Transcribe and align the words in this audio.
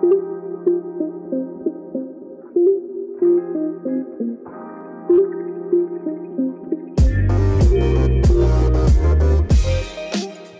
E 0.00 0.04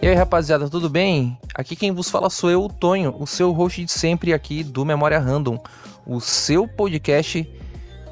aí, 0.03 0.14
rapaziada, 0.14 0.69
tudo 0.69 0.90
bem? 0.90 1.38
Aqui 1.54 1.77
quem 1.77 1.93
vos 1.93 2.11
fala 2.11 2.29
sou 2.30 2.51
eu, 2.51 2.64
o 2.64 2.69
Tonho, 2.69 3.14
o 3.16 3.29
seu 3.29 3.53
host 3.53 3.85
de 3.85 3.93
sempre 3.93 4.32
aqui 4.32 4.64
do 4.64 4.84
Memória 4.84 5.20
Random, 5.20 5.62
o 6.05 6.20
seu 6.20 6.66
podcast 6.66 7.48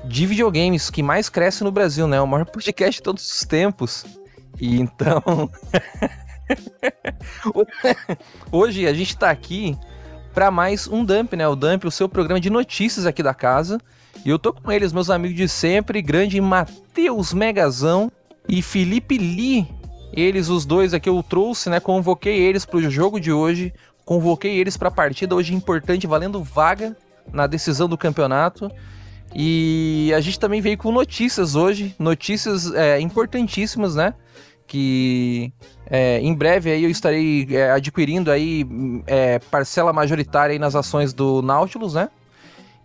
de 0.04 0.27
videogames 0.27 0.90
que 0.90 1.02
mais 1.02 1.29
cresce 1.29 1.64
no 1.64 1.72
Brasil, 1.72 2.06
né? 2.06 2.20
O 2.20 2.27
maior 2.27 2.46
podcast 2.52 3.00
de 3.00 3.02
todos 3.02 3.29
os 3.29 3.45
tempos. 3.45 4.06
E 4.61 4.80
então. 4.80 5.20
Hoje 8.52 8.86
a 8.86 8.95
gente 8.95 9.16
tá 9.16 9.30
aqui 9.30 9.77
para 10.36 10.50
mais 10.50 10.86
um 10.86 11.02
Dump, 11.02 11.32
né? 11.32 11.48
O 11.48 11.56
Dump, 11.56 11.86
o 11.86 11.90
seu 11.90 12.10
programa 12.10 12.38
de 12.38 12.50
notícias 12.50 13.06
aqui 13.06 13.22
da 13.22 13.32
casa. 13.32 13.80
E 14.22 14.28
eu 14.28 14.38
tô 14.38 14.52
com 14.52 14.70
eles, 14.70 14.92
meus 14.92 15.08
amigos 15.08 15.34
de 15.34 15.48
sempre, 15.48 16.02
grande 16.02 16.38
Matheus 16.42 17.32
Megazão 17.32 18.12
e 18.46 18.60
Felipe 18.60 19.16
Lee, 19.16 19.66
eles, 20.12 20.50
os 20.50 20.66
dois 20.66 20.92
aqui, 20.92 21.08
eu 21.08 21.22
trouxe, 21.22 21.70
né? 21.70 21.80
Convoquei 21.80 22.38
eles 22.38 22.66
pro 22.66 22.82
jogo 22.91 23.18
de 23.18 23.32
hoje. 23.32 23.72
Convoquei 24.04 24.58
eles 24.58 24.77
pra 24.77 24.91
partida 24.91 25.34
hoje 25.34 25.54
importante, 25.54 26.06
valendo 26.06 26.44
vaga 26.44 26.94
na 27.32 27.46
decisão 27.46 27.88
do 27.88 27.96
campeonato. 27.96 28.70
E 29.34 30.12
a 30.14 30.20
gente 30.20 30.38
também 30.38 30.60
veio 30.60 30.77
com 30.77 30.92
notícias 30.92 31.55
hoje, 31.55 31.96
notícias 31.98 32.74
é, 32.74 33.00
importantíssimas, 33.00 33.94
né? 33.94 34.12
Que 34.66 35.50
é, 35.88 36.18
em 36.20 36.34
breve 36.34 36.70
aí 36.70 36.84
eu 36.84 36.90
estarei 36.90 37.46
é, 37.50 37.70
adquirindo 37.70 38.30
aí 38.30 38.66
é, 39.06 39.38
parcela 39.38 39.92
majoritária 39.92 40.52
aí 40.52 40.58
nas 40.58 40.74
ações 40.74 41.12
do 41.12 41.42
Nautilus, 41.42 41.94
né? 41.94 42.08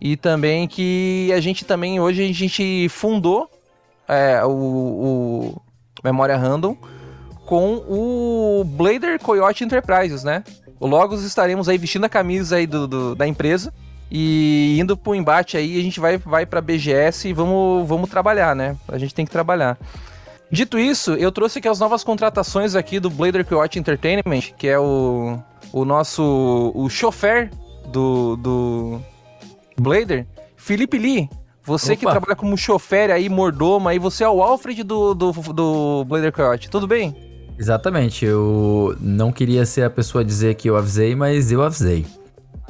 E 0.00 0.16
também 0.16 0.66
que 0.66 1.32
a 1.34 1.40
gente 1.40 1.64
também 1.64 2.00
hoje 2.00 2.28
a 2.28 2.32
gente 2.32 2.88
fundou 2.88 3.50
é, 4.08 4.44
o, 4.44 4.50
o 4.50 5.62
Memória 6.04 6.36
Random 6.36 6.76
com 7.46 7.74
o 7.88 8.64
Blader 8.64 9.18
Coyote 9.20 9.64
Enterprises, 9.64 10.24
né? 10.24 10.44
Logo 10.80 11.14
estaremos 11.16 11.68
aí 11.68 11.78
vestindo 11.78 12.04
a 12.04 12.08
camisa 12.08 12.56
aí 12.56 12.66
do, 12.66 12.86
do 12.88 13.14
da 13.14 13.26
empresa 13.26 13.72
e 14.10 14.78
indo 14.78 14.96
pro 14.96 15.14
embate 15.14 15.56
aí, 15.56 15.78
a 15.78 15.82
gente 15.82 15.98
vai, 15.98 16.18
vai 16.18 16.44
pra 16.44 16.60
BGS 16.60 17.28
e 17.28 17.32
vamos, 17.32 17.88
vamos 17.88 18.10
trabalhar, 18.10 18.54
né? 18.54 18.76
A 18.88 18.98
gente 18.98 19.14
tem 19.14 19.24
que 19.24 19.30
trabalhar. 19.30 19.78
Dito 20.52 20.78
isso, 20.78 21.14
eu 21.14 21.32
trouxe 21.32 21.58
aqui 21.58 21.66
as 21.66 21.80
novas 21.80 22.04
contratações 22.04 22.74
aqui 22.74 23.00
do 23.00 23.08
Blader 23.08 23.42
Coyote 23.42 23.78
Entertainment, 23.78 24.52
que 24.58 24.68
é 24.68 24.78
o, 24.78 25.38
o 25.72 25.82
nosso 25.82 26.70
o 26.74 26.90
chofer 26.90 27.50
do, 27.88 28.36
do 28.36 29.00
Blader, 29.80 30.26
Felipe 30.54 30.98
Lee. 30.98 31.30
Você 31.64 31.92
Opa. 31.92 32.00
que 32.00 32.06
trabalha 32.06 32.36
como 32.36 32.54
chofer 32.58 33.10
aí, 33.10 33.30
mordomo 33.30 33.88
aí, 33.88 33.98
você 33.98 34.24
é 34.24 34.28
o 34.28 34.42
Alfred 34.42 34.82
do, 34.82 35.14
do, 35.14 35.32
do 35.32 36.04
Blader 36.04 36.32
Coyote, 36.32 36.68
tudo 36.68 36.86
bem? 36.86 37.16
Exatamente, 37.58 38.26
eu 38.26 38.94
não 39.00 39.32
queria 39.32 39.64
ser 39.64 39.84
a 39.84 39.90
pessoa 39.90 40.20
a 40.20 40.24
dizer 40.24 40.56
que 40.56 40.68
eu 40.68 40.76
avisei, 40.76 41.14
mas 41.14 41.50
eu 41.50 41.62
avisei. 41.62 42.04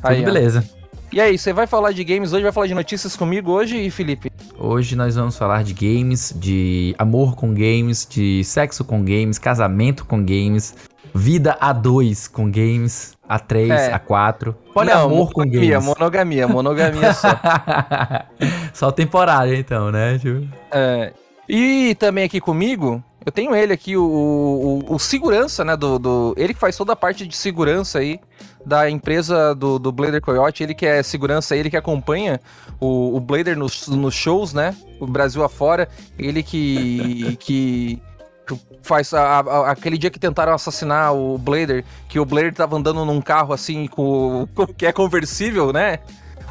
Aí, 0.01 0.17
Tudo 0.17 0.33
beleza. 0.33 0.82
E 1.13 1.21
aí, 1.21 1.37
você 1.37 1.53
vai 1.53 1.67
falar 1.67 1.93
de 1.93 2.03
games 2.03 2.33
hoje, 2.33 2.43
vai 2.43 2.53
falar 2.53 2.67
de 2.67 2.73
notícias 2.73 3.15
comigo 3.15 3.53
hoje, 3.53 3.91
Felipe? 3.91 4.33
Hoje 4.59 4.97
nós 4.97 5.15
vamos 5.15 5.37
falar 5.37 5.63
de 5.63 5.75
games, 5.75 6.33
de 6.35 6.95
amor 6.99 7.37
com 7.37 7.53
games, 7.53 8.09
de 8.09 8.43
sexo 8.45 8.83
com 8.83 9.05
games, 9.05 9.39
casamento 9.39 10.07
com 10.07 10.25
games, 10.25 10.75
vida 11.15 11.55
a 11.61 11.71
dois 11.75 12.27
com 12.27 12.51
games, 12.51 13.13
a 13.29 13.39
três, 13.39 13.71
é. 13.71 13.93
a 13.93 13.99
quatro. 13.99 14.57
Poliamor 14.73 15.31
com 15.35 15.43
games. 15.43 15.85
Monogamia, 15.85 16.49
monogamia 16.49 17.13
só. 17.13 17.29
só 18.73 18.91
temporário 18.91 19.55
então, 19.55 19.93
né? 19.93 20.19
Tipo... 20.19 20.49
É. 20.71 21.13
E 21.47 21.95
também 21.97 22.25
aqui 22.25 22.41
comigo, 22.41 23.05
eu 23.25 23.33
tenho 23.33 23.55
ele 23.55 23.73
aqui, 23.73 23.97
o, 23.97 24.03
o, 24.05 24.95
o 24.95 24.99
segurança, 24.99 25.65
né? 25.65 25.77
Do, 25.77 25.99
do, 25.99 26.35
ele 26.37 26.55
que 26.55 26.61
faz 26.61 26.77
toda 26.77 26.93
a 26.93 26.97
parte 26.97 27.27
de 27.27 27.37
segurança 27.37 27.99
aí 27.99 28.21
da 28.65 28.89
empresa 28.91 29.55
do, 29.55 29.79
do 29.79 29.93
Blader 29.93 30.21
Coyote. 30.21 30.63
Ele 30.63 30.75
que 30.75 30.87
é 30.87 31.03
segurança, 31.03 31.57
ele 31.57 31.71
que 31.71 31.77
acompanha 31.77 32.41
o, 32.81 33.17
o 33.17 33.21
Blader 33.21 33.57
nos, 33.57 33.89
nos 33.89 34.15
shows, 34.15 34.53
né? 34.53 34.77
O 34.99 35.07
Brasil 35.07 35.43
afora. 35.45 35.89
Ele 36.19 36.43
que. 36.43 37.37
que 37.37 38.03
faz 38.83 39.15
a, 39.15 39.39
a, 39.39 39.71
aquele 39.71 39.97
dia 39.97 40.11
que 40.11 40.19
tentaram 40.19 40.53
assassinar 40.53 41.15
o 41.15 41.39
Blader, 41.39 41.85
que 42.09 42.19
o 42.19 42.25
Blader 42.25 42.53
tava 42.53 42.77
andando 42.77 43.05
num 43.05 43.21
carro 43.21 43.55
assim 43.55 43.87
com, 43.87 44.49
que 44.77 44.85
é 44.85 44.93
conversível, 44.93 45.73
né? 45.73 46.01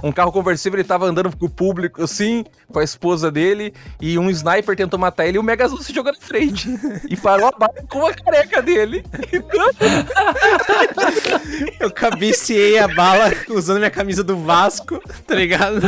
Um 0.03 0.11
carro 0.11 0.31
conversível, 0.31 0.79
ele 0.79 0.87
tava 0.87 1.05
andando 1.05 1.35
com 1.35 1.45
o 1.45 1.49
público 1.49 2.03
assim, 2.03 2.43
com 2.67 2.79
a 2.79 2.83
esposa 2.83 3.31
dele, 3.31 3.73
e 3.99 4.17
um 4.17 4.29
sniper 4.29 4.75
tentou 4.75 4.99
matar 4.99 5.25
ele 5.25 5.37
e 5.37 5.39
o 5.39 5.43
Megazord 5.43 5.83
se 5.83 5.93
jogou 5.93 6.11
na 6.11 6.19
frente. 6.19 6.69
e 7.09 7.17
parou 7.17 7.47
a 7.47 7.51
bala 7.51 7.73
com 7.89 8.05
a 8.05 8.13
careca 8.13 8.61
dele. 8.61 9.03
Eu 11.79 11.91
cabeceei 11.91 12.79
a 12.79 12.87
bala 12.87 13.31
usando 13.49 13.77
minha 13.77 13.91
camisa 13.91 14.23
do 14.23 14.37
Vasco, 14.37 15.01
tá 15.25 15.35
ligado? 15.35 15.81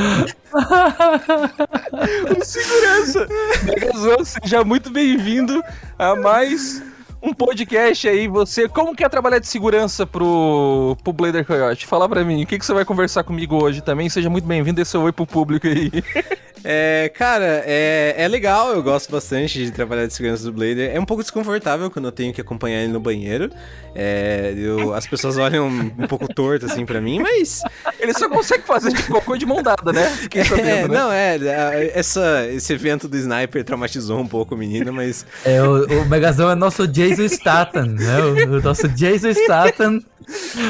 um 2.38 2.44
segurança. 2.44 3.28
Megazord, 3.64 4.26
seja 4.26 4.64
muito 4.64 4.90
bem-vindo 4.90 5.64
a 5.98 6.16
mais 6.16 6.82
um 7.24 7.34
podcast 7.34 8.08
aí, 8.10 8.28
você, 8.28 8.68
como 8.68 8.94
quer 8.94 9.10
trabalhar 9.10 9.40
de 9.40 9.48
segurança 9.48 10.06
pro, 10.06 10.98
pro 11.02 11.14
Blader 11.14 11.46
Coyote? 11.46 11.88
Fala 11.88 12.10
pra 12.10 12.22
mim, 12.24 12.44
o 12.44 12.46
que, 12.46 12.60
que 12.60 12.66
você 12.66 12.74
vai 12.74 12.84
conversar 12.84 13.24
comigo 13.24 13.56
hoje 13.56 13.80
também? 13.82 14.10
Seja 14.10 14.30
muito 14.30 14.46
bem-vindo, 14.46 14.82
esse 14.82 14.94
é 14.94 15.00
o 15.00 15.04
oi 15.04 15.14
pro 15.14 15.26
público 15.26 15.66
aí. 15.66 15.90
É, 16.64 17.12
cara, 17.14 17.64
é, 17.66 18.16
é 18.18 18.28
legal, 18.28 18.74
eu 18.74 18.82
gosto 18.82 19.12
bastante 19.12 19.64
de 19.66 19.72
trabalhar 19.72 20.06
de 20.06 20.14
segurança 20.14 20.44
do 20.44 20.52
Blader. 20.52 20.96
É 20.96 21.00
um 21.00 21.06
pouco 21.06 21.24
desconfortável 21.24 21.90
quando 21.90 22.06
eu 22.06 22.12
tenho 22.12 22.34
que 22.34 22.42
acompanhar 22.42 22.82
ele 22.82 22.92
no 22.92 23.00
banheiro. 23.00 23.50
É, 23.96 24.54
eu, 24.58 24.94
as 24.94 25.06
pessoas 25.06 25.38
olham 25.38 25.68
um, 25.68 26.08
pouco 26.08 26.28
torto 26.34 26.66
assim 26.66 26.86
pra 26.86 27.02
mim, 27.02 27.20
mas. 27.20 27.62
Ele 28.00 28.14
só 28.14 28.30
consegue 28.30 28.64
fazer 28.64 28.92
de 28.92 29.04
cocô 29.04 29.38
de 29.38 29.46
mão 29.46 29.62
dada, 29.62 29.92
né? 29.92 30.10
Fiquei 30.10 30.44
sabendo, 30.44 30.68
é, 30.68 30.88
né? 30.88 30.88
Não, 30.88 31.12
é, 31.12 31.92
essa, 31.94 32.48
esse 32.50 32.74
evento 32.74 33.08
do 33.08 33.18
sniper 33.18 33.64
traumatizou 33.64 34.20
um 34.20 34.28
pouco 34.28 34.56
o 34.56 34.58
menino, 34.58 34.92
mas. 34.92 35.26
É, 35.46 35.62
o, 35.62 35.86
o 36.02 36.06
Megazão 36.06 36.50
é 36.50 36.56
nosso 36.56 36.88
Jason 36.88 37.28
Statham, 37.28 37.86
né? 37.86 38.20
O, 38.20 38.58
o 38.58 38.62
nosso 38.62 38.88
Jason 38.88 39.34
Statham 39.34 40.02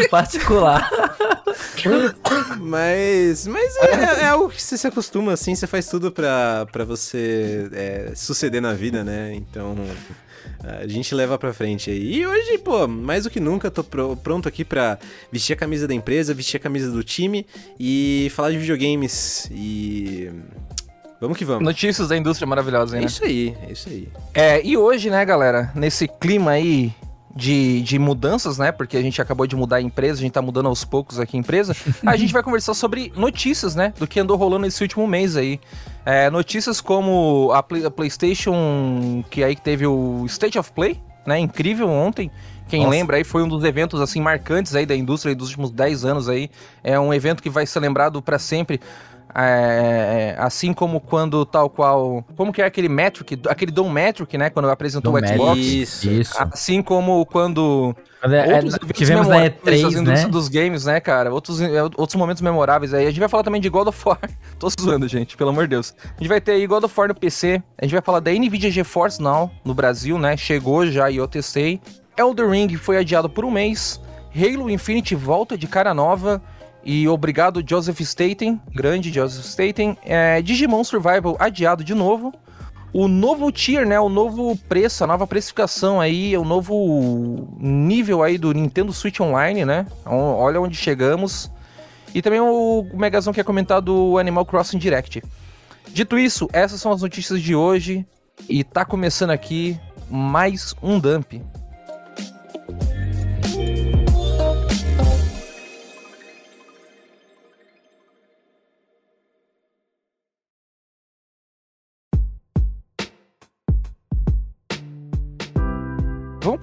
particular. 0.09 0.89
mas 2.59 3.47
mas 3.47 3.75
é, 3.77 3.85
é, 3.85 4.21
é, 4.21 4.25
algo 4.27 4.50
que 4.50 4.61
você 4.61 4.77
se 4.77 4.88
acostuma, 4.88 5.33
assim, 5.33 5.55
você 5.55 5.67
faz 5.73 5.88
tudo 5.88 6.11
pra, 6.11 6.67
pra 6.72 6.85
você 6.85 7.67
é, 7.73 8.11
suceder 8.16 8.61
na 8.61 8.73
vida, 8.73 9.03
né? 9.03 9.34
Então 9.34 9.75
a 10.63 10.85
gente 10.85 11.16
leva 11.16 11.35
pra 11.35 11.51
frente 11.51 11.89
aí. 11.89 12.17
E 12.17 12.28
hoje, 12.28 12.59
pô, 12.59 12.88
mais 12.88 13.23
do 13.23 13.31
que 13.31 13.39
nunca, 13.39 13.72
tô 13.72 13.83
pro, 13.83 14.16
pronto 14.16 14.47
aqui 14.47 14.63
pra 14.63 15.00
vestir 15.31 15.53
a 15.53 15.56
camisa 15.56 15.88
da 15.88 15.95
empresa, 15.95 16.31
vestir 16.31 16.57
a 16.57 16.59
camisa 16.59 16.91
do 16.91 17.03
time 17.03 17.44
e 17.79 18.31
falar 18.35 18.51
de 18.51 18.59
videogames. 18.59 19.50
E. 19.51 20.29
Vamos 21.19 21.39
que 21.39 21.45
vamos. 21.45 21.63
Notícias 21.63 22.07
da 22.07 22.16
indústria 22.16 22.45
maravilhosa, 22.45 22.95
hein, 22.95 23.01
né? 23.01 23.07
É 23.07 23.09
isso 23.09 23.25
aí, 23.25 23.57
é 23.67 23.72
isso 23.72 23.89
aí. 23.89 24.07
É, 24.31 24.62
e 24.63 24.78
hoje, 24.78 25.09
né, 25.09 25.25
galera, 25.25 25.72
nesse 25.73 26.07
clima 26.07 26.51
aí 26.51 26.94
de, 27.35 27.81
de 27.81 27.97
mudanças, 27.97 28.57
né? 28.57 28.71
Porque 28.71 28.95
a 28.95 29.01
gente 29.01 29.21
acabou 29.21 29.47
de 29.47 29.55
mudar 29.55 29.77
a 29.77 29.81
empresa, 29.81 30.19
a 30.19 30.21
gente 30.21 30.33
tá 30.33 30.41
mudando 30.41 30.67
aos 30.67 30.85
poucos 30.85 31.19
aqui 31.19 31.35
a 31.35 31.39
empresa. 31.39 31.75
a 32.05 32.16
gente 32.16 32.31
vai 32.31 32.44
conversar 32.44 32.73
sobre 32.73 33.11
notícias, 33.16 33.75
né? 33.75 33.94
Do 33.97 34.07
que 34.07 34.19
andou 34.19 34.38
rolando 34.38 34.66
esse 34.67 34.81
último 34.81 35.07
mês 35.07 35.35
aí. 35.35 35.59
É, 36.05 36.29
notícias 36.29 36.79
como 36.79 37.51
a, 37.53 37.63
Play, 37.63 37.85
a, 37.85 37.91
PlayStation, 37.91 39.23
que 39.29 39.44
aí 39.44 39.55
teve 39.55 39.88
o 39.88 40.25
State 40.27 40.59
of 40.59 40.71
Play, 40.71 41.01
né? 41.25 41.39
Incrível 41.39 41.89
ontem. 41.89 42.29
Quem 42.67 42.81
Nossa. 42.81 42.91
lembra 42.91 43.17
aí 43.17 43.23
foi 43.23 43.44
um 43.44 43.47
dos 43.47 43.63
eventos 43.63 44.00
assim 44.00 44.21
marcantes 44.21 44.73
aí 44.73 44.85
da 44.85 44.95
indústria 44.95 45.35
dos 45.35 45.50
últimos 45.50 45.71
10 45.71 46.05
anos 46.05 46.29
aí. 46.29 46.50
É 46.83 47.00
um 47.00 47.13
evento 47.13 47.41
que 47.41 47.50
vai 47.50 47.65
ser 47.65 47.79
lembrado 47.79 48.21
para 48.21 48.39
sempre. 48.39 48.80
É, 49.35 50.35
assim 50.38 50.74
como 50.74 51.00
quando 51.00 51.44
tal 51.45 51.69
qual. 51.69 52.24
Como 52.35 52.53
que 52.53 52.62
é 52.62 52.65
aquele 52.65 52.88
Metric, 52.88 53.39
aquele 53.47 53.71
Dom 53.71 53.89
Metric, 53.89 54.38
né? 54.38 54.50
Quando 54.50 54.69
apresentou 54.69 55.12
Dom 55.12 55.19
o 55.19 55.27
Xbox. 55.27 55.59
Isso, 55.59 56.09
isso. 56.09 56.35
Assim 56.38 56.83
como 56.83 57.25
quando. 57.25 57.95
É, 58.21 58.56
outros 58.56 58.77
tivemos 58.94 59.27
na 59.27 59.50
E3, 59.50 60.01
né? 60.01 60.27
dos 60.27 60.47
games, 60.47 60.85
né, 60.85 61.00
cara? 61.00 61.33
Outros, 61.33 61.59
outros 61.97 62.15
momentos 62.15 62.41
memoráveis 62.41 62.94
aí. 62.94 63.06
A 63.06 63.09
gente 63.09 63.19
vai 63.19 63.27
falar 63.27 63.44
também 63.44 63.59
de 63.59 63.69
God 63.69 63.88
of 63.88 64.01
War. 64.06 64.19
Tô 64.59 64.69
zoando, 64.69 65.07
gente, 65.07 65.35
pelo 65.35 65.50
amor 65.50 65.63
de 65.63 65.71
Deus. 65.71 65.95
A 66.03 66.21
gente 66.21 66.30
vai 66.30 66.39
ter 66.39 66.51
aí 66.51 66.68
God 66.68 66.83
of 66.83 66.94
War 66.97 67.07
no 67.07 67.15
PC. 67.15 67.62
A 67.77 67.85
gente 67.85 67.94
vai 67.94 68.01
falar 68.03 68.19
da 68.19 68.31
NVIDIA 68.31 68.69
GeForce 68.69 69.21
Now 69.21 69.51
no 69.65 69.74
Brasil, 69.74 70.19
né? 70.19 70.38
Chegou 70.38 70.85
já 70.85 71.09
e 71.09 71.18
eu 71.18 71.27
testei. 71.27 71.81
Elder 72.15 72.50
Ring 72.50 72.75
foi 72.75 72.97
adiado 72.97 73.27
por 73.27 73.44
um 73.44 73.51
mês. 73.51 74.00
Halo 74.35 74.69
Infinite 74.69 75.15
volta 75.15 75.57
de 75.57 75.68
cara 75.68 75.94
nova. 75.94 76.41
E 76.85 77.07
obrigado, 77.07 77.63
Joseph 77.65 78.01
Staten, 78.01 78.62
grande 78.74 79.12
Joseph 79.12 79.45
Staten. 79.45 79.97
É, 80.03 80.41
Digimon 80.41 80.83
Survival 80.83 81.35
adiado 81.39 81.83
de 81.83 81.94
novo. 81.94 82.33
O 82.91 83.07
novo 83.07 83.51
tier, 83.51 83.88
né? 83.88 84.00
O 84.00 84.09
novo 84.09 84.56
preço, 84.69 85.03
a 85.03 85.07
nova 85.07 85.25
precificação 85.25 86.00
aí, 86.00 86.38
o 86.38 86.44
novo 86.44 87.47
nível 87.59 88.21
aí 88.21 88.38
do 88.38 88.53
Nintendo 88.53 88.94
Switch 88.94 89.19
Online, 89.19 89.65
né? 89.65 89.88
Olha 90.06 90.62
onde 90.62 90.75
chegamos. 90.75 91.50
e 92.13 92.21
também 92.21 92.39
o 92.39 92.85
Megazão 92.94 93.33
quer 93.33 93.44
comentar 93.44 93.81
do 93.81 94.18
Animal 94.19 94.45
Crossing 94.45 94.77
Direct. 94.77 95.24
Dito 95.91 96.18
isso, 96.19 96.47
essas 96.53 96.80
são 96.80 96.91
as 96.91 97.01
notícias 97.01 97.41
de 97.41 97.56
hoje 97.56 98.06
e 98.47 98.63
tá 98.63 98.85
começando 98.85 99.31
aqui 99.31 99.80
mais 100.09 100.75
um 100.81 101.00
dump. 101.00 101.41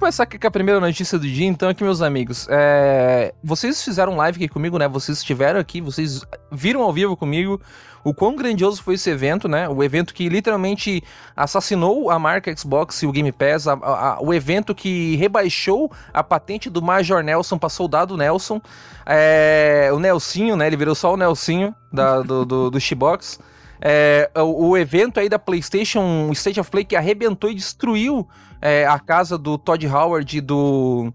Começar 0.01 0.23
aqui 0.23 0.39
com 0.39 0.47
a 0.47 0.51
primeira 0.51 0.79
notícia 0.79 1.19
do 1.19 1.27
dia, 1.27 1.45
então, 1.45 1.69
aqui, 1.69 1.83
meus 1.83 2.01
amigos. 2.01 2.47
É... 2.49 3.35
Vocês 3.43 3.83
fizeram 3.83 4.15
live 4.15 4.37
aqui 4.37 4.47
comigo, 4.47 4.79
né? 4.79 4.87
Vocês 4.87 5.19
estiveram 5.19 5.59
aqui, 5.59 5.79
vocês 5.79 6.25
viram 6.51 6.81
ao 6.81 6.91
vivo 6.91 7.15
comigo 7.15 7.61
o 8.03 8.11
quão 8.11 8.35
grandioso 8.35 8.81
foi 8.81 8.95
esse 8.95 9.11
evento, 9.11 9.47
né? 9.47 9.69
O 9.69 9.83
evento 9.83 10.11
que 10.11 10.27
literalmente 10.27 11.03
assassinou 11.35 12.09
a 12.09 12.17
marca 12.17 12.51
Xbox 12.57 13.03
e 13.03 13.05
o 13.05 13.11
Game 13.11 13.31
Pass, 13.31 13.67
a, 13.67 13.73
a, 13.73 14.17
o 14.19 14.33
evento 14.33 14.73
que 14.73 15.15
rebaixou 15.17 15.91
a 16.11 16.23
patente 16.23 16.67
do 16.67 16.81
Major 16.81 17.21
Nelson 17.21 17.59
para 17.59 17.69
soldado 17.69 18.17
Nelson. 18.17 18.59
É... 19.05 19.91
O 19.93 19.99
Nelsinho, 19.99 20.55
né? 20.55 20.65
Ele 20.65 20.77
virou 20.77 20.95
só 20.95 21.13
o 21.13 21.17
Nelsinho 21.17 21.75
da, 21.93 22.23
do, 22.23 22.43
do, 22.43 22.71
do 22.71 22.79
Xbox. 22.79 23.39
É, 23.83 24.29
o, 24.35 24.69
o, 24.69 24.77
evento 24.77 25.19
aí 25.19 25.27
da 25.27 25.39
PlayStation 25.39 26.29
State 26.33 26.59
of 26.59 26.69
Play 26.69 26.85
que 26.85 26.95
arrebentou 26.95 27.49
e 27.49 27.55
destruiu 27.55 28.27
é, 28.61 28.85
a 28.85 28.99
casa 28.99 29.39
do 29.39 29.57
Todd 29.57 29.85
Howard 29.87 30.37
e 30.37 30.39
do. 30.39 31.11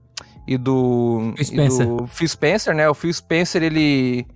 E 0.46 0.58
do. 0.58 1.32
Phil 1.36 1.44
Spencer. 1.44 1.86
E 1.86 1.88
do 1.88 2.06
Phil 2.08 2.28
Spencer, 2.28 2.74
né? 2.74 2.88
O 2.88 2.94
Phil 2.94 3.12
Spencer, 3.12 3.62
ele. 3.62 4.26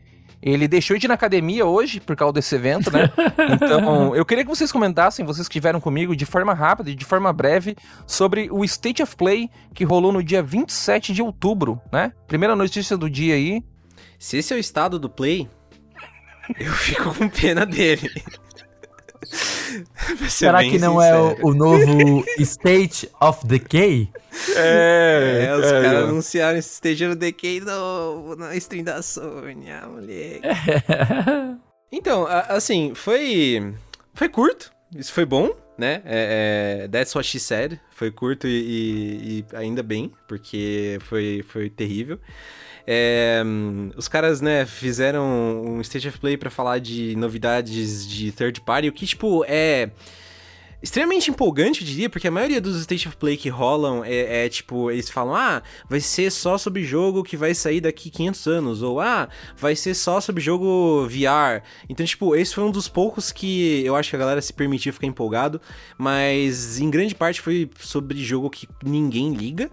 Ele 0.43 0.67
deixou 0.67 0.97
de 0.97 1.07
ir 1.07 1.09
na 1.09 1.15
academia 1.15 1.67
hoje 1.67 2.01
por 2.01 2.17
causa 2.17 2.33
desse 2.33 2.55
evento, 2.55 2.91
né? 2.91 3.11
Então, 3.63 4.17
eu 4.17 4.25
queria 4.25 4.43
que 4.43 4.49
vocês 4.49 4.73
comentassem, 4.73 5.23
vocês 5.23 5.47
que 5.47 5.53
estiveram 5.53 5.81
comigo, 5.81 6.17
de 6.17 6.25
forma 6.25 6.55
rápida 6.55 6.91
e 6.91 6.95
de 6.95 7.05
forma 7.05 7.31
breve, 7.31 7.77
sobre 8.07 8.49
o 8.51 8.65
State 8.65 9.03
of 9.03 9.15
Play 9.17 9.51
que 9.75 9.85
rolou 9.85 10.13
no 10.13 10.23
dia 10.23 10.43
27 10.43 11.13
de 11.13 11.21
outubro, 11.21 11.79
né? 11.93 12.13
Primeira 12.27 12.57
notícia 12.57 12.97
do 12.97 13.11
dia 13.11 13.35
aí. 13.35 13.63
Se 14.19 14.39
esse 14.39 14.55
é 14.55 14.57
o 14.57 14.59
estado 14.59 14.99
do 14.99 15.11
Play, 15.11 15.47
eu 16.59 16.73
fico 16.73 17.15
com 17.15 17.29
pena 17.29 17.65
dele. 17.67 18.11
Será 20.29 20.63
que 20.63 20.79
não 20.79 21.01
é 21.01 21.17
o, 21.19 21.49
o, 21.49 21.55
novo 21.55 22.25
State 22.39 23.11
of 23.21 23.47
Decay? 23.47 24.09
É, 24.57 25.47
é 25.49 25.57
os 25.57 25.67
é, 25.67 25.83
caras 25.83 26.09
anunciaram 26.09 26.59
esse 26.59 26.75
State 26.75 27.05
of 27.05 27.17
Decay 27.17 27.61
novo 27.61 28.35
na 28.37 28.57
stream 28.57 28.85
da 28.85 29.03
Sony, 29.03 29.71
ah, 29.71 29.87
moleque. 29.87 30.41
É. 30.43 31.61
Então, 31.93 32.25
assim, 32.49 32.95
foi. 32.95 33.75
Foi 34.15 34.29
curto, 34.29 34.71
isso 34.95 35.13
foi 35.13 35.25
bom, 35.25 35.51
né? 35.77 36.03
É, 36.05 36.83
é, 36.85 36.89
that's 36.89 37.15
what 37.17 37.27
she 37.27 37.41
said. 37.41 37.81
Foi 37.91 38.13
curto 38.13 38.47
e, 38.47 38.51
e, 38.51 39.39
e 39.41 39.57
ainda 39.57 39.83
bem, 39.83 40.13
porque 40.29 40.99
foi, 41.03 41.45
foi 41.49 41.69
terrível. 41.69 42.21
É, 42.87 43.43
os 43.97 44.09
caras, 44.09 44.41
né, 44.41 44.67
fizeram 44.67 45.63
um 45.65 45.81
State 45.81 46.09
of 46.09 46.19
Play 46.19 46.37
para 46.37 46.51
falar 46.51 46.79
de 46.79 47.15
novidades 47.17 48.07
de 48.07 48.33
third 48.33 48.61
party, 48.61 48.89
o 48.89 48.93
que, 48.93 49.07
tipo, 49.07 49.45
é 49.47 49.91
extremamente 50.83 51.31
empolgante, 51.31 51.83
eu 51.83 51.87
diria, 51.87 52.09
porque 52.09 52.27
a 52.27 52.31
maioria 52.31 52.61
dos 52.61 52.81
State 52.81 53.07
of 53.07 53.17
Play 53.17 53.37
que 53.37 53.49
rolam 53.49 54.03
é, 54.05 54.47
é, 54.47 54.49
tipo, 54.49 54.91
eles 54.91 55.11
falam, 55.11 55.35
ah, 55.35 55.63
vai 55.89 56.01
ser 56.01 56.31
só 56.31 56.57
sobre 56.57 56.85
jogo 56.85 57.23
que 57.23 57.37
vai 57.37 57.55
sair 57.55 57.81
daqui 57.81 58.11
500 58.11 58.47
anos, 58.47 58.83
ou 58.83 59.01
ah, 59.01 59.29
vai 59.57 59.77
ser 59.77 59.95
só 59.95 60.21
sobre 60.21 60.43
jogo 60.43 61.07
VR. 61.07 61.63
Então, 61.89 62.05
tipo, 62.05 62.35
esse 62.35 62.55
foi 62.55 62.65
um 62.65 62.71
dos 62.71 62.89
poucos 62.89 63.31
que 63.31 63.85
eu 63.85 63.95
acho 63.95 64.11
que 64.11 64.17
a 64.17 64.19
galera 64.19 64.41
se 64.41 64.53
permitiu 64.53 64.93
ficar 64.93 65.07
empolgado, 65.07 65.61
mas 65.99 66.79
em 66.79 66.91
grande 66.91 67.15
parte 67.15 67.41
foi 67.41 67.69
sobre 67.79 68.23
jogo 68.25 68.49
que 68.49 68.67
ninguém 68.83 69.35
liga. 69.35 69.71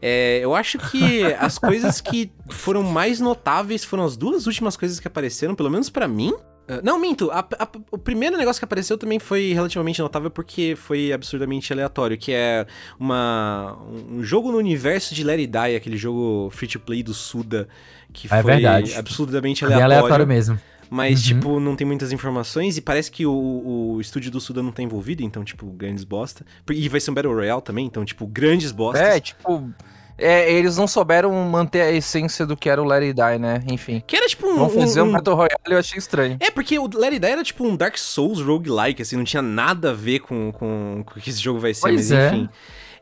É, 0.00 0.40
eu 0.42 0.54
acho 0.54 0.78
que 0.78 1.24
as 1.38 1.58
coisas 1.58 2.00
que 2.00 2.30
foram 2.48 2.82
mais 2.82 3.20
notáveis 3.20 3.84
foram 3.84 4.04
as 4.04 4.16
duas 4.16 4.46
últimas 4.46 4.76
coisas 4.76 5.00
que 5.00 5.08
apareceram, 5.08 5.54
pelo 5.54 5.70
menos 5.70 5.90
para 5.90 6.06
mim. 6.06 6.32
Uh, 6.68 6.80
não, 6.82 6.98
minto. 6.98 7.30
A, 7.30 7.40
a, 7.40 7.68
o 7.90 7.96
primeiro 7.96 8.36
negócio 8.36 8.60
que 8.60 8.64
apareceu 8.64 8.98
também 8.98 9.18
foi 9.18 9.52
relativamente 9.52 10.00
notável 10.02 10.30
porque 10.30 10.74
foi 10.76 11.12
absurdamente 11.12 11.72
aleatório, 11.72 12.18
que 12.18 12.30
é 12.30 12.66
uma, 13.00 13.78
um 14.10 14.22
jogo 14.22 14.52
no 14.52 14.58
universo 14.58 15.14
de 15.14 15.28
It 15.28 15.46
Die, 15.46 15.76
aquele 15.76 15.96
jogo 15.96 16.50
free-to-play 16.50 17.02
do 17.02 17.14
Suda, 17.14 17.66
que 18.12 18.26
é 18.26 18.42
foi 18.42 18.42
verdade. 18.42 18.94
absurdamente 18.94 19.64
aleatório. 19.64 19.92
É 19.92 19.96
aleatório 19.96 20.26
mesmo. 20.26 20.60
Mas, 20.90 21.20
uhum. 21.20 21.26
tipo, 21.26 21.60
não 21.60 21.76
tem 21.76 21.86
muitas 21.86 22.12
informações 22.12 22.76
e 22.76 22.80
parece 22.80 23.10
que 23.10 23.26
o, 23.26 23.92
o 23.94 24.00
estúdio 24.00 24.30
do 24.30 24.40
Suda 24.40 24.62
não 24.62 24.72
tá 24.72 24.82
envolvido, 24.82 25.22
então, 25.22 25.44
tipo, 25.44 25.66
grandes 25.66 26.04
bosta. 26.04 26.44
E 26.70 26.88
vai 26.88 27.00
ser 27.00 27.10
um 27.10 27.14
Battle 27.14 27.34
Royale 27.34 27.62
também, 27.62 27.86
então, 27.86 28.04
tipo, 28.04 28.26
grandes 28.26 28.72
bostas. 28.72 29.06
É, 29.06 29.20
tipo, 29.20 29.70
é, 30.18 30.52
eles 30.52 30.76
não 30.76 30.88
souberam 30.88 31.32
manter 31.48 31.80
a 31.80 31.92
essência 31.92 32.44
do 32.44 32.56
que 32.56 32.68
era 32.68 32.82
o 32.82 32.84
Let 32.84 33.02
It 33.02 33.14
Die, 33.14 33.38
né? 33.38 33.62
Enfim. 33.70 34.02
Que 34.04 34.16
era 34.16 34.26
tipo 34.26 34.48
um. 34.48 34.56
Vamos 34.56 34.74
fazer 34.74 35.00
um, 35.00 35.06
um 35.06 35.12
Battle 35.12 35.36
Royale, 35.36 35.56
eu 35.68 35.78
achei 35.78 35.96
estranho. 35.96 36.36
É, 36.40 36.50
porque 36.50 36.76
o 36.76 36.86
Let 36.86 37.12
It 37.12 37.20
Die 37.20 37.30
era 37.30 37.44
tipo 37.44 37.64
um 37.64 37.76
Dark 37.76 37.96
Souls 37.96 38.40
roguelike, 38.40 39.00
assim, 39.00 39.16
não 39.16 39.24
tinha 39.24 39.42
nada 39.42 39.90
a 39.90 39.94
ver 39.94 40.18
com, 40.18 40.50
com, 40.50 41.04
com 41.06 41.18
o 41.18 41.22
que 41.22 41.30
esse 41.30 41.40
jogo 41.40 41.60
vai 41.60 41.72
ser, 41.72 41.82
pois 41.82 41.94
mas 41.94 42.10
é. 42.10 42.28
enfim. 42.28 42.48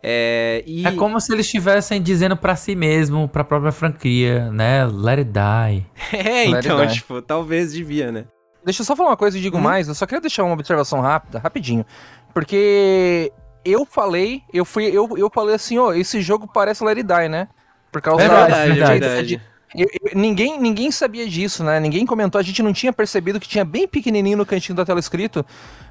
É, 0.03 0.63
e... 0.67 0.87
é 0.87 0.93
como 0.93 1.21
se 1.21 1.33
eles 1.33 1.47
estivessem 1.47 2.01
dizendo 2.01 2.37
para 2.37 2.55
si 2.57 2.75
mesmo, 2.75 3.29
pra 3.29 3.43
própria 3.43 3.73
franquia, 3.73 4.51
né? 4.51 4.85
Let 4.87 5.19
it 5.19 5.31
die. 5.31 5.87
É, 6.13 6.49
Let 6.49 6.65
então, 6.65 6.87
tipo, 6.87 7.23
talvez 7.23 7.73
devia, 7.73 8.13
né? 8.13 8.25
Deixa 8.65 8.83
eu 8.83 8.87
só 8.87 8.97
falar 8.97 9.11
uma 9.11 9.17
coisa 9.17 9.39
e 9.39 9.41
digo 9.41 9.59
hum? 9.59 9.61
mais, 9.61 9.87
eu 9.87 9.95
só 9.95 10.07
queria 10.07 10.21
deixar 10.21 10.43
uma 10.45 10.55
observação 10.55 11.01
rápida, 11.01 11.39
rapidinho. 11.39 11.87
Porque 12.35 13.33
eu 13.65 13.87
falei, 13.87 14.43
eu 14.53 14.65
fui, 14.65 14.87
eu, 14.87 15.09
eu 15.17 15.31
falei 15.33 15.55
assim, 15.55 15.79
ó, 15.79 15.89
oh, 15.89 15.93
esse 15.95 16.21
jogo 16.21 16.49
parece 16.53 16.85
Let 16.85 16.99
It 16.99 17.07
Die, 17.07 17.29
né? 17.29 17.49
Por 17.91 18.03
causa 18.03 18.23
é 18.23 18.29
verdade, 18.29 18.51
da, 18.51 18.59
é 18.59 18.69
verdade. 18.69 19.01
verdade. 19.01 19.43
Eu, 19.75 19.89
eu, 20.03 20.19
ninguém, 20.19 20.61
ninguém 20.61 20.91
sabia 20.91 21.29
disso, 21.29 21.65
né? 21.65 21.79
Ninguém 21.81 22.07
comentou, 22.07 22.39
a 22.39 22.43
gente 22.43 22.63
não 22.63 22.73
tinha 22.73 22.93
percebido 22.93 23.41
que 23.41 23.49
tinha 23.49 23.65
bem 23.65 23.87
pequenininho 23.87 24.39
no 24.39 24.47
cantinho 24.47 24.77
da 24.77 24.85
tela 24.85 25.01
escrito, 25.01 25.45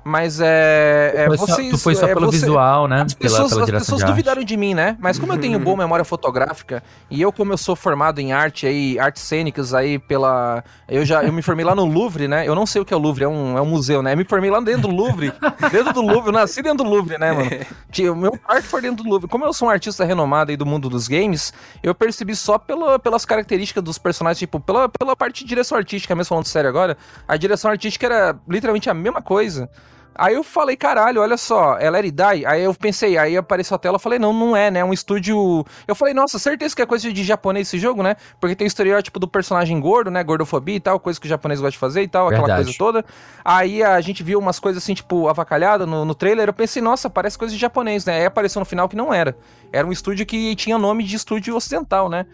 mas 0.07 0.39
é. 0.39 1.13
é 1.15 1.25
foi 1.25 1.37
vocês, 1.37 1.71
tu 1.71 1.79
foi 1.79 1.95
só 1.95 2.07
é, 2.07 2.13
pelo 2.13 2.27
você, 2.27 2.37
visual, 2.37 2.87
né? 2.87 3.01
As 3.01 3.15
pessoas, 3.15 3.51
pela, 3.51 3.65
pela 3.65 3.77
as 3.79 3.83
pessoas 3.85 4.03
duvidaram 4.03 4.43
de 4.43 4.55
mim, 4.55 4.75
né? 4.75 4.95
Mas 4.99 5.17
como 5.17 5.33
eu 5.33 5.39
tenho 5.39 5.59
boa 5.59 5.75
memória 5.75 6.05
fotográfica 6.05 6.83
e 7.09 7.19
eu, 7.19 7.31
como 7.31 7.51
eu 7.51 7.57
sou 7.57 7.75
formado 7.75 8.19
em 8.19 8.31
arte 8.31 8.67
aí, 8.67 8.99
artes 8.99 9.23
cênicas 9.23 9.73
aí 9.73 9.97
pela. 9.97 10.63
Eu 10.87 11.03
já 11.03 11.23
eu 11.23 11.33
me 11.33 11.41
formei 11.41 11.65
lá 11.65 11.73
no 11.73 11.85
Louvre, 11.85 12.27
né? 12.27 12.47
Eu 12.47 12.53
não 12.53 12.67
sei 12.67 12.83
o 12.83 12.85
que 12.85 12.93
é 12.93 12.97
o 12.97 12.99
Louvre, 12.99 13.23
é 13.23 13.27
um, 13.27 13.57
é 13.57 13.61
um 13.61 13.65
museu, 13.65 14.03
né? 14.03 14.13
Eu 14.13 14.17
me 14.17 14.25
formei 14.25 14.51
lá 14.51 14.59
dentro 14.59 14.83
do 14.83 14.89
Louvre. 14.89 15.33
dentro 15.71 15.91
do 15.91 16.01
Louvre, 16.01 16.27
eu 16.27 16.33
nasci 16.33 16.61
dentro 16.61 16.83
do 16.83 16.89
Louvre, 16.89 17.17
né, 17.17 17.31
mano? 17.31 17.49
O 18.11 18.15
meu 18.15 18.37
quarto 18.37 18.65
foi 18.65 18.81
dentro 18.81 19.03
do 19.03 19.09
Louvre. 19.09 19.29
Como 19.29 19.45
eu 19.45 19.53
sou 19.53 19.69
um 19.69 19.71
artista 19.71 20.03
renomado 20.03 20.51
aí 20.51 20.57
do 20.57 20.65
mundo 20.65 20.89
dos 20.89 21.07
games, 21.07 21.53
eu 21.81 21.95
percebi 21.95 22.35
só 22.35 22.57
pela, 22.57 22.99
pelas 22.99 23.25
características 23.25 23.81
dos 23.81 23.97
personagens, 23.97 24.37
tipo, 24.37 24.59
pela, 24.59 24.89
pela 24.89 25.15
parte 25.15 25.43
de 25.43 25.49
direção 25.49 25.77
artística, 25.77 26.13
mesmo 26.13 26.27
falando 26.27 26.45
sério 26.45 26.69
agora, 26.69 26.97
a 27.25 27.37
direção 27.37 27.71
artística 27.71 28.05
era 28.05 28.37
literalmente 28.47 28.89
a 28.89 28.93
mesma 28.93 29.21
coisa. 29.21 29.69
Aí 30.17 30.33
eu 30.33 30.43
falei, 30.43 30.77
caralho, 30.77 31.21
olha 31.21 31.35
só, 31.35 31.73
Let 31.75 32.05
It 32.05 32.11
Die. 32.11 32.45
Aí 32.45 32.63
eu 32.63 32.73
pensei, 32.73 33.17
aí 33.17 33.35
apareceu 33.35 33.75
a 33.75 33.77
tela, 33.77 33.95
eu 33.95 33.99
falei, 33.99 34.17
não, 34.17 34.31
não 34.31 34.55
é, 34.55 34.71
né? 34.71 34.79
É 34.79 34.85
um 34.85 34.93
estúdio. 34.93 35.65
Eu 35.85 35.93
falei, 35.93 36.13
nossa, 36.13 36.39
certeza 36.39 36.73
que 36.73 36.81
é 36.81 36.85
coisa 36.85 37.11
de 37.11 37.23
japonês 37.23 37.67
esse 37.67 37.77
jogo, 37.77 38.01
né? 38.01 38.15
Porque 38.39 38.55
tem 38.55 38.65
o 38.65 38.69
estereótipo 38.69 39.19
do 39.19 39.27
personagem 39.27 39.77
gordo, 39.77 40.09
né? 40.09 40.23
Gordofobia 40.23 40.75
e 40.75 40.79
tal, 40.79 40.99
coisa 41.01 41.19
que 41.19 41.25
o 41.25 41.29
japonês 41.29 41.59
gosta 41.59 41.71
de 41.71 41.77
fazer 41.77 42.01
e 42.01 42.07
tal, 42.07 42.29
Verdade. 42.29 42.43
aquela 42.43 42.63
coisa 42.63 42.77
toda. 42.77 43.05
Aí 43.43 43.83
a 43.83 43.99
gente 43.99 44.23
viu 44.23 44.39
umas 44.39 44.57
coisas 44.57 44.81
assim, 44.81 44.93
tipo, 44.93 45.27
avacalhada 45.27 45.85
no, 45.85 46.05
no 46.05 46.15
trailer. 46.15 46.47
Eu 46.47 46.53
pensei, 46.53 46.81
nossa, 46.81 47.09
parece 47.09 47.37
coisa 47.37 47.53
de 47.53 47.59
japonês, 47.59 48.05
né? 48.05 48.19
Aí 48.19 48.25
apareceu 48.25 48.61
no 48.61 48.65
final 48.65 48.87
que 48.87 48.95
não 48.95 49.13
era. 49.13 49.37
Era 49.71 49.85
um 49.85 49.91
estúdio 49.91 50.25
que 50.25 50.55
tinha 50.55 50.77
nome 50.77 51.03
de 51.03 51.15
estúdio 51.15 51.55
ocidental, 51.55 52.07
né? 52.09 52.25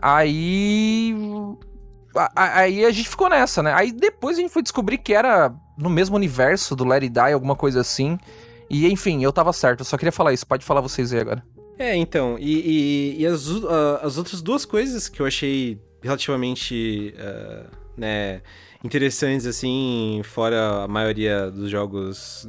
Aí 0.00 1.14
aí 2.36 2.84
a 2.84 2.90
gente 2.90 3.08
ficou 3.08 3.28
nessa, 3.28 3.62
né? 3.62 3.72
Aí 3.72 3.90
depois 3.90 4.36
a 4.36 4.40
gente 4.40 4.52
foi 4.52 4.62
descobrir 4.62 4.98
que 4.98 5.14
era 5.14 5.54
no 5.76 5.90
mesmo 5.90 6.16
universo 6.16 6.74
do 6.76 6.90
It 6.92 7.08
Die, 7.08 7.32
alguma 7.32 7.56
coisa 7.56 7.80
assim. 7.80 8.18
E 8.68 8.90
enfim, 8.90 9.22
eu 9.22 9.32
tava 9.32 9.52
certo, 9.52 9.80
eu 9.80 9.84
só 9.84 9.96
queria 9.96 10.12
falar 10.12 10.32
isso. 10.32 10.46
Pode 10.46 10.64
falar 10.64 10.80
vocês 10.80 11.12
aí 11.12 11.20
agora. 11.20 11.42
É, 11.78 11.96
então, 11.96 12.36
e, 12.38 13.16
e, 13.18 13.22
e 13.22 13.26
as, 13.26 13.48
uh, 13.48 13.66
as 14.02 14.16
outras 14.16 14.40
duas 14.40 14.64
coisas 14.64 15.08
que 15.08 15.20
eu 15.20 15.26
achei 15.26 15.80
relativamente, 16.02 17.14
uh, 17.16 17.68
né, 17.96 18.42
interessantes, 18.84 19.46
assim, 19.46 20.20
fora 20.24 20.84
a 20.84 20.88
maioria 20.88 21.50
dos 21.50 21.70
jogos 21.70 22.46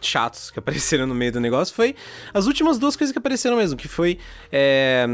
chatos 0.00 0.50
que 0.50 0.58
apareceram 0.58 1.06
no 1.06 1.14
meio 1.14 1.32
do 1.32 1.40
negócio 1.40 1.74
foi 1.74 1.94
as 2.32 2.46
últimas 2.46 2.78
duas 2.78 2.96
coisas 2.96 3.12
que 3.12 3.18
apareceram 3.18 3.56
mesmo, 3.56 3.76
que 3.76 3.88
foi 3.88 4.18
é, 4.52 5.06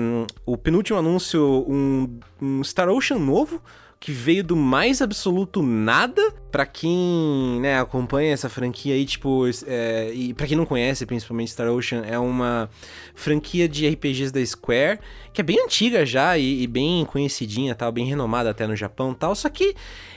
o 0.45 0.57
penúltimo 0.57 0.99
anúncio, 0.99 1.65
um, 1.69 2.19
um 2.41 2.65
Star 2.65 2.89
Ocean 2.89 3.19
novo, 3.19 3.63
que 4.03 4.11
veio 4.11 4.43
do 4.43 4.57
mais 4.57 5.01
absoluto 5.01 5.63
nada. 5.63 6.21
Pra 6.51 6.67
quem, 6.67 7.61
né, 7.61 7.79
acompanha 7.79 8.33
essa 8.33 8.49
franquia 8.49 8.95
aí, 8.95 9.07
tipo, 9.07 9.45
é, 9.65 10.11
e 10.13 10.35
pra 10.35 10.47
quem 10.47 10.57
não 10.57 10.67
conhece, 10.67 11.07
principalmente 11.07 11.53
Star 11.53 11.69
Ocean, 11.69 12.03
é 12.05 12.19
uma 12.19 12.69
franquia 13.15 13.67
de 13.67 13.89
RPGs 13.89 14.31
da 14.31 14.45
Square, 14.45 14.99
que 15.33 15.41
é 15.41 15.45
bem 15.45 15.65
antiga 15.65 16.05
já 16.05 16.37
e, 16.37 16.63
e 16.63 16.67
bem 16.67 17.07
conhecidinha, 17.07 17.75
tal, 17.75 17.91
bem 17.91 18.05
renomada 18.05 18.51
até 18.51 18.67
no 18.67 18.77
Japão 18.77 19.15
tal, 19.15 19.35
só 19.35 19.49
que 19.49 19.75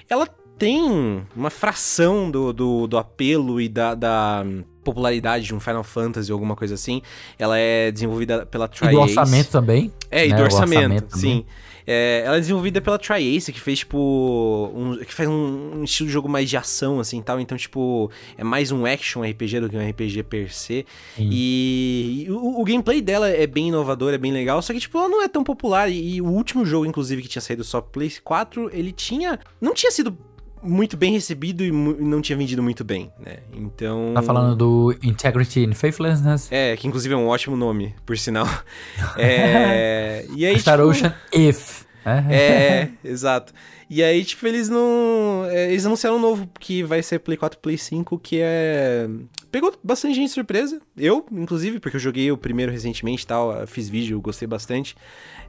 ela 0.09 0.27
tem 0.57 1.25
uma 1.35 1.49
fração 1.49 2.29
do, 2.29 2.51
do, 2.51 2.87
do 2.87 2.97
apelo 2.97 3.61
e 3.61 3.69
da, 3.69 3.95
da, 3.95 4.45
popularidade 4.83 5.45
de 5.45 5.55
um 5.55 5.59
Final 5.59 5.83
Fantasy 5.83 6.31
ou 6.31 6.35
alguma 6.35 6.55
coisa 6.55 6.75
assim. 6.75 7.01
Ela 7.39 7.57
é 7.57 7.91
desenvolvida 7.91 8.45
pela 8.45 8.67
Tri-Ace. 8.67 8.93
E 8.93 8.97
do 8.97 9.01
orçamento 9.01 9.49
também. 9.49 9.91
É, 10.11 10.25
e 10.25 10.29
né? 10.29 10.37
do 10.37 10.43
orçamento, 10.43 11.05
orçamento 11.05 11.17
sim. 11.17 11.45
É, 11.87 12.23
ela 12.25 12.37
é 12.37 12.39
desenvolvida 12.39 12.81
pela 12.81 12.97
Tri-Ace, 12.97 13.51
que 13.51 13.59
fez, 13.59 13.79
tipo. 13.79 14.71
Um, 14.73 14.97
que 14.97 15.13
faz 15.13 15.29
um, 15.29 15.79
um, 15.79 15.83
estilo 15.83 16.07
de 16.07 16.13
jogo 16.13 16.27
mais 16.27 16.49
de 16.49 16.57
ação, 16.57 16.99
assim 16.99 17.21
tal. 17.21 17.39
Então, 17.39 17.57
tipo, 17.57 18.09
é 18.37 18.43
mais 18.43 18.71
um 18.71 18.85
action 18.85 19.21
RPG 19.21 19.59
do 19.59 19.69
que 19.69 19.77
um 19.77 19.89
RPG 19.89 20.23
per 20.23 20.53
se. 20.53 20.85
E, 21.17 22.25
e 22.27 22.31
o, 22.31 22.59
o, 22.61 22.63
gameplay 22.63 23.01
dela 23.01 23.29
é 23.29 23.45
bem 23.45 23.67
inovador, 23.67 24.13
é 24.13 24.17
bem 24.17 24.31
legal. 24.31 24.61
Só 24.61 24.73
que, 24.73 24.79
tipo, 24.79 24.97
ela 24.97 25.09
não 25.09 25.21
é 25.21 25.27
tão 25.27 25.43
popular. 25.43 25.89
E, 25.89 26.15
e 26.15 26.21
o 26.21 26.27
último 26.27 26.65
jogo, 26.65 26.85
inclusive, 26.85 27.21
que 27.21 27.27
tinha 27.27 27.41
saído 27.41 27.63
só 27.63 27.81
Play 27.81 28.11
4, 28.23 28.71
ele 28.73 28.91
tinha. 28.91 29.39
Não 29.61 29.73
tinha 29.73 29.91
sido 29.91 30.17
muito 30.65 30.97
bem 30.97 31.11
recebido 31.11 31.63
e 31.63 31.71
não 31.71 32.21
tinha 32.21 32.37
vendido 32.37 32.61
muito 32.61 32.83
bem, 32.83 33.11
né? 33.19 33.37
Então. 33.53 34.11
Tá 34.13 34.21
falando 34.21 34.55
do 34.55 34.95
Integrity 35.03 35.65
and 35.65 35.73
Faithlessness? 35.73 36.51
É, 36.51 36.75
que 36.75 36.87
inclusive 36.87 37.13
é 37.13 37.17
um 37.17 37.27
ótimo 37.27 37.55
nome, 37.55 37.93
por 38.05 38.17
sinal. 38.17 38.47
é. 39.17 40.25
E 40.35 40.45
aí. 40.45 40.59
Star 40.59 40.77
tipo... 40.77 40.89
Ocean 40.89 41.13
If. 41.31 41.85
É, 42.05 42.35
é, 42.35 42.89
exato. 43.03 43.53
E 43.89 44.03
aí, 44.03 44.23
tipo, 44.23 44.45
eles 44.47 44.67
não. 44.67 45.45
É, 45.49 45.69
eles 45.69 45.85
anunciaram 45.85 46.17
um 46.17 46.21
novo 46.21 46.49
que 46.59 46.81
vai 46.83 47.03
ser 47.03 47.19
Play 47.19 47.37
4 47.37 47.59
Play 47.59 47.77
5, 47.77 48.17
que 48.19 48.39
é. 48.41 49.07
Pegou 49.51 49.73
bastante 49.83 50.15
gente 50.15 50.27
de 50.27 50.33
surpresa. 50.33 50.81
Eu, 50.97 51.25
inclusive, 51.31 51.79
porque 51.79 51.95
eu 51.95 52.01
joguei 52.01 52.31
o 52.31 52.37
primeiro 52.37 52.71
recentemente 52.71 53.23
e 53.23 53.27
tal, 53.27 53.65
fiz 53.67 53.87
vídeo, 53.87 54.19
gostei 54.19 54.47
bastante. 54.47 54.95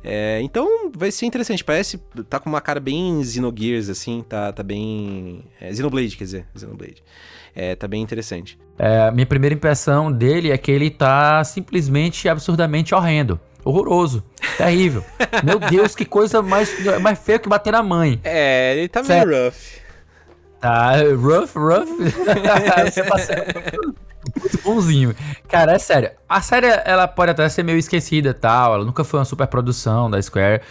É, 0.04 0.40
então 0.42 0.92
vai 0.94 1.10
ser 1.10 1.26
interessante. 1.26 1.64
Parece. 1.64 1.98
Tá 2.28 2.38
com 2.38 2.48
uma 2.48 2.60
cara 2.60 2.78
bem 2.78 3.24
Xenogears, 3.24 3.88
assim. 3.88 4.24
Tá, 4.28 4.52
tá 4.52 4.62
bem. 4.62 5.44
É, 5.60 5.72
Xenoblade, 5.74 6.16
quer 6.16 6.24
dizer. 6.24 6.46
Xenoblade. 6.56 7.02
É, 7.54 7.74
tá 7.74 7.88
bem 7.88 8.02
interessante. 8.02 8.58
É, 8.78 9.10
minha 9.10 9.26
primeira 9.26 9.54
impressão 9.54 10.12
dele 10.12 10.50
é 10.50 10.58
que 10.58 10.70
ele 10.70 10.90
tá 10.90 11.42
simplesmente 11.42 12.28
absurdamente 12.28 12.94
horrendo. 12.94 13.40
Horroroso. 13.64 14.22
Terrível. 14.56 15.04
Meu 15.44 15.58
Deus, 15.58 15.94
que 15.94 16.04
coisa 16.04 16.42
mais, 16.42 16.70
mais 17.00 17.18
feia 17.18 17.38
que 17.38 17.48
bater 17.48 17.72
na 17.72 17.82
mãe. 17.82 18.20
É, 18.24 18.76
ele 18.76 18.88
tá 18.88 19.02
meio 19.02 19.24
rough. 19.24 19.54
Tá, 20.60 20.92
rough, 20.96 21.50
rough. 21.54 21.88
Você 22.92 23.42
muito 24.40 24.58
bonzinho. 24.62 25.14
Cara, 25.48 25.72
é 25.72 25.78
sério. 25.78 26.10
A 26.28 26.40
série, 26.40 26.66
ela 26.84 27.06
pode 27.06 27.30
até 27.30 27.48
ser 27.48 27.62
meio 27.62 27.78
esquecida 27.78 28.30
e 28.30 28.34
tal. 28.34 28.74
Ela 28.74 28.84
nunca 28.84 29.04
foi 29.04 29.20
uma 29.20 29.24
super 29.24 29.46
produção 29.46 30.10
da 30.10 30.20
Square. 30.20 30.62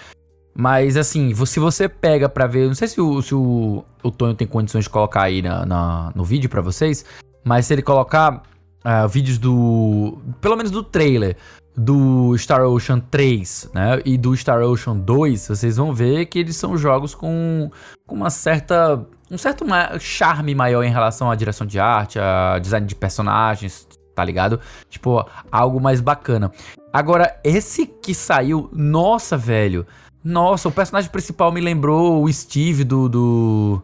Mas, 0.53 0.95
assim, 0.95 1.33
se 1.45 1.59
você 1.59 1.89
pega 1.89 2.29
pra 2.29 2.47
ver... 2.47 2.67
Não 2.67 2.75
sei 2.75 2.87
se 2.87 3.01
o, 3.01 3.21
se 3.21 3.35
o, 3.35 3.83
o 4.01 4.11
Tonho 4.11 4.33
tem 4.33 4.47
condições 4.47 4.85
de 4.85 4.89
colocar 4.89 5.23
aí 5.23 5.41
na, 5.41 5.65
na 5.65 6.11
no 6.15 6.23
vídeo 6.23 6.49
pra 6.49 6.61
vocês. 6.61 7.05
Mas 7.43 7.65
se 7.65 7.73
ele 7.73 7.81
colocar 7.81 8.41
uh, 8.83 9.07
vídeos 9.07 9.37
do... 9.37 10.17
Pelo 10.39 10.55
menos 10.55 10.71
do 10.71 10.83
trailer 10.83 11.35
do 11.77 12.37
Star 12.37 12.63
Ocean 12.63 12.99
3, 12.99 13.71
né, 13.73 14.01
e 14.05 14.17
do 14.17 14.35
Star 14.35 14.61
Ocean 14.61 14.95
2, 14.95 15.47
vocês 15.47 15.77
vão 15.77 15.93
ver 15.93 16.25
que 16.27 16.39
eles 16.39 16.55
são 16.55 16.77
jogos 16.77 17.13
com, 17.13 17.69
com 18.07 18.15
uma 18.15 18.29
certa 18.29 19.05
um 19.29 19.37
certo 19.37 19.65
charme 19.99 20.53
maior 20.53 20.83
em 20.83 20.91
relação 20.91 21.31
à 21.31 21.35
direção 21.35 21.65
de 21.65 21.79
arte, 21.79 22.19
a 22.19 22.59
design 22.59 22.85
de 22.85 22.95
personagens, 22.95 23.87
tá 24.13 24.23
ligado? 24.23 24.59
Tipo, 24.89 25.27
algo 25.51 25.81
mais 25.81 25.99
bacana. 25.99 26.51
Agora, 26.93 27.39
esse 27.43 27.85
que 27.85 28.13
saiu, 28.13 28.69
nossa, 28.71 29.35
velho. 29.35 29.85
Nossa, 30.23 30.69
o 30.69 30.71
personagem 30.71 31.11
principal 31.11 31.51
me 31.51 31.59
lembrou 31.59 32.23
o 32.23 32.31
Steve 32.31 32.83
do, 32.83 33.09
do, 33.09 33.81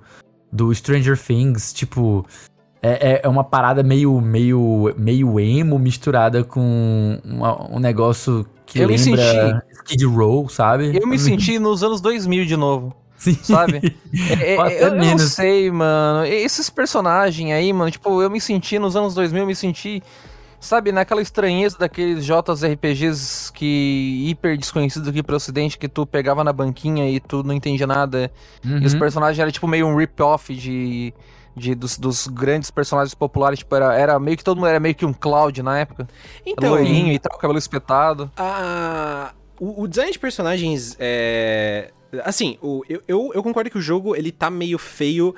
do 0.51 0.73
Stranger 0.73 1.17
Things. 1.17 1.73
Tipo, 1.73 2.25
é, 2.81 3.11
é, 3.11 3.21
é 3.23 3.27
uma 3.27 3.43
parada 3.43 3.83
meio, 3.83 4.19
meio, 4.19 4.93
meio 4.97 5.39
emo 5.39 5.77
misturada 5.77 6.43
com 6.43 7.19
uma, 7.23 7.75
um 7.75 7.79
negócio 7.79 8.45
que 8.65 8.79
eu 8.79 8.87
lembra 8.87 9.63
Skid 9.71 10.05
Row, 10.05 10.49
sabe? 10.49 10.97
Eu 10.99 11.07
me 11.07 11.17
senti 11.19 11.59
nos 11.59 11.83
anos 11.83 12.01
2000 12.01 12.45
de 12.45 12.57
novo. 12.57 12.95
Sim. 13.17 13.37
Sabe? 13.43 13.95
É, 14.41 14.55
é, 14.55 14.83
eu, 14.83 14.87
eu 14.87 14.95
não 14.95 15.17
sei, 15.19 15.71
mano. 15.71 16.25
Esses 16.25 16.69
personagens 16.69 17.51
aí, 17.51 17.71
mano, 17.71 17.89
tipo, 17.89 18.21
eu 18.21 18.29
me 18.29 18.41
senti 18.41 18.77
nos 18.77 18.95
anos 18.95 19.13
2000, 19.13 19.43
eu 19.43 19.47
me 19.47 19.55
senti, 19.55 20.03
sabe, 20.59 20.91
naquela 20.91 21.21
estranheza 21.21 21.77
daqueles 21.77 22.25
JRPGs 22.25 23.53
que 23.53 24.25
hiper 24.27 24.57
desconhecidos 24.57 25.07
aqui 25.07 25.23
pro 25.23 25.37
ocidente, 25.37 25.77
que 25.77 25.87
tu 25.87 26.05
pegava 26.05 26.43
na 26.43 26.51
banquinha 26.51 27.09
e 27.09 27.19
tu 27.19 27.41
não 27.41 27.53
entendia 27.53 27.87
nada. 27.87 28.29
Uhum. 28.65 28.79
E 28.79 28.85
os 28.85 28.93
uhum. 28.93 28.99
personagens 28.99 29.39
eram 29.39 29.51
tipo 29.51 29.67
meio 29.67 29.87
um 29.87 29.95
rip-off 29.95 30.53
de 30.53 31.13
de, 31.55 31.75
dos, 31.75 31.97
dos, 31.97 32.27
grandes 32.27 32.71
personagens 32.71 33.13
populares, 33.13 33.59
tipo, 33.59 33.75
era, 33.75 33.93
era 33.93 34.19
meio 34.19 34.37
que 34.37 34.43
todo 34.43 34.57
mundo 34.57 34.67
era 34.67 34.79
meio 34.79 34.95
que 34.95 35.05
um 35.05 35.13
Cloud 35.13 35.61
na 35.61 35.79
época. 35.79 36.07
Então. 36.45 36.69
Loirinho 36.69 37.11
e 37.11 37.19
tal, 37.19 37.37
cabelo 37.37 37.59
espetado. 37.59 38.31
A, 38.37 39.33
o, 39.59 39.83
o 39.83 39.87
design 39.87 40.11
de 40.11 40.19
personagens 40.19 40.95
é. 40.99 41.91
Assim, 42.25 42.57
o, 42.61 42.81
eu, 42.89 43.01
eu, 43.07 43.31
eu, 43.35 43.41
concordo 43.41 43.69
que 43.69 43.77
o 43.77 43.81
jogo 43.81 44.13
ele 44.17 44.33
tá 44.33 44.49
meio 44.49 44.77
feio 44.77 45.33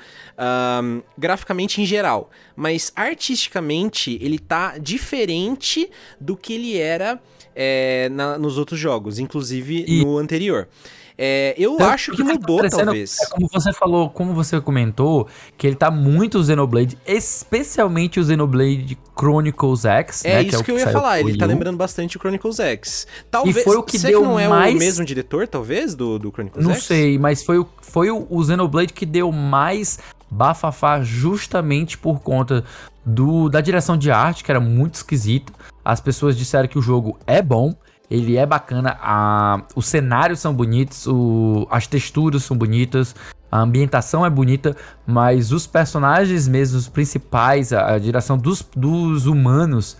um, 0.82 1.02
graficamente 1.16 1.80
em 1.80 1.86
geral, 1.86 2.30
mas 2.56 2.92
artisticamente 2.96 4.18
ele 4.20 4.40
tá 4.40 4.76
diferente 4.78 5.88
do 6.20 6.36
que 6.36 6.54
ele 6.54 6.76
era 6.76 7.20
é, 7.54 8.08
na, 8.08 8.36
nos 8.38 8.58
outros 8.58 8.80
jogos, 8.80 9.20
inclusive 9.20 9.84
e... 9.86 10.04
no 10.04 10.18
anterior. 10.18 10.68
É, 11.16 11.54
eu 11.56 11.74
então, 11.74 11.88
acho 11.88 12.12
que 12.12 12.24
mudou, 12.24 12.60
tá 12.60 12.68
talvez. 12.68 13.20
É 13.20 13.26
como 13.26 13.48
você 13.52 13.72
falou, 13.72 14.10
como 14.10 14.34
você 14.34 14.60
comentou, 14.60 15.28
que 15.56 15.66
ele 15.66 15.76
tá 15.76 15.90
muito 15.90 16.42
Xenoblade, 16.42 16.98
especialmente 17.06 18.18
o 18.18 18.24
Xenoblade 18.24 18.98
Chronicles 19.16 19.84
X. 19.84 20.24
É 20.24 20.34
né, 20.34 20.42
isso 20.42 20.56
que, 20.56 20.56
é 20.56 20.64
que 20.64 20.70
eu 20.72 20.78
ia 20.78 20.88
falar, 20.88 21.20
ele 21.20 21.38
tá 21.38 21.46
lembrando 21.46 21.76
bastante 21.76 22.16
o 22.16 22.20
Chronicles 22.20 22.58
X. 22.58 23.06
Talvez, 23.30 23.56
e 23.56 23.62
foi 23.62 23.76
o 23.76 23.82
que 23.82 23.98
deu 23.98 24.22
que 24.22 24.26
não 24.26 24.38
é 24.38 24.48
mais... 24.48 24.74
o 24.74 24.78
mesmo 24.78 25.04
diretor, 25.04 25.46
talvez, 25.46 25.94
do, 25.94 26.18
do 26.18 26.32
Chronicles 26.32 26.64
não 26.64 26.74
X? 26.74 26.82
Não 26.82 26.86
sei, 26.86 27.18
mas 27.18 27.44
foi, 27.44 27.58
o, 27.58 27.68
foi 27.80 28.10
o, 28.10 28.26
o 28.28 28.44
Xenoblade 28.44 28.92
que 28.92 29.06
deu 29.06 29.30
mais 29.30 30.00
bafafá 30.28 31.00
justamente 31.00 31.96
por 31.96 32.20
conta 32.20 32.64
do, 33.06 33.48
da 33.48 33.60
direção 33.60 33.96
de 33.96 34.10
arte, 34.10 34.42
que 34.42 34.50
era 34.50 34.60
muito 34.60 34.94
esquisita. 34.94 35.52
As 35.84 36.00
pessoas 36.00 36.36
disseram 36.36 36.66
que 36.66 36.78
o 36.78 36.82
jogo 36.82 37.16
é 37.24 37.40
bom, 37.40 37.74
ele 38.10 38.36
é 38.36 38.44
bacana, 38.44 38.98
a, 39.00 39.62
os 39.74 39.86
cenários 39.86 40.40
são 40.40 40.54
bonitos, 40.54 41.06
o, 41.06 41.66
as 41.70 41.86
texturas 41.86 42.44
são 42.44 42.56
bonitas, 42.56 43.14
a 43.50 43.60
ambientação 43.60 44.26
é 44.26 44.30
bonita, 44.30 44.76
mas 45.06 45.52
os 45.52 45.66
personagens 45.66 46.46
mesmo, 46.46 46.78
os 46.78 46.88
principais, 46.88 47.72
a, 47.72 47.94
a 47.94 47.98
direção 47.98 48.36
dos, 48.36 48.66
dos 48.76 49.26
humanos 49.26 49.96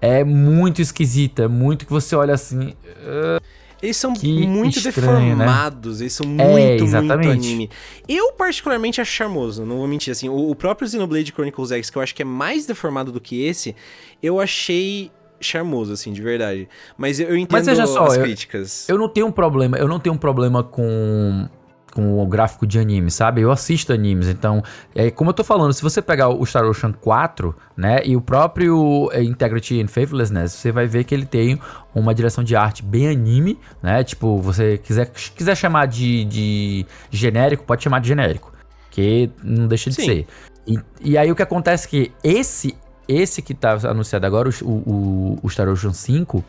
é 0.00 0.24
muito 0.24 0.82
esquisita, 0.82 1.48
muito 1.48 1.86
que 1.86 1.92
você 1.92 2.16
olha 2.16 2.34
assim. 2.34 2.74
Uh, 3.02 3.42
eles 3.82 3.96
são 3.96 4.12
muito 4.12 4.78
estranho, 4.78 5.36
né? 5.36 5.44
deformados, 5.44 5.98
né? 5.98 6.04
eles 6.04 6.12
são 6.14 6.26
é, 6.38 6.50
muito, 6.50 6.86
muito 6.86 7.28
anime. 7.28 7.70
Eu 8.08 8.32
particularmente 8.32 9.00
acho 9.00 9.12
charmoso, 9.12 9.64
não 9.64 9.76
vou 9.76 9.86
mentir, 9.86 10.10
assim, 10.10 10.28
o, 10.28 10.50
o 10.50 10.54
próprio 10.54 10.88
Xenoblade 10.88 11.30
Chronicles 11.32 11.70
X, 11.70 11.90
que 11.90 11.98
eu 11.98 12.02
acho 12.02 12.14
que 12.14 12.22
é 12.22 12.24
mais 12.24 12.66
deformado 12.66 13.12
do 13.12 13.20
que 13.20 13.44
esse, 13.44 13.76
eu 14.22 14.40
achei 14.40 15.10
charmoso, 15.46 15.92
assim, 15.92 16.12
de 16.12 16.22
verdade. 16.22 16.68
Mas 16.96 17.20
eu, 17.20 17.36
entendo 17.36 17.52
Mas 17.52 17.66
veja 17.66 17.86
só, 17.86 18.06
as 18.06 18.16
críticas. 18.16 18.88
Eu, 18.88 18.94
eu 18.94 18.98
não 18.98 19.08
tenho 19.08 19.26
um 19.26 19.32
problema, 19.32 19.76
eu 19.76 19.88
não 19.88 19.98
tenho 19.98 20.14
um 20.14 20.18
problema 20.18 20.62
com 20.62 21.48
com 21.94 22.20
o 22.20 22.26
gráfico 22.26 22.66
de 22.66 22.78
anime, 22.78 23.10
sabe? 23.10 23.40
Eu 23.40 23.52
assisto 23.52 23.92
animes, 23.92 24.26
então, 24.26 24.62
é, 24.94 25.10
como 25.10 25.30
eu 25.30 25.34
tô 25.34 25.44
falando, 25.44 25.72
se 25.72 25.80
você 25.80 26.02
pegar 26.02 26.28
o 26.28 26.44
Star 26.44 26.64
Ocean 26.64 26.92
4, 26.92 27.54
né, 27.76 28.00
e 28.04 28.16
o 28.16 28.20
próprio 28.20 29.08
é, 29.12 29.22
Integrity 29.22 29.80
and 29.80 29.86
Faithlessness, 29.86 30.52
você 30.52 30.72
vai 30.72 30.86
ver 30.86 31.04
que 31.04 31.14
ele 31.14 31.24
tem 31.24 31.58
uma 31.94 32.12
direção 32.12 32.42
de 32.42 32.56
arte 32.56 32.82
bem 32.82 33.08
anime, 33.08 33.58
né? 33.80 34.02
Tipo, 34.02 34.40
você 34.40 34.76
quiser, 34.78 35.08
quiser 35.08 35.56
chamar 35.56 35.86
de, 35.86 36.24
de 36.24 36.86
genérico, 37.10 37.62
pode 37.62 37.84
chamar 37.84 38.00
de 38.00 38.08
genérico, 38.08 38.52
que 38.90 39.30
não 39.42 39.68
deixa 39.68 39.88
de 39.88 39.96
Sim. 39.96 40.04
ser. 40.04 40.26
E, 40.66 40.78
e 41.00 41.18
aí 41.18 41.30
o 41.30 41.36
que 41.36 41.42
acontece 41.42 41.86
é 41.86 41.90
que 41.90 42.12
esse 42.24 42.74
esse 43.08 43.42
que 43.42 43.54
tá 43.54 43.72
anunciado 43.88 44.26
agora, 44.26 44.48
o, 44.62 44.64
o, 44.64 45.38
o 45.42 45.50
Star 45.50 45.68
Ocean 45.68 45.92
5, 45.92 46.44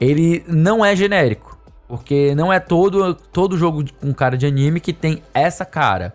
ele 0.00 0.44
não 0.46 0.84
é 0.84 0.94
genérico. 0.96 1.58
Porque 1.86 2.34
não 2.36 2.52
é 2.52 2.60
todo, 2.60 3.14
todo 3.14 3.56
jogo 3.56 3.84
com 4.00 4.14
cara 4.14 4.38
de 4.38 4.46
anime 4.46 4.78
que 4.78 4.92
tem 4.92 5.22
essa 5.34 5.64
cara. 5.64 6.14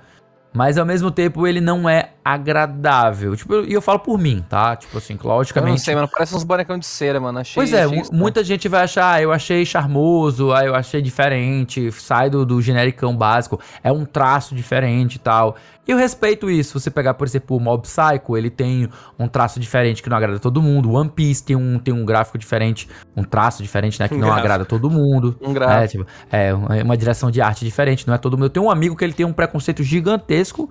Mas 0.53 0.77
ao 0.77 0.85
mesmo 0.85 1.11
tempo 1.11 1.45
ele 1.45 1.59
não 1.59 1.89
é 1.89 2.11
agradável. 2.25 3.35
Tipo, 3.35 3.53
e 3.53 3.57
eu, 3.57 3.65
eu, 3.65 3.81
falo 3.83 3.99
por 3.99 4.17
mim, 4.17 4.43
tá? 4.49 4.75
Tipo 4.75 4.97
assim, 4.97 5.15
logicamente. 5.23 5.69
Eu 5.69 5.77
não 5.77 5.77
sei, 5.77 5.93
mano. 5.93 6.09
Parece 6.11 6.35
uns 6.35 6.43
bonecão 6.43 6.75
de 6.79 6.87
cera, 6.87 7.19
mano. 7.19 7.37
Achei, 7.37 7.53
pois 7.53 7.71
é, 7.71 7.83
achei 7.83 8.03
muita 8.11 8.43
gente 8.43 8.67
vai 8.67 8.83
achar, 8.83 9.13
ah, 9.13 9.21
eu 9.21 9.31
achei 9.31 9.63
charmoso, 9.63 10.51
ah, 10.51 10.65
eu 10.65 10.73
achei 10.73 11.03
diferente, 11.03 11.91
sai 11.91 12.31
do, 12.31 12.43
do 12.43 12.59
genericão 12.63 13.15
básico, 13.15 13.59
é 13.83 13.91
um 13.91 14.05
traço 14.05 14.55
diferente 14.55 15.15
e 15.15 15.19
tal. 15.19 15.55
E 15.87 15.91
eu 15.91 15.97
respeito 15.99 16.49
isso. 16.49 16.79
Você 16.79 16.89
pegar, 16.89 17.13
por 17.13 17.27
exemplo, 17.27 17.57
o 17.57 17.59
Mob 17.59 17.83
Psycho, 17.83 18.35
ele 18.35 18.49
tem 18.49 18.89
um 19.19 19.27
traço 19.27 19.59
diferente 19.59 20.01
que 20.01 20.09
não 20.09 20.17
agrada 20.17 20.39
todo 20.39 20.59
mundo. 20.63 20.91
One 20.91 21.11
Piece 21.11 21.43
tem 21.43 21.55
um, 21.55 21.77
tem 21.77 21.93
um 21.93 22.03
gráfico 22.03 22.39
diferente, 22.39 22.89
um 23.15 23.23
traço 23.23 23.61
diferente, 23.61 23.99
né? 23.99 24.07
Que 24.07 24.15
um 24.15 24.17
não 24.17 24.29
gráfico. 24.29 24.45
agrada 24.45 24.65
todo 24.65 24.89
mundo. 24.89 25.37
Um 25.39 25.53
gráfico. 25.53 26.07
É, 26.31 26.47
tipo, 26.47 26.73
é, 26.73 26.83
uma 26.83 26.97
direção 26.97 27.29
de 27.29 27.39
arte 27.39 27.63
diferente, 27.63 28.07
não 28.07 28.15
é 28.15 28.17
todo 28.17 28.35
mundo. 28.35 28.45
Eu 28.45 28.49
tenho 28.49 28.65
um 28.65 28.71
amigo 28.71 28.95
que 28.95 29.03
ele 29.03 29.13
tem 29.13 29.27
um 29.27 29.33
preconceito 29.33 29.83
gigantesco 29.83 30.67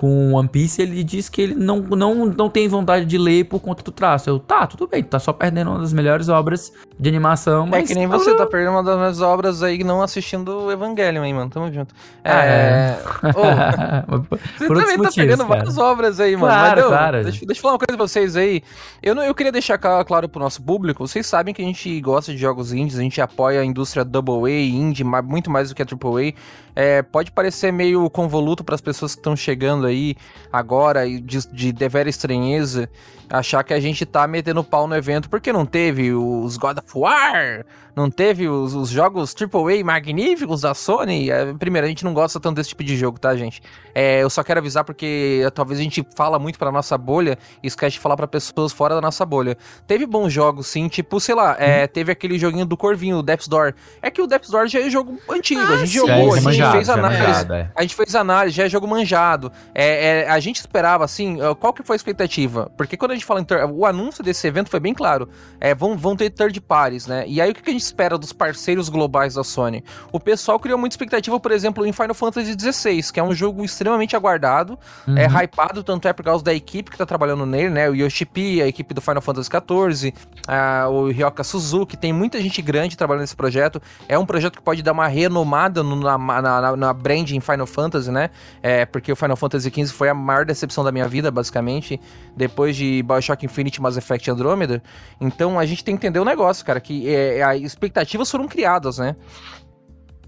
com 0.00 0.32
One 0.32 0.48
Piece, 0.48 0.80
ele 0.80 1.04
diz 1.04 1.28
que 1.28 1.42
ele 1.42 1.54
não, 1.54 1.80
não, 1.80 2.24
não 2.24 2.48
tem 2.48 2.66
vontade 2.66 3.04
de 3.04 3.18
ler 3.18 3.44
por 3.44 3.60
conta 3.60 3.82
do 3.82 3.92
traço. 3.92 4.30
Eu, 4.30 4.38
tá, 4.38 4.66
tudo 4.66 4.88
bem, 4.88 5.02
tá 5.02 5.18
só 5.18 5.30
perdendo 5.30 5.72
uma 5.72 5.78
das 5.78 5.92
melhores 5.92 6.30
obras 6.30 6.72
de 6.98 7.06
animação, 7.06 7.66
é 7.66 7.70
mas... 7.70 7.84
É 7.84 7.92
que 7.92 7.98
nem 7.98 8.06
você 8.06 8.34
tá 8.34 8.46
perdendo 8.46 8.70
uma 8.70 8.82
das 8.82 8.96
melhores 8.96 9.20
obras 9.20 9.62
aí 9.62 9.84
não 9.84 10.00
assistindo 10.00 10.48
o 10.56 10.72
Evangelion, 10.72 11.22
hein, 11.22 11.34
mano, 11.34 11.50
tamo 11.50 11.70
junto. 11.70 11.94
É... 12.24 12.32
é... 12.32 13.00
Oh, 13.36 14.18
você 14.58 14.68
também 14.68 14.84
tá 14.84 14.96
motivos, 14.96 15.14
perdendo 15.14 15.46
cara. 15.46 15.48
várias 15.48 15.78
obras 15.78 16.20
aí, 16.20 16.34
mano. 16.34 16.52
Claro, 16.52 16.80
mas, 16.80 16.88
claro. 16.88 17.22
Deixa, 17.22 17.46
deixa 17.46 17.58
eu 17.58 17.62
falar 17.62 17.74
uma 17.74 17.78
coisa 17.78 17.96
pra 17.96 18.06
vocês 18.06 18.36
aí. 18.36 18.62
Eu, 19.02 19.14
não, 19.14 19.22
eu 19.22 19.34
queria 19.34 19.52
deixar 19.52 19.78
claro 19.78 20.28
pro 20.28 20.40
nosso 20.40 20.62
público, 20.62 21.06
vocês 21.06 21.26
sabem 21.26 21.52
que 21.52 21.60
a 21.60 21.64
gente 21.64 22.00
gosta 22.00 22.32
de 22.32 22.38
jogos 22.38 22.72
indies, 22.72 22.98
a 22.98 23.02
gente 23.02 23.20
apoia 23.20 23.60
a 23.60 23.64
indústria 23.64 24.02
Double 24.02 24.50
A, 24.50 24.60
indie, 24.60 25.04
muito 25.04 25.50
mais 25.50 25.68
do 25.68 25.74
que 25.74 25.82
a 25.82 25.84
Triple 25.84 26.30
A. 26.30 26.69
É, 26.74 27.02
pode 27.02 27.32
parecer 27.32 27.72
meio 27.72 28.08
convoluto 28.10 28.62
para 28.62 28.74
as 28.74 28.80
pessoas 28.80 29.14
que 29.14 29.20
estão 29.20 29.34
chegando 29.34 29.86
aí 29.86 30.16
agora 30.52 31.08
de, 31.08 31.46
de 31.52 31.72
devera 31.72 32.08
estranheza 32.08 32.88
achar 33.30 33.62
que 33.62 33.72
a 33.72 33.80
gente 33.80 34.04
tá 34.04 34.26
metendo 34.26 34.64
pau 34.64 34.86
no 34.88 34.96
evento 34.96 35.30
porque 35.30 35.52
não 35.52 35.64
teve 35.64 36.12
os 36.12 36.56
God 36.56 36.78
of 36.78 36.98
War, 36.98 37.64
não 37.94 38.10
teve 38.10 38.48
os, 38.48 38.74
os 38.74 38.88
jogos 38.88 39.34
AAA 39.34 39.84
magníficos 39.84 40.62
da 40.62 40.74
Sony. 40.74 41.30
É, 41.30 41.52
primeiro, 41.54 41.86
a 41.86 41.88
gente 41.88 42.04
não 42.04 42.14
gosta 42.14 42.40
tanto 42.40 42.56
desse 42.56 42.70
tipo 42.70 42.84
de 42.84 42.96
jogo, 42.96 43.18
tá, 43.18 43.34
gente? 43.36 43.62
É, 43.94 44.22
eu 44.22 44.30
só 44.30 44.42
quero 44.42 44.58
avisar 44.58 44.84
porque 44.84 45.46
talvez 45.54 45.78
a 45.80 45.82
gente 45.82 46.06
fala 46.14 46.38
muito 46.38 46.58
pra 46.58 46.70
nossa 46.70 46.96
bolha 46.96 47.38
e 47.62 47.66
esquece 47.66 47.94
de 47.94 48.00
falar 48.00 48.16
para 48.16 48.26
pessoas 48.26 48.72
fora 48.72 48.94
da 48.94 49.00
nossa 49.00 49.24
bolha. 49.26 49.56
Teve 49.86 50.06
bons 50.06 50.32
jogos, 50.32 50.66
sim, 50.66 50.88
tipo, 50.88 51.20
sei 51.20 51.34
lá, 51.34 51.56
é, 51.58 51.82
uhum. 51.82 51.88
teve 51.88 52.12
aquele 52.12 52.38
joguinho 52.38 52.66
do 52.66 52.76
Corvinho, 52.76 53.18
o 53.18 53.22
Depth's 53.22 53.48
Door. 53.48 53.74
É 54.00 54.10
que 54.10 54.22
o 54.22 54.26
Depth's 54.26 54.50
Door 54.50 54.68
já 54.68 54.80
é 54.80 54.90
jogo 54.90 55.18
antigo, 55.28 55.60
ah, 55.60 55.68
a 55.68 55.76
gente 55.78 55.88
sim. 55.88 55.98
jogou, 55.98 56.32
a 56.32 56.36
gente 56.36 56.44
manjado, 56.44 56.72
fez 56.72 56.88
análise. 56.88 57.22
Manjado, 57.22 57.54
é. 57.54 57.70
A 57.74 57.82
gente 57.82 57.94
fez 57.94 58.14
análise, 58.14 58.56
já 58.56 58.64
é 58.64 58.68
jogo 58.68 58.86
manjado. 58.86 59.52
É, 59.74 60.22
é, 60.22 60.28
a 60.30 60.40
gente 60.40 60.56
esperava, 60.56 61.04
assim, 61.04 61.38
qual 61.58 61.72
que 61.72 61.82
foi 61.82 61.94
a 61.94 61.98
expectativa? 61.98 62.70
Porque 62.76 62.96
quando 62.96 63.12
a 63.12 63.14
gente 63.20 63.26
fala 63.26 63.40
em 63.40 63.46
o 63.72 63.86
anúncio 63.86 64.24
desse 64.24 64.46
evento 64.46 64.70
foi 64.70 64.80
bem 64.80 64.94
claro. 64.94 65.28
É, 65.60 65.74
vão, 65.74 65.96
vão 65.96 66.16
ter 66.16 66.30
third 66.30 66.58
parties, 66.60 67.06
né? 67.06 67.24
E 67.26 67.40
aí 67.40 67.50
o 67.50 67.54
que 67.54 67.68
a 67.68 67.72
gente 67.72 67.82
espera 67.82 68.16
dos 68.16 68.32
parceiros 68.32 68.88
globais 68.88 69.34
da 69.34 69.44
Sony? 69.44 69.84
O 70.12 70.18
pessoal 70.18 70.58
criou 70.58 70.78
muita 70.78 70.94
expectativa, 70.94 71.38
por 71.38 71.52
exemplo, 71.52 71.84
em 71.86 71.92
Final 71.92 72.14
Fantasy 72.14 72.56
XVI, 72.58 73.12
que 73.12 73.20
é 73.20 73.22
um 73.22 73.34
jogo 73.34 73.64
extremamente 73.64 74.16
aguardado, 74.16 74.78
uhum. 75.06 75.16
é 75.16 75.26
hypado, 75.44 75.82
tanto 75.82 76.08
é 76.08 76.12
por 76.12 76.24
causa 76.24 76.42
da 76.42 76.54
equipe 76.54 76.90
que 76.90 76.96
tá 76.96 77.04
trabalhando 77.04 77.44
nele, 77.44 77.70
né? 77.70 77.88
O 77.90 77.94
Yoshipi, 77.94 78.62
a 78.62 78.66
equipe 78.66 78.94
do 78.94 79.00
Final 79.00 79.20
Fantasy 79.20 79.50
XIV, 79.50 80.14
a, 80.46 80.88
o 80.88 81.10
Ryoka 81.10 81.44
Suzuki, 81.44 81.96
tem 81.96 82.12
muita 82.12 82.40
gente 82.40 82.62
grande 82.62 82.96
trabalhando 82.96 83.22
nesse 83.22 83.36
projeto. 83.36 83.80
É 84.08 84.18
um 84.18 84.24
projeto 84.24 84.56
que 84.56 84.62
pode 84.62 84.82
dar 84.82 84.92
uma 84.92 85.06
renomada 85.06 85.82
no, 85.82 85.96
na, 85.96 86.18
na, 86.18 86.76
na 86.76 86.92
brand 86.92 87.30
em 87.30 87.40
Final 87.40 87.66
Fantasy, 87.66 88.10
né? 88.10 88.30
É, 88.62 88.86
porque 88.86 89.12
o 89.12 89.16
Final 89.16 89.36
Fantasy 89.36 89.70
XV 89.70 89.86
foi 89.88 90.08
a 90.08 90.14
maior 90.14 90.44
decepção 90.44 90.82
da 90.82 90.92
minha 90.92 91.06
vida, 91.06 91.30
basicamente. 91.30 92.00
Depois 92.36 92.76
de 92.76 93.02
Bioshock 93.14 93.44
Infinity, 93.44 93.80
Mass 93.80 93.96
Effect 93.96 94.30
Andromeda. 94.30 94.82
Então 95.20 95.58
a 95.58 95.66
gente 95.66 95.84
tem 95.84 95.96
que 95.96 96.06
entender 96.06 96.18
o 96.18 96.24
negócio, 96.24 96.64
cara, 96.64 96.80
que 96.80 97.08
é, 97.08 97.42
as 97.42 97.60
expectativas 97.60 98.30
foram 98.30 98.46
criadas, 98.46 98.98
né? 98.98 99.16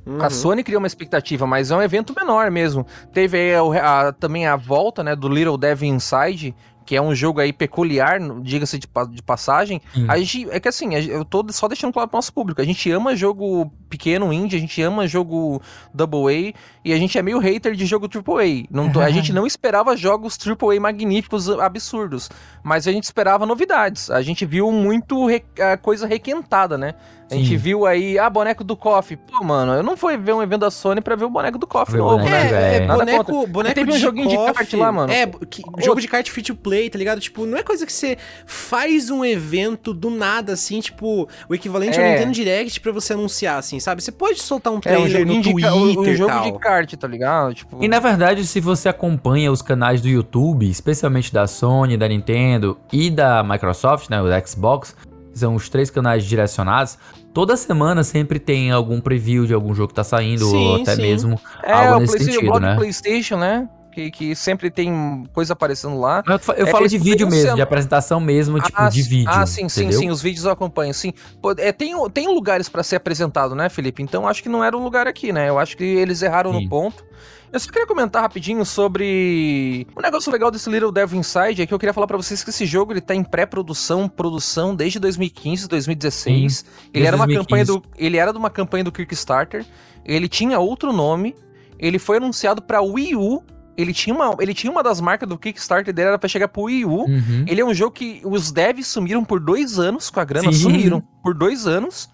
Uhum. 0.04 0.20
A 0.20 0.30
Sony 0.30 0.64
criou 0.64 0.80
uma 0.80 0.86
expectativa, 0.86 1.46
mas 1.46 1.70
é 1.70 1.76
um 1.76 1.82
evento 1.82 2.12
menor 2.14 2.50
mesmo. 2.50 2.84
Teve 3.12 3.54
a, 3.54 4.08
a, 4.08 4.12
também 4.12 4.46
a 4.46 4.56
volta 4.56 5.04
né, 5.04 5.14
do 5.14 5.28
Little 5.28 5.56
Devil 5.56 5.94
Inside, 5.94 6.54
que 6.84 6.96
é 6.96 7.02
um 7.02 7.14
jogo 7.14 7.40
aí 7.40 7.52
peculiar, 7.52 8.18
diga-se 8.40 8.78
de, 8.78 8.88
de, 9.10 9.22
passagem. 9.22 9.80
Hum. 9.96 10.06
A 10.08 10.18
gente, 10.18 10.48
é 10.50 10.60
que 10.60 10.68
assim, 10.68 10.94
eu 10.94 11.24
tô 11.24 11.44
só 11.50 11.68
deixando 11.68 11.92
claro 11.92 12.08
pro 12.08 12.18
nosso 12.18 12.32
público, 12.32 12.60
a 12.60 12.64
gente 12.64 12.90
ama 12.90 13.16
jogo 13.16 13.70
pequeno 13.88 14.32
indie, 14.32 14.56
a 14.56 14.60
gente 14.60 14.80
ama 14.82 15.06
jogo 15.06 15.60
Double 15.92 16.28
A 16.28 16.58
e 16.84 16.92
a 16.92 16.96
gente 16.96 17.18
é 17.18 17.22
meio 17.22 17.38
hater 17.38 17.74
de 17.74 17.86
jogo 17.86 18.08
Triple 18.08 18.66
A. 18.70 18.74
Não, 18.74 18.90
a 19.00 19.10
gente 19.12 19.32
não 19.32 19.46
esperava 19.46 19.96
jogos 19.96 20.36
Triple 20.36 20.76
A 20.76 20.80
magníficos, 20.80 21.48
absurdos, 21.48 22.30
mas 22.62 22.88
a 22.88 22.92
gente 22.92 23.04
esperava 23.04 23.46
novidades. 23.46 24.10
A 24.10 24.22
gente 24.22 24.44
viu 24.44 24.70
muito 24.72 25.26
re, 25.26 25.44
coisa 25.82 26.06
requentada, 26.06 26.76
né? 26.78 26.94
A 27.30 27.34
gente 27.34 27.56
viu 27.56 27.86
aí, 27.86 28.18
ah, 28.18 28.28
boneco 28.28 28.62
do 28.62 28.76
KOF. 28.76 29.16
Pô, 29.16 29.44
mano, 29.44 29.72
eu 29.72 29.82
não 29.82 29.96
fui 29.96 30.16
ver 30.16 30.34
um 30.34 30.42
evento 30.42 30.60
da 30.60 30.70
Sony 30.70 31.00
pra 31.00 31.16
ver 31.16 31.24
o 31.24 31.30
boneco 31.30 31.58
do 31.58 31.66
KOF 31.66 31.96
novo, 31.96 32.24
né? 32.24 32.50
É, 32.52 32.76
é 32.76 32.86
boneco, 32.86 33.46
boneco 33.46 33.74
teve 33.74 33.92
um 33.92 33.98
joguinho 33.98 34.28
de 34.28 34.36
kart 34.36 34.72
lá, 34.74 34.92
mano. 34.92 35.12
É, 35.12 35.26
que, 35.26 35.62
jogo 35.78 36.00
de 36.00 36.08
kart 36.08 36.28
free 36.28 36.42
to 36.42 36.54
play, 36.54 36.90
tá 36.90 36.98
ligado? 36.98 37.20
Tipo, 37.20 37.46
não 37.46 37.56
é 37.56 37.62
coisa 37.62 37.86
que 37.86 37.92
você 37.92 38.18
faz 38.46 39.10
um 39.10 39.24
evento 39.24 39.94
do 39.94 40.10
nada, 40.10 40.52
assim, 40.52 40.80
tipo, 40.80 41.28
o 41.48 41.54
equivalente 41.54 41.98
é. 41.98 42.04
ao 42.04 42.12
Nintendo 42.12 42.32
Direct 42.32 42.80
pra 42.80 42.92
você 42.92 43.14
anunciar, 43.14 43.58
assim, 43.58 43.80
sabe? 43.80 44.02
Você 44.02 44.12
pode 44.12 44.40
soltar 44.40 44.72
um 44.72 44.80
trailer 44.80 45.20
é, 45.20 45.22
um 45.22 45.36
no 45.36 45.42
Twitter 45.42 45.72
um 45.72 46.14
jogo 46.14 46.30
tal. 46.30 46.44
de 46.44 46.58
kart, 46.58 46.92
tá 46.94 47.08
ligado? 47.08 47.54
Tipo... 47.54 47.82
E 47.82 47.88
na 47.88 47.98
verdade, 47.98 48.46
se 48.46 48.60
você 48.60 48.88
acompanha 48.88 49.50
os 49.50 49.62
canais 49.62 50.00
do 50.00 50.08
YouTube, 50.08 50.68
especialmente 50.68 51.32
da 51.32 51.46
Sony, 51.46 51.96
da 51.96 52.08
Nintendo 52.08 52.78
e 52.92 53.10
da 53.10 53.42
Microsoft, 53.42 54.10
né, 54.10 54.20
o 54.20 54.46
Xbox, 54.46 54.94
são 55.34 55.54
os 55.54 55.68
três 55.68 55.90
canais 55.90 56.24
direcionados, 56.24 56.98
toda 57.32 57.56
semana 57.56 58.04
sempre 58.04 58.38
tem 58.38 58.70
algum 58.70 59.00
preview 59.00 59.46
de 59.46 59.54
algum 59.54 59.74
jogo 59.74 59.88
que 59.88 59.94
tá 59.94 60.04
saindo, 60.04 60.44
sim, 60.44 60.56
ou 60.56 60.82
até 60.82 60.96
sim. 60.96 61.02
mesmo 61.02 61.40
é, 61.62 61.72
algo 61.72 62.00
nesse 62.00 62.18
sentido, 62.18 62.60
né? 62.60 62.76
PlayStation, 62.76 63.36
né? 63.36 63.68
Que, 63.92 64.10
que 64.10 64.34
sempre 64.34 64.70
tem 64.70 65.28
coisa 65.34 65.52
aparecendo 65.52 66.00
lá. 66.00 66.22
Eu, 66.26 66.54
eu 66.56 66.66
é 66.66 66.70
falo 66.70 66.88
de 66.88 66.96
vídeo 66.96 67.26
mesmo, 67.26 67.42
sendo... 67.42 67.56
de 67.56 67.62
apresentação 67.62 68.18
mesmo, 68.18 68.58
tipo, 68.58 68.72
ah, 68.74 68.88
de 68.88 69.02
vídeo. 69.02 69.30
Ah, 69.30 69.44
sim, 69.44 69.64
entendeu? 69.64 69.92
sim, 69.92 69.98
sim, 69.98 70.10
os 70.10 70.22
vídeos 70.22 70.46
eu 70.46 70.50
acompanho, 70.50 70.94
sim. 70.94 71.12
Pô, 71.42 71.52
é, 71.58 71.72
tem, 71.72 71.94
tem 72.08 72.26
lugares 72.26 72.70
para 72.70 72.82
ser 72.82 72.96
apresentado, 72.96 73.54
né, 73.54 73.68
Felipe? 73.68 74.02
Então 74.02 74.26
acho 74.26 74.42
que 74.42 74.48
não 74.48 74.64
era 74.64 74.74
o 74.74 74.82
lugar 74.82 75.06
aqui, 75.06 75.30
né? 75.30 75.50
Eu 75.50 75.58
acho 75.58 75.76
que 75.76 75.84
eles 75.84 76.22
erraram 76.22 76.54
sim. 76.54 76.62
no 76.62 76.70
ponto. 76.70 77.04
Eu 77.52 77.60
só 77.60 77.70
queria 77.70 77.86
comentar 77.86 78.22
rapidinho 78.22 78.64
sobre 78.64 79.86
um 79.94 80.00
negócio 80.00 80.32
legal 80.32 80.50
desse 80.50 80.70
Little 80.70 80.90
Devil 80.90 81.20
Inside, 81.20 81.60
é 81.60 81.66
que 81.66 81.74
eu 81.74 81.78
queria 81.78 81.92
falar 81.92 82.06
para 82.06 82.16
vocês 82.16 82.42
que 82.42 82.48
esse 82.48 82.64
jogo 82.64 82.94
ele 82.94 83.00
tá 83.02 83.14
em 83.14 83.22
pré-produção, 83.22 84.08
produção 84.08 84.74
desde 84.74 84.98
2015, 84.98 85.68
2016. 85.68 86.54
Sim, 86.54 86.64
ele 86.94 87.06
era 87.06 87.16
2015. 87.16 87.20
uma 87.20 87.44
campanha 87.44 87.64
do 87.66 87.82
ele 87.98 88.16
era 88.16 88.32
de 88.32 88.38
uma 88.38 88.48
campanha 88.48 88.84
do 88.84 88.90
Kickstarter, 88.90 89.66
ele 90.02 90.28
tinha 90.28 90.58
outro 90.58 90.94
nome, 90.94 91.36
ele 91.78 91.98
foi 91.98 92.16
anunciado 92.16 92.62
para 92.62 92.80
Wii 92.80 93.16
U 93.16 93.44
ele 93.76 93.92
tinha, 93.92 94.14
uma, 94.14 94.36
ele 94.38 94.52
tinha 94.52 94.70
uma 94.70 94.82
das 94.82 95.00
marcas 95.00 95.28
do 95.28 95.38
Kickstarter 95.38 95.94
dele, 95.94 96.08
era 96.08 96.18
pra 96.18 96.28
chegar 96.28 96.48
pro 96.48 96.64
Wii 96.64 96.84
U. 96.84 97.04
Uhum. 97.04 97.44
Ele 97.46 97.60
é 97.60 97.64
um 97.64 97.72
jogo 97.72 97.92
que 97.92 98.20
os 98.24 98.52
devs 98.52 98.86
sumiram 98.86 99.24
por 99.24 99.40
dois 99.40 99.78
anos 99.78 100.10
com 100.10 100.20
a 100.20 100.24
grana, 100.24 100.52
Sim. 100.52 100.58
sumiram 100.58 101.02
por 101.22 101.34
dois 101.34 101.66
anos. 101.66 102.08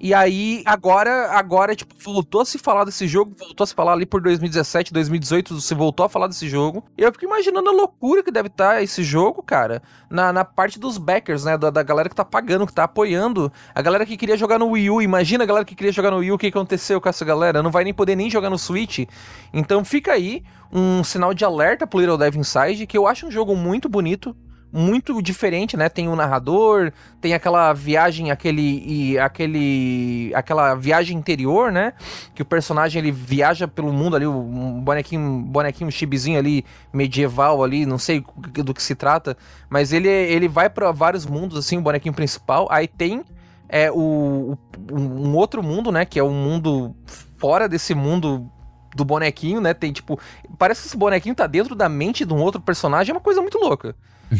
E 0.00 0.14
aí, 0.14 0.62
agora, 0.64 1.32
agora, 1.32 1.74
tipo, 1.74 1.92
voltou 1.98 2.40
a 2.40 2.44
se 2.44 2.56
falar 2.56 2.84
desse 2.84 3.08
jogo, 3.08 3.34
voltou 3.36 3.64
a 3.64 3.66
se 3.66 3.74
falar 3.74 3.94
ali 3.94 4.06
por 4.06 4.20
2017, 4.20 4.92
2018, 4.92 5.60
se 5.60 5.74
voltou 5.74 6.06
a 6.06 6.08
falar 6.08 6.28
desse 6.28 6.48
jogo. 6.48 6.84
E 6.96 7.02
eu 7.02 7.10
fico 7.10 7.24
imaginando 7.24 7.68
a 7.68 7.72
loucura 7.72 8.22
que 8.22 8.30
deve 8.30 8.46
estar 8.46 8.74
tá 8.74 8.82
esse 8.82 9.02
jogo, 9.02 9.42
cara, 9.42 9.82
na, 10.08 10.32
na 10.32 10.44
parte 10.44 10.78
dos 10.78 10.98
backers, 10.98 11.44
né? 11.44 11.58
Da, 11.58 11.70
da 11.70 11.82
galera 11.82 12.08
que 12.08 12.14
tá 12.14 12.24
pagando, 12.24 12.66
que 12.66 12.72
tá 12.72 12.84
apoiando. 12.84 13.52
A 13.74 13.82
galera 13.82 14.06
que 14.06 14.16
queria 14.16 14.36
jogar 14.36 14.58
no 14.58 14.68
Wii 14.68 14.90
U, 14.90 15.02
imagina 15.02 15.42
a 15.42 15.46
galera 15.46 15.64
que 15.64 15.74
queria 15.74 15.92
jogar 15.92 16.12
no 16.12 16.18
Wii 16.18 16.30
U, 16.30 16.34
o 16.36 16.38
que 16.38 16.46
aconteceu 16.46 17.00
com 17.00 17.08
essa 17.08 17.24
galera? 17.24 17.60
Não 17.60 17.70
vai 17.70 17.82
nem 17.82 17.92
poder 17.92 18.14
nem 18.14 18.30
jogar 18.30 18.50
no 18.50 18.58
Switch. 18.58 19.00
Então 19.52 19.84
fica 19.84 20.12
aí 20.12 20.44
um 20.72 21.02
sinal 21.02 21.34
de 21.34 21.44
alerta 21.44 21.86
pro 21.86 21.98
Little 21.98 22.18
Dev 22.18 22.36
Inside, 22.36 22.86
que 22.86 22.96
eu 22.96 23.06
acho 23.06 23.26
um 23.26 23.30
jogo 23.30 23.56
muito 23.56 23.88
bonito, 23.88 24.36
muito 24.72 25.20
diferente, 25.22 25.76
né? 25.76 25.88
Tem 25.88 26.08
o 26.08 26.12
um 26.12 26.16
narrador, 26.16 26.92
tem 27.20 27.34
aquela 27.34 27.72
viagem, 27.72 28.30
aquele 28.30 28.82
e 28.86 29.18
aquele 29.18 30.32
aquela 30.34 30.74
viagem 30.74 31.16
interior, 31.16 31.72
né? 31.72 31.94
Que 32.34 32.42
o 32.42 32.44
personagem 32.44 33.00
ele 33.00 33.10
viaja 33.10 33.66
pelo 33.66 33.92
mundo 33.92 34.16
ali, 34.16 34.26
um 34.26 34.80
bonequinho, 34.80 35.42
bonequinho 35.42 35.88
um 35.88 35.90
chibizinho 35.90 36.38
ali 36.38 36.64
medieval 36.92 37.64
ali, 37.64 37.86
não 37.86 37.98
sei 37.98 38.24
do 38.36 38.74
que 38.74 38.82
se 38.82 38.94
trata, 38.94 39.36
mas 39.70 39.92
ele 39.92 40.08
ele 40.08 40.48
vai 40.48 40.68
para 40.68 40.92
vários 40.92 41.24
mundos 41.24 41.58
assim, 41.58 41.78
o 41.78 41.82
bonequinho 41.82 42.14
principal. 42.14 42.68
Aí 42.70 42.86
tem 42.86 43.24
é 43.68 43.90
o, 43.90 44.56
um 44.90 45.36
outro 45.36 45.62
mundo, 45.62 45.92
né, 45.92 46.06
que 46.06 46.18
é 46.18 46.24
um 46.24 46.32
mundo 46.32 46.96
fora 47.36 47.68
desse 47.68 47.94
mundo 47.94 48.50
do 48.98 49.04
bonequinho, 49.04 49.60
né? 49.60 49.72
Tem 49.72 49.92
tipo, 49.92 50.18
parece 50.58 50.82
que 50.82 50.88
esse 50.88 50.96
bonequinho 50.96 51.34
tá 51.34 51.46
dentro 51.46 51.74
da 51.76 51.88
mente 51.88 52.24
de 52.24 52.34
um 52.34 52.42
outro 52.42 52.60
personagem, 52.60 53.12
é 53.12 53.14
uma 53.14 53.20
coisa 53.20 53.40
muito 53.40 53.56
louca. 53.56 53.94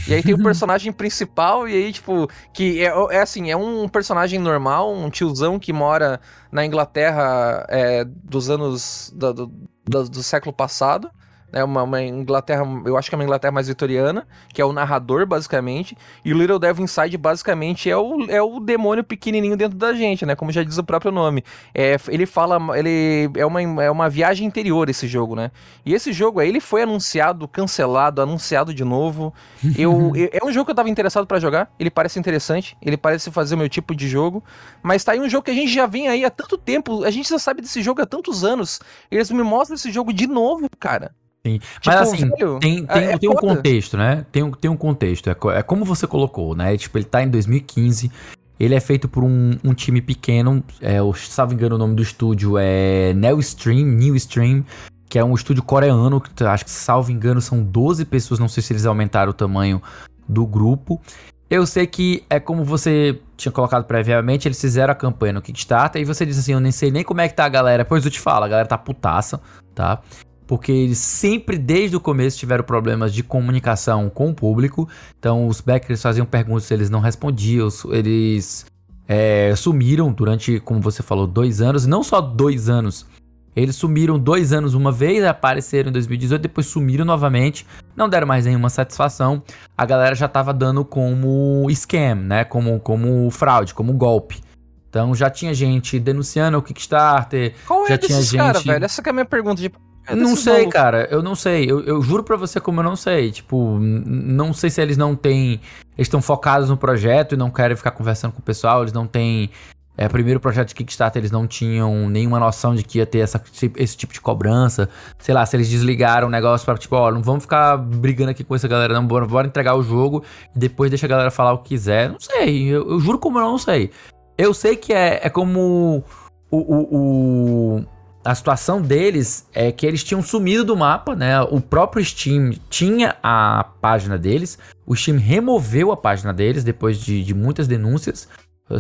E 0.07 0.13
aí 0.13 0.23
tem 0.23 0.35
o 0.35 0.39
personagem 0.43 0.93
principal, 0.93 1.69
e 1.69 1.73
aí, 1.73 1.93
tipo, 1.93 2.29
que 2.53 2.85
é, 2.85 2.93
é 3.13 3.21
assim, 3.21 3.51
é 3.51 3.57
um 3.57 3.89
personagem 3.89 4.39
normal, 4.39 4.93
um 4.93 5.09
tiozão 5.09 5.59
que 5.59 5.73
mora 5.73 6.21
na 6.51 6.67
Inglaterra 6.67 7.65
é, 7.69 8.05
dos 8.05 8.51
anos 8.51 9.13
do, 9.15 9.33
do, 9.33 10.09
do 10.09 10.23
século 10.23 10.53
passado. 10.53 11.09
É 11.53 11.65
uma, 11.65 11.83
uma, 11.83 12.03
Inglaterra, 12.03 12.63
eu 12.85 12.97
acho 12.97 13.09
que 13.09 13.15
é 13.15 13.19
uma 13.19 13.25
Inglaterra 13.25 13.53
mais 13.53 13.69
vitoriana, 13.69 14.27
que 14.53 14.61
é 14.61 14.65
o 14.65 14.73
narrador, 14.73 15.27
basicamente, 15.27 15.97
e 16.25 16.33
o 16.33 16.39
Little 16.39 16.59
Devil 16.59 16.85
Inside, 16.85 17.17
basicamente, 17.17 17.91
é 17.91 17.97
o, 17.97 18.25
é 18.29 18.43
o 18.43 18.61
demônio 18.61 19.03
pequenininho 19.03 19.57
dentro 19.57 19.79
da 19.79 19.95
gente, 19.95 20.27
né, 20.27 20.35
como 20.35 20.53
já 20.53 20.63
diz 20.63 20.77
o 20.79 20.85
próprio 20.85 21.11
nome. 21.11 21.43
É, 21.75 21.97
ele 22.09 22.27
fala, 22.27 22.59
ele 22.79 23.31
é 23.35 23.47
uma, 23.47 23.63
é 23.83 23.91
uma 23.91 24.11
viagem 24.11 24.47
interior 24.47 24.91
esse 24.91 25.07
jogo, 25.07 25.35
né, 25.35 25.51
e 25.85 25.95
esse 25.95 26.13
jogo 26.13 26.41
aí, 26.41 26.49
ele 26.49 26.61
foi 26.61 26.83
anunciado, 26.83 27.49
cancelado, 27.49 28.21
anunciado 28.21 28.75
de 28.75 28.85
novo, 28.85 29.33
eu, 29.77 30.13
é 30.33 30.45
um 30.45 30.53
jogo 30.53 30.67
que 30.67 30.73
eu 30.73 30.77
tava 30.77 30.91
interessado 30.91 31.27
para 31.27 31.41
jogar, 31.41 31.71
ele 31.79 31.91
parece 31.91 32.19
interessante, 32.19 32.77
ele 32.83 32.97
parece 32.97 33.31
fazer 33.31 33.55
o 33.55 33.59
meu 33.59 33.69
tipo 33.69 33.95
de 33.95 34.07
jogo, 34.07 34.45
mas 34.83 35.03
tá 35.03 35.13
aí 35.13 35.21
um 35.21 35.29
jogo 35.29 35.45
que 35.45 35.51
a 35.51 35.55
gente 35.55 35.73
já 35.73 35.87
vem 35.87 36.09
aí 36.09 36.25
há 36.25 36.31
tanto 36.31 36.59
tempo, 36.59 37.05
a 37.05 37.11
gente 37.11 37.29
já 37.29 37.39
sabe 37.39 37.63
desse 37.63 37.83
jogo 37.83 38.03
há 38.03 38.07
tantos 38.07 38.45
anos, 38.45 38.81
eles 39.11 39.31
me 39.31 39.43
mostram 39.43 39.77
esse 39.77 39.91
jogo 39.91 40.13
de 40.13 40.27
novo, 40.27 40.69
cara. 40.79 41.15
Sim. 41.47 41.59
Tipo, 41.59 41.81
Mas 41.87 41.97
assim, 41.97 42.29
velho, 42.29 42.59
tem, 42.59 42.85
tem, 42.85 43.05
é, 43.05 43.19
tem 43.19 43.31
um 43.31 43.35
contexto, 43.35 43.97
né? 43.97 44.27
Tem 44.31 44.43
um, 44.43 44.51
tem 44.51 44.71
um 44.71 44.77
contexto. 44.77 45.29
É, 45.29 45.37
é 45.57 45.63
como 45.63 45.85
você 45.85 46.07
colocou, 46.07 46.55
né? 46.55 46.77
Tipo, 46.77 46.99
ele 46.99 47.05
tá 47.05 47.23
em 47.23 47.29
2015. 47.29 48.11
Ele 48.59 48.75
é 48.75 48.81
feito 48.81 49.09
por 49.09 49.23
um, 49.23 49.57
um 49.65 49.73
time 49.73 50.01
pequeno. 50.01 50.63
É, 50.81 50.99
eu, 50.99 51.13
salvo 51.15 51.55
engano, 51.55 51.77
o 51.77 51.79
nome 51.79 51.95
do 51.95 52.03
estúdio 52.03 52.59
é 52.59 53.15
New 53.15 53.39
Stream, 53.39 53.87
New 53.87 54.17
Stream, 54.17 54.65
que 55.09 55.19
é 55.19 55.25
um 55.25 55.35
estúdio 55.35 55.63
coreano. 55.63 56.21
Que 56.21 56.45
acho 56.45 56.65
que, 56.65 56.71
salvo 56.71 57.13
engano, 57.13 57.41
são 57.41 57.63
12 57.63 58.05
pessoas. 58.05 58.41
Não 58.41 58.49
sei 58.49 58.63
se 58.63 58.73
eles 58.73 58.85
aumentaram 58.85 59.31
o 59.31 59.35
tamanho 59.35 59.81
do 60.29 60.45
grupo. 60.45 61.01
Eu 61.49 61.67
sei 61.67 61.87
que 61.87 62.25
é 62.29 62.39
como 62.39 62.63
você 62.63 63.19
tinha 63.37 63.51
colocado 63.51 63.85
previamente, 63.85 64.47
eles 64.47 64.61
fizeram 64.61 64.93
a 64.93 64.95
campanha 64.95 65.33
no 65.33 65.41
Kickstarter 65.41 66.03
e 66.03 66.05
você 66.05 66.27
disse 66.27 66.41
assim: 66.41 66.53
Eu 66.53 66.61
nem 66.61 66.73
sei 66.73 66.91
nem 66.91 67.03
como 67.03 67.21
é 67.23 67.29
que 67.29 67.35
tá 67.35 67.47
a 67.47 67.49
galera. 67.49 67.85
Pois 67.85 68.05
eu 68.05 68.11
te 68.11 68.21
falo, 68.21 68.45
a 68.45 68.49
galera 68.49 68.69
tá 68.69 68.77
putaça, 68.77 69.41
tá? 69.75 70.03
Porque 70.49 70.73
eles 70.73 70.97
sempre, 70.97 71.59
desde 71.59 71.95
o 71.95 72.01
começo, 72.01 72.39
tiveram 72.39 72.65
problemas 72.65 73.13
de 73.13 73.23
comunicação 73.23 74.09
com 74.09 74.31
o 74.31 74.35
público. 74.35 74.89
Então, 75.19 75.47
os 75.47 75.61
backers 75.61 76.01
faziam 76.01 76.25
perguntas, 76.25 76.71
eles 76.71 76.89
não 76.89 77.01
respondiam, 77.01 77.69
eles 77.91 78.65
é, 79.07 79.55
sumiram 79.55 80.11
durante, 80.11 80.59
como 80.61 80.81
você 80.81 81.03
falou, 81.03 81.27
dois 81.27 81.61
anos. 81.61 81.87
Não 81.87 82.03
só 82.03 82.23
dois 82.23 82.71
anos, 82.71 83.07
eles 83.55 83.77
sumiram 83.77 84.19
dois 84.19 84.51
anos 84.55 84.73
uma 84.73 84.91
vez, 84.91 85.23
apareceram 85.23 85.91
em 85.91 85.93
2018, 85.93 86.41
depois 86.41 86.67
sumiram 86.67 87.05
novamente, 87.05 87.67
não 87.95 88.09
deram 88.09 88.27
mais 88.27 88.47
nenhuma 88.47 88.71
satisfação. 88.71 89.43
A 89.77 89.85
galera 89.85 90.15
já 90.15 90.29
tava 90.29 90.55
dando 90.55 90.83
como 90.83 91.67
scam, 91.71 92.15
né? 92.15 92.45
Como, 92.45 92.81
como 92.81 93.31
fraude, 93.31 93.75
como 93.75 93.93
golpe. 93.93 94.41
Então 94.89 95.15
já 95.15 95.29
tinha 95.29 95.53
gente 95.53 95.99
denunciando 96.01 96.57
o 96.57 96.63
Kickstarter. 96.63 97.55
Qual 97.67 97.85
é 97.85 97.89
já 97.89 97.99
tinha 97.99 98.23
gente... 98.23 98.37
cara, 98.39 98.61
velho? 98.61 98.85
Essa 98.87 99.03
é 99.05 99.11
a 99.11 99.13
minha 99.13 99.27
pergunta. 99.27 99.61
De 99.61 99.71
eu 100.09 100.17
não 100.17 100.37
sei, 100.37 100.67
cara. 100.69 101.07
Eu 101.11 101.23
não 101.23 101.35
sei. 101.35 101.71
Eu, 101.71 101.81
eu 101.85 102.03
juro 102.03 102.23
pra 102.23 102.37
você 102.37 102.61
como 102.61 102.81
eu 102.81 102.85
não 102.85 102.97
sei. 102.97 103.31
Tipo, 103.31 103.79
não 103.79 104.53
sei 104.53 104.71
se 104.71 104.81
eles 104.81 104.97
não 104.97 105.15
têm. 105.15 105.61
Eles 105.97 106.07
estão 106.07 106.23
focados 106.23 106.69
no 106.69 106.77
projeto 106.77 107.35
e 107.35 107.37
não 107.37 107.51
querem 107.51 107.77
ficar 107.77 107.91
conversando 107.91 108.33
com 108.33 108.41
o 108.41 108.43
pessoal. 108.43 108.83
Eles 108.83 108.93
não 108.93 109.07
têm. 109.07 109.51
É, 109.97 110.09
primeiro 110.09 110.39
projeto 110.39 110.69
de 110.69 110.77
Kickstarter, 110.77 111.21
eles 111.21 111.33
não 111.33 111.45
tinham 111.45 112.09
nenhuma 112.09 112.39
noção 112.39 112.73
de 112.73 112.85
que 112.85 112.99
ia 112.99 113.07
ter 113.07 113.19
essa, 113.19 113.43
esse 113.77 113.97
tipo 113.97 114.13
de 114.13 114.21
cobrança. 114.21 114.89
Sei 115.19 115.35
lá, 115.35 115.45
se 115.45 115.57
eles 115.57 115.69
desligaram 115.69 116.29
o 116.29 116.31
negócio 116.31 116.65
pra, 116.65 116.79
tipo, 116.79 116.95
ó, 116.95 117.11
não 117.11 117.21
vamos 117.21 117.43
ficar 117.43 117.77
brigando 117.77 118.31
aqui 118.31 118.45
com 118.45 118.55
essa 118.55 118.69
galera, 118.69 118.95
não. 118.95 119.05
Bora, 119.05 119.27
bora 119.27 119.49
entregar 119.49 119.75
o 119.75 119.83
jogo 119.83 120.23
e 120.55 120.59
depois 120.59 120.89
deixa 120.89 121.07
a 121.07 121.09
galera 121.09 121.33
falar 121.33 121.53
o 121.53 121.59
que 121.59 121.71
quiser. 121.71 122.11
Não 122.11 122.21
sei. 122.21 122.69
Eu, 122.69 122.89
eu 122.93 123.01
juro 123.01 123.19
como 123.19 123.41
eu 123.41 123.43
não 123.43 123.59
sei. 123.59 123.91
Eu 124.39 124.55
sei 124.55 124.77
que 124.77 124.93
é, 124.93 125.19
é 125.25 125.29
como 125.29 126.05
o, 126.49 126.57
o, 126.59 127.77
o 127.77 127.85
a 128.29 128.35
situação 128.35 128.83
deles 128.83 129.47
é 129.55 129.73
que 129.73 129.87
eles 129.87 130.05
tinham 130.05 130.21
sumido 130.21 130.63
do 130.63 130.77
mapa, 130.77 131.17
né? 131.17 131.41
O 131.41 131.63
próprio 131.63 132.05
Steam 132.05 132.51
tinha 132.69 133.17
a 133.23 133.65
página 133.81 134.19
deles, 134.19 134.59
o 134.87 134.95
Steam 134.95 135.17
removeu 135.17 135.91
a 135.91 135.97
página 135.97 136.31
deles 136.31 136.63
depois 136.63 136.99
de, 136.99 137.25
de 137.25 137.33
muitas 137.33 137.67
denúncias. 137.67 138.29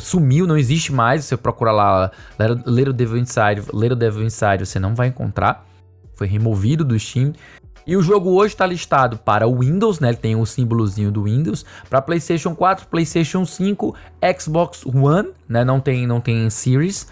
Sumiu, 0.01 0.47
não 0.47 0.59
existe 0.59 0.93
mais. 0.93 1.25
Você 1.25 1.35
procura 1.35 1.73
lá 1.73 2.11
Little 2.67 2.93
Devil 2.93 3.17
Inside, 3.17 3.63
Little 3.73 3.97
Devil 3.97 4.25
Inside, 4.25 4.67
você 4.67 4.79
não 4.79 4.95
vai 4.95 5.09
encontrar. 5.09 5.67
Foi 6.15 6.27
removido 6.27 6.85
do 6.85 6.99
Steam. 6.99 7.33
E 7.87 7.97
o 7.97 8.03
jogo 8.03 8.33
hoje 8.33 8.53
está 8.53 8.67
listado 8.67 9.17
para 9.17 9.49
o 9.49 9.61
Windows, 9.61 9.99
né? 9.99 10.09
Ele 10.09 10.19
tem 10.19 10.37
o 10.37 10.45
símbolozinho 10.45 11.11
do 11.11 11.23
Windows, 11.23 11.65
para 11.89 12.03
PlayStation 12.03 12.55
4, 12.55 12.87
PlayStation 12.89 13.47
5, 13.47 13.95
Xbox 14.39 14.85
One, 14.85 15.31
né? 15.49 15.65
Não 15.65 15.81
tem, 15.81 16.07
não 16.07 16.21
tem 16.21 16.51
Series. 16.51 17.07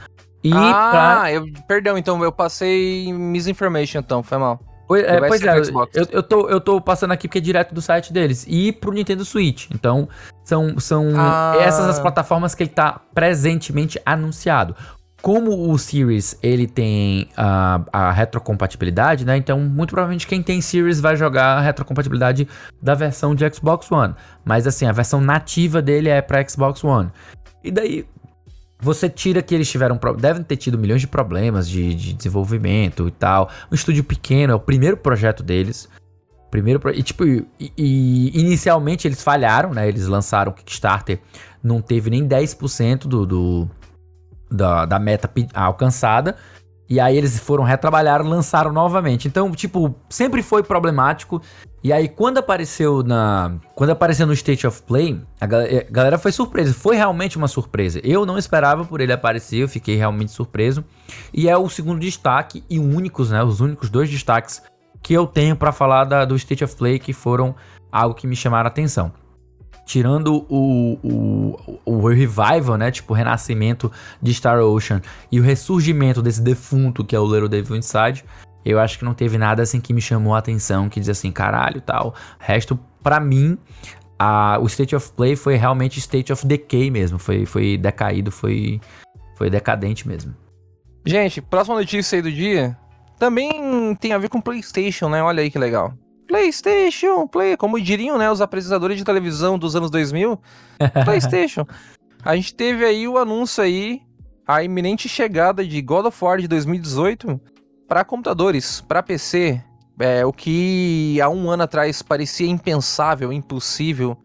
E 0.48 0.52
ah, 0.52 0.90
pra... 0.90 1.32
eu, 1.32 1.46
perdão, 1.66 1.98
então 1.98 2.22
eu 2.22 2.32
passei 2.32 3.12
misinformation, 3.12 3.98
então, 3.98 4.22
foi 4.22 4.38
mal. 4.38 4.60
Pois, 4.86 5.04
é, 5.04 5.18
pois 5.18 5.42
é 5.42 5.58
eu, 5.58 6.06
eu, 6.12 6.22
tô, 6.22 6.48
eu 6.48 6.60
tô 6.60 6.80
passando 6.80 7.10
aqui 7.10 7.26
porque 7.26 7.38
é 7.38 7.40
direto 7.40 7.74
do 7.74 7.82
site 7.82 8.12
deles. 8.12 8.46
E 8.48 8.70
pro 8.70 8.92
Nintendo 8.92 9.24
Switch. 9.24 9.68
Então, 9.74 10.08
são, 10.44 10.78
são 10.78 11.08
ah. 11.16 11.56
essas 11.58 11.88
as 11.88 11.98
plataformas 11.98 12.54
que 12.54 12.62
ele 12.62 12.70
tá 12.70 13.00
presentemente 13.12 14.00
anunciado. 14.06 14.76
Como 15.20 15.72
o 15.72 15.76
Series 15.76 16.38
ele 16.40 16.68
tem 16.68 17.28
a, 17.36 17.80
a 17.92 18.12
retrocompatibilidade, 18.12 19.24
né? 19.24 19.36
Então, 19.36 19.58
muito 19.58 19.90
provavelmente 19.90 20.24
quem 20.24 20.40
tem 20.40 20.60
Series 20.60 21.00
vai 21.00 21.16
jogar 21.16 21.58
a 21.58 21.60
retrocompatibilidade 21.60 22.46
da 22.80 22.94
versão 22.94 23.34
de 23.34 23.52
Xbox 23.52 23.90
One. 23.90 24.14
Mas 24.44 24.68
assim, 24.68 24.86
a 24.86 24.92
versão 24.92 25.20
nativa 25.20 25.82
dele 25.82 26.10
é 26.10 26.22
para 26.22 26.46
Xbox 26.48 26.84
One. 26.84 27.10
E 27.64 27.72
daí, 27.72 28.06
você 28.78 29.08
tira 29.08 29.42
que 29.42 29.54
eles 29.54 29.70
tiveram. 29.70 29.98
Devem 30.18 30.42
ter 30.42 30.56
tido 30.56 30.78
milhões 30.78 31.00
de 31.00 31.06
problemas 31.06 31.68
de, 31.68 31.94
de 31.94 32.12
desenvolvimento 32.12 33.08
e 33.08 33.10
tal. 33.10 33.50
Um 33.70 33.74
estúdio 33.74 34.04
pequeno, 34.04 34.52
é 34.52 34.56
o 34.56 34.60
primeiro 34.60 34.96
projeto 34.96 35.42
deles. 35.42 35.88
Primeiro 36.50 36.80
E 36.94 37.02
tipo, 37.02 37.24
e, 37.24 37.46
e, 37.76 38.40
inicialmente 38.40 39.06
eles 39.06 39.22
falharam, 39.22 39.72
né? 39.72 39.88
Eles 39.88 40.06
lançaram 40.06 40.52
o 40.52 40.54
Kickstarter, 40.54 41.20
não 41.62 41.80
teve 41.80 42.08
nem 42.08 42.26
10% 42.26 43.00
do, 43.00 43.26
do, 43.26 43.70
da, 44.50 44.86
da 44.86 44.98
meta 44.98 45.30
alcançada. 45.54 46.36
E 46.88 47.00
aí 47.00 47.16
eles 47.16 47.38
foram 47.38 47.64
retrabalhar, 47.64 48.24
lançaram 48.24 48.72
novamente. 48.72 49.26
Então, 49.26 49.50
tipo, 49.52 49.94
sempre 50.08 50.42
foi 50.42 50.62
problemático. 50.62 51.42
E 51.82 51.92
aí 51.92 52.08
quando 52.08 52.38
apareceu 52.38 53.02
na, 53.02 53.56
quando 53.74 53.90
apareceu 53.90 54.26
no 54.26 54.32
State 54.32 54.66
of 54.66 54.82
Play, 54.82 55.20
a 55.40 55.46
galera 55.46 56.18
foi 56.18 56.32
surpresa. 56.32 56.72
Foi 56.72 56.96
realmente 56.96 57.36
uma 57.36 57.48
surpresa. 57.48 58.00
Eu 58.04 58.24
não 58.24 58.38
esperava 58.38 58.84
por 58.84 59.00
ele 59.00 59.12
aparecer, 59.12 59.58
eu 59.58 59.68
fiquei 59.68 59.96
realmente 59.96 60.30
surpreso. 60.30 60.84
E 61.32 61.48
é 61.48 61.56
o 61.56 61.68
segundo 61.68 62.00
destaque 62.00 62.62
e 62.70 62.78
únicos, 62.78 63.30
né, 63.30 63.42
os 63.42 63.60
únicos 63.60 63.90
dois 63.90 64.08
destaques 64.08 64.62
que 65.02 65.12
eu 65.12 65.26
tenho 65.26 65.56
para 65.56 65.72
falar 65.72 66.04
da, 66.04 66.24
do 66.24 66.36
State 66.36 66.64
of 66.64 66.74
Play 66.76 66.98
que 66.98 67.12
foram 67.12 67.54
algo 67.90 68.14
que 68.14 68.26
me 68.26 68.34
chamaram 68.34 68.66
a 68.66 68.70
atenção 68.70 69.12
tirando 69.86 70.44
o, 70.50 70.98
o, 71.02 71.80
o 71.86 72.08
revival, 72.08 72.76
né? 72.76 72.90
Tipo, 72.90 73.14
o 73.14 73.16
renascimento 73.16 73.90
de 74.20 74.34
Star 74.34 74.58
Ocean 74.58 75.00
e 75.30 75.38
o 75.40 75.42
ressurgimento 75.42 76.20
desse 76.20 76.42
defunto 76.42 77.04
que 77.04 77.14
é 77.14 77.20
o 77.20 77.24
Little 77.24 77.48
Devil 77.48 77.76
Inside, 77.76 78.24
eu 78.64 78.80
acho 78.80 78.98
que 78.98 79.04
não 79.04 79.14
teve 79.14 79.38
nada 79.38 79.62
assim 79.62 79.80
que 79.80 79.94
me 79.94 80.00
chamou 80.00 80.34
a 80.34 80.38
atenção, 80.38 80.88
que 80.88 80.98
diz 80.98 81.08
assim, 81.08 81.30
caralho, 81.30 81.80
tal. 81.80 82.16
Resto, 82.38 82.76
para 83.00 83.20
mim, 83.20 83.56
a, 84.18 84.58
o 84.60 84.66
State 84.66 84.96
of 84.96 85.12
Play 85.12 85.36
foi 85.36 85.54
realmente 85.54 86.00
State 86.00 86.32
of 86.32 86.44
Decay 86.44 86.90
mesmo, 86.90 87.16
foi, 87.16 87.46
foi 87.46 87.78
decaído, 87.78 88.32
foi, 88.32 88.80
foi 89.36 89.48
decadente 89.48 90.08
mesmo. 90.08 90.34
Gente, 91.06 91.40
próxima 91.40 91.76
notícia 91.76 92.16
aí 92.16 92.22
do 92.22 92.32
dia 92.32 92.76
também 93.20 93.94
tem 94.00 94.12
a 94.12 94.18
ver 94.18 94.28
com 94.28 94.40
PlayStation, 94.40 95.08
né? 95.08 95.22
Olha 95.22 95.42
aí 95.42 95.50
que 95.50 95.58
legal. 95.58 95.94
PlayStation, 96.26 97.26
Play, 97.26 97.56
como 97.56 97.80
diriam, 97.80 98.18
né, 98.18 98.30
os 98.30 98.40
apresentadores 98.40 98.98
de 98.98 99.04
televisão 99.04 99.58
dos 99.58 99.76
anos 99.76 99.90
2000, 99.90 100.38
PlayStation. 101.04 101.66
A 102.24 102.34
gente 102.34 102.54
teve 102.54 102.84
aí 102.84 103.06
o 103.06 103.18
anúncio 103.18 103.62
aí, 103.62 104.02
a 104.46 104.62
iminente 104.62 105.08
chegada 105.08 105.64
de 105.64 105.80
God 105.80 106.06
of 106.06 106.24
War 106.24 106.38
de 106.38 106.48
2018 106.48 107.40
para 107.86 108.04
computadores, 108.04 108.80
para 108.80 109.02
PC. 109.02 109.62
É, 109.98 110.26
o 110.26 110.32
que 110.32 111.18
há 111.22 111.28
um 111.28 111.48
ano 111.48 111.62
atrás 111.62 112.02
parecia 112.02 112.46
impensável, 112.46 113.32
impossível, 113.32 114.18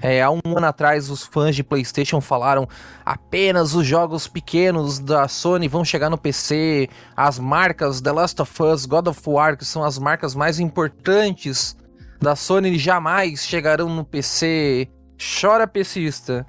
é, 0.00 0.22
há 0.22 0.30
um 0.30 0.40
ano 0.44 0.66
atrás, 0.66 1.08
os 1.08 1.22
fãs 1.22 1.56
de 1.56 1.64
PlayStation 1.64 2.20
falaram 2.20 2.68
apenas 3.04 3.74
os 3.74 3.86
jogos 3.86 4.28
pequenos 4.28 4.98
da 4.98 5.26
Sony 5.26 5.68
vão 5.68 5.84
chegar 5.84 6.10
no 6.10 6.18
PC. 6.18 6.88
As 7.16 7.38
marcas 7.38 8.00
The 8.00 8.12
Last 8.12 8.40
of 8.42 8.62
Us, 8.62 8.84
God 8.84 9.08
of 9.08 9.20
War, 9.26 9.56
que 9.56 9.64
são 9.64 9.82
as 9.82 9.98
marcas 9.98 10.34
mais 10.34 10.60
importantes 10.60 11.76
da 12.20 12.36
Sony, 12.36 12.78
jamais 12.78 13.46
chegarão 13.46 13.88
no 13.88 14.04
PC. 14.04 14.88
Chora 15.40 15.66
pesista. 15.66 16.46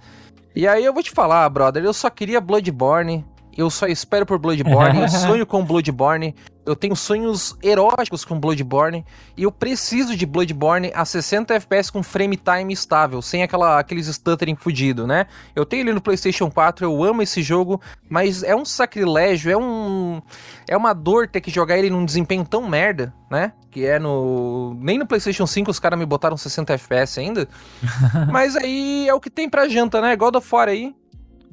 E 0.53 0.67
aí 0.67 0.83
eu 0.83 0.93
vou 0.93 1.03
te 1.03 1.11
falar, 1.11 1.47
brother, 1.49 1.83
eu 1.83 1.93
só 1.93 2.09
queria 2.09 2.41
Bloodborne 2.41 3.25
Eu 3.57 3.71
só 3.71 3.87
espero 3.87 4.23
por 4.23 4.37
Bloodborne, 4.37 5.01
eu 5.01 5.09
sonho 5.09 5.45
com 5.45 5.65
Bloodborne, 5.65 6.35
eu 6.63 6.75
tenho 6.75 6.95
sonhos 6.95 7.57
eróticos 7.63 8.23
com 8.23 8.39
Bloodborne 8.39 9.03
e 9.35 9.43
eu 9.43 9.51
preciso 9.51 10.15
de 10.15 10.25
Bloodborne 10.25 10.91
a 10.93 11.03
60 11.03 11.55
FPS 11.55 11.91
com 11.91 12.03
frame 12.03 12.37
time 12.37 12.71
estável, 12.71 13.21
sem 13.21 13.41
aquela, 13.41 13.79
aqueles 13.79 14.05
stuttering 14.07 14.55
fudido, 14.55 15.07
né? 15.07 15.25
Eu 15.55 15.65
tenho 15.65 15.81
ele 15.81 15.93
no 15.93 16.01
PlayStation 16.01 16.51
4, 16.51 16.85
eu 16.85 17.03
amo 17.03 17.21
esse 17.21 17.41
jogo, 17.41 17.81
mas 18.07 18.43
é 18.43 18.55
um 18.55 18.65
sacrilégio, 18.65 19.51
é 19.51 19.57
um 19.57 20.21
é 20.67 20.77
uma 20.77 20.93
dor 20.93 21.27
ter 21.27 21.41
que 21.41 21.49
jogar 21.49 21.77
ele 21.79 21.89
num 21.89 22.05
desempenho 22.05 22.45
tão 22.45 22.67
merda, 22.69 23.13
né? 23.31 23.53
Que 23.71 23.85
é 23.85 23.97
no 23.97 24.77
nem 24.79 24.99
no 24.99 25.07
PlayStation 25.07 25.47
5 25.47 25.71
os 25.71 25.79
caras 25.79 25.97
me 25.97 26.05
botaram 26.05 26.37
60 26.37 26.73
FPS 26.73 27.19
ainda. 27.19 27.47
mas 28.31 28.55
aí 28.55 29.07
é 29.07 29.13
o 29.13 29.19
que 29.19 29.29
tem 29.29 29.49
pra 29.49 29.67
janta, 29.67 29.99
né? 29.99 30.15
God 30.15 30.35
of 30.35 30.47
War 30.53 30.67
aí, 30.67 30.93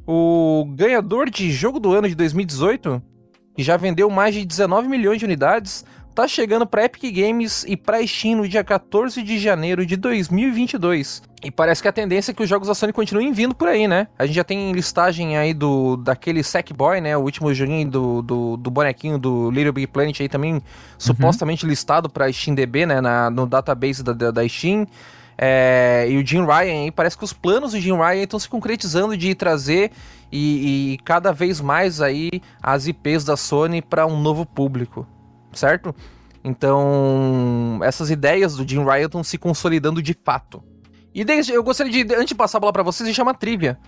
o 0.06 0.66
ganhador 0.74 1.30
de 1.30 1.50
jogo 1.50 1.80
do 1.80 1.92
ano 1.92 2.08
de 2.08 2.14
2018, 2.14 3.02
que 3.56 3.62
já 3.62 3.76
vendeu 3.76 4.10
mais 4.10 4.34
de 4.34 4.44
19 4.44 4.88
milhões 4.88 5.18
de 5.18 5.24
unidades, 5.24 5.84
tá 6.14 6.28
chegando 6.28 6.66
para 6.66 6.84
Epic 6.84 7.12
Games 7.12 7.64
e 7.66 7.76
para 7.76 8.06
Steam 8.06 8.36
no 8.36 8.48
dia 8.48 8.62
14 8.62 9.22
de 9.22 9.38
janeiro 9.38 9.84
de 9.84 9.96
2022. 9.96 11.22
E 11.42 11.50
parece 11.50 11.82
que 11.82 11.88
a 11.88 11.92
tendência 11.92 12.30
é 12.30 12.34
que 12.34 12.42
os 12.42 12.48
jogos 12.48 12.68
da 12.68 12.74
Sony 12.74 12.92
continuem 12.92 13.32
vindo 13.32 13.54
por 13.54 13.68
aí, 13.68 13.86
né? 13.86 14.06
A 14.18 14.24
gente 14.24 14.36
já 14.36 14.44
tem 14.44 14.72
listagem 14.72 15.36
aí 15.36 15.52
do 15.52 15.96
daquele 15.96 16.42
Sackboy, 16.42 17.00
né? 17.00 17.16
O 17.16 17.20
último 17.20 17.52
joguinho 17.52 17.90
do, 17.90 18.22
do, 18.22 18.56
do, 18.56 18.70
bonequinho 18.70 19.18
do 19.18 19.50
Little 19.50 19.72
Big 19.72 19.88
Planet 19.88 20.20
aí 20.20 20.28
também, 20.28 20.54
uhum. 20.54 20.60
supostamente 20.96 21.66
listado 21.66 22.08
pra 22.08 22.30
SteamDB, 22.30 22.86
né? 22.86 23.00
Na, 23.00 23.28
no 23.28 23.46
database 23.46 24.02
da, 24.02 24.12
da, 24.12 24.30
da 24.30 24.48
Steam. 24.48 24.86
É, 25.36 26.06
e 26.08 26.16
o 26.16 26.26
Jim 26.26 26.44
Ryan, 26.44 26.90
parece 26.92 27.18
que 27.18 27.24
os 27.24 27.32
planos 27.32 27.72
do 27.72 27.80
Jim 27.80 27.96
Ryan 27.96 28.22
estão 28.22 28.38
se 28.38 28.48
concretizando 28.48 29.16
de 29.16 29.34
trazer 29.34 29.90
e, 30.30 30.94
e, 30.94 30.98
cada 30.98 31.32
vez 31.32 31.60
mais 31.60 32.00
aí 32.00 32.30
as 32.62 32.86
IPs 32.86 33.24
da 33.24 33.36
Sony 33.36 33.82
para 33.82 34.06
um 34.06 34.20
novo 34.20 34.46
público, 34.46 35.06
certo? 35.52 35.94
Então, 36.42 37.80
essas 37.82 38.10
ideias 38.10 38.54
do 38.56 38.68
Jim 38.68 38.84
Ryan 38.84 39.06
estão 39.06 39.24
se 39.24 39.38
consolidando 39.38 40.02
de 40.02 40.16
fato. 40.24 40.62
E 41.14 41.24
desde, 41.24 41.52
eu 41.52 41.62
gostaria 41.62 42.04
de, 42.04 42.14
antes 42.14 42.28
de 42.28 42.34
passar 42.34 42.58
a 42.58 42.60
bola 42.60 42.72
para 42.72 42.82
vocês, 42.82 43.06
deixar 43.06 43.22
uma 43.22 43.34
trivia. 43.34 43.78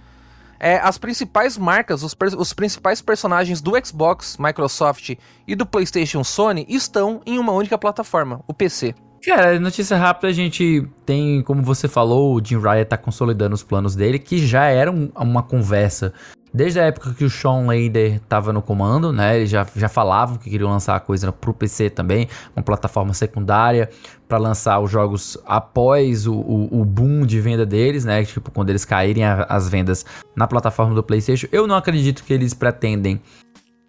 É, 0.58 0.78
as 0.78 0.96
principais 0.96 1.58
marcas, 1.58 2.02
os, 2.02 2.16
os 2.38 2.52
principais 2.54 3.02
personagens 3.02 3.60
do 3.60 3.72
Xbox, 3.84 4.38
Microsoft 4.38 5.14
e 5.46 5.54
do 5.54 5.66
PlayStation 5.66 6.24
Sony 6.24 6.64
estão 6.68 7.20
em 7.26 7.38
uma 7.38 7.52
única 7.52 7.76
plataforma, 7.76 8.42
o 8.46 8.54
PC. 8.54 8.94
Cara, 9.24 9.58
notícia 9.58 9.96
rápida, 9.96 10.28
a 10.28 10.32
gente 10.32 10.86
tem, 11.04 11.42
como 11.42 11.62
você 11.62 11.88
falou, 11.88 12.34
o 12.34 12.44
Jim 12.44 12.58
Ryan 12.58 12.84
tá 12.84 12.96
consolidando 12.96 13.54
os 13.54 13.62
planos 13.62 13.96
dele, 13.96 14.18
que 14.18 14.38
já 14.38 14.64
era 14.66 14.90
um, 14.90 15.10
uma 15.14 15.42
conversa 15.42 16.12
desde 16.56 16.80
a 16.80 16.84
época 16.84 17.12
que 17.12 17.22
o 17.22 17.28
Sean 17.28 17.66
Lader 17.66 18.18
tava 18.26 18.50
no 18.50 18.62
comando, 18.62 19.12
né? 19.12 19.36
Eles 19.36 19.50
já, 19.50 19.66
já 19.76 19.90
falavam 19.90 20.38
que 20.38 20.48
queriam 20.48 20.70
lançar 20.70 20.96
a 20.96 21.00
coisa 21.00 21.30
pro 21.30 21.52
PC 21.52 21.90
também, 21.90 22.28
uma 22.56 22.62
plataforma 22.62 23.12
secundária 23.12 23.90
para 24.26 24.38
lançar 24.38 24.80
os 24.80 24.90
jogos 24.90 25.36
após 25.44 26.26
o, 26.26 26.34
o, 26.34 26.80
o, 26.80 26.84
boom 26.84 27.26
de 27.26 27.38
venda 27.40 27.66
deles, 27.66 28.06
né? 28.06 28.24
Tipo, 28.24 28.50
quando 28.50 28.70
eles 28.70 28.86
caírem 28.86 29.22
a, 29.22 29.42
as 29.44 29.68
vendas 29.68 30.06
na 30.34 30.46
plataforma 30.46 30.94
do 30.94 31.02
PlayStation. 31.02 31.46
Eu 31.52 31.66
não 31.66 31.76
acredito 31.76 32.24
que 32.24 32.32
eles 32.32 32.54
pretendem 32.54 33.20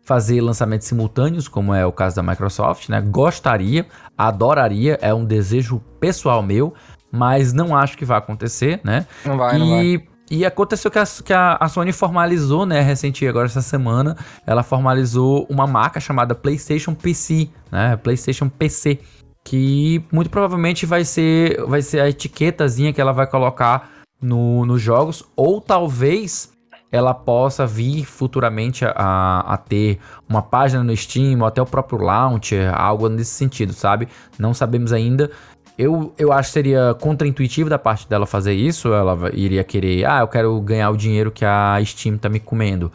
fazer 0.08 0.40
lançamentos 0.40 0.88
simultâneos, 0.88 1.50
como 1.50 1.74
é 1.74 1.86
o 1.86 1.92
caso 1.92 2.16
da 2.16 2.24
Microsoft, 2.24 2.88
né? 2.88 3.02
Gostaria, 3.02 3.86
adoraria, 4.18 4.98
é 5.02 5.14
um 5.14 5.26
desejo 5.26 5.82
pessoal 6.00 6.42
meu, 6.42 6.74
mas 7.12 7.52
não 7.52 7.76
acho 7.76 7.98
que 7.98 8.06
vai 8.06 8.18
acontecer, 8.18 8.80
né? 8.86 9.06
Não 9.26 9.36
vai, 9.36 9.56
e, 9.56 9.60
não 9.60 9.70
vai. 9.70 10.04
E 10.32 10.46
aconteceu 10.46 10.90
que 10.90 10.98
a, 10.98 11.04
que 11.06 11.34
a, 11.34 11.68
Sony 11.68 11.92
formalizou, 11.92 12.66
né, 12.66 12.80
recente 12.80 13.28
agora 13.28 13.48
essa 13.48 13.62
semana, 13.62 14.16
ela 14.46 14.64
formalizou 14.64 15.46
uma 15.50 15.68
marca 15.68 16.00
chamada 16.00 16.34
PlayStation 16.34 16.94
PC, 16.94 17.50
né? 17.70 17.98
PlayStation 17.98 18.48
PC, 18.48 19.00
que 19.44 20.02
muito 20.10 20.30
provavelmente 20.30 20.86
vai 20.86 21.04
ser 21.04 21.62
vai 21.66 21.82
ser 21.82 22.00
a 22.00 22.08
etiquetazinha 22.08 22.94
que 22.94 23.02
ela 23.02 23.12
vai 23.12 23.28
colocar 23.28 23.90
no, 24.22 24.66
nos 24.66 24.82
jogos, 24.82 25.22
ou 25.36 25.60
talvez 25.60 26.50
ela 26.92 27.14
possa 27.14 27.66
vir 27.66 28.06
futuramente 28.06 28.86
a, 28.86 29.40
a, 29.46 29.58
ter 29.58 30.00
uma 30.28 30.42
página 30.42 30.84
no 30.84 30.96
Steam 30.96 31.40
ou 31.40 31.46
até 31.46 31.62
o 31.62 31.66
próprio 31.66 32.00
launcher, 32.00 32.74
algo 32.74 33.10
nesse 33.10 33.32
sentido, 33.32 33.74
sabe? 33.74 34.08
Não 34.40 34.54
sabemos 34.54 34.94
ainda. 34.94 35.30
Eu, 35.78 36.14
eu 36.18 36.32
acho 36.32 36.50
que 36.50 36.54
seria 36.54 36.96
contraintuitivo 37.00 37.70
da 37.70 37.78
parte 37.78 38.08
dela 38.10 38.26
fazer 38.26 38.54
isso. 38.54 38.94
Ela 38.94 39.30
iria 39.34 39.64
querer, 39.64 40.06
ah, 40.06 40.22
eu 40.22 40.28
quero 40.28 40.60
ganhar 40.62 40.90
o 40.90 40.98
dinheiro 40.98 41.30
que 41.30 41.46
a 41.46 41.78
Steam 41.84 42.18
tá 42.18 42.30
me 42.30 42.40
comendo. 42.40 42.92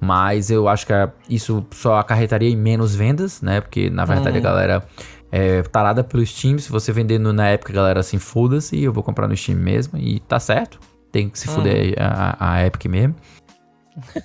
Mas 0.00 0.50
eu 0.50 0.68
acho 0.68 0.86
que 0.86 0.92
isso 1.28 1.64
só 1.70 1.98
acarretaria 1.98 2.50
em 2.50 2.56
menos 2.56 2.94
vendas, 2.94 3.40
né? 3.40 3.60
Porque 3.60 3.88
na 3.88 4.04
verdade 4.04 4.38
a 4.38 4.40
galera 4.40 4.84
é 5.30 5.62
tarada 5.62 6.02
pelo 6.02 6.24
Steam. 6.24 6.58
Se 6.58 6.70
você 6.70 6.90
vendendo 6.90 7.32
na 7.32 7.48
época, 7.48 7.72
a 7.72 7.76
galera 7.76 8.00
assim, 8.00 8.18
foda-se, 8.18 8.82
eu 8.82 8.92
vou 8.92 9.02
comprar 9.02 9.28
no 9.28 9.36
Steam 9.36 9.58
mesmo. 9.58 9.98
E 9.98 10.20
tá 10.20 10.40
certo 10.40 10.78
tem 11.16 11.30
que 11.30 11.38
se 11.38 11.48
fuder 11.48 11.92
hum. 11.92 11.94
a, 11.98 12.52
a 12.52 12.66
Epic 12.66 12.84
mesmo. 12.84 13.14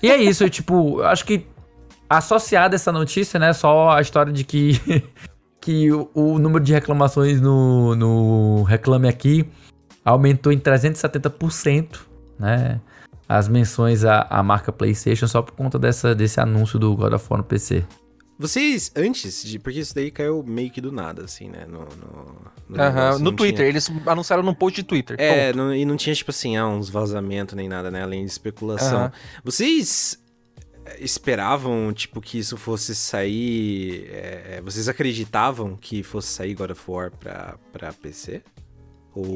E 0.04 0.12
é 0.12 0.18
isso, 0.18 0.44
eu, 0.44 0.50
tipo, 0.52 1.02
acho 1.02 1.26
que 1.26 1.48
associada 2.10 2.76
essa 2.76 2.92
notícia, 2.92 3.40
né, 3.40 3.54
só 3.54 3.92
a 3.92 4.02
história 4.02 4.34
de 4.34 4.44
que, 4.44 4.74
que 5.62 5.90
o, 5.92 6.10
o, 6.14 6.38
número 6.38 6.64
de 6.64 6.74
reclamações 6.74 7.40
no, 7.40 7.96
no 7.96 8.64
Reclame 8.64 9.08
Aqui 9.08 9.50
aumentou 10.04 10.52
em 10.52 10.60
370%, 10.60 12.02
né, 12.38 12.82
as 13.30 13.48
menções 13.48 14.04
à, 14.04 14.28
à 14.30 14.44
marca 14.44 14.74
PlayStation 14.74 15.26
só 15.26 15.42
por 15.42 15.54
conta 15.54 15.80
dessa, 15.80 16.14
desse 16.14 16.42
anúncio 16.42 16.78
do 16.78 16.94
God 16.98 17.14
of 17.14 17.26
War 17.30 17.38
no 17.38 17.46
PC. 17.46 17.86
Vocês, 18.42 18.92
antes 18.96 19.44
de. 19.44 19.60
Porque 19.60 19.80
isso 19.80 19.94
daí 19.94 20.10
caiu 20.10 20.44
meio 20.44 20.72
que 20.72 20.82
do 20.82 20.92
nada, 20.92 21.24
assim, 21.24 21.48
né? 21.48 21.66
No, 21.68 21.82
no, 21.82 22.42
no, 22.68 22.84
uhum, 22.84 23.20
no 23.20 23.32
Twitter. 23.32 23.58
Tinha... 23.58 23.70
Eles 23.70 23.92
anunciaram 24.08 24.42
num 24.42 24.54
post 24.56 24.82
de 24.82 24.88
Twitter. 24.88 25.16
É, 25.20 25.54
não, 25.54 25.74
e 25.74 25.86
não 25.86 25.96
tinha, 25.96 26.16
tipo 26.16 26.32
assim, 26.32 26.58
ah, 26.58 26.68
uns 26.68 26.90
vazamentos 26.90 27.54
nem 27.56 27.70
nada, 27.70 27.92
né? 27.92 28.02
Além 28.02 28.26
de 28.26 28.32
especulação. 28.32 29.04
Uhum. 29.04 29.12
Vocês 29.44 30.20
esperavam, 31.00 31.94
tipo, 31.94 32.20
que 32.20 32.40
isso 32.40 32.58
fosse 32.58 32.96
sair. 32.96 34.10
É, 34.10 34.62
vocês 34.64 34.90
acreditavam 34.90 35.78
que 35.80 36.02
fosse 36.02 36.30
sair 36.30 36.56
God 36.56 36.72
of 36.72 36.82
War 36.88 37.12
pra, 37.12 37.60
pra 37.72 37.94
PC? 37.94 38.42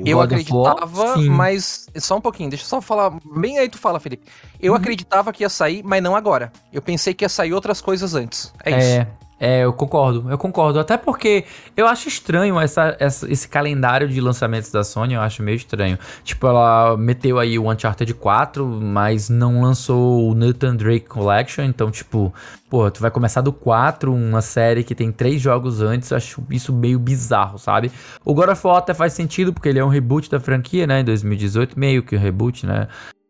Eu 0.05 0.21
acreditava, 0.21 0.85
War, 0.85 1.19
mas. 1.19 1.87
Só 1.97 2.17
um 2.17 2.21
pouquinho, 2.21 2.49
deixa 2.49 2.63
eu 2.63 2.69
só 2.69 2.81
falar. 2.81 3.19
Bem 3.35 3.57
aí 3.57 3.67
tu 3.67 3.77
fala, 3.77 3.99
Felipe. 3.99 4.25
Eu 4.59 4.71
uhum. 4.71 4.77
acreditava 4.77 5.33
que 5.33 5.43
ia 5.43 5.49
sair, 5.49 5.83
mas 5.83 6.01
não 6.01 6.15
agora. 6.15 6.51
Eu 6.71 6.81
pensei 6.81 7.13
que 7.13 7.25
ia 7.25 7.29
sair 7.29 7.53
outras 7.53 7.81
coisas 7.81 8.15
antes. 8.15 8.53
É, 8.63 8.71
é 8.71 8.77
isso. 8.77 9.07
É, 9.39 9.63
eu 9.65 9.73
concordo, 9.73 10.29
eu 10.29 10.37
concordo. 10.37 10.79
Até 10.79 10.97
porque 10.97 11.43
eu 11.75 11.85
acho 11.87 12.07
estranho 12.07 12.59
essa, 12.59 12.95
essa, 12.99 13.29
esse 13.31 13.47
calendário 13.47 14.07
de 14.07 14.21
lançamentos 14.21 14.71
da 14.71 14.83
Sony, 14.83 15.13
eu 15.13 15.21
acho 15.21 15.43
meio 15.43 15.57
estranho. 15.57 15.99
Tipo, 16.23 16.47
ela 16.47 16.95
meteu 16.95 17.37
aí 17.37 17.59
o 17.59 17.69
Uncharted 17.69 18.13
4, 18.13 18.65
mas 18.65 19.29
não 19.29 19.61
lançou 19.61 20.29
o 20.29 20.33
Nathan 20.33 20.75
Drake 20.75 21.07
Collection, 21.07 21.65
então, 21.65 21.91
tipo, 21.91 22.33
pô, 22.69 22.89
tu 22.89 23.01
vai 23.01 23.11
começar 23.11 23.41
do 23.41 23.51
4, 23.51 24.13
uma 24.13 24.41
série 24.41 24.83
que 24.83 24.95
tem 24.95 25.11
três 25.11 25.41
jogos 25.41 25.81
antes, 25.81 26.11
eu 26.11 26.17
acho 26.17 26.41
isso 26.49 26.71
meio 26.71 26.97
bizarro, 26.97 27.59
sabe? 27.59 27.91
O 28.23 28.33
God 28.33 28.49
of 28.49 28.65
War 28.65 28.77
até 28.77 28.93
faz 28.93 29.11
sentido, 29.13 29.53
porque 29.53 29.67
ele 29.67 29.79
é 29.79 29.85
um 29.85 29.89
reboot 29.89 30.29
da 30.29 30.39
franquia, 30.39 30.87
né, 30.87 31.01
em 31.01 31.03
2018, 31.03 31.77
meio 31.77 32.03
que 32.03 32.15
um 32.15 32.19
reboot, 32.19 32.65
né? 32.65 32.87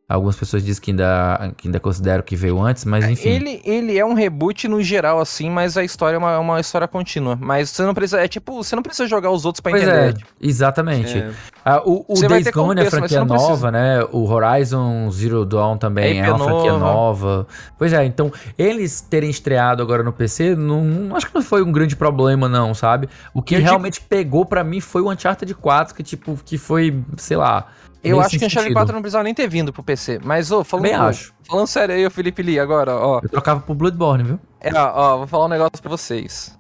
Algumas 0.07 0.35
pessoas 0.35 0.63
dizem 0.63 0.83
que 0.83 0.91
ainda, 0.91 1.51
que 1.57 1.67
ainda 1.67 1.79
consideram 1.79 2.21
que 2.21 2.35
veio 2.35 2.61
antes, 2.61 2.85
mas 2.85 3.03
enfim. 3.05 3.27
Ele, 3.27 3.61
ele 3.65 3.97
é 3.97 4.05
um 4.05 4.13
reboot 4.13 4.67
no 4.67 4.79
geral, 4.79 5.19
assim, 5.19 5.49
mas 5.49 5.75
a 5.77 5.83
história 5.83 6.15
é 6.15 6.19
uma, 6.19 6.37
uma 6.37 6.59
história 6.59 6.87
contínua. 6.87 7.35
Mas 7.41 7.71
você 7.71 7.81
não 7.81 7.93
precisa. 7.95 8.21
É 8.21 8.27
tipo, 8.27 8.53
você 8.53 8.75
não 8.75 8.83
precisa 8.83 9.07
jogar 9.07 9.31
os 9.31 9.45
outros 9.45 9.61
pra 9.61 9.71
pois 9.71 9.81
entender. 9.81 10.09
É, 10.09 10.13
tipo. 10.13 10.29
exatamente. 10.39 11.17
É. 11.17 11.31
Ah, 11.65 11.81
o 11.83 12.05
o 12.07 12.27
Days 12.27 12.47
Gone 12.49 12.81
é 12.81 12.85
a 12.85 12.91
franquia 12.91 13.25
nova, 13.25 13.71
né? 13.71 14.03
O 14.11 14.29
Horizon 14.29 15.09
Zero 15.09 15.43
Dawn 15.43 15.75
também 15.75 16.21
é, 16.21 16.27
é 16.27 16.29
uma 16.29 16.37
nova. 16.37 16.51
franquia 16.51 16.77
nova. 16.77 17.47
Pois 17.75 17.91
é, 17.91 18.05
então, 18.05 18.31
eles 18.59 19.01
terem 19.01 19.31
estreado 19.31 19.81
agora 19.81 20.03
no 20.03 20.13
PC, 20.13 20.55
não, 20.55 20.83
não 20.83 21.15
acho 21.15 21.25
que 21.25 21.33
não 21.33 21.41
foi 21.41 21.63
um 21.63 21.71
grande 21.71 21.95
problema, 21.95 22.47
não, 22.47 22.75
sabe? 22.75 23.09
O 23.33 23.41
que 23.41 23.55
Eu 23.55 23.61
realmente 23.61 23.95
digo... 23.95 24.05
pegou 24.07 24.45
para 24.45 24.63
mim 24.63 24.79
foi 24.79 25.01
o 25.01 25.11
Uncharted 25.11 25.51
4, 25.55 25.95
que, 25.95 26.03
tipo, 26.03 26.37
que 26.45 26.59
foi, 26.59 27.03
sei 27.17 27.37
lá 27.37 27.69
eu 28.09 28.19
acho 28.21 28.37
que 28.37 28.45
Uncharted 28.45 28.73
4 28.73 28.93
não 28.93 29.01
precisava 29.01 29.23
nem 29.23 29.33
ter 29.33 29.47
vindo 29.47 29.73
pro 29.73 29.83
PC. 29.83 30.19
Mas, 30.23 30.51
ô, 30.51 30.63
falando, 30.63 30.93
acho. 30.93 31.33
falando 31.47 31.67
sério 31.67 31.95
aí, 31.95 32.05
o 32.05 32.11
Felipe 32.11 32.41
Lee, 32.41 32.59
agora, 32.59 32.95
ó. 32.95 33.19
Eu 33.21 33.29
trocava 33.29 33.59
pro 33.59 33.73
Bloodborne, 33.73 34.23
viu? 34.23 34.39
É, 34.59 34.73
ó, 34.73 34.91
ó, 34.93 35.17
vou 35.17 35.27
falar 35.27 35.45
um 35.45 35.49
negócio 35.49 35.81
pra 35.81 35.89
vocês. 35.89 36.57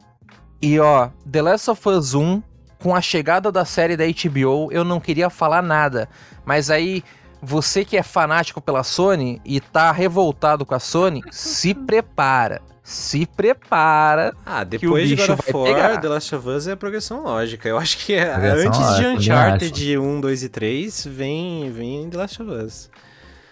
E, 0.61 0.79
ó, 0.79 1.09
The 1.29 1.41
Last 1.41 1.69
of 1.69 1.89
Us 1.89 2.13
1, 2.13 2.41
com 2.79 2.95
a 2.95 3.01
chegada 3.01 3.51
da 3.51 3.65
série 3.65 3.97
da 3.97 4.05
HBO, 4.05 4.71
eu 4.71 4.83
não 4.83 4.99
queria 4.99 5.29
falar 5.29 5.61
nada. 5.61 6.09
Mas 6.45 6.69
aí, 6.69 7.03
você 7.41 7.85
que 7.85 7.97
é 7.97 8.03
fanático 8.03 8.61
pela 8.61 8.83
Sony 8.83 9.41
e 9.45 9.59
tá 9.59 9.91
revoltado 9.91 10.65
com 10.65 10.75
a 10.75 10.79
Sony, 10.79 11.21
se 11.31 11.73
prepara 11.85 12.61
se 12.85 13.25
prepara. 13.25 14.31
Ah, 14.45 14.63
depois 14.63 15.09
de 15.09 15.15
God 15.15 15.29
of 15.31 15.51
War, 15.51 15.99
The 15.99 16.07
Last 16.07 16.35
of 16.35 16.47
Us 16.47 16.67
é 16.67 16.73
a 16.73 16.77
progressão 16.77 17.23
lógica. 17.23 17.67
Eu 17.67 17.79
acho 17.79 17.97
que 17.97 18.13
é, 18.13 18.31
antes 18.31 18.79
lógica, 18.79 18.99
de 19.01 19.07
Uncharted 19.07 19.97
1, 19.97 20.21
2 20.21 20.43
e 20.43 20.49
3, 20.49 21.07
vem, 21.07 21.71
vem 21.71 22.07
The 22.07 22.17
Last 22.17 22.43
of 22.43 22.51
Us. 22.51 22.89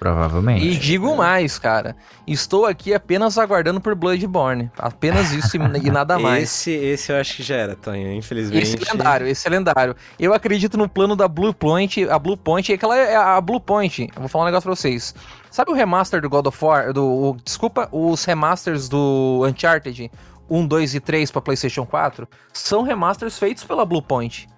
Provavelmente. 0.04 0.66
E 0.68 0.76
digo 0.76 1.16
mais, 1.16 1.58
cara. 1.58 1.96
Estou 2.28 2.66
aqui 2.66 2.94
apenas 2.94 3.38
aguardando 3.38 3.80
por 3.80 3.96
Bloodborne. 3.96 4.70
Apenas 4.78 5.32
isso 5.32 5.56
e, 5.56 5.89
nada 5.89 6.20
mais. 6.20 6.44
Esse, 6.44 6.72
esse 6.72 7.10
eu 7.13 7.16
acho 7.16 7.38
que 7.38 7.44
já 7.44 7.56
era, 7.56 7.74
Tonho, 7.74 8.12
infelizmente. 8.12 8.63
Esse 8.63 8.76
é 8.76 8.92
lendário, 8.92 9.28
esse 9.28 9.48
é 9.48 9.50
lendário. 9.50 9.96
Eu 10.20 10.34
acredito 10.34 10.78
no 10.78 10.89
plano 10.89 11.16
da 11.16 11.26
Blue 11.26 11.54
Point. 11.54 12.06
A 12.10 12.20
Blue 12.20 12.36
Point 12.36 12.70
é 12.70 12.76
aquela 12.76 12.98
é 12.98 13.16
a 13.16 13.39
Blue 13.39 13.62
Point. 13.62 14.10
Eu 14.13 14.20
vou 14.20 14.28
falar 14.28 14.44
um 14.44 14.48
negócio 14.48 14.68
pra 14.68 14.76
vocês. 14.76 15.16
Sabe 15.50 15.72
o 15.72 15.74
remaster 15.74 16.22
do 16.22 16.30
God 16.30 16.48
of 16.48 16.66
War? 16.66 16.92
Do, 16.92 17.06
o, 17.06 17.38
desculpa, 17.42 17.88
os 17.89 18.26
remasters 18.26 18.89
do 18.89 19.46
Uncharted 19.48 20.12
1, 20.50 20.68
2 20.68 20.96
e 20.96 21.00
3 21.00 21.32
pra 21.32 21.42
PlayStation 21.42 21.86
4? 21.86 22.28
São 22.52 22.84
remasters 22.84 23.39
feitos 23.39 23.63
pela 23.63 23.86
Blue 23.86 24.02
Point. 24.02 24.50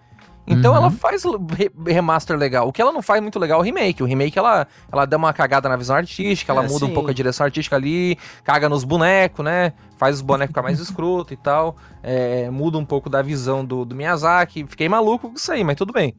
Então 0.48 0.72
Uhum. 0.72 0.78
ela 0.78 0.92
faz 0.92 1.24
re- 1.24 1.72
remaster 1.88 2.38
legal. 2.38 2.68
O 2.68 2.72
que 2.72 2.80
ela 2.82 2.92
não 2.92 3.02
faz 3.02 3.22
muito 3.22 3.40
legal 3.40 3.60
é 3.60 3.62
o 3.62 3.66
remake. 3.66 4.04
O 4.04 4.06
remake 4.06 4.38
ela, 4.38 4.68
ela 4.92 5.06
dá 5.06 5.18
uma 5.18 5.34
cagada 5.34 5.68
na 5.68 5.76
visão 5.76 5.96
artística, 5.96 6.52
ela 6.52 6.64
É, 6.64 6.68
muda 6.68 6.86
um 6.86 6.90
sim. 6.90 6.94
pouco 6.94 7.10
a 7.10 7.14
direção 7.14 7.46
artística 7.46 7.76
ali, 7.76 8.18
caga 8.44 8.70
nos 8.70 8.84
bonecos, 8.84 9.44
né? 9.44 9.74
Faz 9.98 10.18
os 10.18 10.22
bonecos 10.22 10.52
ficar 10.52 10.62
mais 10.62 10.80
escroto 10.80 11.34
e 11.34 11.38
tal. 11.38 11.76
É, 12.04 12.50
muda 12.52 12.78
um 12.78 12.86
pouco 12.86 13.10
da 13.10 13.22
visão 13.24 13.66
do, 13.66 13.84
do 13.86 13.96
Miyazaki. 13.96 14.66
Fiquei 14.68 14.88
maluco 14.88 15.30
com 15.30 15.36
isso 15.36 15.52
aí, 15.52 15.64
mas 15.64 15.76
tudo 15.78 15.92
bem. 15.92 16.14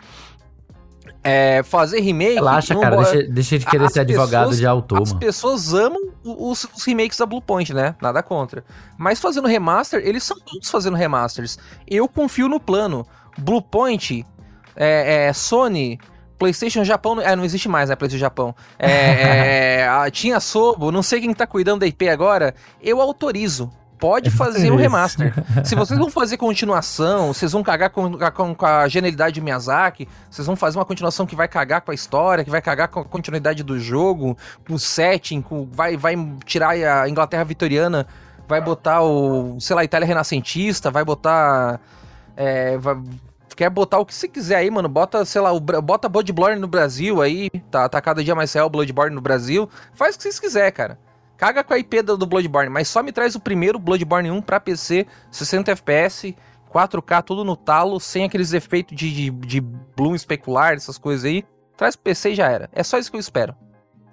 É, 1.22 1.62
fazer 1.64 2.00
remake. 2.00 2.34
Relaxa, 2.34 2.74
cara. 2.74 2.96
bo- 2.96 3.02
Deixa, 3.02 3.28
deixa 3.28 3.58
de 3.58 3.66
querer 3.66 3.84
As 3.86 3.92
ser 3.92 4.00
advogado 4.00 4.42
pessoas- 4.44 4.58
de 4.58 4.66
autor, 4.66 5.02
As 5.02 5.08
mano. 5.10 5.20
pessoas 5.20 5.74
amam 5.74 6.00
os, 6.24 6.64
os 6.74 6.84
remakes 6.84 7.18
da 7.18 7.26
Bluepoint, 7.26 7.72
né? 7.72 7.94
Nada 8.00 8.22
contra. 8.22 8.64
Mas 8.98 9.18
fazendo 9.20 9.46
remaster, 9.48 10.00
eles 10.04 10.22
são 10.24 10.38
todos 10.38 10.68
fazendo 10.70 10.96
remasters. 10.96 11.58
Eu 11.86 12.08
confio 12.08 12.48
no 12.48 12.58
plano. 12.60 13.06
Bluepoint, 13.36 14.24
é, 14.74 15.26
é, 15.28 15.32
Sony, 15.32 15.98
PlayStation 16.38 16.84
Japão. 16.84 17.20
É, 17.20 17.34
não 17.36 17.44
existe 17.44 17.68
mais, 17.68 17.88
né? 17.88 17.96
PlayStation 17.96 18.20
Japão. 18.20 18.54
É, 18.78 19.80
é, 19.82 19.88
a- 19.88 20.10
tinha 20.10 20.40
Sobo, 20.40 20.90
não 20.92 21.02
sei 21.02 21.20
quem 21.20 21.32
tá 21.34 21.46
cuidando 21.46 21.80
da 21.80 21.86
IP 21.86 22.08
agora. 22.08 22.54
Eu 22.82 23.00
autorizo. 23.00 23.70
Pode 23.98 24.30
fazer 24.30 24.70
o 24.70 24.74
Isso. 24.74 24.76
remaster. 24.76 25.32
Se 25.64 25.74
vocês 25.76 25.98
vão 25.98 26.10
fazer 26.10 26.36
continuação, 26.36 27.32
vocês 27.32 27.52
vão 27.52 27.62
cagar 27.62 27.88
com, 27.88 28.12
com- 28.30 28.54
com 28.54 28.66
a 28.66 28.86
genialidade 28.88 29.36
de 29.36 29.40
Miyazaki, 29.40 30.06
vocês 30.30 30.46
vão 30.46 30.54
fazer 30.54 30.76
uma 30.76 30.84
continuação 30.84 31.24
que 31.24 31.34
vai 31.34 31.48
cagar 31.48 31.80
com 31.80 31.90
a 31.90 31.94
história, 31.94 32.44
que 32.44 32.50
vai 32.50 32.60
cagar 32.60 32.88
com 32.88 33.00
a 33.00 33.04
continuidade 33.06 33.62
do 33.62 33.80
jogo, 33.80 34.36
com 34.68 34.74
o 34.74 34.78
setting, 34.78 35.40
com, 35.40 35.66
vai, 35.72 35.96
vai 35.96 36.14
tirar 36.44 36.72
a 36.72 37.08
Inglaterra 37.08 37.42
vitoriana, 37.44 38.06
vai 38.46 38.60
botar 38.60 39.00
o, 39.00 39.56
sei 39.60 39.74
lá, 39.74 39.82
Itália 39.82 40.06
renascentista, 40.06 40.90
vai 40.90 41.02
botar. 41.02 41.80
é, 42.36 42.76
vai- 42.76 42.98
quer 43.56 43.70
botar 43.70 43.98
o 43.98 44.06
que 44.06 44.14
você 44.14 44.28
quiser 44.28 44.56
aí, 44.56 44.70
mano. 44.70 44.88
Bota, 44.88 45.24
sei 45.24 45.40
lá, 45.40 45.50
o, 45.52 45.58
bota 45.58 46.08
Bloodborne 46.08 46.60
no 46.60 46.68
Brasil 46.68 47.20
aí, 47.22 47.50
tá, 47.70 47.88
tá 47.88 48.00
cada 48.00 48.22
dia 48.22 48.34
mais 48.34 48.52
real 48.52 48.66
o 48.66 48.70
Bloodborne 48.70 49.14
no 49.14 49.20
Brasil. 49.20 49.68
Faz 49.94 50.14
o 50.14 50.18
que 50.18 50.22
vocês 50.24 50.38
quiser, 50.38 50.70
cara. 50.72 50.98
Caga 51.36 51.64
com 51.64 51.74
a 51.74 51.78
IP 51.78 52.02
do, 52.02 52.16
do 52.16 52.26
Bloodborne, 52.26 52.70
mas 52.70 52.88
só 52.88 53.02
me 53.02 53.12
traz 53.12 53.34
o 53.34 53.40
primeiro 53.40 53.78
Bloodborne 53.78 54.30
1 54.30 54.40
pra 54.42 54.60
PC, 54.60 55.06
60 55.30 55.70
FPS, 55.72 56.34
4K, 56.72 57.22
tudo 57.22 57.44
no 57.44 57.56
talo, 57.56 57.98
sem 58.00 58.24
aqueles 58.24 58.52
efeitos 58.52 58.96
de, 58.96 59.12
de, 59.12 59.30
de 59.30 59.60
bloom 59.60 60.14
especular, 60.14 60.74
essas 60.74 60.96
coisas 60.98 61.24
aí. 61.24 61.44
Traz 61.76 61.94
pro 61.96 62.04
PC 62.04 62.30
e 62.30 62.34
já 62.34 62.48
era. 62.48 62.70
É 62.72 62.82
só 62.82 62.98
isso 62.98 63.10
que 63.10 63.16
eu 63.16 63.20
espero. 63.20 63.54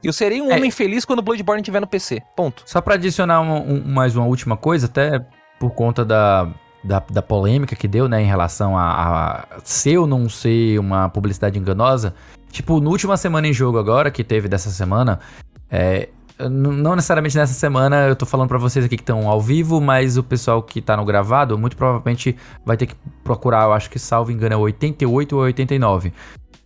Eu 0.03 0.11
serei 0.11 0.41
um 0.41 0.51
É. 0.51 0.57
homem 0.57 0.69
feliz 0.69 1.05
quando 1.05 1.19
o 1.19 1.21
Bloodborne 1.21 1.61
estiver 1.61 1.79
no 1.79 1.87
PC. 1.87 2.21
Ponto. 2.35 2.63
Só 2.65 2.81
pra 2.81 2.95
adicionar 2.95 3.39
um- 3.39 3.75
um- 3.75 3.83
mais 3.85 4.17
uma 4.17 4.25
última 4.25 4.57
coisa, 4.57 4.87
até 4.87 5.25
por 5.57 5.71
conta 5.71 6.03
da, 6.03 6.49
da, 6.83 7.01
da 7.09 7.21
polêmica 7.21 7.75
que 7.75 7.87
deu, 7.87 8.07
né, 8.07 8.21
em 8.21 8.25
relação 8.25 8.77
a, 8.77 9.45
a 9.53 9.59
ser 9.63 9.97
ou 9.97 10.07
não 10.07 10.27
ser 10.27 10.79
uma 10.79 11.09
publicidade 11.09 11.57
enganosa. 11.57 12.13
Tipo, 12.51 12.79
no 12.79 12.89
última 12.91 13.17
semana 13.17 13.47
em 13.47 13.53
jogo 13.53 13.77
agora, 13.77 14.11
que 14.11 14.23
teve 14.23 14.47
dessa 14.47 14.69
semana, 14.69 15.19
é, 15.71 16.09
não 16.39 16.95
necessariamente 16.95 17.37
nessa 17.37 17.53
semana, 17.53 18.07
eu 18.07 18.15
tô 18.15 18.25
falando 18.25 18.47
pra 18.47 18.57
vocês 18.57 18.85
aqui 18.85 18.97
que 18.97 19.03
estão 19.03 19.27
ao 19.27 19.41
vivo, 19.41 19.79
mas 19.79 20.17
o 20.17 20.23
pessoal 20.23 20.61
que 20.61 20.81
tá 20.81 20.97
no 20.97 21.05
gravado, 21.05 21.57
muito 21.57 21.77
provavelmente 21.77 22.35
vai 22.65 22.77
ter 22.77 22.87
que 22.87 22.95
procurar, 23.23 23.63
eu 23.63 23.73
acho 23.73 23.89
que 23.89 23.99
salvo 23.99 24.31
engano 24.31 24.53
é 24.53 24.57
88 24.57 25.35
ou 25.35 25.43
89. 25.43 26.13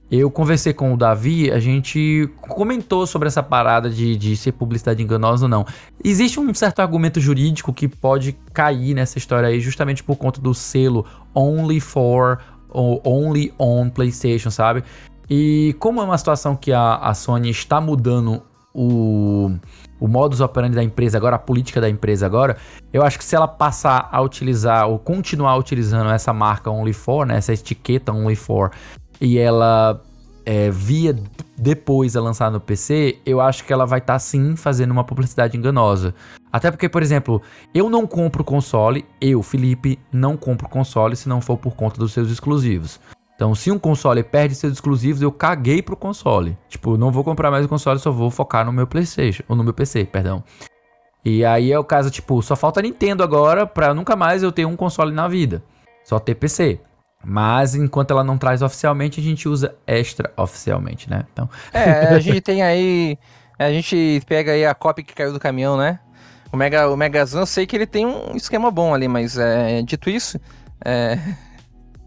Eu 0.10 0.32
conversei 0.32 0.74
com 0.74 0.94
o 0.94 0.98
Davi, 0.98 1.52
a 1.52 1.60
gente 1.60 2.30
comentou 2.40 3.06
sobre 3.06 3.28
essa 3.28 3.44
parada 3.44 3.90
de, 3.90 4.16
de 4.16 4.38
ser 4.38 4.54
publicidade 4.54 5.04
enganosa 5.04 5.46
ou 5.46 5.50
não. 5.50 5.66
Existe 6.02 6.40
um 6.40 6.54
certo 6.54 6.80
argumento 6.80 7.20
jurídico 7.20 7.74
que 7.74 7.90
pode 7.90 8.32
cair 8.54 8.94
nessa 8.94 9.18
história 9.18 9.50
aí, 9.50 9.60
justamente 9.60 10.02
por 10.02 10.16
conta 10.16 10.40
do 10.40 10.54
selo 10.54 11.06
Only 11.36 11.82
for 11.82 12.40
ou 12.70 13.02
Only 13.04 13.54
on 13.60 13.90
PlayStation, 13.90 14.50
sabe? 14.50 14.82
E 15.30 15.76
como 15.78 16.00
é 16.00 16.06
uma 16.06 16.18
situação 16.18 16.56
que 16.56 16.72
a, 16.72 16.96
a 16.96 17.14
Sony 17.14 17.50
está 17.50 17.82
mudando 17.82 18.42
o, 18.74 19.52
o 20.00 20.08
modus 20.08 20.40
operandi 20.40 20.76
da 20.76 20.84
empresa 20.84 21.18
agora, 21.18 21.36
a 21.36 21.40
política 21.40 21.82
da 21.82 21.90
empresa 21.90 22.26
agora, 22.26 22.56
eu 22.94 23.04
acho 23.04 23.18
que 23.18 23.26
se 23.26 23.36
ela 23.36 23.48
passar 23.48 24.08
a 24.12 24.22
utilizar 24.22 24.88
ou 24.88 25.00
continuar 25.00 25.58
utilizando 25.58 26.12
essa 26.12 26.32
marca 26.32 26.70
Only 26.70 26.94
for, 26.94 27.26
né, 27.26 27.38
essa 27.38 27.52
etiqueta 27.52 28.14
Only 28.14 28.36
for, 28.36 28.72
e 29.20 29.38
ela 29.38 30.02
é, 30.46 30.70
via 30.70 31.16
depois 31.58 32.16
a 32.16 32.22
lançar 32.22 32.50
no 32.50 32.60
PC, 32.60 33.20
eu 33.26 33.42
acho 33.42 33.66
que 33.66 33.74
ela 33.74 33.86
vai 33.86 34.00
estar 34.00 34.18
sim 34.20 34.56
fazendo 34.56 34.92
uma 34.92 35.04
publicidade 35.04 35.58
enganosa. 35.58 36.16
Até 36.52 36.72
porque, 36.72 36.88
por 36.88 37.02
exemplo, 37.02 37.42
eu 37.74 37.90
não 37.90 38.08
compro 38.08 38.44
console, 38.44 39.06
eu, 39.20 39.44
Felipe, 39.44 40.00
não 40.12 40.38
compro 40.38 40.70
console 40.70 41.16
se 41.16 41.28
não 41.28 41.42
for 41.42 41.58
por 41.58 41.76
conta 41.76 42.00
dos 42.00 42.14
seus 42.14 42.32
exclusivos. 42.32 43.00
Então, 43.36 43.54
se 43.54 43.70
um 43.70 43.78
console 43.78 44.24
perde 44.24 44.56
seus 44.56 44.74
exclusivos, 44.74 45.22
eu 45.22 45.32
caguei 45.32 45.82
pro 45.82 45.96
console. 45.96 46.58
Tipo, 46.70 46.98
não 46.98 47.12
vou 47.12 47.24
comprar 47.24 47.52
mais 47.52 47.66
o 47.66 47.70
console, 47.70 48.00
só 48.00 48.10
vou 48.10 48.32
focar 48.32 48.66
no 48.66 48.72
meu 48.72 48.88
PlayStation, 48.88 49.44
ou 49.48 49.56
no 49.56 49.64
meu 49.64 49.74
PC, 49.74 50.06
perdão. 50.06 50.44
E 51.24 51.44
aí 51.44 51.72
é 51.72 51.78
o 51.78 51.84
caso, 51.84 52.10
tipo, 52.10 52.42
só 52.42 52.56
falta 52.56 52.82
Nintendo 52.82 53.22
agora 53.22 53.68
pra 53.68 53.94
nunca 53.94 54.16
mais 54.16 54.42
eu 54.42 54.52
ter 54.52 54.66
um 54.66 54.76
console 54.76 55.14
na 55.14 55.28
vida. 55.28 55.62
Só 56.04 56.20
ter 56.20 56.36
PC. 56.36 56.80
Mas 57.24 57.76
enquanto 57.76 58.12
ela 58.12 58.24
não 58.24 58.38
traz 58.38 58.62
oficialmente, 58.62 59.20
a 59.20 59.24
gente 59.24 59.50
usa 59.50 59.76
extra 59.86 60.32
oficialmente, 60.38 61.10
né? 61.10 61.26
Então, 61.34 61.50
É, 61.74 62.10
a 62.16 62.20
gente 62.22 62.42
tem 62.42 62.62
aí. 62.64 63.18
A 63.60 63.72
gente 63.72 64.22
pega 64.28 64.52
aí 64.52 64.66
a 64.66 64.76
cópia 64.76 65.04
que 65.04 65.14
caiu 65.16 65.34
do 65.34 65.40
caminhão, 65.40 65.78
né? 65.78 66.00
O 66.52 66.56
Mega, 66.58 66.88
o 66.90 66.96
Megazan, 66.96 67.40
eu 67.42 67.46
sei 67.46 67.66
que 67.66 67.76
ele 67.76 67.86
tem 67.88 68.06
um 68.06 68.36
esquema 68.36 68.72
bom 68.72 68.94
ali, 68.94 69.08
mas 69.08 69.38
é, 69.38 69.82
dito 69.82 70.10
isso, 70.10 70.40
é, 70.86 71.20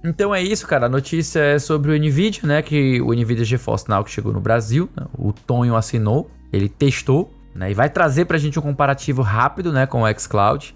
Então 0.02 0.34
é 0.34 0.42
isso, 0.42 0.66
cara. 0.66 0.86
A 0.86 0.88
notícia 0.88 1.40
é 1.40 1.58
sobre 1.58 1.90
o 1.92 1.94
NVIDIA, 1.98 2.42
né? 2.46 2.62
Que 2.62 3.00
o 3.02 3.12
NVIDIA 3.12 3.44
GeForce 3.44 3.88
Now 3.88 4.02
que 4.04 4.10
chegou 4.10 4.32
no 4.32 4.40
Brasil. 4.40 4.88
né? 4.96 5.06
O 5.18 5.32
Tonho 5.32 5.76
assinou, 5.76 6.30
ele 6.52 6.68
testou, 6.68 7.30
né? 7.54 7.70
E 7.70 7.74
vai 7.74 7.90
trazer 7.90 8.24
pra 8.24 8.38
gente 8.38 8.58
um 8.58 8.62
comparativo 8.62 9.20
rápido, 9.22 9.72
né? 9.72 9.86
Com 9.86 10.02
o 10.02 10.18
xCloud. 10.18 10.74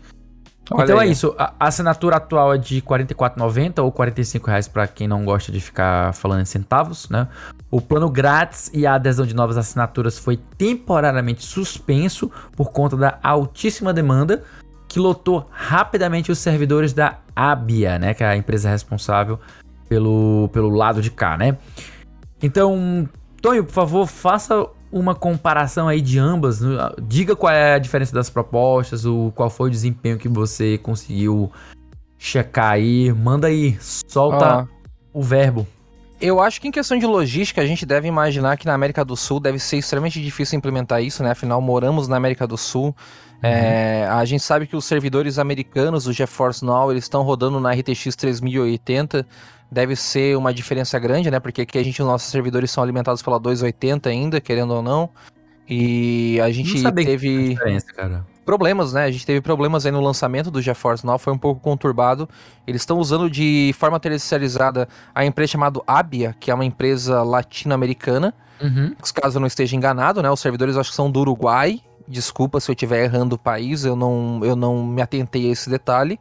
Olha 0.71 0.85
então 0.85 0.99
aí. 0.99 1.09
é 1.09 1.13
isso. 1.13 1.35
A 1.39 1.55
assinatura 1.61 2.17
atual 2.17 2.55
é 2.55 2.59
de 2.59 2.77
R$ 2.77 2.83
44,90 2.83 3.83
ou 3.83 3.93
45 3.93 4.47
reais 4.47 4.67
para 4.67 4.87
quem 4.87 5.07
não 5.07 5.25
gosta 5.25 5.53
de 5.53 5.61
ficar 5.61 6.15
falando 6.15 6.41
em 6.41 6.45
centavos, 6.45 7.09
né? 7.09 7.29
O 7.71 7.81
plano 7.81 8.09
grátis 8.09 8.71
e 8.73 8.87
a 8.87 8.95
adesão 8.95 9.27
de 9.27 9.35
novas 9.35 9.57
assinaturas 9.57 10.19
foi 10.19 10.37
temporariamente 10.37 11.45
suspenso 11.45 12.31
por 12.57 12.73
conta 12.73 12.97
da 12.97 13.19
altíssima 13.23 13.93
demanda 13.93 14.43
que 14.89 14.99
lotou 14.99 15.49
rapidamente 15.51 16.31
os 16.31 16.39
servidores 16.39 16.93
da 16.93 17.19
Abia, 17.35 17.99
né? 17.99 18.15
Que 18.15 18.23
é 18.25 18.29
a 18.29 18.37
empresa 18.37 18.71
responsável 18.71 19.39
pelo, 19.89 20.49
pelo 20.53 20.71
lado 20.71 21.03
de 21.03 21.11
cá, 21.11 21.37
né? 21.37 21.59
Então, 22.43 23.09
Tonho, 23.41 23.65
por 23.65 23.73
favor, 23.73 24.07
faça 24.07 24.67
uma 24.95 25.13
comparação 25.13 25.89
aí 25.89 26.01
de 26.01 26.21
ambas. 26.21 26.61
né? 26.61 26.79
Diga 27.03 27.35
qual 27.35 27.53
é 27.53 27.75
a 27.75 27.79
diferença 27.81 28.15
das 28.15 28.31
propostas, 28.31 29.05
o, 29.05 29.33
qual 29.35 29.51
foi 29.51 29.69
o 29.69 29.71
desempenho 29.71 30.17
que 30.17 30.29
você 30.29 30.79
conseguiu 30.79 31.51
checar 32.17 32.71
aí. 32.71 33.13
Manda 33.13 33.49
aí, 33.49 33.77
solta 33.81 34.63
ó, 34.63 35.19
o 35.19 35.21
verbo. 35.21 35.67
Eu 36.21 36.41
acho 36.41 36.61
que 36.61 36.69
em 36.69 36.71
questão 36.71 36.97
de 36.97 37.05
logística, 37.05 37.61
a 37.61 37.67
gente 37.67 37.85
deve 37.85 38.07
imaginar 38.07 38.57
que 38.57 38.67
na 38.67 38.73
América 38.73 39.05
do 39.05 39.17
Sul 39.17 39.41
deve 39.41 39.59
ser 39.59 39.79
extremamente 39.79 40.23
difícil 40.23 40.57
implementar 40.57 41.03
isso, 41.03 41.25
né? 41.25 41.33
Afinal, 41.33 41.61
moramos 41.61 42.07
na 42.07 42.17
América 42.17 42.47
do 42.47 42.57
Sul. 42.57 42.95
É, 43.43 44.07
a 44.09 44.25
gente 44.25 44.43
sabe 44.43 44.67
que 44.67 44.77
os 44.77 44.85
servidores 44.85 45.41
americanos 45.41 46.05
do 46.05 46.13
GeForce 46.13 46.65
Now, 46.65 46.91
eles 46.93 47.05
estão 47.05 47.23
rodando 47.23 47.59
na 47.59 47.73
RTX 47.73 48.15
3080. 48.17 49.27
Deve 49.75 49.97
ser 49.97 50.37
uma 50.37 50.55
diferença 50.55 50.97
grande, 51.01 51.29
né? 51.33 51.41
Porque 51.41 51.63
aqui 51.63 51.77
a 51.77 51.83
gente, 51.83 52.01
os 52.01 52.07
nossos 52.07 52.31
servidores 52.31 52.71
são 52.71 52.81
alimentados 52.81 53.21
pela 53.23 53.41
280 53.41 54.09
ainda, 54.09 54.41
querendo 54.41 54.73
ou 54.73 54.81
não. 54.81 55.11
E 55.69 56.39
a 56.41 56.49
gente 56.53 56.81
teve 56.93 57.59
problemas, 58.45 58.93
né? 58.93 59.03
A 59.03 59.11
gente 59.11 59.27
teve 59.27 59.41
problemas 59.41 59.85
aí 59.85 59.91
no 59.91 60.01
lançamento 60.01 60.49
do 60.49 60.63
GeForce 60.63 61.05
Now, 61.05 61.19
foi 61.19 61.33
um 61.33 61.39
pouco 61.39 61.61
conturbado. 61.61 62.29
Eles 62.65 62.83
estão 62.83 63.01
usando 63.01 63.29
de 63.29 63.75
forma 63.77 63.99
terceirizada 63.99 64.89
a 65.13 65.25
empresa 65.25 65.51
chamada 65.51 65.81
Abia, 65.89 66.37
que 66.39 66.53
é 66.53 66.55
uma 66.55 66.65
empresa 66.65 67.25
latino-americana. 67.25 68.33
Uhum. 68.63 68.95
Caso 69.13 69.39
eu 69.39 69.41
não 69.41 69.49
esteja 69.49 69.75
enganado, 69.75 70.23
né? 70.23 70.31
Os 70.31 70.39
servidores 70.39 70.77
acho 70.77 70.91
que 70.91 70.97
são 70.97 71.11
do 71.11 71.19
Uruguai. 71.19 71.81
Desculpa 72.07 72.61
se 72.61 72.71
eu 72.71 72.75
estiver 72.75 73.03
errando 73.03 73.35
o 73.35 73.39
país, 73.39 73.85
eu 73.85 73.97
não, 73.97 74.39
eu 74.45 74.55
não 74.55 74.87
me 74.87 75.03
atentei 75.03 75.49
a 75.49 75.53
esse 75.53 75.69
detalhe. 75.69 76.21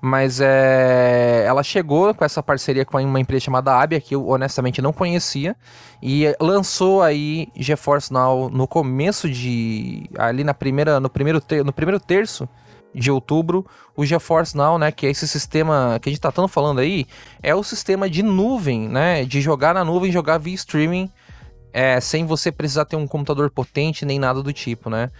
Mas 0.00 0.40
é, 0.40 1.44
ela 1.46 1.62
chegou 1.62 2.14
com 2.14 2.24
essa 2.24 2.42
parceria 2.42 2.84
com 2.84 3.02
uma 3.02 3.20
empresa 3.20 3.44
chamada 3.44 3.74
Abia, 3.74 4.00
que 4.00 4.14
eu 4.14 4.28
honestamente 4.28 4.80
não 4.80 4.92
conhecia, 4.92 5.56
e 6.00 6.24
lançou 6.40 7.02
aí 7.02 7.48
GeForce 7.56 8.12
Now 8.12 8.48
no 8.48 8.68
começo 8.68 9.28
de. 9.28 10.08
ali 10.16 10.44
na 10.44 10.54
primeira, 10.54 11.00
no, 11.00 11.10
primeiro 11.10 11.40
ter, 11.40 11.64
no 11.64 11.72
primeiro 11.72 11.98
terço 11.98 12.48
de 12.94 13.10
outubro, 13.10 13.66
o 13.96 14.04
GeForce 14.04 14.56
Now, 14.56 14.78
né, 14.78 14.90
que 14.90 15.06
é 15.06 15.10
esse 15.10 15.26
sistema 15.26 15.98
que 16.00 16.08
a 16.08 16.12
gente 16.12 16.20
tá 16.20 16.32
tanto 16.32 16.48
falando 16.48 16.78
aí, 16.78 17.06
é 17.42 17.54
o 17.54 17.62
sistema 17.62 18.08
de 18.08 18.22
nuvem, 18.22 18.88
né, 18.88 19.24
de 19.24 19.40
jogar 19.40 19.74
na 19.74 19.84
nuvem, 19.84 20.10
jogar 20.10 20.38
via 20.38 20.54
streaming, 20.54 21.10
é, 21.72 22.00
sem 22.00 22.24
você 22.24 22.50
precisar 22.50 22.86
ter 22.86 22.96
um 22.96 23.06
computador 23.06 23.50
potente 23.50 24.06
nem 24.06 24.18
nada 24.18 24.42
do 24.42 24.52
tipo, 24.52 24.88
né. 24.88 25.10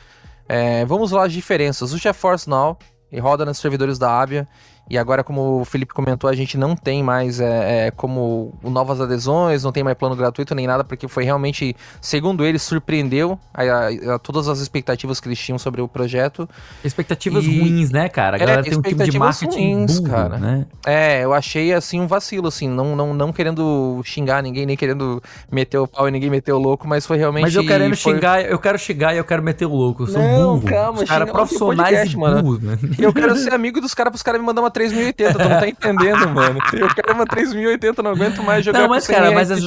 É, 0.48 0.84
vamos 0.86 1.10
lá 1.10 1.26
as 1.26 1.32
diferenças. 1.32 1.92
O 1.92 1.98
GeForce 1.98 2.48
Now 2.48 2.78
roda 3.18 3.44
nos 3.44 3.58
servidores 3.58 3.98
da 3.98 4.20
Avia 4.20 4.46
e 4.90 4.96
agora, 4.96 5.22
como 5.22 5.60
o 5.60 5.64
Felipe 5.64 5.92
comentou, 5.92 6.30
a 6.30 6.34
gente 6.34 6.56
não 6.56 6.74
tem 6.74 7.02
mais 7.02 7.40
é, 7.40 7.86
é, 7.86 7.90
como 7.90 8.54
novas 8.62 9.00
adesões, 9.00 9.62
não 9.62 9.72
tem 9.72 9.84
mais 9.84 9.96
plano 9.96 10.16
gratuito 10.16 10.54
nem 10.54 10.66
nada, 10.66 10.82
porque 10.82 11.06
foi 11.06 11.24
realmente, 11.24 11.76
segundo 12.00 12.44
ele, 12.44 12.58
surpreendeu 12.58 13.38
a, 13.52 13.62
a, 13.62 14.14
a 14.14 14.18
todas 14.18 14.48
as 14.48 14.60
expectativas 14.60 15.20
que 15.20 15.28
eles 15.28 15.38
tinham 15.38 15.58
sobre 15.58 15.82
o 15.82 15.88
projeto. 15.88 16.48
Expectativas 16.82 17.44
e... 17.44 17.60
ruins, 17.60 17.90
né, 17.90 18.08
cara? 18.08 18.36
A 18.36 18.38
galera 18.38 18.60
é, 18.60 18.64
tem 18.64 18.78
um 18.78 18.82
time 18.82 19.04
de 19.04 19.18
marketing 19.18 19.74
ruins, 19.74 19.98
burro, 19.98 20.10
cara. 20.10 20.38
né? 20.38 20.66
É, 20.86 21.24
eu 21.24 21.34
achei, 21.34 21.74
assim, 21.74 22.00
um 22.00 22.06
vacilo, 22.06 22.48
assim, 22.48 22.68
não, 22.68 22.96
não, 22.96 23.12
não 23.12 23.32
querendo 23.32 24.00
xingar 24.04 24.42
ninguém, 24.42 24.64
nem 24.64 24.76
querendo 24.76 25.22
meter 25.52 25.78
o 25.78 25.86
pau 25.86 26.08
e 26.08 26.10
ninguém 26.10 26.30
meter 26.30 26.52
o 26.52 26.58
louco, 26.58 26.88
mas 26.88 27.06
foi 27.06 27.18
realmente... 27.18 27.42
Mas 27.42 27.54
eu 27.54 27.66
querendo 27.66 27.94
foi... 27.94 28.14
xingar, 28.14 28.42
eu 28.42 28.58
quero 28.58 28.78
xingar 28.78 29.14
e 29.14 29.18
eu 29.18 29.24
quero 29.24 29.42
meter 29.42 29.66
o 29.66 29.74
louco, 29.74 30.04
eu 30.04 30.06
sou 30.06 30.22
não, 30.22 30.58
burro. 30.58 30.68
calma, 30.68 31.02
Os 31.02 31.08
caras 31.08 31.30
profissionais 31.30 31.90
podcast, 31.90 32.16
e 32.16 32.18
burros, 32.18 32.62
mano. 32.62 32.78
Né? 32.82 32.96
Eu 32.98 33.12
quero 33.12 33.36
ser 33.36 33.52
amigo 33.52 33.80
dos 33.80 33.92
caras, 33.92 34.10
pros 34.12 34.22
caras 34.22 34.40
me 34.40 34.46
mandar 34.46 34.62
uma 34.62 34.70
3080, 34.78 35.32
tu 35.32 35.38
não 35.38 35.48
tá 35.48 35.68
entendendo, 35.68 36.28
mano. 36.30 36.60
Eu 36.72 36.88
quero 36.94 37.14
uma 37.14 37.26
3080, 37.26 38.02
não 38.02 38.12
aguento 38.12 38.42
mais 38.42 38.64
jogar 38.64 38.80
Não, 38.80 38.88
mas 38.88 39.06
cara, 39.06 39.32
mas 39.32 39.50
as, 39.50 39.62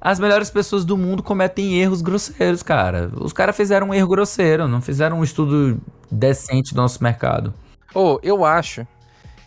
as 0.00 0.20
melhores 0.20 0.50
pessoas 0.50 0.84
do 0.84 0.96
mundo 0.96 1.22
cometem 1.22 1.80
erros 1.80 2.02
grosseiros, 2.02 2.62
cara. 2.62 3.10
Os 3.16 3.32
caras 3.32 3.56
fizeram 3.56 3.88
um 3.88 3.94
erro 3.94 4.08
grosseiro, 4.08 4.68
não 4.68 4.82
fizeram 4.82 5.20
um 5.20 5.24
estudo 5.24 5.80
decente 6.10 6.74
do 6.74 6.82
nosso 6.82 7.02
mercado. 7.02 7.54
Ô, 7.94 8.14
oh, 8.14 8.20
eu 8.22 8.44
acho 8.44 8.86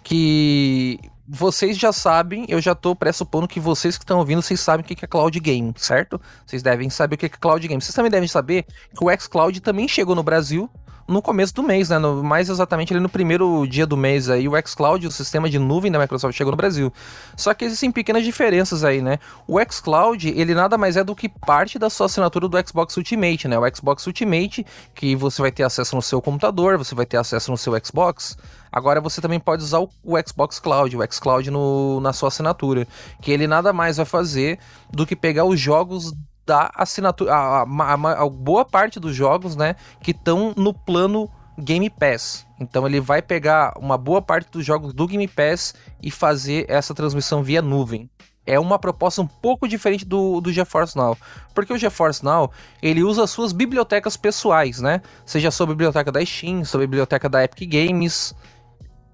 que 0.04 1.00
vocês 1.28 1.78
já 1.78 1.92
sabem, 1.92 2.46
eu 2.48 2.62
já 2.62 2.74
tô 2.74 2.96
pressupondo 2.96 3.48
que 3.48 3.60
vocês 3.60 3.98
que 3.98 4.04
estão 4.04 4.20
ouvindo, 4.20 4.42
vocês 4.42 4.60
sabem 4.60 4.84
o 4.84 4.88
que 4.88 5.04
é 5.04 5.08
cloud 5.08 5.40
game, 5.40 5.74
certo? 5.76 6.20
Vocês 6.46 6.64
devem 6.64 6.90
saber 6.90 7.16
o 7.16 7.18
que 7.18 7.26
é 7.26 7.30
cloud 7.30 7.68
game. 7.68 7.82
Vocês 7.82 7.96
também 7.96 8.12
devem 8.12 8.28
saber 8.28 8.64
que 8.64 9.04
o 9.04 9.10
xCloud 9.20 9.60
também 9.62 9.88
chegou 9.88 10.16
no 10.16 10.24
Brasil 10.24 10.70
no 11.08 11.22
começo 11.22 11.54
do 11.54 11.62
mês, 11.62 11.90
né? 11.90 12.00
No, 12.00 12.24
mais 12.24 12.50
exatamente 12.50 12.92
ali 12.94 13.02
no 13.02 13.10
primeiro 13.10 13.66
dia 13.68 13.86
do 13.86 13.96
mês 13.96 14.30
aí, 14.30 14.48
o 14.48 14.54
xCloud, 14.68 15.06
o 15.06 15.12
sistema 15.12 15.50
de 15.50 15.60
nuvem 15.60 15.92
da 15.92 16.00
Microsoft, 16.00 16.36
chegou 16.36 16.52
no 16.52 16.58
Brasil. 16.58 16.92
Só 17.36 17.54
que 17.54 17.64
existem 17.64 17.92
pequenas 17.92 18.24
diferenças 18.24 18.84
aí, 18.84 19.02
né? 19.02 19.20
O 19.48 19.60
xCloud, 19.60 20.28
ele 20.30 20.56
nada 20.56 20.78
mais 20.78 20.98
é 20.98 21.04
do 21.04 21.16
que 21.16 21.30
parte 21.30 21.78
da 21.78 21.90
sua 21.90 22.08
assinatura 22.08 22.48
do 22.48 22.68
Xbox 22.68 22.98
Ultimate, 22.98 23.48
né? 23.48 23.58
O 23.58 23.76
Xbox 23.76 24.06
Ultimate, 24.08 24.66
que 24.94 25.16
você 25.16 25.42
vai 25.42 25.52
ter 25.52 25.64
acesso 25.64 25.96
no 25.96 26.02
seu 26.02 26.22
computador, 26.22 26.78
você 26.78 26.96
vai 26.96 27.06
ter 27.06 27.18
acesso 27.18 27.52
no 27.52 27.58
seu 27.58 27.74
Xbox. 27.84 28.38
Agora 28.72 29.00
você 29.00 29.22
também 29.22 29.40
pode 29.40 29.64
usar 29.64 29.80
o, 29.80 29.90
o 30.04 30.16
Xbox 30.28 30.60
Cloud, 30.60 30.98
o 30.98 31.14
xCloud 31.14 31.50
no, 31.52 32.00
na 32.02 32.12
sua 32.12 32.30
assinatura, 32.30 32.88
que 33.22 33.32
ele 33.32 33.48
nada 33.48 33.72
mais 33.72 33.98
vai 33.98 34.06
fazer 34.06 34.60
do 34.92 35.06
que 35.06 35.16
pegar 35.16 35.46
os 35.46 35.60
jogos 35.60 36.14
da 36.46 36.72
assinatura. 36.76 37.34
A, 37.34 37.62
a, 37.64 38.24
a, 38.24 38.30
boa 38.30 38.64
parte 38.64 39.00
dos 39.00 39.16
jogos, 39.16 39.56
né, 39.56 39.76
que 40.02 40.12
estão 40.12 40.54
no 40.56 40.74
plano 40.74 41.30
Game 41.58 41.90
Pass. 41.90 42.46
Então 42.60 42.86
ele 42.86 43.00
vai 43.00 43.22
pegar 43.22 43.74
uma 43.78 43.98
boa 43.98 44.22
parte 44.22 44.52
dos 44.52 44.66
jogos 44.66 44.94
do 44.94 45.08
Game 45.08 45.28
Pass 45.28 45.74
e 46.02 46.12
fazer 46.12 46.66
essa 46.70 46.94
transmissão 46.94 47.42
via 47.42 47.62
nuvem. 47.62 48.10
É 48.46 48.60
uma 48.60 48.78
proposta 48.78 49.22
um 49.22 49.28
pouco 49.28 49.68
diferente 49.68 50.06
do, 50.06 50.40
do 50.40 50.52
GeForce 50.52 50.96
Now. 50.96 51.18
Porque 51.56 51.74
o 51.74 51.78
GeForce 51.78 52.24
Now, 52.24 52.52
ele 52.80 53.04
usa 53.04 53.26
suas 53.26 53.52
bibliotecas 53.52 54.16
pessoais, 54.16 54.80
né? 54.80 55.02
Seja 55.26 55.50
sua 55.50 55.66
biblioteca 55.66 56.12
da 56.12 56.24
Steam, 56.24 56.64
sua 56.64 56.82
biblioteca 56.82 57.28
da 57.28 57.44
Epic 57.44 57.68
Games, 57.68 58.36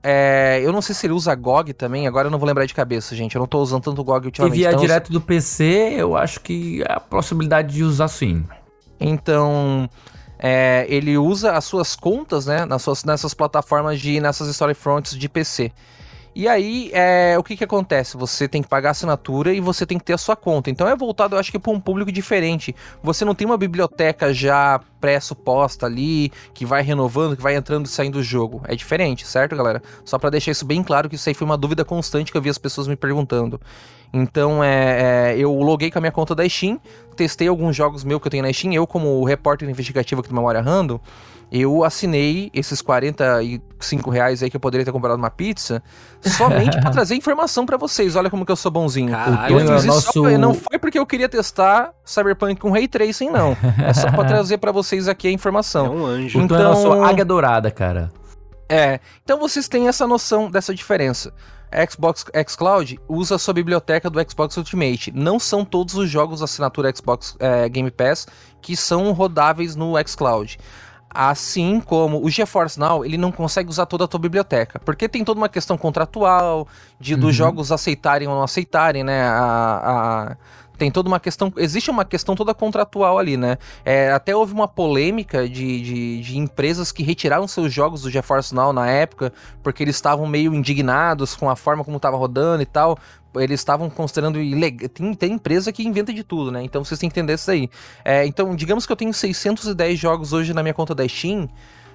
é, 0.04 0.60
eu 0.64 0.72
não 0.72 0.82
sei 0.82 0.95
se 0.95 1.06
ele 1.06 1.14
usa 1.14 1.34
GOG 1.36 1.74
também, 1.74 2.08
agora 2.08 2.28
eu 2.28 2.32
não 2.32 2.39
vou 2.39 2.47
lembrar 2.47 2.66
de 2.66 2.74
cabeça, 2.74 3.16
gente. 3.16 3.36
Eu 3.36 3.39
não 3.39 3.47
tô 3.47 3.60
usando 3.60 3.84
tanto 3.84 4.04
GOG 4.04 4.26
ultimamente. 4.26 4.54
Se 4.54 4.60
vier 4.60 4.72
então, 4.72 4.82
direto 4.82 5.12
do 5.12 5.22
PC, 5.22 5.95
eu 5.97 6.16
acho 6.18 6.39
que 6.39 6.84
a 6.88 6.99
possibilidade 6.99 7.74
de 7.74 7.84
usar 7.84 8.08
sim. 8.08 8.43
Então, 8.99 9.89
é, 10.39 10.86
ele 10.89 11.18
usa 11.18 11.52
as 11.54 11.66
suas 11.66 11.95
contas, 11.95 12.47
né, 12.47 12.66
nas 12.66 12.82
suas, 12.82 13.04
nessas 13.04 13.34
plataformas 13.34 13.99
de, 13.99 14.20
nessas 14.20 14.47
storefronts 14.49 15.16
de 15.16 15.30
PC. 15.30 15.72
E 16.34 16.48
aí, 16.48 16.90
é, 16.94 17.36
o 17.38 17.44
que 17.44 17.58
que 17.58 17.64
acontece? 17.64 18.16
Você 18.16 18.48
tem 18.48 18.62
que 18.62 18.68
pagar 18.68 18.90
a 18.90 18.92
assinatura 18.92 19.54
e 19.54 19.60
você 19.60 19.86
tem 19.86 19.98
que 19.98 20.06
ter 20.06 20.14
a 20.14 20.18
sua 20.18 20.36
conta. 20.36 20.70
Então 20.70 20.88
é 20.88 20.96
voltado, 20.96 21.36
eu 21.36 21.40
acho 21.40 21.52
que 21.52 21.60
para 21.60 21.72
um 21.72 21.80
público 21.80 22.10
diferente. 22.12 22.74
Você 23.04 23.26
não 23.26 23.36
tem 23.36 23.46
uma 23.46 23.58
biblioteca 23.58 24.34
já 24.34 24.80
pré-suposta 25.02 25.88
ali, 25.88 26.32
que 26.54 26.66
vai 26.66 26.84
renovando, 26.84 27.36
que 27.36 27.42
vai 27.42 27.56
entrando 27.56 27.86
e 27.86 27.90
saindo 27.90 28.20
do 28.20 28.24
jogo. 28.24 28.62
É 28.66 28.76
diferente, 28.76 29.28
certo, 29.28 29.56
galera? 29.56 29.82
Só 30.06 30.18
para 30.18 30.30
deixar 30.30 30.52
isso 30.52 30.66
bem 30.66 30.82
claro, 30.84 31.10
que 31.10 31.16
isso 31.16 31.28
aí 31.28 31.36
foi 31.36 31.46
uma 31.46 31.58
dúvida 31.58 31.84
constante 31.84 32.32
que 32.32 32.38
eu 32.38 32.42
vi 32.42 32.50
as 32.50 32.58
pessoas 32.58 32.88
me 32.88 32.96
perguntando. 32.96 33.60
Então, 34.14 34.64
é, 34.64 35.34
é, 35.34 35.38
eu 35.38 35.53
loguei 35.53 35.89
com 35.89 35.97
a 35.97 36.01
minha 36.01 36.12
conta 36.12 36.36
da 36.36 36.47
Steam, 36.47 36.80
testei 37.16 37.47
alguns 37.47 37.76
jogos 37.76 38.03
meus 38.03 38.22
que 38.22 38.28
eu 38.28 38.32
tenho 38.32 38.43
na 38.43 38.51
Steam, 38.51 38.74
eu 38.74 38.86
como 38.86 39.24
repórter 39.24 39.70
investigativo 39.70 40.20
aqui 40.20 40.30
do 40.30 40.36
Memória 40.36 40.62
Random, 40.62 40.99
eu 41.51 41.84
assinei 41.84 42.49
esses 42.53 42.82
45 42.82 44.09
reais 44.09 44.41
aí 44.41 44.49
que 44.49 44.55
eu 44.55 44.59
poderia 44.59 44.86
ter 44.86 44.91
comprado 44.91 45.18
uma 45.18 45.30
pizza 45.30 45.84
somente 46.24 46.80
para 46.80 46.89
trazer 46.91 47.16
informação 47.16 47.66
para 47.66 47.76
vocês. 47.76 48.16
Olha 48.16 48.30
como 48.30 48.45
que 48.45 48.51
eu 48.51 48.55
sou 48.55 48.72
bonzinho. 48.72 49.12
Caralho, 49.12 49.59
eu 49.59 49.68
fiz 49.68 49.84
isso 49.84 50.24
nosso... 50.24 50.38
não 50.38 50.53
foi 50.53 50.80
porque 50.80 50.97
eu 50.97 51.05
queria 51.05 51.28
testar 51.28 51.91
Cyberpunk 52.05 52.55
com 52.55 52.72
Ray 52.72 52.88
Tracing, 52.88 53.30
não. 53.30 53.57
É 53.86 53.93
só 53.93 54.09
para 54.09 54.24
trazer 54.24 54.59
para 54.59 54.72
vocês 54.72 55.09
aqui 55.09 55.28
a 55.28 55.32
informação. 55.32 55.88
É 55.88 55.89
um 55.89 56.05
anjo. 56.05 56.39
Então, 56.39 56.57
então 56.57 56.59
é 56.59 56.64
nosso 56.64 57.03
águia 57.03 57.26
dourada, 57.26 57.70
cara. 57.70 58.09
É, 58.70 59.01
então 59.22 59.38
vocês 59.38 59.68
têm 59.68 59.89
essa 59.89 60.07
noção 60.07 60.49
dessa 60.49 60.74
diferença. 60.74 61.34
Xbox 61.90 62.26
xCloud 62.48 63.00
usa 63.08 63.38
sua 63.38 63.54
biblioteca 63.54 64.10
do 64.10 64.20
Xbox 64.30 64.58
Ultimate. 64.58 65.12
Não 65.12 65.40
são 65.40 65.64
todos 65.64 65.96
os 65.96 66.10
jogos 66.10 66.42
assinatura 66.42 66.94
Xbox 66.96 67.36
é, 67.40 67.68
Game 67.70 67.90
Pass 67.90 68.28
que 68.62 68.76
são 68.76 69.12
rodáveis 69.12 69.76
no 69.76 69.94
xCloud. 70.08 70.58
Assim 71.14 71.82
como 71.82 72.24
o 72.24 72.30
GeForce 72.30 72.80
Now, 72.80 73.04
ele 73.04 73.18
não 73.18 73.34
consegue 73.34 73.70
usar 73.70 73.86
toda 73.86 74.06
a 74.06 74.08
tua 74.08 74.20
biblioteca, 74.20 74.80
porque 74.80 75.10
tem 75.10 75.26
toda 75.26 75.42
uma 75.42 75.50
questão 75.50 75.78
contratual, 75.78 76.66
de 76.98 77.16
uhum. 77.16 77.20
dos 77.20 77.36
jogos 77.36 77.70
aceitarem 77.70 78.30
ou 78.30 78.36
não 78.36 78.44
aceitarem, 78.44 79.04
né? 79.04 79.24
A, 79.24 79.34
a, 80.32 80.38
tem 80.82 80.90
toda 80.90 81.08
uma 81.08 81.20
questão, 81.20 81.54
existe 81.58 81.92
uma 81.92 82.04
questão 82.04 82.36
toda 82.36 82.56
contratual 82.56 83.20
ali, 83.20 83.38
né? 83.38 83.60
É, 83.86 84.12
até 84.12 84.36
houve 84.36 84.52
uma 84.52 84.68
polêmica 84.68 85.48
de, 85.48 85.80
de, 85.80 86.22
de, 86.22 86.38
empresas 86.40 86.92
que 86.92 87.04
retiraram 87.04 87.48
seus 87.48 87.72
jogos 87.72 88.02
do 88.02 88.10
GeForce 88.10 88.56
Now 88.56 88.74
na 88.74 88.90
época, 88.90 89.32
porque 89.62 89.84
eles 89.84 89.96
estavam 89.96 90.26
meio 90.26 90.56
indignados 90.56 91.36
com 91.36 91.52
a 91.52 91.56
forma 91.56 91.84
como 91.84 91.98
estava 91.98 92.18
rodando 92.18 92.64
e 92.64 92.66
tal, 92.66 92.98
eles 93.36 93.60
estavam 93.60 93.92
considerando 93.92 94.42
ilegal. 94.42 94.90
Tem, 94.90 95.14
tem, 95.14 95.34
empresa 95.34 95.72
que 95.72 95.88
inventa 95.88 96.12
de 96.12 96.24
tudo, 96.24 96.52
né? 96.52 96.64
Então 96.64 96.84
vocês 96.84 97.00
têm 97.00 97.12
que 97.12 97.20
entender 97.20 97.36
isso 97.36 97.52
aí. 97.52 97.70
É, 98.04 98.26
então, 98.26 98.56
digamos 98.56 98.88
que 98.88 98.92
eu 98.92 98.98
tenho 98.98 99.14
610 99.14 100.00
jogos 100.00 100.34
hoje 100.34 100.52
na 100.52 100.64
minha 100.64 100.74
conta 100.74 100.96
da 100.96 101.08
Steam. 101.08 101.48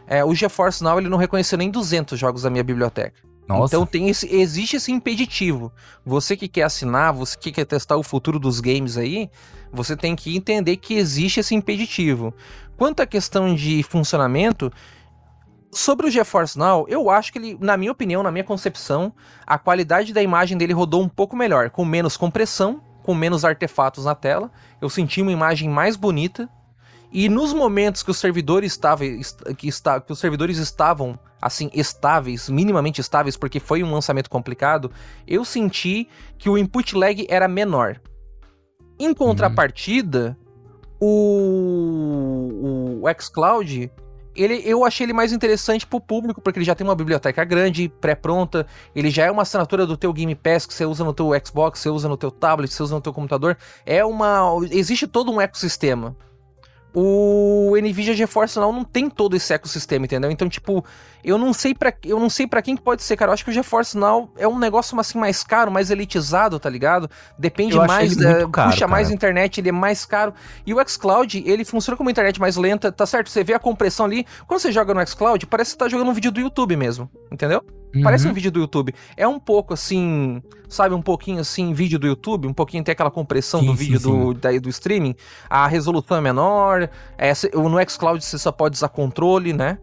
É, 0.07 0.25
o 0.25 0.33
GeForce 0.33 0.85
Now 0.85 1.01
ele 1.01 1.09
não 1.09 1.19
reconheceu 1.19 1.59
nem 1.59 1.73
200 1.73 2.17
jogos 2.17 2.43
da 2.43 2.51
minha 2.51 2.63
biblioteca. 2.63 3.19
Nossa. 3.49 3.75
Então 3.75 3.87
tem 3.87 4.09
esse, 4.09 4.27
existe 4.35 4.77
esse 4.77 4.91
impeditivo. 4.91 5.73
Você 6.05 6.37
que 6.37 6.49
quer 6.49 6.63
assinar, 6.63 7.13
você 7.13 7.37
que 7.39 7.53
quer 7.53 7.65
testar 7.65 7.97
o 7.97 8.03
futuro 8.03 8.39
dos 8.39 8.61
games 8.61 8.97
aí, 8.97 9.31
você 9.73 9.97
tem 9.97 10.17
que 10.17 10.37
entender 10.37 10.77
que 10.77 10.95
existe 10.95 11.41
esse 11.41 11.55
impeditivo. 11.55 12.35
Quanto 12.77 13.01
à 13.01 13.07
questão 13.07 13.55
de 13.55 13.83
funcionamento, 13.83 14.73
Sobre 15.73 16.07
o 16.07 16.11
GeForce 16.11 16.59
Now, 16.59 16.87
eu 16.89 17.11
acho 17.11 17.31
que 17.31 17.39
ele, 17.39 17.59
na 17.61 17.77
minha 17.77 17.93
opinião, 17.93 18.23
na 18.23 18.33
minha 18.33 18.45
concepção, 18.45 19.13
a 19.47 19.59
qualidade 19.59 20.11
da 20.11 20.23
imagem 20.23 20.57
dele 20.57 20.73
rodou 20.73 21.03
um 21.03 21.09
pouco 21.09 21.37
melhor, 21.37 21.69
com 21.69 21.85
menos 21.85 22.17
compressão, 22.17 22.81
com 23.03 23.15
menos 23.15 23.45
artefatos 23.45 24.07
na 24.07 24.15
tela. 24.15 24.51
Eu 24.81 24.89
senti 24.89 25.21
uma 25.21 25.33
imagem 25.33 25.69
mais 25.69 25.95
bonita. 25.95 26.49
E 27.19 27.31
nos 27.31 27.55
momentos 27.55 28.03
que 28.03 28.11
os 28.11 28.19
servidores 28.19 28.73
estavam, 28.73 29.09
que, 29.57 29.67
está, 29.67 29.99
que 29.99 30.13
os 30.13 30.19
servidores 30.19 30.59
estavam 30.59 31.19
assim 31.41 31.71
estáveis, 31.73 32.51
minimamente 32.51 33.01
estáveis, 33.01 33.39
porque 33.39 33.59
foi 33.59 33.83
um 33.83 33.91
lançamento 33.91 34.29
complicado, 34.29 34.93
eu 35.27 35.43
senti 35.43 36.11
que 36.37 36.51
o 36.51 36.59
input 36.59 36.95
lag 36.95 37.27
era 37.31 37.49
menor. 37.49 37.99
Em 38.99 39.15
contrapartida, 39.15 40.37
uhum. 41.01 43.01
o, 43.01 43.03
o 43.03 43.05
xCloud 43.19 43.91
ele, 44.35 44.61
eu 44.67 44.85
achei 44.85 45.07
ele 45.07 45.15
mais 45.15 45.33
interessante 45.33 45.87
pro 45.87 45.99
público, 45.99 46.43
porque 46.43 46.59
ele 46.59 46.67
já 46.67 46.75
tem 46.75 46.87
uma 46.87 46.95
biblioteca 46.95 47.43
grande, 47.45 47.91
pré-pronta, 47.99 48.67
ele 48.95 49.09
já 49.09 49.25
é 49.25 49.31
uma 49.31 49.41
assinatura 49.41 49.87
do 49.87 49.97
teu 49.97 50.13
Game 50.13 50.35
Pass 50.35 50.67
que 50.67 50.75
você 50.75 50.85
usa 50.85 51.03
no 51.03 51.15
teu 51.15 51.31
Xbox, 51.43 51.81
você 51.81 51.89
usa 51.89 52.11
no 52.11 52.17
teu 52.19 52.31
tablet, 52.31 52.71
você 52.71 52.83
usa 52.83 52.95
no 52.95 53.01
teu 53.01 53.15
computador. 53.15 53.57
É 53.87 54.05
uma. 54.05 54.51
Existe 54.71 55.07
todo 55.07 55.33
um 55.33 55.41
ecossistema. 55.41 56.15
O 56.99 57.77
Nvidia 57.77 58.15
GeForce 58.15 58.59
Now 58.59 58.73
não 58.73 58.83
tem 58.83 59.11
todo 59.11 59.37
esse 59.37 59.53
ecossistema, 59.53 60.07
entendeu? 60.07 60.31
Então, 60.31 60.49
tipo, 60.49 60.83
eu 61.23 61.37
não 61.37 61.53
sei 61.53 61.75
para 61.75 61.93
eu 62.03 62.19
não 62.19 62.31
sei 62.31 62.47
para 62.47 62.63
quem 62.63 62.75
que 62.75 62.81
pode 62.81 63.03
ser, 63.03 63.19
cara. 63.19 63.29
Eu 63.29 63.35
acho 63.35 63.45
que 63.45 63.51
o 63.51 63.53
GeForce 63.53 63.99
Now 63.99 64.33
é 64.39 64.49
um 64.49 64.59
negócio 64.59 64.99
assim 64.99 65.19
mais 65.19 65.45
caro, 65.45 65.71
mais 65.71 65.91
elitizado, 65.91 66.59
tá 66.59 66.71
ligado? 66.71 67.11
Depende 67.39 67.77
mais, 67.77 68.17
é, 68.17 68.47
caro, 68.51 68.71
puxa 68.71 68.81
cara. 68.81 68.91
mais 68.91 69.11
internet, 69.11 69.61
ele 69.61 69.69
é 69.69 69.73
mais 69.73 70.07
caro. 70.07 70.33
E 70.67 70.73
o 70.73 70.89
xCloud, 70.89 71.45
ele 71.47 71.67
funciona 71.67 71.99
como 71.99 72.09
internet 72.09 72.41
mais 72.41 72.57
lenta, 72.57 72.91
tá 72.91 73.05
certo? 73.05 73.29
Você 73.29 73.45
vê 73.45 73.53
a 73.53 73.59
compressão 73.59 74.07
ali, 74.07 74.25
quando 74.47 74.61
você 74.61 74.73
joga 74.73 74.95
no 74.95 75.07
xCloud, 75.07 75.47
parece 75.49 75.73
que 75.73 75.73
você 75.73 75.79
tá 75.79 75.89
jogando 75.91 76.09
um 76.09 76.15
vídeo 76.15 76.33
do 76.33 76.41
YouTube 76.41 76.77
mesmo, 76.77 77.11
entendeu? 77.31 77.63
Uhum. 77.97 78.03
Parece 78.03 78.29
um 78.29 78.33
vídeo 78.33 78.51
do 78.51 78.61
YouTube. 78.61 78.95
É 79.17 79.27
um 79.27 79.39
pouco 79.39 79.75
assim, 79.75 80.43
sabe, 80.69 80.95
um 80.95 81.03
pouquinho 81.03 81.41
assim, 81.41 81.73
vídeo 81.73 81.99
do 81.99 82.07
YouTube, 82.07 82.47
um 82.47 82.53
pouquinho 82.53 82.85
tem 82.85 82.93
aquela 82.93 83.11
compressão 83.11 83.61
sim, 83.61 83.67
do 83.67 83.75
vídeo 83.75 83.99
sim, 83.99 84.11
do, 84.11 84.35
daí 84.35 84.61
do 84.61 84.69
streaming. 84.69 85.15
A 85.49 85.67
resolução 85.67 86.17
é 86.17 86.21
menor. 86.21 86.91
É, 87.17 87.33
no 87.55 87.91
xCloud 87.91 88.25
você 88.25 88.39
só 88.39 88.53
pode 88.53 88.77
usar 88.77 88.89
controle, 88.89 89.53
né? 89.53 89.79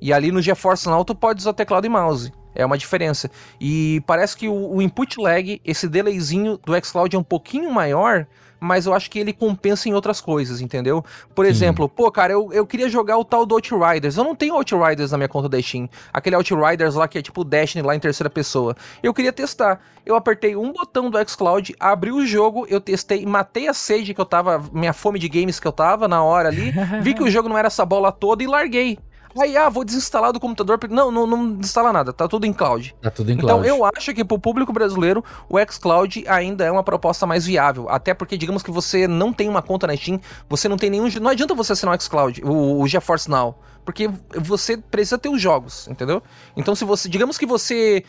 E 0.00 0.12
ali 0.12 0.32
no 0.32 0.40
GeForce 0.40 0.88
Now 0.88 1.04
tu 1.04 1.14
pode 1.14 1.40
usar 1.40 1.52
teclado 1.52 1.86
e 1.86 1.88
mouse. 1.88 2.32
É 2.54 2.64
uma 2.64 2.76
diferença. 2.76 3.30
E 3.60 4.02
parece 4.06 4.36
que 4.36 4.48
o, 4.48 4.74
o 4.74 4.82
input 4.82 5.20
lag, 5.20 5.60
esse 5.64 5.88
delayzinho 5.88 6.58
do 6.58 6.84
xCloud 6.84 7.14
é 7.16 7.18
um 7.18 7.22
pouquinho 7.24 7.70
maior, 7.72 8.26
mas 8.62 8.86
eu 8.86 8.94
acho 8.94 9.10
que 9.10 9.18
ele 9.18 9.32
compensa 9.32 9.88
em 9.88 9.92
outras 9.92 10.20
coisas, 10.20 10.60
entendeu? 10.60 11.04
Por 11.34 11.44
Sim. 11.44 11.50
exemplo, 11.50 11.88
pô, 11.88 12.10
cara, 12.12 12.32
eu, 12.32 12.52
eu 12.52 12.64
queria 12.64 12.88
jogar 12.88 13.18
o 13.18 13.24
tal 13.24 13.44
do 13.44 13.56
Outriders. 13.56 14.16
Eu 14.16 14.22
não 14.22 14.36
tenho 14.36 14.54
Outriders 14.54 15.10
na 15.10 15.18
minha 15.18 15.28
conta 15.28 15.48
da 15.48 15.60
Steam. 15.60 15.88
Aquele 16.12 16.36
Outriders 16.36 16.94
lá 16.94 17.08
que 17.08 17.18
é 17.18 17.22
tipo 17.22 17.42
Destiny 17.42 17.82
lá 17.82 17.96
em 17.96 17.98
terceira 17.98 18.30
pessoa. 18.30 18.76
Eu 19.02 19.12
queria 19.12 19.32
testar. 19.32 19.80
Eu 20.06 20.14
apertei 20.14 20.54
um 20.54 20.72
botão 20.72 21.10
do 21.10 21.28
xCloud, 21.28 21.74
abri 21.78 22.12
o 22.12 22.24
jogo, 22.24 22.66
eu 22.68 22.80
testei, 22.80 23.26
matei 23.26 23.68
a 23.68 23.74
sede 23.74 24.14
que 24.14 24.20
eu 24.20 24.26
tava, 24.26 24.62
minha 24.72 24.92
fome 24.92 25.18
de 25.18 25.28
games 25.28 25.58
que 25.58 25.66
eu 25.66 25.72
tava 25.72 26.06
na 26.06 26.22
hora 26.22 26.48
ali, 26.48 26.72
vi 27.02 27.14
que 27.14 27.22
o 27.22 27.30
jogo 27.30 27.48
não 27.48 27.58
era 27.58 27.66
essa 27.66 27.84
bola 27.84 28.10
toda 28.10 28.42
e 28.42 28.46
larguei. 28.46 28.98
Aí, 29.38 29.56
ah, 29.56 29.68
vou 29.68 29.84
desinstalar 29.84 30.32
do 30.32 30.40
computador. 30.40 30.78
Não, 30.90 31.10
não, 31.10 31.26
não 31.26 31.54
desinstala 31.54 31.92
nada, 31.92 32.12
tá 32.12 32.28
tudo 32.28 32.46
em 32.46 32.52
cloud. 32.52 32.94
Tá 33.00 33.10
tudo 33.10 33.30
em 33.30 33.34
então, 33.34 33.48
cloud. 33.48 33.66
Então, 33.66 33.76
eu 33.76 33.84
acho 33.96 34.12
que 34.14 34.24
pro 34.24 34.38
público 34.38 34.72
brasileiro, 34.72 35.24
o 35.48 35.56
xCloud 35.58 36.24
ainda 36.28 36.64
é 36.64 36.70
uma 36.70 36.82
proposta 36.82 37.26
mais 37.26 37.46
viável. 37.46 37.88
Até 37.88 38.14
porque, 38.14 38.36
digamos 38.36 38.62
que 38.62 38.70
você 38.70 39.08
não 39.08 39.32
tem 39.32 39.48
uma 39.48 39.62
conta 39.62 39.86
na 39.86 39.96
Steam, 39.96 40.20
você 40.48 40.68
não 40.68 40.76
tem 40.76 40.90
nenhum. 40.90 41.08
Não 41.20 41.30
adianta 41.30 41.54
você 41.54 41.72
assinar 41.72 41.96
o 41.96 42.00
xCloud, 42.00 42.42
o, 42.44 42.80
o 42.80 42.86
GeForce 42.86 43.30
Now. 43.30 43.58
Porque 43.84 44.08
você 44.38 44.76
precisa 44.76 45.18
ter 45.18 45.28
os 45.28 45.40
jogos, 45.40 45.88
entendeu? 45.88 46.22
Então, 46.56 46.74
se 46.74 46.84
você. 46.84 47.08
Digamos 47.08 47.36
que 47.36 47.46
você 47.46 48.04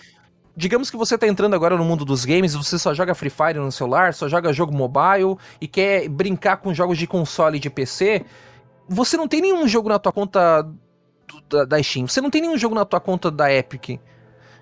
Digamos 0.55 0.91
que 0.91 0.97
você 0.97 1.17
tá 1.17 1.27
entrando 1.27 1.55
agora 1.55 1.75
no 1.75 1.83
mundo 1.83 2.05
dos 2.05 2.25
games, 2.25 2.53
você 2.53 2.77
só 2.77 2.93
joga 2.93 3.15
Free 3.15 3.31
Fire 3.31 3.57
no 3.57 3.71
celular, 3.71 4.13
só 4.13 4.29
joga 4.29 4.53
jogo 4.53 4.71
mobile 4.71 5.35
e 5.59 5.67
quer 5.67 6.07
brincar 6.07 6.57
com 6.57 6.71
jogos 6.71 6.99
de 6.99 7.07
console 7.07 7.57
e 7.57 7.59
de 7.59 7.71
PC. 7.71 8.23
Você 8.87 9.17
não 9.17 9.27
tem 9.27 9.41
nenhum 9.41 9.67
jogo 9.67 9.89
na 9.89 9.97
tua 9.97 10.11
conta 10.11 10.63
da, 11.49 11.65
da 11.65 11.83
Steam. 11.83 12.07
Você 12.07 12.21
não 12.21 12.29
tem 12.29 12.41
nenhum 12.41 12.57
jogo 12.57 12.75
na 12.75 12.85
tua 12.85 12.99
conta 12.99 13.29
da 13.29 13.51
Epic. 13.51 13.99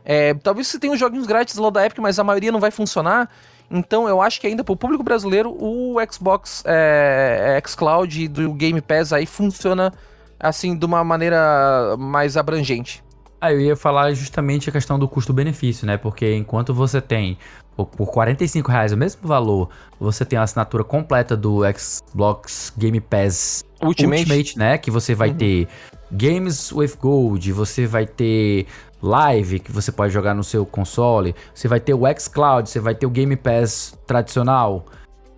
É, 0.03 0.34
talvez 0.34 0.67
você 0.67 0.80
tenha 0.80 0.93
uns 0.93 0.99
joguinhos 0.99 1.28
grátis 1.28 1.55
lá 1.57 1.69
da 1.69 1.86
Epic, 1.86 1.99
mas 1.99 2.17
a 2.19 2.24
maioria 2.24 2.51
não 2.51 2.59
vai 2.59 2.72
funcionar. 2.72 3.30
Então 3.69 4.07
eu 4.07 4.22
acho 4.22 4.41
que 4.41 4.47
ainda 4.47 4.63
pro 4.63 4.76
público 4.76 5.03
brasileiro 5.03 5.55
o 5.57 5.95
Xbox 6.11 6.63
é, 6.65 7.57
é 7.57 7.67
xCloud 7.67 8.28
do 8.28 8.53
Game 8.53 8.82
Pass 8.82 9.13
aí 9.13 9.26
funciona 9.26 9.93
assim 10.39 10.76
de 10.76 10.86
uma 10.86 11.03
maneira 11.03 11.95
mais 11.97 12.36
abrangente. 12.36 13.03
Ah, 13.39 13.51
eu 13.51 13.59
ia 13.59 13.76
falar 13.76 14.13
justamente 14.13 14.69
a 14.69 14.72
questão 14.72 14.99
do 14.99 15.07
custo-benefício, 15.07 15.88
né? 15.88 15.97
Porque 15.97 16.36
enquanto 16.36 16.74
você 16.74 17.01
tem 17.01 17.38
por 17.76 18.11
45 18.11 18.69
reais 18.69 18.91
o 18.91 18.97
mesmo 18.97 19.28
valor, 19.28 19.69
você 19.99 20.24
tem 20.24 20.38
a 20.38 20.43
assinatura 20.43 20.84
completa 20.84 21.36
do 21.36 21.61
Xbox 21.74 22.72
Game 22.78 22.99
Pass 22.99 23.63
Ultimate, 23.84 24.21
Ultimate 24.21 24.57
né? 24.57 24.77
Que 24.77 24.91
você 24.91 25.15
vai 25.15 25.29
uhum. 25.29 25.36
ter 25.36 25.67
Games 26.11 26.71
with 26.71 26.93
Gold, 26.99 27.51
você 27.51 27.86
vai 27.86 28.05
ter 28.05 28.67
Live, 29.01 29.59
que 29.59 29.71
você 29.71 29.91
pode 29.91 30.13
jogar 30.13 30.36
no 30.36 30.43
seu 30.43 30.65
console, 30.65 31.36
você 31.53 31.67
vai 31.67 31.79
ter 31.79 31.93
o 31.93 32.01
xCloud, 32.19 32.69
você 32.69 32.79
vai 32.79 32.93
ter 32.93 33.05
o 33.05 33.09
Game 33.09 33.36
Pass 33.36 33.97
tradicional. 34.05 34.86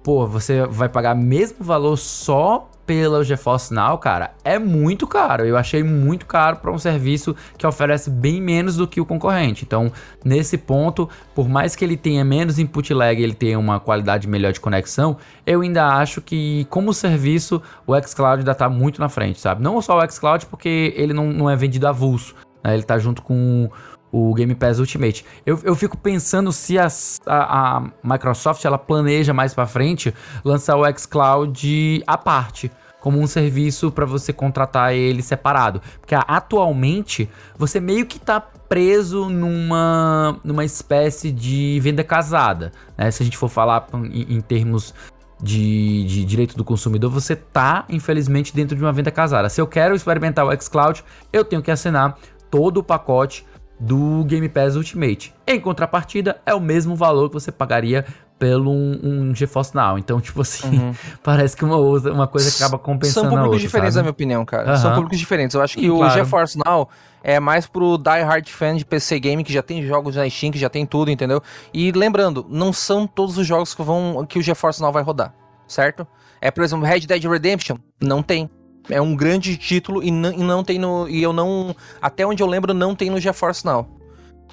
Pô, 0.03 0.27
você 0.27 0.65
vai 0.67 0.89
pagar 0.89 1.15
mesmo 1.15 1.63
valor 1.63 1.95
só 1.95 2.69
pela 2.86 3.23
GeForce 3.23 3.73
Now, 3.73 3.97
cara, 3.97 4.34
é 4.43 4.59
muito 4.59 5.07
caro. 5.07 5.45
Eu 5.45 5.57
achei 5.57 5.84
muito 5.84 6.25
caro 6.25 6.57
para 6.57 6.71
um 6.71 6.77
serviço 6.77 7.36
que 7.57 7.65
oferece 7.65 8.09
bem 8.09 8.41
menos 8.41 8.75
do 8.77 8.88
que 8.88 8.99
o 8.99 9.05
concorrente. 9.05 9.63
Então, 9.63 9.91
nesse 10.23 10.57
ponto, 10.57 11.09
por 11.34 11.47
mais 11.47 11.75
que 11.75 11.84
ele 11.84 11.97
tenha 11.97 12.23
menos 12.23 12.59
input 12.59 12.93
lag, 12.93 13.21
ele 13.21 13.34
tenha 13.34 13.57
uma 13.57 13.79
qualidade 13.79 14.27
melhor 14.27 14.51
de 14.51 14.59
conexão, 14.59 15.17
eu 15.45 15.61
ainda 15.61 15.88
acho 15.88 16.21
que 16.21 16.65
como 16.69 16.93
serviço 16.93 17.61
o 17.88 17.99
xCloud 18.01 18.39
ainda 18.39 18.55
tá 18.55 18.69
muito 18.69 18.99
na 18.99 19.09
frente, 19.09 19.39
sabe? 19.39 19.61
Não 19.61 19.81
só 19.81 19.97
o 19.97 20.11
xCloud 20.11 20.45
porque 20.47 20.93
ele 20.95 21.13
não, 21.13 21.27
não 21.31 21.49
é 21.49 21.55
vendido 21.55 21.88
avulso, 21.88 22.36
né? 22.63 22.73
Ele 22.73 22.84
tá 22.84 22.97
junto 22.97 23.21
com 23.21 23.69
o 24.14 24.32
Game 24.36 24.53
Pass 24.53 24.78
Ultimate. 24.78 25.26
Eu, 25.43 25.59
eu 25.64 25.76
fico 25.76 25.97
pensando 25.97 26.51
se 26.51 26.78
a, 26.78 26.88
a, 27.26 27.78
a 27.78 27.91
Microsoft 28.03 28.64
ela 28.64 28.78
planeja 28.78 29.34
mais 29.34 29.55
para 29.55 29.66
frente 29.66 30.14
lançar 30.45 30.78
o 30.78 30.86
xCloud 30.95 32.03
à 32.05 32.16
parte 32.16 32.72
como 33.01 33.20
um 33.20 33.28
serviço 33.28 33.91
para 33.91 34.05
você 34.05 34.32
contratar 34.32 34.93
ele 34.93 35.22
separado, 35.22 35.82
porque 35.99 36.16
atualmente 36.16 37.30
você 37.57 37.82
meio 37.82 38.05
que 38.05 38.18
tá 38.18 38.39
preso 38.39 39.30
numa, 39.30 40.39
numa 40.41 40.64
espécie 40.64 41.30
de 41.30 41.80
venda 41.82 42.01
casada, 42.01 42.72
né? 42.97 43.11
Se 43.11 43.22
a 43.22 43.26
gente 43.26 43.38
for 43.38 43.49
falar 43.49 43.88
em, 43.93 44.38
em 44.38 44.39
termos 44.39 44.93
de, 45.41 46.05
de, 46.05 46.24
direito 46.24 46.55
do 46.55 46.64
consumidor, 46.64 47.11
você 47.11 47.36
tá, 47.36 47.84
infelizmente, 47.89 48.55
dentro 48.55 48.78
de 48.78 48.82
uma 48.82 48.93
venda 48.93 49.11
casada. 49.11 49.49
Se 49.49 49.59
eu 49.59 49.68
quero 49.68 49.93
experimentar 49.93 50.45
o 50.45 50.61
xCloud, 50.61 51.03
eu 51.34 51.43
tenho 51.43 51.61
que 51.61 51.72
assinar 51.72 52.18
todo 52.49 52.78
o 52.78 52.84
pacote 52.84 53.45
do 53.80 54.24
Game 54.26 54.47
Pass 54.49 54.76
Ultimate. 54.76 55.34
Em 55.45 55.59
contrapartida, 55.59 56.39
é 56.45 56.53
o 56.53 56.59
mesmo 56.59 56.95
valor 56.95 57.30
que 57.30 57.34
você 57.34 57.51
pagaria 57.51 58.05
pelo 58.39 58.71
um, 58.71 58.99
um 59.03 59.36
GeForce 59.36 59.74
Now. 59.76 59.97
Então, 59.97 60.19
tipo 60.21 60.41
assim, 60.41 60.78
uhum. 60.78 60.93
parece 61.24 61.55
que 61.55 61.63
uma, 61.63 61.78
uma 61.78 62.28
coisa 62.28 62.49
acaba 62.55 62.78
compensando 62.78 63.30
São 63.30 63.38
públicos 63.38 63.61
diferentes, 63.61 63.93
sabe? 63.93 64.01
na 64.01 64.03
minha 64.03 64.11
opinião, 64.11 64.45
cara. 64.45 64.71
Uhum. 64.71 64.78
São 64.78 64.93
públicos 64.93 65.17
diferentes. 65.17 65.53
Eu 65.53 65.61
acho 65.61 65.78
que 65.78 65.89
o. 65.89 66.09
GeForce 66.09 66.57
Now 66.63 66.89
é 67.24 67.39
mais 67.39 67.65
pro 67.65 67.97
die 67.97 68.21
hard 68.21 68.47
fan 68.49 68.76
de 68.76 68.86
PC 68.86 69.19
game 69.19 69.43
que 69.43 69.53
já 69.53 69.63
tem 69.63 69.82
jogos 69.84 70.15
na 70.15 70.30
Steam, 70.30 70.51
que 70.51 70.59
já 70.59 70.69
tem 70.69 70.86
tudo, 70.86 71.09
entendeu? 71.09 71.41
E 71.74 71.91
lembrando, 71.91 72.45
não 72.49 72.74
são 72.74 73.07
todos 73.07 73.38
os 73.38 73.47
jogos 73.47 73.74
que 73.74 73.82
vão 73.82 74.26
que 74.28 74.38
o 74.38 74.41
GeForce 74.41 74.82
Now 74.82 74.91
vai 74.91 75.03
rodar, 75.03 75.34
certo? 75.67 76.05
É, 76.41 76.51
por 76.51 76.63
exemplo, 76.63 76.86
Red 76.86 77.01
Dead 77.01 77.24
Redemption, 77.24 77.78
não 78.01 78.21
tem. 78.21 78.49
É 78.89 79.01
um 79.01 79.15
grande 79.15 79.55
título 79.57 80.03
e 80.03 80.11
não, 80.11 80.31
e 80.31 80.43
não 80.43 80.63
tem 80.63 80.77
no. 80.77 81.07
E 81.07 81.21
eu 81.21 81.31
não. 81.31 81.75
Até 82.01 82.25
onde 82.25 82.43
eu 82.43 82.47
lembro, 82.47 82.73
não 82.73 82.95
tem 82.95 83.09
no 83.09 83.19
GeForce 83.19 83.65
Now. 83.65 83.88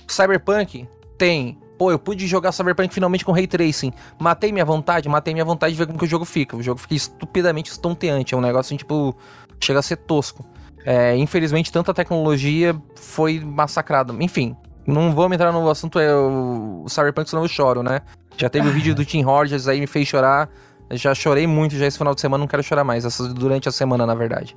Cyberpunk 0.06 0.88
tem. 1.18 1.58
Pô, 1.78 1.90
eu 1.90 1.98
pude 1.98 2.26
jogar 2.26 2.52
Cyberpunk 2.52 2.92
finalmente 2.92 3.24
com 3.24 3.32
Ray 3.32 3.46
Tracing. 3.46 3.92
Matei 4.18 4.52
minha 4.52 4.64
vontade, 4.64 5.08
matei 5.08 5.32
minha 5.32 5.44
vontade 5.44 5.72
de 5.72 5.78
ver 5.78 5.86
como 5.86 5.98
que 5.98 6.04
o 6.04 6.08
jogo 6.08 6.24
fica. 6.24 6.56
O 6.56 6.62
jogo 6.62 6.78
fica 6.78 6.94
estupidamente 6.94 7.70
estonteante. 7.70 8.34
É 8.34 8.36
um 8.36 8.40
negócio 8.40 8.68
assim, 8.68 8.76
tipo. 8.76 9.16
Chega 9.62 9.78
a 9.78 9.82
ser 9.82 9.96
tosco. 9.96 10.44
É, 10.84 11.14
infelizmente, 11.16 11.70
tanta 11.70 11.92
tecnologia 11.92 12.74
foi 12.94 13.40
massacrada. 13.40 14.14
Enfim, 14.20 14.56
não 14.86 15.12
vou 15.12 15.32
entrar 15.32 15.52
no 15.52 15.68
assunto 15.68 15.98
é 15.98 16.14
o 16.14 16.86
Cyberpunk, 16.88 17.28
senão 17.28 17.42
eu 17.42 17.48
choro, 17.48 17.82
né? 17.82 18.00
Já 18.36 18.48
teve 18.48 18.68
o 18.68 18.72
vídeo 18.72 18.94
do 18.94 19.04
Tim 19.04 19.22
Rogers 19.22 19.68
aí, 19.68 19.80
me 19.80 19.86
fez 19.86 20.08
chorar. 20.08 20.48
Já 20.92 21.14
chorei 21.14 21.46
muito 21.46 21.76
já 21.76 21.86
esse 21.86 21.98
final 21.98 22.14
de 22.14 22.20
semana, 22.20 22.42
não 22.42 22.48
quero 22.48 22.62
chorar 22.62 22.84
mais. 22.84 23.04
Essa, 23.04 23.28
durante 23.28 23.68
a 23.68 23.72
semana, 23.72 24.06
na 24.06 24.14
verdade. 24.14 24.56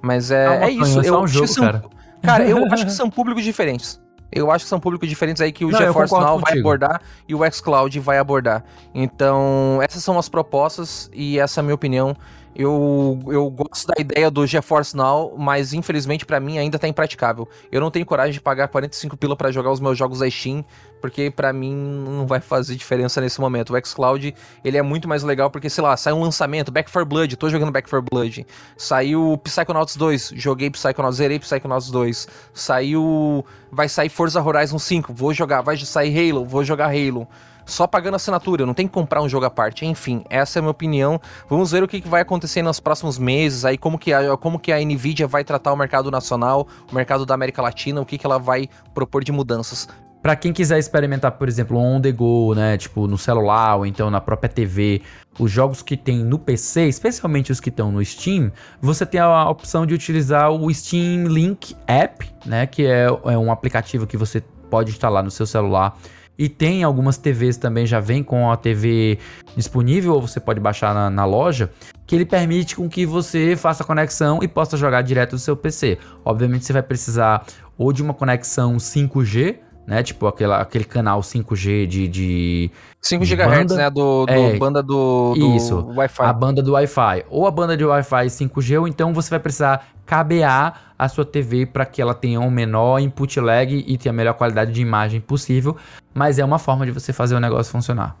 Mas 0.00 0.30
é, 0.30 0.46
é, 0.46 0.64
é 0.64 0.70
isso. 0.70 1.00
É 1.00 1.08
eu 1.08 1.20
um 1.20 1.26
jogo, 1.26 1.48
são, 1.48 1.64
cara. 1.64 1.84
cara, 2.22 2.44
eu 2.44 2.64
acho 2.72 2.84
que 2.84 2.92
são 2.92 3.10
públicos 3.10 3.44
diferentes. 3.44 4.00
Eu 4.30 4.50
acho 4.50 4.64
que 4.64 4.68
são 4.68 4.80
públicos 4.80 5.08
diferentes 5.08 5.42
aí 5.42 5.52
que 5.52 5.64
o 5.64 5.70
não, 5.70 5.78
GeForce 5.78 6.14
Now 6.14 6.38
vai 6.38 6.58
abordar 6.58 7.02
e 7.28 7.34
o 7.34 7.52
xCloud 7.52 8.00
vai 8.00 8.16
abordar. 8.16 8.64
Então, 8.94 9.78
essas 9.82 10.02
são 10.02 10.18
as 10.18 10.28
propostas 10.28 11.10
e 11.12 11.38
essa 11.38 11.60
é 11.60 11.62
a 11.62 11.64
minha 11.64 11.74
opinião. 11.74 12.16
Eu, 12.54 13.18
eu 13.28 13.48
gosto 13.50 13.86
da 13.86 13.94
ideia 13.98 14.30
do 14.30 14.46
GeForce 14.46 14.94
Now, 14.94 15.34
mas 15.38 15.72
infelizmente 15.72 16.26
para 16.26 16.38
mim 16.38 16.58
ainda 16.58 16.78
tá 16.78 16.86
impraticável. 16.86 17.48
Eu 17.70 17.80
não 17.80 17.90
tenho 17.90 18.04
coragem 18.04 18.32
de 18.32 18.40
pagar 18.40 18.68
45 18.68 19.16
pila 19.16 19.34
para 19.34 19.50
jogar 19.50 19.70
os 19.70 19.80
meus 19.80 19.96
jogos 19.96 20.18
da 20.18 20.30
Steam, 20.30 20.62
porque 21.00 21.30
para 21.30 21.52
mim 21.52 21.74
não 21.74 22.26
vai 22.26 22.40
fazer 22.40 22.76
diferença 22.76 23.20
nesse 23.20 23.40
momento. 23.40 23.74
O 23.74 23.86
xCloud, 23.86 24.34
ele 24.62 24.76
é 24.76 24.82
muito 24.82 25.08
mais 25.08 25.22
legal 25.22 25.50
porque, 25.50 25.70
sei 25.70 25.82
lá, 25.82 25.96
sai 25.96 26.12
um 26.12 26.20
lançamento, 26.20 26.70
Back 26.70 26.90
4 26.92 27.08
Blood, 27.08 27.36
tô 27.36 27.48
jogando 27.48 27.72
Back 27.72 27.88
4 27.88 28.06
Blood. 28.10 28.46
Saiu 28.76 29.40
Psychonauts 29.42 29.96
2, 29.96 30.32
joguei 30.36 30.70
Psychonauts, 30.70 31.16
zerei 31.16 31.38
Psychonauts 31.38 31.90
2. 31.90 32.28
Saiu, 32.52 33.44
vai 33.70 33.88
sair 33.88 34.10
Forza 34.10 34.42
Horizon 34.42 34.78
5, 34.78 35.14
vou 35.14 35.32
jogar, 35.32 35.62
vai 35.62 35.78
sair 35.78 36.30
Halo, 36.30 36.44
vou 36.44 36.62
jogar 36.62 36.88
Halo 36.88 37.26
só 37.64 37.86
pagando 37.86 38.14
assinatura, 38.14 38.66
não 38.66 38.74
tem 38.74 38.86
que 38.86 38.92
comprar 38.92 39.22
um 39.22 39.28
jogo 39.28 39.46
à 39.46 39.50
parte. 39.50 39.86
Enfim, 39.86 40.24
essa 40.28 40.58
é 40.58 40.60
a 40.60 40.62
minha 40.62 40.70
opinião. 40.70 41.20
Vamos 41.48 41.70
ver 41.70 41.82
o 41.82 41.88
que, 41.88 42.00
vai 42.08 42.22
acontecer 42.22 42.62
nos 42.62 42.80
próximos 42.80 43.18
meses, 43.18 43.64
aí 43.64 43.78
como 43.78 43.98
que, 43.98 44.12
a, 44.12 44.36
como 44.36 44.58
que 44.58 44.72
a 44.72 44.78
Nvidia 44.78 45.26
vai 45.26 45.44
tratar 45.44 45.72
o 45.72 45.76
mercado 45.76 46.10
nacional, 46.10 46.66
o 46.90 46.94
mercado 46.94 47.24
da 47.24 47.34
América 47.34 47.62
Latina, 47.62 48.00
o 48.00 48.06
que, 48.06 48.18
que 48.18 48.26
ela 48.26 48.38
vai 48.38 48.68
propor 48.94 49.24
de 49.24 49.32
mudanças. 49.32 49.88
Para 50.22 50.36
quem 50.36 50.52
quiser 50.52 50.78
experimentar, 50.78 51.32
por 51.32 51.48
exemplo, 51.48 51.76
on 51.76 52.00
the 52.00 52.12
go, 52.12 52.54
né, 52.54 52.78
tipo 52.78 53.08
no 53.08 53.18
celular 53.18 53.74
ou 53.74 53.84
então 53.84 54.08
na 54.08 54.20
própria 54.20 54.48
TV, 54.48 55.02
os 55.36 55.50
jogos 55.50 55.82
que 55.82 55.96
tem 55.96 56.18
no 56.18 56.38
PC, 56.38 56.86
especialmente 56.86 57.50
os 57.50 57.58
que 57.58 57.70
estão 57.70 57.90
no 57.90 58.04
Steam, 58.04 58.52
você 58.80 59.04
tem 59.04 59.20
a 59.20 59.50
opção 59.50 59.84
de 59.84 59.92
utilizar 59.92 60.52
o 60.52 60.72
Steam 60.72 61.26
Link 61.26 61.76
App, 61.88 62.24
né, 62.46 62.68
que 62.68 62.86
é, 62.86 63.06
é 63.06 63.36
um 63.36 63.50
aplicativo 63.50 64.06
que 64.06 64.16
você 64.16 64.40
pode 64.70 64.92
instalar 64.92 65.24
no 65.24 65.30
seu 65.30 65.44
celular. 65.44 65.98
E 66.42 66.48
tem 66.48 66.82
algumas 66.82 67.16
TVs 67.16 67.56
também, 67.56 67.86
já 67.86 68.00
vem 68.00 68.20
com 68.20 68.50
a 68.50 68.56
TV 68.56 69.16
disponível, 69.56 70.14
ou 70.14 70.20
você 70.20 70.40
pode 70.40 70.58
baixar 70.58 70.92
na, 70.92 71.08
na 71.08 71.24
loja, 71.24 71.70
que 72.04 72.16
ele 72.16 72.26
permite 72.26 72.74
com 72.74 72.88
que 72.88 73.06
você 73.06 73.54
faça 73.54 73.84
conexão 73.84 74.40
e 74.42 74.48
possa 74.48 74.76
jogar 74.76 75.02
direto 75.02 75.36
do 75.36 75.38
seu 75.38 75.56
PC. 75.56 75.98
Obviamente 76.24 76.64
você 76.64 76.72
vai 76.72 76.82
precisar 76.82 77.46
ou 77.78 77.92
de 77.92 78.02
uma 78.02 78.12
conexão 78.12 78.76
5G, 78.76 79.58
né? 79.86 80.02
Tipo 80.02 80.26
aquela, 80.26 80.60
aquele 80.60 80.84
canal 80.84 81.20
5G 81.20 81.86
de. 81.86 82.08
de 82.08 82.70
5 83.00 83.24
de 83.24 83.36
GHz, 83.36 83.46
banda. 83.46 83.76
né? 83.76 83.90
Do, 83.90 84.26
do 84.26 84.32
É, 84.32 84.56
banda 84.56 84.82
do, 84.82 85.34
do 85.34 85.56
isso. 85.56 85.84
Wi-Fi. 85.96 86.22
A 86.24 86.32
banda 86.32 86.62
do 86.62 86.72
Wi-Fi. 86.72 87.24
Ou 87.28 87.46
a 87.46 87.50
banda 87.50 87.76
de 87.76 87.84
Wi-Fi 87.84 88.26
5G, 88.26 88.80
ou 88.80 88.88
então 88.88 89.12
você 89.12 89.30
vai 89.30 89.40
precisar 89.40 89.86
cabear 90.06 90.94
a 90.98 91.08
sua 91.08 91.24
TV 91.24 91.66
para 91.66 91.84
que 91.84 92.00
ela 92.00 92.14
tenha 92.14 92.40
um 92.40 92.50
menor 92.50 93.00
input 93.00 93.40
lag 93.40 93.72
e 93.86 93.98
tenha 93.98 94.12
a 94.12 94.16
melhor 94.16 94.34
qualidade 94.34 94.72
de 94.72 94.80
imagem 94.80 95.20
possível. 95.20 95.76
Mas 96.14 96.38
é 96.38 96.44
uma 96.44 96.58
forma 96.58 96.84
de 96.86 96.92
você 96.92 97.12
fazer 97.12 97.34
o 97.34 97.40
negócio 97.40 97.72
funcionar. 97.72 98.16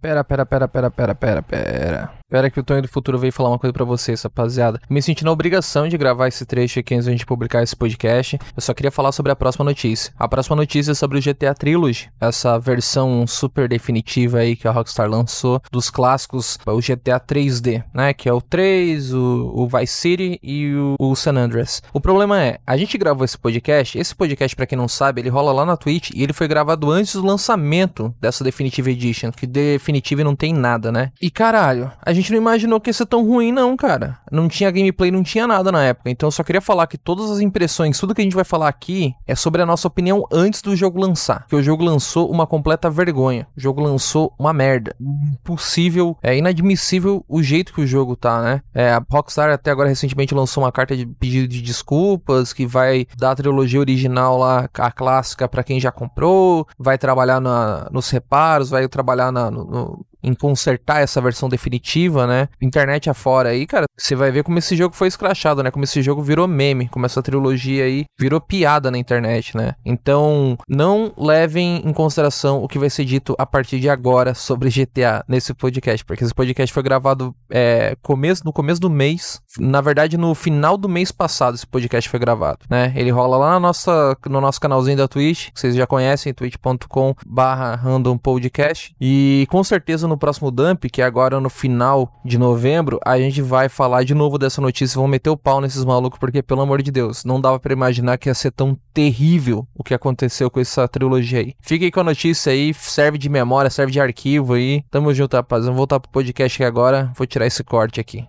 Pera, 0.00 0.24
pera, 0.24 0.46
pera, 0.46 0.66
pera, 0.66 0.90
pera, 0.90 1.14
pera, 1.14 1.42
pera. 1.42 2.20
Pera 2.30 2.48
que 2.48 2.60
o 2.60 2.62
Tonho 2.62 2.80
do 2.80 2.88
Futuro 2.88 3.18
veio 3.18 3.32
falar 3.32 3.50
uma 3.50 3.58
coisa 3.58 3.72
pra 3.72 3.84
vocês, 3.84 4.22
rapaziada. 4.22 4.80
Me 4.88 5.02
senti 5.02 5.24
na 5.24 5.32
obrigação 5.32 5.88
de 5.88 5.98
gravar 5.98 6.28
esse 6.28 6.46
trecho 6.46 6.78
aqui 6.78 6.94
antes 6.94 7.06
da 7.06 7.12
gente 7.12 7.26
publicar 7.26 7.60
esse 7.62 7.74
podcast. 7.74 8.38
Eu 8.56 8.62
só 8.62 8.72
queria 8.72 8.92
falar 8.92 9.10
sobre 9.10 9.32
a 9.32 9.36
próxima 9.36 9.64
notícia. 9.64 10.12
A 10.16 10.28
próxima 10.28 10.54
notícia 10.54 10.92
é 10.92 10.94
sobre 10.94 11.18
o 11.18 11.20
GTA 11.20 11.52
Trilogy, 11.52 12.08
essa 12.20 12.56
versão 12.56 13.26
super 13.26 13.68
definitiva 13.68 14.38
aí 14.38 14.54
que 14.54 14.68
a 14.68 14.70
Rockstar 14.70 15.10
lançou 15.10 15.60
dos 15.72 15.90
clássicos, 15.90 16.56
o 16.64 16.78
GTA 16.78 17.18
3D, 17.18 17.82
né? 17.92 18.14
Que 18.14 18.28
é 18.28 18.32
o 18.32 18.40
3, 18.40 19.12
o, 19.12 19.52
o 19.52 19.66
Vice 19.66 19.92
City 19.92 20.38
e 20.40 20.72
o, 20.72 20.94
o 21.00 21.16
San 21.16 21.34
Andreas. 21.34 21.82
O 21.92 22.00
problema 22.00 22.40
é, 22.40 22.58
a 22.64 22.76
gente 22.76 22.96
gravou 22.96 23.24
esse 23.24 23.36
podcast, 23.36 23.98
esse 23.98 24.14
podcast, 24.14 24.54
pra 24.54 24.66
quem 24.66 24.78
não 24.78 24.88
sabe, 24.88 25.20
ele 25.20 25.28
rola 25.28 25.52
lá 25.52 25.66
na 25.66 25.76
Twitch 25.76 26.10
e 26.14 26.22
ele 26.22 26.32
foi 26.32 26.46
gravado 26.46 26.90
antes 26.92 27.14
do 27.14 27.26
lançamento 27.26 28.14
dessa 28.20 28.44
Definitive 28.44 28.92
Edition, 28.92 29.32
que 29.32 29.48
definitiva 29.90 30.22
não 30.24 30.36
tem 30.36 30.52
nada, 30.54 30.92
né? 30.92 31.10
E 31.20 31.30
caralho, 31.30 31.90
a 32.04 32.12
gente 32.12 32.30
não 32.30 32.38
imaginou 32.38 32.80
que 32.80 32.88
ia 32.90 32.94
ser 32.94 33.06
tão 33.06 33.26
ruim 33.26 33.50
não, 33.52 33.76
cara. 33.76 34.18
Não 34.30 34.48
tinha 34.48 34.70
gameplay, 34.70 35.10
não 35.10 35.22
tinha 35.22 35.46
nada 35.46 35.72
na 35.72 35.82
época. 35.84 36.08
Então 36.10 36.28
eu 36.28 36.30
só 36.30 36.42
queria 36.44 36.60
falar 36.60 36.86
que 36.86 36.96
todas 36.96 37.30
as 37.30 37.40
impressões, 37.40 37.98
tudo 37.98 38.14
que 38.14 38.20
a 38.20 38.24
gente 38.24 38.34
vai 38.36 38.44
falar 38.44 38.68
aqui 38.68 39.12
é 39.26 39.34
sobre 39.34 39.60
a 39.62 39.66
nossa 39.66 39.88
opinião 39.88 40.24
antes 40.32 40.62
do 40.62 40.76
jogo 40.76 41.00
lançar. 41.00 41.46
Que 41.48 41.56
o 41.56 41.62
jogo 41.62 41.82
lançou 41.84 42.30
uma 42.30 42.46
completa 42.46 42.88
vergonha. 42.88 43.46
O 43.56 43.60
jogo 43.60 43.82
lançou 43.82 44.32
uma 44.38 44.52
merda. 44.52 44.94
Impossível, 45.00 46.16
é 46.22 46.36
inadmissível 46.36 47.24
o 47.28 47.42
jeito 47.42 47.72
que 47.72 47.80
o 47.80 47.86
jogo 47.86 48.14
tá, 48.16 48.40
né? 48.42 48.62
É, 48.74 48.90
a 48.92 49.02
Rockstar 49.10 49.50
até 49.50 49.70
agora 49.70 49.88
recentemente 49.88 50.34
lançou 50.34 50.62
uma 50.62 50.72
carta 50.72 50.96
de 50.96 51.06
pedido 51.06 51.48
de 51.48 51.60
desculpas 51.62 52.52
que 52.52 52.66
vai 52.66 53.06
dar 53.16 53.32
a 53.32 53.36
trilogia 53.36 53.80
original 53.80 54.38
lá, 54.38 54.68
a 54.74 54.90
clássica 54.92 55.48
pra 55.48 55.62
quem 55.64 55.80
já 55.80 55.90
comprou, 55.90 56.66
vai 56.78 56.96
trabalhar 56.98 57.40
na- 57.40 57.88
nos 57.90 58.10
reparos, 58.10 58.70
vai 58.70 58.86
trabalhar 58.88 59.32
na- 59.32 59.50
no- 59.50 59.64
no, 59.80 60.06
em 60.22 60.34
consertar 60.34 61.00
essa 61.00 61.20
versão 61.20 61.48
definitiva, 61.48 62.26
né? 62.26 62.48
Internet 62.60 63.08
afora 63.08 63.50
aí, 63.50 63.66
cara, 63.66 63.86
você 63.98 64.14
vai 64.14 64.30
ver 64.30 64.42
como 64.42 64.58
esse 64.58 64.76
jogo 64.76 64.94
foi 64.94 65.08
escrachado, 65.08 65.62
né? 65.62 65.70
Como 65.70 65.84
esse 65.84 66.02
jogo 66.02 66.22
virou 66.22 66.46
meme, 66.46 66.88
como 66.88 67.06
essa 67.06 67.22
trilogia 67.22 67.84
aí 67.84 68.04
virou 68.18 68.40
piada 68.40 68.90
na 68.90 68.98
internet, 68.98 69.56
né? 69.56 69.74
Então, 69.84 70.56
não 70.68 71.12
levem 71.16 71.82
em 71.84 71.92
consideração 71.92 72.62
o 72.62 72.68
que 72.68 72.78
vai 72.78 72.90
ser 72.90 73.04
dito 73.04 73.34
a 73.38 73.46
partir 73.46 73.80
de 73.80 73.88
agora 73.88 74.34
sobre 74.34 74.70
GTA 74.70 75.24
nesse 75.28 75.54
podcast, 75.54 76.04
porque 76.04 76.24
esse 76.24 76.34
podcast 76.34 76.72
foi 76.72 76.82
gravado 76.82 77.34
é, 77.50 77.96
começo, 78.02 78.44
no 78.44 78.52
começo 78.52 78.80
do 78.80 78.90
mês, 78.90 79.40
na 79.58 79.80
verdade 79.80 80.16
no 80.16 80.34
final 80.34 80.76
do 80.76 80.88
mês 80.88 81.12
passado 81.12 81.54
esse 81.54 81.66
podcast 81.66 82.08
foi 82.08 82.18
gravado, 82.18 82.60
né? 82.68 82.92
Ele 82.96 83.10
rola 83.10 83.36
lá 83.36 83.50
na 83.52 83.60
nossa, 83.60 84.16
no 84.26 84.40
nosso 84.40 84.60
canalzinho 84.60 84.96
da 84.96 85.08
Twitch, 85.08 85.50
que 85.52 85.60
vocês 85.60 85.74
já 85.74 85.86
conhecem, 85.86 86.32
twitch.com 86.32 87.14
barra 87.26 87.80
podcast, 88.22 88.94
e 89.00 89.46
com 89.50 89.62
certeza 89.62 90.06
no 90.10 90.18
próximo 90.18 90.50
dump, 90.50 90.84
que 90.90 91.00
é 91.00 91.04
agora 91.04 91.40
no 91.40 91.48
final 91.48 92.12
de 92.24 92.36
novembro, 92.36 92.98
a 93.04 93.18
gente 93.18 93.40
vai 93.40 93.68
falar 93.68 94.04
de 94.04 94.14
novo 94.14 94.36
dessa 94.36 94.60
notícia, 94.60 94.98
vão 94.98 95.08
meter 95.08 95.30
o 95.30 95.36
pau 95.36 95.60
nesses 95.60 95.84
malucos, 95.84 96.18
porque 96.18 96.42
pelo 96.42 96.60
amor 96.60 96.82
de 96.82 96.90
Deus, 96.90 97.24
não 97.24 97.40
dava 97.40 97.58
pra 97.58 97.72
imaginar 97.72 98.18
que 98.18 98.28
ia 98.28 98.34
ser 98.34 98.50
tão 98.50 98.76
terrível 98.92 99.66
o 99.74 99.82
que 99.82 99.94
aconteceu 99.94 100.50
com 100.50 100.60
essa 100.60 100.86
trilogia 100.86 101.38
aí. 101.38 101.54
Aí 101.70 101.90
com 101.90 102.00
a 102.00 102.04
notícia 102.04 102.52
aí, 102.52 102.74
serve 102.74 103.16
de 103.16 103.28
memória, 103.28 103.70
serve 103.70 103.92
de 103.92 104.00
arquivo 104.00 104.54
aí. 104.54 104.84
Tamo 104.90 105.14
junto, 105.14 105.34
rapaz. 105.34 105.64
Vamos 105.64 105.78
voltar 105.78 105.98
pro 105.98 106.10
podcast 106.10 106.56
aqui 106.56 106.64
agora. 106.64 107.10
Vou 107.16 107.26
tirar 107.26 107.46
esse 107.46 107.64
corte 107.64 108.00
aqui. 108.00 108.26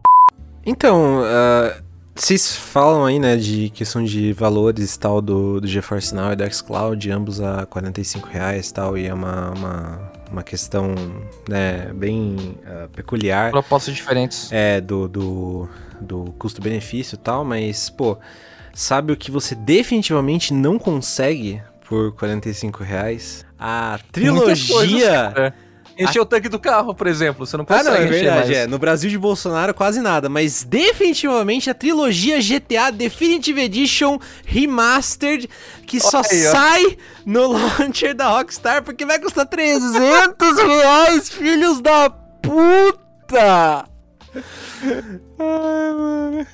Então, 0.65 1.21
ah, 1.23 1.81
vocês 2.13 2.55
falam 2.55 3.05
aí, 3.05 3.19
né, 3.19 3.35
de 3.35 3.69
questão 3.69 4.03
de 4.03 4.31
valores 4.33 4.95
tal 4.97 5.21
do, 5.21 5.59
do 5.59 5.67
GeForce 5.67 6.13
Now 6.13 6.33
e 6.33 6.35
do 6.35 6.53
xCloud, 6.53 7.09
ambos 7.09 7.41
a 7.41 7.65
45 7.65 8.27
reais 8.27 8.71
tal, 8.71 8.97
e 8.97 9.07
é 9.07 9.13
uma, 9.13 9.51
uma, 9.51 10.10
uma 10.31 10.43
questão, 10.43 10.95
né, 11.47 11.91
bem 11.93 12.57
ah, 12.65 12.87
peculiar. 12.95 13.51
Propostas 13.51 13.93
diferentes. 13.93 14.49
É, 14.51 14.79
do, 14.79 15.07
do, 15.07 15.69
do 15.99 16.33
custo-benefício 16.39 17.15
e 17.15 17.19
tal, 17.19 17.43
mas, 17.43 17.89
pô, 17.89 18.17
sabe 18.73 19.11
o 19.11 19.17
que 19.17 19.29
você 19.29 19.53
definitivamente 19.53 20.53
não 20.53 20.79
consegue 20.79 21.61
por 21.87 22.13
45 22.13 22.83
reais? 22.83 23.45
A 23.59 23.99
trilogia... 24.11 25.53
Encher 25.97 26.21
o 26.21 26.25
tanque 26.25 26.49
do 26.49 26.57
carro, 26.59 26.95
por 26.95 27.05
exemplo. 27.07 27.45
Você 27.45 27.55
não 27.57 27.63
Ah, 27.63 27.67
consegue 27.67 27.89
não, 27.89 27.95
é 27.95 28.05
encher 28.07 28.23
verdade, 28.23 28.55
é. 28.55 28.67
No 28.67 28.79
Brasil 28.79 29.09
de 29.09 29.17
Bolsonaro, 29.17 29.73
quase 29.73 29.99
nada. 30.01 30.29
Mas 30.29 30.63
definitivamente 30.63 31.69
a 31.69 31.73
trilogia 31.73 32.39
GTA 32.41 32.91
Definitive 32.91 33.61
Edition 33.61 34.17
Remastered, 34.45 35.49
que 35.85 35.99
só 35.99 36.19
aí, 36.19 36.23
sai 36.43 36.97
no 37.25 37.51
launcher 37.79 38.15
da 38.15 38.29
Rockstar, 38.29 38.83
porque 38.83 39.05
vai 39.05 39.19
custar 39.19 39.45
300 39.45 40.57
reais, 40.57 41.29
filhos 41.29 41.81
da 41.81 42.09
puta! 42.09 43.85
Ai, 45.39 45.93
mano. 45.93 46.47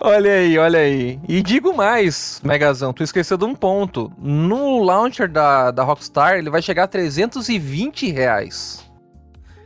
Olha 0.00 0.32
aí, 0.32 0.56
olha 0.58 0.78
aí. 0.78 1.18
E 1.28 1.42
digo 1.42 1.74
mais, 1.74 2.40
Megazão, 2.44 2.92
tu 2.92 3.02
esqueceu 3.02 3.36
de 3.36 3.44
um 3.44 3.54
ponto. 3.54 4.12
No 4.18 4.82
launcher 4.82 5.28
da, 5.30 5.70
da 5.70 5.82
Rockstar, 5.82 6.38
ele 6.38 6.50
vai 6.50 6.62
chegar 6.62 6.84
a 6.84 6.88
320 6.88 8.10
reais. 8.10 8.84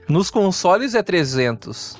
Nos 0.09 0.30
consoles 0.30 0.95
é 0.95 1.03
300. 1.03 1.99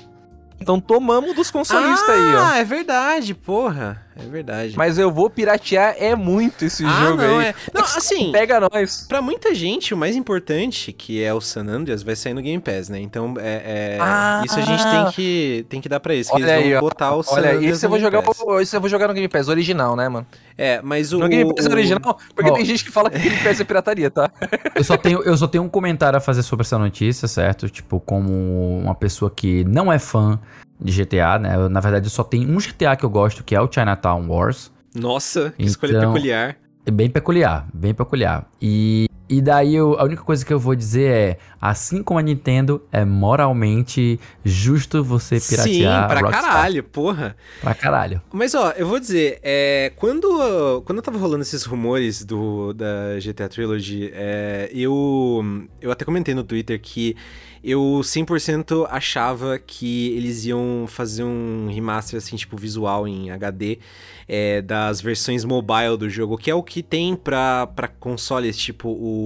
Então 0.59 0.79
tomamos 0.79 1.35
dos 1.35 1.51
consolistas 1.51 2.09
aí, 2.09 2.35
ó. 2.35 2.45
Ah, 2.45 2.57
é 2.57 2.63
verdade, 2.63 3.33
porra. 3.33 4.01
É 4.15 4.23
verdade. 4.29 4.75
Mas 4.77 4.97
eu 4.97 5.11
vou 5.11 5.29
piratear 5.29 5.95
é 5.97 6.15
muito 6.15 6.65
esse 6.65 6.85
ah, 6.85 6.89
jogo 6.89 7.17
não, 7.21 7.39
aí. 7.39 7.47
é. 7.47 7.55
Não, 7.73 7.81
assim, 7.97 8.31
Pega 8.31 8.59
nós. 8.59 9.05
Pra 9.07 9.21
muita 9.21 9.53
gente, 9.55 9.93
o 9.93 9.97
mais 9.97 10.15
importante, 10.15 10.93
que 10.93 11.23
é 11.23 11.33
o 11.33 11.41
San 11.41 11.65
Andreas, 11.67 12.03
vai 12.03 12.15
sair 12.15 12.33
no 12.33 12.41
Game 12.41 12.61
Pass, 12.61 12.89
né? 12.89 12.99
Então, 12.99 13.33
é, 13.39 13.95
é- 13.95 13.97
Ah! 13.99 14.41
isso 14.45 14.57
a 14.59 14.61
gente 14.61 14.83
tem 14.83 15.11
que, 15.11 15.65
tem 15.69 15.81
que 15.81 15.89
dar 15.89 15.99
pra 15.99 16.13
que 16.13 16.21
Olha 16.31 16.43
eles 16.43 16.51
aí, 16.51 16.69
vão 16.69 16.77
ó. 16.77 16.81
botar 16.81 17.15
o 17.15 17.23
San 17.23 17.35
Olha, 17.35 17.53
Andreas 17.55 17.77
esse 17.77 17.85
eu 17.85 17.89
vou 17.89 17.99
jogar, 17.99 18.23
o- 18.27 18.59
esse 18.59 18.75
eu 18.75 18.81
vou 18.81 18.89
jogar 18.89 19.07
no 19.07 19.13
Game 19.13 19.27
Pass 19.27 19.47
original, 19.47 19.95
né, 19.95 20.07
mano? 20.09 20.27
É, 20.57 20.79
mas 20.83 21.11
o... 21.11 21.19
No 21.19 21.27
Game 21.27 21.53
Pass 21.55 21.65
o- 21.65 21.71
original, 21.71 22.17
porque 22.35 22.51
Ó. 22.51 22.53
tem 22.53 22.65
gente 22.65 22.83
que 22.83 22.91
fala 22.91 23.09
que 23.09 23.17
Game 23.17 23.37
Pass 23.43 23.59
é 23.59 23.63
pirataria, 23.63 24.11
tá? 24.11 24.29
Eu 24.75 24.83
só, 24.83 24.97
tenho, 24.97 25.21
eu 25.21 25.37
só 25.37 25.47
tenho 25.47 25.63
um 25.63 25.69
comentário 25.69 26.17
a 26.17 26.19
fazer 26.19 26.41
sobre 26.43 26.63
essa 26.65 26.77
notícia, 26.77 27.27
certo? 27.27 27.69
Tipo, 27.69 27.99
como 27.99 28.79
uma 28.79 28.95
pessoa 28.95 29.31
que 29.33 29.63
não 29.65 29.91
é 29.91 29.99
fã 29.99 30.39
de 30.83 30.91
GTA, 30.91 31.39
né? 31.39 31.55
Eu, 31.55 31.69
na 31.69 31.79
verdade, 31.79 32.09
só 32.09 32.23
tenho 32.23 32.49
um 32.49 32.57
GTA 32.57 32.95
que 32.95 33.03
eu 33.05 33.09
gosto, 33.09 33.43
que 33.43 33.55
é 33.55 33.61
o 33.61 33.69
Chinatown 33.71 34.27
Wars. 34.27 34.71
Nossa, 34.93 35.53
que 35.57 35.63
escolha 35.65 35.97
Então- 35.97 36.13
peculiar. 36.13 36.57
É 36.85 36.91
bem 36.91 37.09
peculiar, 37.09 37.65
bem 37.73 37.93
peculiar. 37.93 38.45
E, 38.61 39.07
e 39.37 39.41
daí 39.41 39.75
eu- 39.75 39.99
a 39.99 40.03
única 40.03 40.21
coisa 40.23 40.45
que 40.45 40.53
eu 40.53 40.59
vou 40.59 40.75
dizer 40.75 41.11
é, 41.11 41.37
assim 41.61 42.01
como 42.03 42.19
a 42.19 42.21
Nintendo, 42.23 42.81
é 42.91 43.03
moralmente 43.05 44.19
justo 44.43 45.03
você 45.03 45.39
Sim, 45.39 45.49
piratear 45.55 46.07
pra 46.07 46.19
Rockstar. 46.21 46.43
caralho, 46.43 46.83
porra. 46.83 47.35
Pra 47.61 47.73
caralho. 47.73 48.21
Mas 48.31 48.53
ó, 48.55 48.71
eu 48.71 48.87
vou 48.87 48.99
dizer, 48.99 49.39
é, 49.43 49.91
quando, 49.95 50.81
quando 50.85 51.01
tava 51.01 51.17
rolando 51.17 51.41
esses 51.43 51.63
rumores 51.63 52.23
do, 52.23 52.73
da 52.73 53.19
GTA 53.19 53.47
Trilogy, 53.49 54.09
é, 54.13 54.69
eu, 54.73 55.43
eu 55.81 55.91
até 55.91 56.03
comentei 56.05 56.33
no 56.33 56.43
Twitter 56.43 56.79
que 56.81 57.15
eu 57.63 58.01
100% 58.03 58.85
achava 58.89 59.57
que 59.57 60.09
eles 60.17 60.43
iam 60.45 60.83
fazer 60.85 61.23
um 61.23 61.69
remaster, 61.71 62.17
assim, 62.17 62.35
tipo, 62.35 62.57
visual 62.57 63.07
em 63.07 63.31
HD 63.31 63.79
é, 64.27 64.61
das 64.61 64.99
versões 64.99 65.45
mobile 65.45 65.95
do 65.97 66.09
jogo, 66.09 66.37
que 66.37 66.51
é 66.51 66.55
o 66.55 66.61
que 66.61 66.83
tem 66.83 67.15
pra, 67.15 67.65
pra 67.67 67.87
consoles, 67.87 68.57
tipo 68.57 68.89
o 68.89 69.22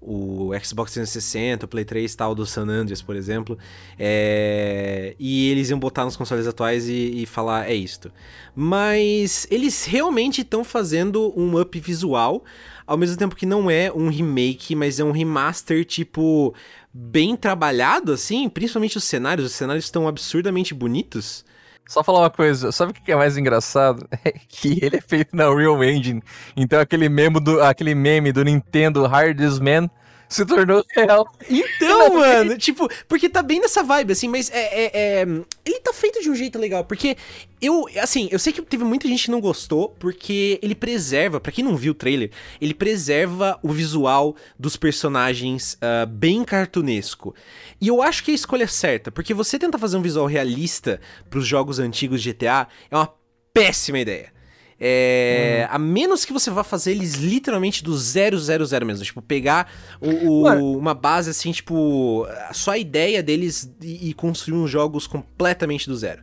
o 0.00 0.50
Xbox 0.62 0.92
360, 0.92 1.64
o 1.64 1.68
Play 1.68 1.84
3 1.84 2.14
tal 2.14 2.34
do 2.34 2.46
San 2.46 2.68
Andreas, 2.68 3.02
por 3.02 3.16
exemplo. 3.16 3.58
É, 3.98 5.16
E 5.18 5.50
eles 5.50 5.70
iam 5.70 5.78
botar 5.78 6.04
nos 6.04 6.16
consoles 6.16 6.46
atuais 6.46 6.88
e, 6.88 7.22
e 7.22 7.26
falar, 7.26 7.68
é 7.68 7.74
isto. 7.74 8.12
Mas 8.54 9.46
eles 9.50 9.84
realmente 9.84 10.42
estão 10.42 10.62
fazendo 10.62 11.32
um 11.36 11.60
up 11.60 11.78
visual. 11.80 12.44
ao 12.86 12.96
mesmo 12.96 13.16
tempo 13.16 13.34
que 13.34 13.44
não 13.44 13.68
é 13.68 13.90
um 13.92 14.08
remake, 14.08 14.76
mas 14.76 15.00
é 15.00 15.04
um 15.04 15.10
remaster, 15.10 15.84
tipo, 15.84 16.54
bem 16.94 17.34
trabalhado, 17.34 18.12
assim, 18.12 18.48
principalmente 18.48 18.96
os 18.96 19.04
cenários. 19.04 19.46
Os 19.46 19.56
cenários 19.56 19.86
estão 19.86 20.06
absurdamente 20.06 20.72
bonitos. 20.72 21.44
Só 21.88 22.02
falar 22.02 22.20
uma 22.20 22.30
coisa, 22.30 22.72
sabe 22.72 22.90
o 22.90 22.94
que 22.94 23.12
é 23.12 23.16
mais 23.16 23.36
engraçado? 23.36 24.06
É 24.24 24.32
que 24.32 24.78
ele 24.82 24.96
é 24.96 25.00
feito 25.00 25.36
na 25.36 25.44
Real 25.54 25.82
Engine. 25.84 26.22
Então 26.56 26.80
aquele 26.80 27.08
meme 27.08 27.38
do, 27.38 27.62
aquele 27.62 27.94
meme 27.94 28.32
do 28.32 28.42
Nintendo 28.42 29.06
Hardest 29.06 29.60
Man 29.60 29.88
se 30.28 30.44
tornou 30.44 30.84
real. 30.94 31.26
Então, 31.48 32.14
mano, 32.14 32.58
tipo, 32.58 32.88
porque 33.08 33.28
tá 33.28 33.42
bem 33.42 33.60
nessa 33.60 33.82
vibe, 33.82 34.12
assim, 34.12 34.28
mas 34.28 34.50
é, 34.50 34.58
é, 34.58 34.90
é, 34.94 35.22
Ele 35.64 35.80
tá 35.80 35.92
feito 35.92 36.20
de 36.20 36.30
um 36.30 36.34
jeito 36.34 36.58
legal, 36.58 36.84
porque 36.84 37.16
eu, 37.60 37.86
assim, 38.00 38.28
eu 38.30 38.38
sei 38.38 38.52
que 38.52 38.60
teve 38.62 38.84
muita 38.84 39.08
gente 39.08 39.24
que 39.24 39.30
não 39.30 39.40
gostou, 39.40 39.90
porque 39.98 40.58
ele 40.62 40.74
preserva, 40.74 41.40
para 41.40 41.52
quem 41.52 41.64
não 41.64 41.76
viu 41.76 41.92
o 41.92 41.94
trailer, 41.94 42.30
ele 42.60 42.74
preserva 42.74 43.58
o 43.62 43.72
visual 43.72 44.36
dos 44.58 44.76
personagens 44.76 45.74
uh, 45.74 46.06
bem 46.06 46.44
cartunesco. 46.44 47.34
E 47.80 47.88
eu 47.88 48.02
acho 48.02 48.24
que 48.24 48.30
é 48.30 48.32
a 48.32 48.34
escolha 48.34 48.68
certa, 48.68 49.10
porque 49.10 49.32
você 49.32 49.58
tentar 49.58 49.78
fazer 49.78 49.96
um 49.96 50.02
visual 50.02 50.26
realista 50.26 51.00
pros 51.30 51.46
jogos 51.46 51.78
antigos 51.78 52.22
de 52.22 52.32
GTA 52.32 52.68
é 52.90 52.96
uma 52.96 53.12
péssima 53.52 53.98
ideia. 53.98 54.35
É, 54.78 55.66
uhum. 55.68 55.76
A 55.76 55.78
menos 55.78 56.24
que 56.24 56.32
você 56.32 56.50
vá 56.50 56.62
fazer 56.62 56.92
eles 56.92 57.14
literalmente 57.14 57.82
do 57.82 57.96
000 57.96 58.36
mesmo. 58.84 59.04
Tipo, 59.04 59.22
pegar 59.22 59.72
o, 60.00 60.28
o, 60.28 60.78
uma 60.78 60.94
base 60.94 61.30
assim, 61.30 61.50
tipo. 61.50 62.26
Só 62.52 62.72
a 62.72 62.78
ideia 62.78 63.22
deles 63.22 63.72
e, 63.80 64.10
e, 64.10 64.14
construir 64.14 64.58
uns 64.58 64.70
jogos 64.70 65.06
completamente 65.06 65.88
do 65.88 65.96
zero. 65.96 66.22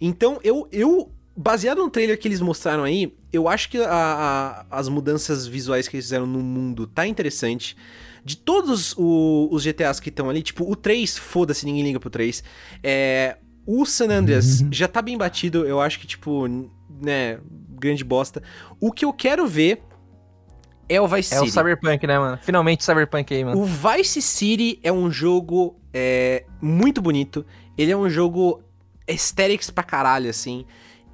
Então, 0.00 0.38
eu, 0.42 0.68
eu. 0.70 1.12
Baseado 1.40 1.78
no 1.78 1.88
trailer 1.88 2.18
que 2.18 2.26
eles 2.26 2.40
mostraram 2.40 2.82
aí, 2.82 3.14
eu 3.32 3.46
acho 3.46 3.70
que 3.70 3.78
a, 3.78 3.86
a, 3.88 4.66
as 4.76 4.88
mudanças 4.88 5.46
visuais 5.46 5.86
que 5.86 5.94
eles 5.94 6.06
fizeram 6.06 6.26
no 6.26 6.40
mundo 6.40 6.84
tá 6.84 7.06
interessante. 7.06 7.76
De 8.24 8.36
todos 8.36 8.92
o, 8.96 9.48
os 9.52 9.64
GTAs 9.64 10.00
que 10.00 10.08
estão 10.08 10.28
ali, 10.28 10.42
tipo, 10.42 10.68
o 10.68 10.74
3, 10.74 11.16
foda-se, 11.16 11.64
ninguém 11.64 11.84
liga 11.84 12.00
pro 12.00 12.10
3. 12.10 12.42
É, 12.82 13.36
o 13.64 13.86
San 13.86 14.08
Andreas 14.08 14.62
uhum. 14.62 14.68
já 14.72 14.88
tá 14.88 15.00
bem 15.00 15.16
batido, 15.16 15.64
eu 15.64 15.80
acho 15.80 16.00
que, 16.00 16.08
tipo, 16.08 16.48
né, 17.00 17.38
grande 17.78 18.04
bosta. 18.04 18.42
O 18.80 18.92
que 18.92 19.04
eu 19.04 19.12
quero 19.12 19.46
ver 19.46 19.82
é 20.88 21.00
o 21.00 21.06
Vice 21.06 21.28
City. 21.28 21.40
É 21.40 21.42
o 21.42 21.50
Cyberpunk, 21.50 22.06
né, 22.06 22.18
mano? 22.18 22.38
Finalmente 22.42 22.84
Cyberpunk 22.84 23.34
aí, 23.34 23.44
mano. 23.44 23.60
O 23.60 23.64
Vice 23.64 24.22
City 24.22 24.80
é 24.82 24.90
um 24.90 25.10
jogo 25.10 25.78
é, 25.92 26.44
muito 26.60 27.02
bonito. 27.02 27.44
Ele 27.76 27.92
é 27.92 27.96
um 27.96 28.08
jogo 28.08 28.62
aesthetics 29.06 29.70
pra 29.70 29.84
caralho, 29.84 30.30
assim. 30.30 30.64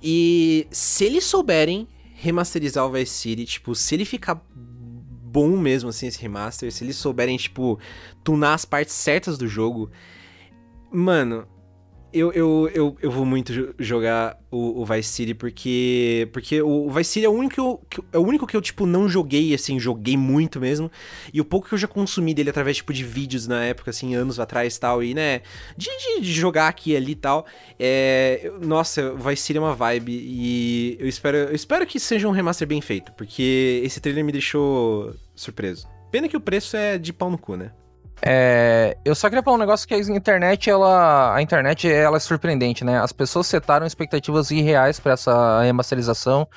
E 0.03 0.67
se 0.71 1.05
eles 1.05 1.25
souberem 1.25 1.89
remasterizar 2.15 2.87
o 2.87 2.93
Vice 2.93 3.13
City, 3.13 3.45
tipo, 3.45 3.75
se 3.75 3.95
ele 3.95 4.05
ficar 4.05 4.41
bom 4.55 5.57
mesmo, 5.57 5.91
assim, 5.91 6.07
esse 6.07 6.21
remaster, 6.21 6.71
se 6.71 6.85
eles 6.85 6.97
souberem, 6.97 7.37
tipo, 7.37 7.79
tunar 8.23 8.55
as 8.55 8.65
partes 8.65 8.95
certas 8.95 9.37
do 9.37 9.49
jogo, 9.49 9.91
mano, 10.93 11.47
eu, 12.15 12.33
eu, 12.33 12.71
eu, 12.73 12.97
eu 13.03 13.11
vou 13.11 13.27
muito 13.27 13.75
jogar 13.79 14.39
o, 14.51 14.81
o, 14.81 14.85
Vice 14.87 15.09
City 15.09 15.35
porque 15.35 16.29
porque 16.33 16.63
o, 16.63 16.89
Vice 16.89 17.11
City 17.11 17.27
é 17.27 17.29
o 17.29 17.33
único 17.33 17.55
que 17.89 17.99
eu, 17.99 18.05
é 18.13 18.19
o 18.19 18.23
único 18.23 18.47
que 18.47 18.57
eu 18.57 18.61
tipo 18.61 18.87
não 18.87 19.09
joguei 19.09 19.53
assim, 19.53 19.81
joguei 19.81 20.17
muito 20.17 20.61
mesmo. 20.61 20.91
E 21.33 21.41
o 21.41 21.45
pouco 21.45 21.69
que 21.69 21.75
eu 21.75 21.79
já 21.79 21.89
consumi 21.89 22.33
dele 22.33 22.51
através 22.51 22.77
tipo 22.77 22.93
de 22.93 23.03
vídeos 23.03 23.49
na 23.49 23.65
época 23.65 23.91
assim, 23.91 24.15
anos 24.15 24.39
atrás, 24.39 24.79
tal 24.79 25.03
e 25.03 25.13
né, 25.13 25.43
de, 25.77 25.89
de, 25.89 26.21
de 26.21 26.33
jogar 26.33 26.69
aqui 26.69 26.93
e 26.93 26.97
ali 26.97 27.17
tal. 27.17 27.45
É, 27.79 28.53
nossa, 28.63 29.13
o 29.13 29.19
Vice 29.19 29.43
City 29.43 29.59
é 29.59 29.61
uma 29.61 29.75
vibe 29.75 30.13
e 30.13 30.97
eu 31.01 31.09
espero 31.09 31.37
eu 31.37 31.55
espero 31.55 31.85
que 31.85 31.99
seja 31.99 32.29
um 32.29 32.33
remaster 32.33 32.69
bem 32.69 32.81
feito, 32.81 33.13
porque 33.13 33.83
esse 33.85 34.01
trailer 34.01 34.25
me 34.25 34.31
deixou 34.31 35.13
surpreso. 35.35 35.89
Pena 36.13 36.29
que 36.29 36.37
o 36.37 36.41
preço 36.41 36.77
é 36.77 36.97
de 36.97 37.13
pau 37.13 37.29
no 37.29 37.37
cu, 37.37 37.57
né? 37.57 37.73
É, 38.23 38.97
eu 39.05 39.15
só 39.15 39.29
queria 39.29 39.43
falar 39.43 39.57
um 39.57 39.61
negócio 39.61 39.87
que 39.87 39.95
a 39.95 39.99
internet, 39.99 40.71
ela, 40.71 41.35
a 41.35 41.43
internet, 41.43 41.91
ela 41.91 42.17
é 42.17 42.21
surpreendente, 42.21 42.85
né? 42.85 42.99
As 43.01 43.13
pessoas 43.13 43.47
setaram 43.47 43.87
expectativas 43.87 44.51
irreais 44.51 44.99
para 44.99 45.13
essa 45.13 45.63
remasterização. 45.63 46.49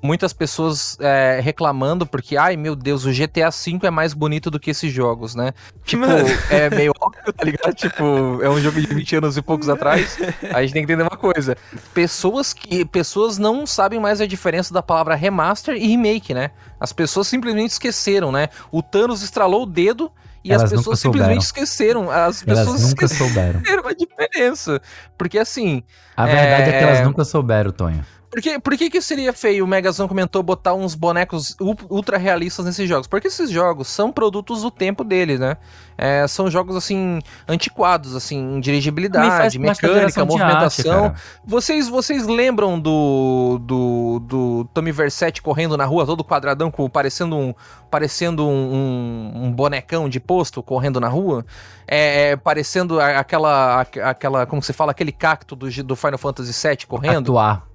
Muitas 0.00 0.32
pessoas 0.32 0.96
é, 1.00 1.40
reclamando 1.42 2.06
porque, 2.06 2.36
ai 2.36 2.56
meu 2.56 2.76
Deus, 2.76 3.04
o 3.04 3.10
GTA 3.10 3.50
V 3.50 3.80
é 3.82 3.90
mais 3.90 4.14
bonito 4.14 4.48
do 4.48 4.60
que 4.60 4.70
esses 4.70 4.92
jogos, 4.92 5.34
né? 5.34 5.52
Tipo, 5.84 6.04
é 6.50 6.70
meio 6.70 6.92
óbvio, 7.00 7.32
tá 7.32 7.44
ligado? 7.44 7.74
Tipo, 7.74 8.40
é 8.40 8.48
um 8.48 8.60
jogo 8.60 8.80
de 8.80 8.86
20 8.86 9.16
anos 9.16 9.36
e 9.36 9.42
poucos 9.42 9.68
atrás. 9.68 10.16
A 10.54 10.62
gente 10.62 10.72
tem 10.72 10.86
que 10.86 10.92
entender 10.92 11.02
uma 11.02 11.18
coisa. 11.18 11.56
Pessoas 11.92 12.52
que. 12.52 12.84
Pessoas 12.84 13.38
não 13.38 13.66
sabem 13.66 13.98
mais 13.98 14.20
a 14.20 14.26
diferença 14.26 14.72
da 14.72 14.82
palavra 14.82 15.16
remaster 15.16 15.74
e 15.74 15.88
remake, 15.88 16.32
né? 16.32 16.52
As 16.78 16.92
pessoas 16.92 17.26
simplesmente 17.26 17.72
esqueceram, 17.72 18.30
né? 18.30 18.50
O 18.70 18.82
Thanos 18.82 19.24
estralou 19.24 19.64
o 19.64 19.66
dedo 19.66 20.12
e 20.48 20.52
Elas 20.52 20.72
as 20.72 20.78
pessoas 20.78 20.98
simplesmente 20.98 21.42
esqueceram. 21.42 22.10
As 22.10 22.42
pessoas 22.42 22.68
elas 22.68 22.88
nunca 22.88 23.08
souberam. 23.08 23.60
a 23.84 23.92
diferença. 23.92 24.80
Porque 25.18 25.38
assim. 25.38 25.82
A 26.16 26.24
verdade 26.24 26.70
é... 26.70 26.74
é 26.74 26.78
que 26.78 26.84
elas 26.84 27.00
nunca 27.02 27.22
souberam, 27.22 27.70
Tonho. 27.70 28.04
Por 28.30 28.42
que, 28.42 28.58
por 28.58 28.76
que, 28.76 28.90
que 28.90 29.00
seria 29.00 29.32
feio, 29.32 29.64
o 29.64 29.68
Megazão 29.68 30.06
comentou, 30.06 30.42
botar 30.42 30.74
uns 30.74 30.94
bonecos 30.94 31.56
ultra 31.88 32.18
realistas 32.18 32.66
nesses 32.66 32.86
jogos? 32.86 33.06
Porque 33.06 33.28
esses 33.28 33.50
jogos 33.50 33.88
são 33.88 34.12
produtos 34.12 34.62
do 34.62 34.70
tempo 34.70 35.02
deles, 35.02 35.40
né? 35.40 35.56
É, 35.96 36.26
são 36.28 36.50
jogos, 36.50 36.76
assim, 36.76 37.20
antiquados, 37.48 38.14
assim, 38.14 38.60
dirigibilidade, 38.60 39.58
mecânica, 39.58 40.24
movimentação. 40.26 41.06
Arte, 41.06 41.20
vocês, 41.44 41.88
vocês 41.88 42.26
lembram 42.26 42.78
do, 42.78 43.58
do, 43.62 44.20
do 44.20 44.68
Tommy 44.74 44.92
Versetti 44.92 45.40
correndo 45.40 45.76
na 45.76 45.86
rua, 45.86 46.04
todo 46.04 46.22
quadradão, 46.22 46.70
com, 46.70 46.88
parecendo 46.88 47.34
um, 47.34 47.54
parecendo 47.90 48.46
um, 48.46 48.74
um, 48.74 49.44
um 49.44 49.52
bonecão 49.52 50.06
de 50.06 50.20
posto 50.20 50.62
correndo 50.62 51.00
na 51.00 51.08
rua? 51.08 51.46
É, 51.86 52.32
é, 52.32 52.36
parecendo 52.36 53.00
aquela, 53.00 53.80
aquela, 53.80 54.44
como 54.44 54.62
se 54.62 54.74
fala, 54.74 54.92
aquele 54.92 55.12
cacto 55.12 55.56
do, 55.56 55.70
do 55.82 55.96
Final 55.96 56.18
Fantasy 56.18 56.68
VII 56.68 56.86
correndo? 56.86 57.32
Atuar. 57.32 57.67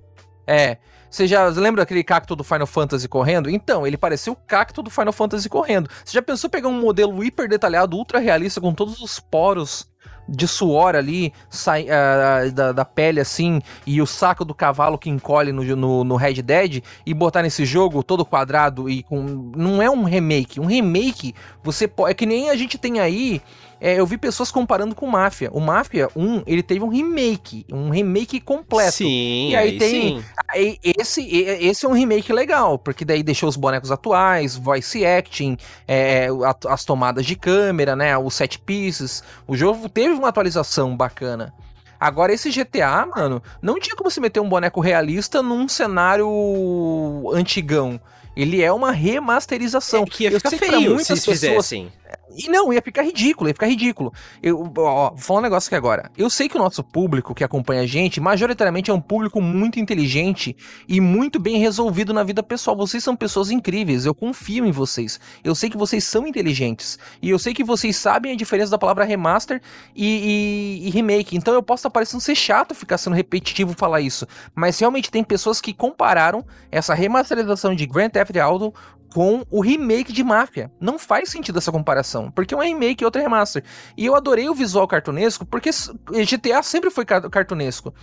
É. 0.47 0.77
Você 1.09 1.27
já 1.27 1.47
lembra 1.49 1.83
aquele 1.83 2.03
cacto 2.03 2.35
do 2.35 2.43
Final 2.43 2.65
Fantasy 2.65 3.07
correndo? 3.07 3.47
Então, 3.47 3.85
ele 3.85 3.97
parecia 3.97 4.33
o 4.33 4.35
cacto 4.35 4.81
do 4.81 4.89
Final 4.89 5.13
Fantasy 5.13 5.47
correndo. 5.47 5.87
Você 6.03 6.13
já 6.13 6.23
pensou 6.23 6.49
pegar 6.49 6.69
um 6.69 6.79
modelo 6.79 7.23
hiper 7.23 7.47
detalhado, 7.47 7.95
ultra 7.95 8.17
realista, 8.17 8.59
com 8.59 8.73
todos 8.73 8.99
os 8.99 9.19
poros 9.19 9.87
de 10.27 10.47
suor 10.47 10.95
ali 10.95 11.33
sai, 11.49 11.85
uh, 11.85 12.51
da, 12.51 12.71
da, 12.71 12.85
pele 12.85 13.19
assim 13.19 13.61
e 13.85 14.01
o 14.01 14.07
saco 14.07 14.45
do 14.45 14.53
cavalo 14.53 14.97
que 14.97 15.09
encolhe 15.09 15.51
no, 15.51 15.63
no, 15.75 16.03
no, 16.03 16.15
Red 16.15 16.41
Dead 16.41 16.81
e 17.05 17.13
botar 17.13 17.41
nesse 17.41 17.65
jogo 17.65 18.03
todo 18.03 18.25
quadrado 18.25 18.89
e 18.89 19.03
com. 19.03 19.51
Não 19.55 19.81
é 19.81 19.89
um 19.89 20.03
remake. 20.03 20.59
Um 20.59 20.65
remake, 20.65 21.35
você 21.63 21.87
pode. 21.87 22.11
É 22.11 22.13
que 22.13 22.25
nem 22.25 22.49
a 22.49 22.55
gente 22.55 22.77
tem 22.77 22.99
aí 22.99 23.41
é, 23.83 23.99
eu 23.99 24.05
vi 24.05 24.17
pessoas 24.17 24.49
comparando 24.49 24.95
com 24.95 25.05
Máfia. 25.05 25.49
O 25.51 25.59
Máfia 25.59 26.07
1, 26.15 26.43
ele 26.47 26.63
teve 26.63 26.85
um 26.85 26.87
remake, 26.87 27.65
um 27.69 27.89
remake 27.89 28.39
completo. 28.39 28.93
Sim, 28.93 29.49
e 29.49 29.55
aí, 29.57 29.71
aí 29.71 29.77
tem. 29.77 29.91
Sim. 29.91 30.25
Aí, 30.47 30.79
esse, 30.81 31.21
esse 31.29 31.85
é 31.85 31.89
um 31.89 31.91
remake 31.91 32.31
legal, 32.31 32.79
porque 32.79 33.03
daí 33.03 33.21
deixou 33.21 33.49
os 33.49 33.57
bonecos 33.57 33.91
atuais, 33.91 34.55
voice 34.55 35.05
acting, 35.05 35.57
é, 35.85 36.29
as 36.69 36.85
tomadas 36.85 37.25
de 37.25 37.35
câmera, 37.35 37.93
né? 37.93 38.17
Os 38.17 38.35
set 38.35 38.57
pieces. 38.57 39.21
O 39.45 39.53
jogo 39.53 39.89
teve 39.89 40.13
uma 40.13 40.29
atualização 40.29 40.95
bacana. 40.95 41.53
Agora, 41.99 42.31
esse 42.31 42.51
GTA, 42.51 43.05
mano, 43.05 43.43
não 43.61 43.77
tinha 43.81 43.97
como 43.97 44.09
se 44.09 44.21
meter 44.21 44.39
um 44.39 44.47
boneco 44.47 44.79
realista 44.79 45.43
num 45.43 45.67
cenário 45.67 46.25
antigão. 47.33 47.99
Ele 48.33 48.61
é 48.61 48.71
uma 48.71 48.93
remasterização. 48.93 50.03
É 50.03 50.05
que 50.05 50.23
ia 50.23 50.31
ficar 50.31 50.51
feio 50.51 50.97
se 50.99 51.07
pessoas... 51.13 51.39
fizessem. 51.39 51.91
E 52.35 52.49
não, 52.49 52.71
ia 52.73 52.81
ficar 52.81 53.03
ridículo, 53.03 53.49
ia 53.49 53.53
ficar 53.53 53.67
ridículo. 53.67 54.13
Eu, 54.41 54.71
ó, 54.77 55.09
vou 55.09 55.17
falar 55.17 55.39
um 55.39 55.43
negócio 55.43 55.67
aqui 55.67 55.75
agora. 55.75 56.11
Eu 56.17 56.29
sei 56.29 56.49
que 56.49 56.55
o 56.55 56.59
nosso 56.59 56.83
público 56.83 57.33
que 57.33 57.43
acompanha 57.43 57.81
a 57.81 57.85
gente, 57.85 58.19
majoritariamente 58.19 58.91
é 58.91 58.93
um 58.93 59.01
público 59.01 59.41
muito 59.41 59.79
inteligente 59.79 60.55
e 60.87 60.99
muito 60.99 61.39
bem 61.39 61.57
resolvido 61.57 62.13
na 62.13 62.23
vida 62.23 62.41
pessoal. 62.41 62.75
Vocês 62.75 63.03
são 63.03 63.15
pessoas 63.15 63.51
incríveis, 63.51 64.05
eu 64.05 64.15
confio 64.15 64.65
em 64.65 64.71
vocês. 64.71 65.19
Eu 65.43 65.55
sei 65.55 65.69
que 65.69 65.77
vocês 65.77 66.03
são 66.03 66.27
inteligentes. 66.27 66.97
E 67.21 67.29
eu 67.29 67.39
sei 67.39 67.53
que 67.53 67.63
vocês 67.63 67.95
sabem 67.95 68.31
a 68.31 68.35
diferença 68.35 68.71
da 68.71 68.77
palavra 68.77 69.03
remaster 69.03 69.61
e, 69.95 70.81
e, 70.83 70.87
e 70.87 70.89
remake. 70.89 71.35
Então 71.35 71.53
eu 71.53 71.63
posso 71.63 71.81
estar 71.81 71.89
parecendo 71.89 72.21
ser 72.21 72.35
chato 72.35 72.73
ficar 72.73 72.97
sendo 72.97 73.15
repetitivo 73.15 73.73
falar 73.73 74.01
isso. 74.01 74.27
Mas 74.55 74.79
realmente 74.79 75.11
tem 75.11 75.23
pessoas 75.23 75.61
que 75.61 75.73
compararam 75.73 76.45
essa 76.71 76.93
remasterização 76.93 77.75
de 77.75 77.85
Grand 77.85 78.09
Theft 78.09 78.35
Auto 78.37 78.73
com 79.13 79.45
o 79.51 79.61
remake 79.61 80.11
de 80.11 80.23
Máfia. 80.23 80.71
Não 80.79 80.97
faz 80.97 81.29
sentido 81.29 81.59
essa 81.59 81.71
comparação, 81.71 82.31
porque 82.31 82.55
um 82.55 82.61
é 82.61 82.67
remake 82.67 83.03
e 83.03 83.05
outro 83.05 83.21
é 83.21 83.23
remaster. 83.23 83.63
E 83.95 84.05
eu 84.05 84.15
adorei 84.15 84.49
o 84.49 84.55
visual 84.55 84.87
cartunesco, 84.87 85.45
porque 85.45 85.69
GTA 85.69 86.63
sempre 86.63 86.89
foi 86.89 87.05
cartunesco 87.05 87.93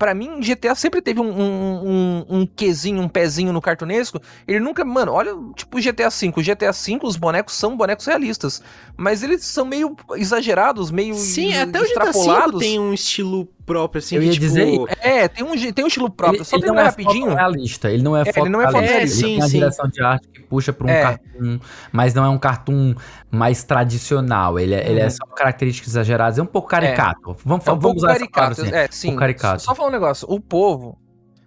para 0.00 0.14
mim, 0.14 0.40
GTA 0.40 0.74
sempre 0.74 1.02
teve 1.02 1.20
um, 1.20 1.30
um, 1.30 1.86
um, 1.86 2.26
um 2.30 2.46
quesinho, 2.46 3.02
um 3.02 3.08
pezinho 3.08 3.52
no 3.52 3.60
cartunesco. 3.60 4.18
Ele 4.48 4.58
nunca. 4.58 4.82
Mano, 4.82 5.12
olha, 5.12 5.32
tipo 5.54 5.78
GTA 5.78 6.08
V. 6.08 6.32
O 6.34 6.42
GTA 6.42 6.72
V, 6.72 6.98
os 7.02 7.16
bonecos 7.16 7.54
são 7.54 7.76
bonecos 7.76 8.06
realistas. 8.06 8.62
Mas 8.96 9.22
eles 9.22 9.44
são 9.44 9.66
meio 9.66 9.94
exagerados, 10.14 10.90
meio. 10.90 11.14
Sim, 11.14 11.54
até 11.54 11.78
o 11.78 11.84
GTA 11.84 12.12
V 12.12 12.58
tem 12.58 12.80
um 12.80 12.94
estilo 12.94 13.46
próprio, 13.64 13.98
assim. 13.98 14.16
Eu 14.16 14.22
ia 14.22 14.32
tipo, 14.32 14.46
dizer 14.46 14.68
É, 15.00 15.28
tem 15.28 15.44
um, 15.44 15.72
tem 15.72 15.84
um 15.84 15.88
estilo 15.88 16.10
próprio. 16.10 16.38
Ele, 16.38 16.44
Só 16.44 16.56
ele 16.56 16.66
não 16.66 16.74
terminar 16.74 16.82
é 16.82 16.90
rapidinho. 16.90 17.24
fotorrealista, 17.26 17.90
ele 17.90 18.02
não 18.02 18.16
é 18.16 18.22
É, 18.22 18.32
ele 18.40 18.48
não 18.48 18.60
é. 18.60 18.64
Ele 18.64 18.72
tem 18.72 18.88
É, 18.88 19.02
a 19.02 19.06
sim, 19.06 19.38
direção 19.48 19.88
de 19.88 20.02
arte 20.02 20.28
que 20.28 20.40
puxa 20.42 20.72
pra 20.72 20.86
um 20.86 20.90
É. 20.90 21.02
cartoon, 21.02 21.58
mas 21.92 22.14
não 22.14 22.24
é 22.24 22.28
um 22.28 22.38
cartoon 22.38 22.94
mais 23.30 23.62
tradicional. 23.64 24.58
Ele 24.58 24.74
é, 24.74 24.88
ele 24.90 25.00
é 25.00 25.04
Uhum. 25.04 25.10
só 25.10 25.24
características 25.26 25.90
exageradas. 25.92 26.38
É 26.38 26.42
um 26.42 26.46
pouco 26.46 26.68
caricato. 26.68 27.36
Vamos, 27.44 27.66
É 27.66 27.72
um 27.72 27.78
vamos 27.78 28.02
usar 28.02 28.12
essa 28.16 28.28
palavra 28.30 28.54
caricato. 28.56 28.62
assim. 28.62 28.74
É, 28.74 28.84
Um 28.84 28.88
sim. 28.90 29.08
pouco 29.08 29.20
caricato. 29.20 29.62
Só 29.62 29.74
falar 29.74 29.88
um 29.88 29.92
negócio. 29.92 30.26
O 30.30 30.40
povo 30.40 30.98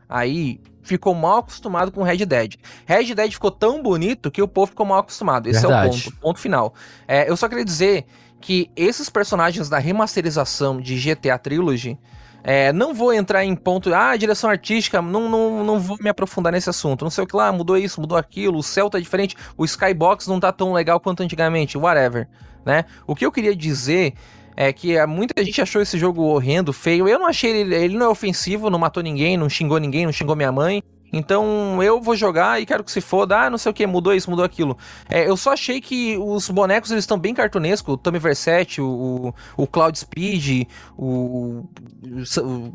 aí 0.07 0.59
ficou 0.81 1.15
mal 1.15 1.37
acostumado 1.37 1.91
com 1.91 2.03
Red 2.03 2.25
Dead. 2.25 2.55
Red 2.85 3.15
Dead 3.15 3.31
ficou 3.31 3.49
tão 3.51 3.81
bonito 3.81 4.29
que 4.29 4.41
o 4.41 4.47
povo 4.47 4.67
ficou 4.67 4.85
mal 4.85 4.99
acostumado. 4.99 5.47
Esse 5.47 5.63
é 5.65 5.67
o 5.67 5.71
Verdade. 5.71 6.03
ponto. 6.03 6.17
Ponto 6.19 6.39
final. 6.39 6.73
É, 7.07 7.29
eu 7.29 7.37
só 7.37 7.47
queria 7.47 7.63
dizer 7.65 8.05
que 8.43 8.69
esses 8.75 9.09
personagens 9.09 9.69
da 9.69 9.79
remasterização 9.79 10.79
de 10.79 10.95
GTA 10.99 11.37
Trilogy. 11.39 11.97
é, 12.43 12.73
não 12.73 12.93
vou 12.93 13.13
entrar 13.13 13.45
em 13.45 13.55
ponto, 13.55 13.93
ah, 13.93 14.17
direção 14.17 14.49
artística, 14.49 15.01
não, 15.01 15.29
não, 15.29 15.63
não 15.63 15.79
vou 15.79 15.97
me 16.01 16.09
aprofundar 16.09 16.51
nesse 16.51 16.69
assunto. 16.69 17.05
Não 17.05 17.09
sei 17.09 17.23
o 17.23 17.27
que 17.27 17.37
lá, 17.37 17.49
mudou 17.53 17.77
isso, 17.77 18.01
mudou 18.01 18.17
aquilo, 18.17 18.57
o 18.57 18.63
céu 18.63 18.89
tá 18.89 18.99
diferente, 18.99 19.37
o 19.57 19.63
Skybox 19.63 20.27
não 20.27 20.41
tá 20.41 20.51
tão 20.51 20.73
legal 20.73 20.99
quanto 20.99 21.23
antigamente, 21.23 21.77
whatever, 21.77 22.27
né? 22.65 22.83
O 23.07 23.15
que 23.15 23.25
eu 23.25 23.31
queria 23.31 23.55
dizer 23.55 24.13
é 24.57 24.73
que 24.73 24.97
é, 24.97 25.05
muita 25.05 25.41
gente 25.41 25.61
achou 25.61 25.81
esse 25.81 25.97
jogo 25.97 26.21
horrendo, 26.23 26.73
feio. 26.73 27.07
Eu 27.07 27.17
não 27.17 27.27
achei 27.27 27.49
ele. 27.49 27.73
Ele 27.73 27.97
não 27.97 28.07
é 28.07 28.09
ofensivo, 28.09 28.69
não 28.69 28.77
matou 28.77 29.01
ninguém, 29.01 29.37
não 29.37 29.49
xingou 29.49 29.77
ninguém, 29.79 30.05
não 30.05 30.11
xingou 30.11 30.35
minha 30.35 30.51
mãe. 30.51 30.83
Então 31.15 31.81
eu 31.83 32.01
vou 32.01 32.15
jogar 32.15 32.59
e 32.59 32.65
quero 32.65 32.83
que 32.83 32.91
se 32.91 32.99
foda. 32.99 33.37
Ah, 33.45 33.49
não 33.49 33.57
sei 33.59 33.69
o 33.69 33.73
que, 33.73 33.85
mudou 33.85 34.13
isso, 34.15 34.29
mudou 34.31 34.43
aquilo. 34.43 34.75
É, 35.07 35.29
eu 35.29 35.37
só 35.37 35.53
achei 35.53 35.79
que 35.79 36.17
os 36.17 36.49
bonecos 36.49 36.89
eles 36.89 37.03
estão 37.03 37.19
bem 37.19 37.35
cartunescos. 37.35 37.93
O 37.93 37.97
Tommy 37.97 38.17
Versetti, 38.17 38.81
o, 38.81 39.31
o 39.55 39.67
Cloud 39.67 39.97
Speed, 39.97 40.67
o, 40.97 41.05
o. 41.05 42.73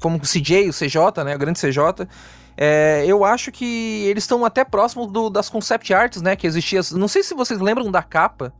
Como 0.00 0.16
o 0.16 0.20
CJ, 0.20 0.68
o 0.68 0.72
CJ, 0.72 1.24
né? 1.24 1.34
O 1.34 1.38
grande 1.38 1.60
CJ. 1.60 2.08
É, 2.56 3.04
eu 3.06 3.24
acho 3.24 3.52
que 3.52 4.04
eles 4.06 4.24
estão 4.24 4.44
até 4.44 4.64
próximo 4.64 5.06
do- 5.06 5.28
das 5.30 5.48
concept 5.48 5.92
arts, 5.92 6.22
né? 6.22 6.34
Que 6.36 6.46
existia. 6.46 6.80
Não 6.92 7.06
sei 7.06 7.22
se 7.22 7.34
vocês 7.34 7.60
lembram 7.60 7.90
da 7.90 8.02
capa 8.02 8.52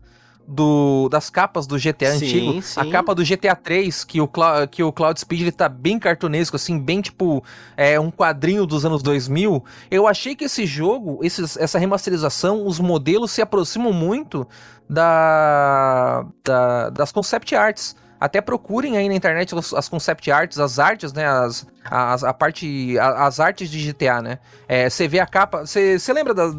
do, 0.51 1.11
das 1.11 1.29
capas 1.29 1.67
do 1.67 1.77
GTA 1.79 2.13
Sim, 2.13 2.25
antigo. 2.27 2.63
sim. 2.63 2.81
A 2.81 2.87
capa 2.87 3.15
do 3.15 3.23
GTA 3.23 3.55
3, 3.55 4.03
que 4.05 4.19
o, 4.19 4.29
que 4.71 4.83
o 4.83 4.91
Cloud 4.91 5.21
Speed 5.21 5.43
ele 5.43 5.53
tá 5.53 5.69
bem 5.69 5.99
cartunesco, 5.99 6.57
assim, 6.57 6.79
bem 6.79 7.03
tipo 7.03 7.45
é, 7.77 8.01
um 8.01 8.11
quadrinho 8.11 8.65
dos 8.67 8.87
anos 8.87 9.03
2000. 9.03 9.63
Eu 9.91 10.07
achei 10.09 10.35
que 10.35 10.45
esse 10.45 10.65
jogo, 10.65 11.19
esses, 11.23 11.57
essa 11.59 11.79
remasterização, 11.79 12.67
os 12.67 12.81
modelos 12.81 13.31
se 13.31 13.43
aproximam 13.43 13.93
muito 13.93 14.49
da, 14.89 16.25
da- 16.43 16.91
das 16.91 17.13
concept 17.13 17.55
arts. 17.55 17.95
Até 18.21 18.41
procurem 18.41 18.97
aí 18.97 19.09
na 19.09 19.15
internet 19.15 19.55
as, 19.57 19.73
as 19.73 19.89
concept 19.89 20.31
arts, 20.31 20.59
as 20.59 20.79
artes, 20.79 21.13
né? 21.13 21.25
As, 21.27 21.67
as, 21.89 22.25
a 22.25 22.35
parte. 22.35 22.99
a- 22.99 23.27
as 23.27 23.39
artes 23.39 23.71
de 23.71 23.79
GTA, 23.93 24.21
né? 24.21 24.39
É, 24.67 24.91
Você 24.91 25.07
vê 25.07 25.21
a 25.21 25.27
capa. 25.27 25.65
Você 25.65 26.13
lembra 26.13 26.35
das, 26.35 26.53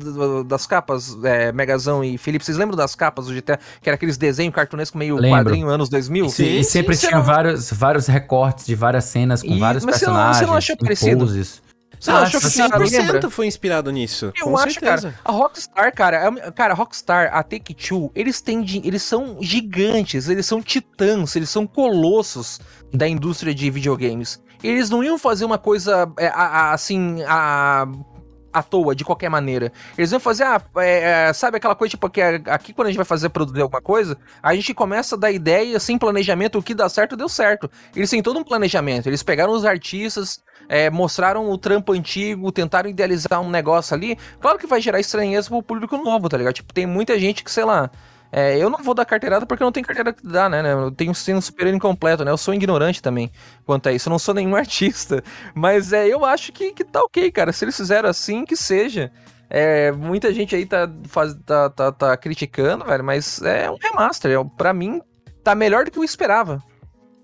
das 0.45 0.66
capas, 0.66 1.18
é, 1.24 1.51
Megazão 1.51 2.03
e 2.03 2.18
Felipe? 2.18 2.45
Vocês 2.45 2.57
lembram 2.57 2.78
das 2.78 2.95
capas 2.95 3.26
do 3.28 3.34
GTA? 3.34 3.60
Que 3.82 3.89
era 3.89 3.95
aqueles 3.95 4.18
desenhos 4.18 4.55
cartunescos 4.55 4.97
meio 4.97 5.16
Lembro. 5.18 5.38
quadrinho 5.45 5.68
anos 5.68 5.89
2000? 5.89 6.26
E, 6.26 6.30
se- 6.30 6.43
e 6.43 6.64
Sim, 6.64 6.70
sempre 6.70 6.95
sim, 6.95 7.07
tinha 7.07 7.18
não- 7.20 7.26
vários, 7.26 7.72
vários 7.74 8.07
recortes 8.07 8.66
de 8.66 8.76
várias 8.76 9.03
cenas 9.05 9.41
com 9.43 9.49
E- 9.53 9.60
vários 9.60 9.84
mas 9.84 9.95
você 9.97 10.05
não- 10.05 10.14
você 10.14 10.20
personagens. 10.20 10.47
não 10.49 10.55
achou 10.57 10.78
parecido? 10.78 11.20
poses. 11.26 11.62
Você 12.00 12.12
não 12.12 12.20
achou 12.20 12.39
que 12.39 12.45
Nossa, 12.45 12.66
o 12.66 12.70
cara 12.70 12.84
lembra? 12.86 13.20
100% 13.20 13.30
foi 13.30 13.45
inspirado 13.47 13.91
nisso. 13.91 14.32
Eu 14.38 14.45
com 14.45 14.58
acho, 14.58 14.74
certeza. 14.80 15.12
cara. 15.12 15.20
A 15.26 15.32
Rockstar, 15.32 15.93
cara, 15.93 16.18
é- 16.45 16.52
cara, 16.52 16.74
a 16.74 16.76
Rockstar, 16.76 17.30
a 17.34 17.43
Take-Two, 17.43 18.10
eles 18.16 18.39
têm, 18.41 18.64
eles 18.86 19.04
são 19.04 19.38
gigantes, 19.41 20.30
eles 20.30 20.45
são 20.45 20.62
titãs, 20.62 21.36
eles 21.36 21.50
são 21.50 21.68
colossos 21.68 22.60
da 22.93 23.08
indústria 23.08 23.54
de 23.54 23.70
videogames. 23.70 24.41
Eles 24.64 24.89
não 24.89 25.04
iam 25.04 25.18
fazer 25.18 25.45
uma 25.45 25.58
coisa 25.58 26.10
é, 26.18 26.32
assim, 26.36 27.22
a 27.28 27.86
à 28.52 28.64
toa, 28.64 28.95
de 28.95 29.04
qualquer 29.04 29.30
maneira. 29.30 29.72
Eles 29.97 30.12
iam 30.12 30.20
fazer, 30.20 30.43
ah, 30.43 30.62
é, 30.78 31.28
é, 31.30 31.34
sabe 31.34 31.58
aquela 31.58 31.76
coisa, 31.76 31.91
tipo, 31.91 32.10
que 32.10 32.22
é- 32.22 32.41
aqui 32.47 32.74
quando 32.74 32.88
a 32.88 32.89
gente 32.91 32.97
vai 32.97 33.06
fazer 33.06 33.30
produzir 33.30 33.62
alguma 33.62 33.82
coisa, 33.82 34.18
a 34.41 34.54
gente 34.56 34.74
começa 34.74 35.18
da 35.18 35.32
ideia, 35.32 35.80
sem 35.80 35.97
planejamento, 35.97 36.58
o 36.60 36.64
que 36.64 36.74
dá 36.74 36.89
certo, 36.89 37.16
deu 37.16 37.30
certo. 37.30 37.70
Eles 37.95 38.10
têm 38.10 38.22
todo 38.22 38.39
um 38.39 38.43
planejamento, 38.43 39.08
eles 39.08 39.24
pegaram 39.24 39.54
os 39.54 39.66
artistas, 39.66 40.41
é, 40.68 40.89
mostraram 40.89 41.50
o 41.50 41.58
trampo 41.58 41.93
antigo, 41.93 42.52
tentaram 42.52 42.89
idealizar 42.89 43.41
um 43.41 43.50
negócio 43.50 43.95
ali. 43.95 44.18
Claro 44.39 44.58
que 44.58 44.68
vai 44.68 44.82
gerar 44.82 45.00
estranheza 45.00 45.50
pro 45.50 45.64
público 45.64 45.97
novo, 45.97 46.30
tá 46.30 46.38
ligado? 46.38 46.54
Tipo, 46.54 46.74
tem 46.74 46.86
muita 46.86 47.18
gente 47.18 47.43
que, 47.43 47.52
sei 47.52 47.66
lá. 47.66 47.89
É, 48.32 48.58
eu 48.58 48.70
não 48.70 48.84
vou 48.84 48.94
dar 48.94 49.06
carteirada 49.06 49.46
porque 49.46 49.64
eu 49.64 49.66
não 49.66 49.72
tenho 49.72 49.86
carteira 49.86 50.14
que 50.14 50.26
dá, 50.26 50.48
né? 50.48 50.62
Eu 50.72 50.92
tenho 50.92 51.12
um 51.12 51.42
superior 51.42 51.74
incompleto, 51.74 52.24
né? 52.24 52.32
Eu 52.32 52.38
sou 52.38 52.54
ignorante 52.54 53.02
também 53.02 53.32
quanto 53.66 53.90
a 53.90 53.92
isso. 53.92 54.08
Eu 54.08 54.12
não 54.12 54.20
sou 54.20 54.34
nenhum 54.34 54.56
artista. 54.56 55.24
Mas 55.54 55.92
é, 55.94 56.08
eu 56.08 56.24
acho 56.24 56.52
que, 56.52 56.72
que 56.72 56.84
tá 56.84 57.02
ok, 57.02 57.32
cara. 57.32 57.52
Se 57.52 57.66
eles 57.66 57.76
fizeram 57.76 58.10
assim, 58.10 58.46
que 58.46 58.56
seja. 58.56 59.12
É, 59.50 59.92
muita 59.92 60.32
gente 60.32 60.56
aí 60.56 60.64
tá, 60.64 60.88
faz, 61.08 61.34
tá, 61.44 61.72
tá, 61.72 61.92
tá 61.92 62.16
criticando, 62.18 62.86
velho, 62.86 63.04
mas 63.04 63.42
é 63.42 63.70
um 63.70 63.78
remaster. 63.82 64.32
É, 64.32 64.44
pra 64.56 64.74
mim, 64.74 65.02
tá 65.44 65.56
melhor 65.56 65.86
do 65.86 65.92
que 65.92 65.98
eu 65.98 66.04
esperava. 66.04 66.62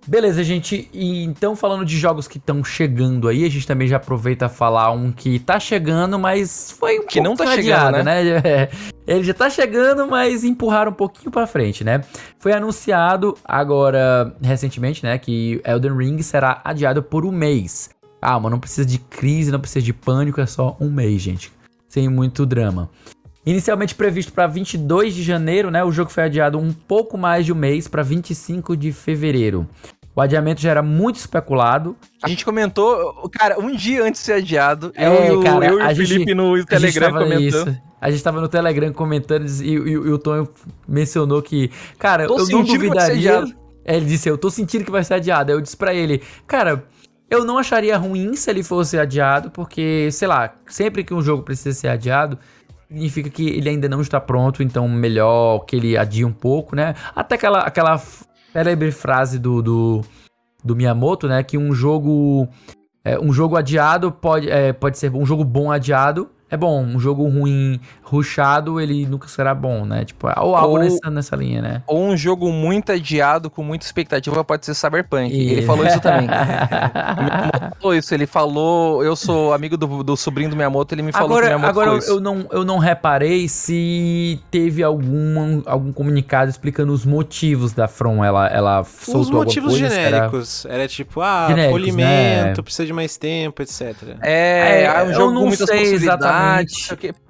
Beleza, 0.08 0.44
gente. 0.44 0.90
E 0.94 1.24
então, 1.24 1.56
falando 1.56 1.84
de 1.84 1.98
jogos 1.98 2.28
que 2.28 2.38
estão 2.38 2.64
chegando 2.64 3.28
aí, 3.28 3.44
a 3.44 3.50
gente 3.50 3.66
também 3.66 3.88
já 3.88 3.98
aproveita 3.98 4.46
a 4.46 4.50
falar 4.50 4.92
um 4.92 5.12
que 5.12 5.40
tá 5.40 5.60
chegando, 5.60 6.20
mas 6.20 6.72
foi 6.72 7.00
um 7.00 7.08
Que 7.08 7.20
não 7.20 7.36
tá 7.36 7.48
chegando, 7.48 7.96
adiado, 7.98 8.04
né? 8.04 8.70
É, 9.08 9.14
ele 9.14 9.24
já 9.24 9.36
tá 9.36 9.50
chegando, 9.52 10.08
mas 10.08 10.44
empurraram 10.44 10.92
um 10.92 10.96
pouquinho 10.96 11.30
pra 11.30 11.46
frente, 11.46 11.84
né? 11.84 12.02
Foi 12.40 12.52
anunciado 12.52 13.38
agora, 13.46 14.36
recentemente, 14.42 15.04
né, 15.04 15.20
que 15.20 15.62
Elden 15.64 15.96
Ring 15.96 16.22
será 16.24 16.60
adiado 16.64 17.04
por 17.04 17.24
um 17.24 17.32
mês. 17.32 17.92
Ah, 18.20 18.40
mas 18.40 18.52
não 18.52 18.60
precisa 18.60 18.84
de 18.84 18.98
crise, 18.98 19.52
não 19.52 19.60
precisa 19.60 19.86
de 19.86 19.94
pânico, 19.94 20.42
é 20.42 20.48
só 20.48 20.76
um 20.80 20.90
mês, 20.90 21.22
gente. 21.22 21.52
Sem 21.88 22.10
muito 22.10 22.48
drama. 22.48 22.90
Inicialmente 23.46 23.94
previsto 23.94 24.34
para 24.34 24.48
22 24.48 25.14
de 25.14 25.22
janeiro, 25.22 25.70
né? 25.70 25.84
O 25.84 25.92
jogo 25.92 26.10
foi 26.10 26.24
adiado 26.24 26.58
um 26.58 26.74
pouco 26.74 27.16
mais 27.16 27.46
de 27.46 27.54
um 27.54 27.56
mês 27.56 27.88
para 27.88 28.02
25 28.02 28.76
de 28.76 28.92
fevereiro. 28.92 29.68
O 30.16 30.22
adiamento 30.22 30.62
já 30.62 30.72
era 30.72 30.82
muito 30.82 31.18
especulado. 31.18 31.96
A 32.24 32.30
gente 32.30 32.46
comentou, 32.46 33.30
cara, 33.34 33.60
um 33.60 33.76
dia 33.76 34.02
antes 34.04 34.22
de 34.22 34.26
ser 34.28 34.34
adiado, 34.34 34.92
É, 34.96 35.08
eu, 35.08 35.26
e 35.34 35.38
o- 35.38 35.44
cara, 35.44 35.66
eu 35.66 35.80
e 35.80 35.84
o 35.84 35.90
gente- 35.94 36.08
Felipe 36.08 36.34
no 36.34 36.56
gente 36.58 36.68
Telegram 36.68 37.12
tava 37.12 37.24
comentando. 37.24 37.70
isso. 37.70 37.82
A 38.00 38.12
gente 38.12 38.24
tava 38.24 38.40
no 38.42 38.48
Telegram 38.48 38.94
comentando 38.94 39.46
e, 39.62 39.68
e- 39.70 39.74
e 39.74 39.98
o 39.98 40.18
Tom 40.18 40.48
mencionou 40.88 41.42
que, 41.42 41.70
cara, 42.00 42.28
Tô 42.28 42.38
eu 42.40 42.48
não 42.48 42.64
duvidaria. 42.64 43.44
É, 43.84 43.98
ele 43.98 44.06
disse, 44.06 44.30
eu 44.30 44.38
tô 44.38 44.50
sentindo 44.50 44.86
que 44.86 44.92
vai 44.92 45.04
ser 45.04 45.16
adiado. 45.16 45.52
Aí 45.52 45.58
eu 45.58 45.62
disse 45.62 45.76
pra 45.78 45.94
ele, 45.94 46.22
cara, 46.48 46.86
eu 47.30 47.44
não 47.44 47.58
acharia 47.58 47.98
ruim 47.98 48.36
se 48.36 48.50
ele 48.50 48.64
fosse 48.64 48.98
adiado, 48.98 49.52
porque, 49.52 50.10
sei 50.12 50.28
lá, 50.28 50.54
sempre 50.68 51.04
que 51.04 51.14
um 51.14 51.22
jogo 51.22 51.44
precisa 51.44 51.74
ser 51.78 51.88
adiado, 51.90 52.38
significa 52.88 53.30
que 53.30 53.48
ele 53.50 53.68
ainda 53.70 53.90
não 53.90 54.00
está 54.02 54.20
pronto, 54.22 54.64
então 54.64 54.88
melhor 54.88 55.60
que 55.66 55.76
ele 55.76 55.98
adie 55.98 56.24
um 56.24 56.32
pouco, 56.32 56.76
né? 56.76 56.94
Até 57.16 57.36
aquela, 57.36 57.60
aquela 57.62 58.00
célebre 58.56 58.90
frase 58.90 59.38
do, 59.38 59.62
do, 59.62 60.02
do 60.64 60.76
Miyamoto, 60.76 61.28
né? 61.28 61.44
Que 61.44 61.58
um 61.58 61.74
jogo. 61.74 62.48
é, 63.04 63.20
um 63.20 63.34
jogo 63.34 63.58
adiado 63.58 64.12
pode, 64.14 64.50
é, 64.50 64.72
pode 64.72 64.98
ser 64.98 65.14
um 65.14 65.26
jogo 65.26 65.44
bom 65.44 65.70
adiado. 65.70 66.30
É 66.56 66.58
bom, 66.58 66.82
um 66.82 66.98
jogo 67.00 67.28
ruim, 67.28 67.80
ruchado, 68.02 68.80
ele 68.80 69.06
nunca 69.06 69.28
será 69.28 69.54
bom, 69.54 69.86
né? 69.86 70.06
Tipo, 70.06 70.28
ou 70.40 70.56
algo 70.56 70.74
Ou- 70.78 70.80
nessa, 70.80 71.10
nessa 71.12 71.36
linha, 71.36 71.62
né? 71.62 71.82
Ou 71.86 72.02
um 72.02 72.16
jogo 72.16 72.50
muito 72.52 72.92
adiado, 72.94 73.50
com 73.50 73.62
muita 73.62 73.86
expectativa, 73.86 74.42
pode 74.44 74.66
ser 74.66 74.74
Cyberpunk. 74.74 75.34
E- 75.34 75.52
Ele 75.52 75.62
falou 75.64 75.86
isso 75.86 76.00
também. 76.00 76.28
O 77.16 77.24
Miyamoto 77.24 77.76
falou 77.82 77.96
isso, 77.96 78.14
ele 78.14 78.26
falou, 78.26 79.04
eu 79.04 79.16
sou 79.16 79.54
amigo 79.54 79.76
do, 79.78 80.04
do 80.04 80.16
sobrinho 80.18 80.50
do 80.50 80.56
Miyamoto, 80.56 80.94
ele 80.96 81.02
me 81.02 81.12
falou 81.12 81.28
que 81.30 81.34
o 81.34 81.38
Agora, 81.38 81.46
Miyamoto 81.48 81.70
agora 81.70 81.90
eu, 81.92 81.98
isso. 81.98 82.10
eu 82.12 82.20
não, 82.22 82.46
eu 82.52 82.64
não 82.66 82.78
reparei 82.78 83.48
se 83.50 84.40
teve 84.50 84.82
algum, 84.84 85.62
algum 85.66 85.92
comunicado 85.92 86.50
explicando 86.50 86.94
os 86.94 87.06
motivos 87.06 87.74
da 87.74 87.88
From. 87.88 88.24
Ela, 88.24 88.48
ela 88.48 88.84
soltou 88.84 89.22
Os 89.22 89.30
motivos 89.30 89.78
coisa, 89.78 89.90
genéricos. 89.90 90.66
Era 90.66 90.88
tipo, 90.88 91.22
ah, 91.22 91.48
Genéricos, 91.50 91.80
polimento, 91.80 92.58
né? 92.58 92.64
precisa 92.64 92.86
de 92.86 92.94
mais 92.94 93.18
tempo, 93.18 93.62
etc. 93.62 93.96
É, 94.22 94.84
É, 94.84 94.84
é 94.86 95.04
um 95.04 95.08
eu 95.08 95.14
jogo 95.14 95.32
não 95.34 95.42
com 95.42 95.48
muitas 95.48 95.68
sei 95.68 95.80
possibilidades. 95.80 96.26
exatamente. 96.26 96.45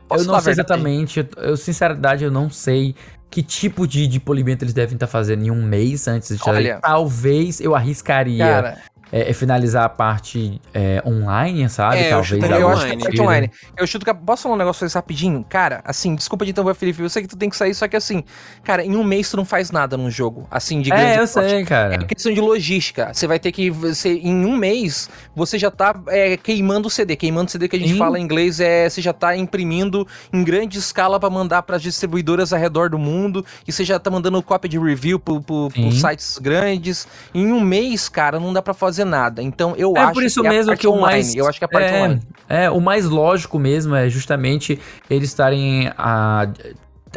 Eu 0.10 0.24
não 0.24 0.40
sei 0.40 0.54
exatamente, 0.54 1.20
eu, 1.20 1.44
eu, 1.44 1.58
sinceridade 1.58 2.24
eu 2.24 2.30
não 2.30 2.50
sei 2.50 2.96
que 3.30 3.42
tipo 3.42 3.88
de, 3.88 4.08
de 4.08 4.20
polimento 4.20 4.64
eles 4.64 4.74
devem 4.74 4.96
estar 4.96 5.08
fazendo 5.08 5.44
em 5.44 5.52
um 5.52 5.62
mês 5.62 6.08
antes 6.08 6.38
de 6.38 6.50
Olha. 6.50 6.80
Talvez 6.80 7.60
eu 7.60 7.76
arriscaria. 7.76 8.46
Cara, 8.46 8.78
é, 9.16 9.30
é 9.30 9.34
finalizar 9.34 9.86
a 9.86 9.90
parte 9.90 10.60
é, 10.74 11.02
online, 11.06 11.70
sabe? 11.70 12.00
É, 12.00 12.10
Talvez. 12.10 12.44
Eu, 12.44 12.50
eu 12.50 12.70
acho 12.70 12.86
que 12.86 12.92
é 12.92 12.98
parte 12.98 13.22
online. 13.22 13.52
Eu 13.78 13.88
chuto 13.88 14.06
que. 14.06 14.14
Posso 14.14 14.44
falar 14.44 14.56
um 14.56 14.58
negócio 14.58 14.86
rapidinho? 14.90 15.46
Cara, 15.48 15.82
assim, 15.86 16.16
desculpa 16.16 16.44
de 16.44 16.52
então, 16.52 16.76
Felipe. 16.76 17.02
Eu 17.02 17.10
sei 17.10 17.22
que 17.22 17.30
tu 17.30 17.38
tem 17.38 17.50
que 17.50 17.56
sair, 17.56 17.74
só 17.74 17.88
que 17.88 17.96
assim, 17.96 18.26
cara, 18.62 18.84
em 18.84 18.94
um 18.98 19.06
mês 19.06 19.30
tu 19.30 19.38
não 19.38 19.46
faz 19.46 19.72
nada 19.72 19.96
num 19.96 20.12
jogo. 20.12 20.46
Assim, 20.52 20.82
de 20.82 20.90
grande. 20.90 21.06
É, 21.06 21.20
eu 21.20 21.28
sei, 21.28 21.64
cara. 21.64 21.96
É 21.96 21.98
questão 22.00 22.34
de 22.34 22.42
logística. 22.42 23.14
Você 23.14 23.26
vai 23.26 23.40
ter 23.40 23.54
que. 23.54 23.70
Você, 23.70 24.16
em 24.16 24.46
um 24.46 24.58
mês, 24.58 25.10
você 25.34 25.58
já 25.58 25.72
tá 25.72 25.96
é, 26.10 26.36
queimando 26.36 26.90
o 26.90 26.92
CD. 26.92 27.16
Queimando 27.16 27.48
o 27.48 27.52
CD 27.52 27.70
que 27.70 27.78
a 27.78 27.80
gente 27.80 27.94
Sim. 27.94 27.98
fala 27.98 28.20
em 28.20 28.22
inglês 28.22 28.60
é. 28.60 28.90
Você 28.90 29.02
já 29.02 29.14
tá 29.14 29.34
imprimindo 29.38 30.06
em 30.34 30.44
grande 30.44 30.78
escala 30.78 31.22
para 31.22 31.30
mandar 31.30 31.62
para 31.62 31.78
as 31.78 31.82
distribuidoras 31.82 32.52
ao 32.52 32.60
redor 32.60 32.90
do 32.90 33.00
mundo. 33.00 33.46
E 33.66 33.72
você 33.72 33.86
já 33.86 33.98
tá 33.98 34.12
mandando 34.12 34.44
cópia 34.44 34.68
de 34.68 34.78
review 34.78 35.18
pro, 35.18 35.42
pro 35.42 35.72
sites 35.94 36.38
grandes. 36.38 37.08
Em 37.34 37.54
um 37.54 37.62
mês, 37.62 38.10
cara, 38.10 38.42
não 38.42 38.52
dá 38.52 38.62
para 38.62 38.74
fazer 38.74 39.05
nada. 39.06 39.42
Então 39.42 39.76
eu 39.78 39.94
é 39.96 40.00
acho 40.00 40.14
por 40.14 40.24
isso 40.24 40.42
que 40.42 40.50
mesmo 40.50 40.76
que 40.76 40.88
o 40.88 41.00
mais 41.00 41.36
eu 41.36 41.48
acho 41.48 41.60
que 41.60 41.66
a 41.66 41.68
parte 41.68 41.94
é, 41.94 41.98
online. 41.98 42.22
É, 42.50 42.70
o 42.70 42.82
mais 42.82 43.06
lógico 43.06 43.58
mesmo 43.58 43.96
é 43.96 44.10
justamente 44.10 44.80
eles 45.10 45.30
estarem 45.30 45.92
a 45.98 46.48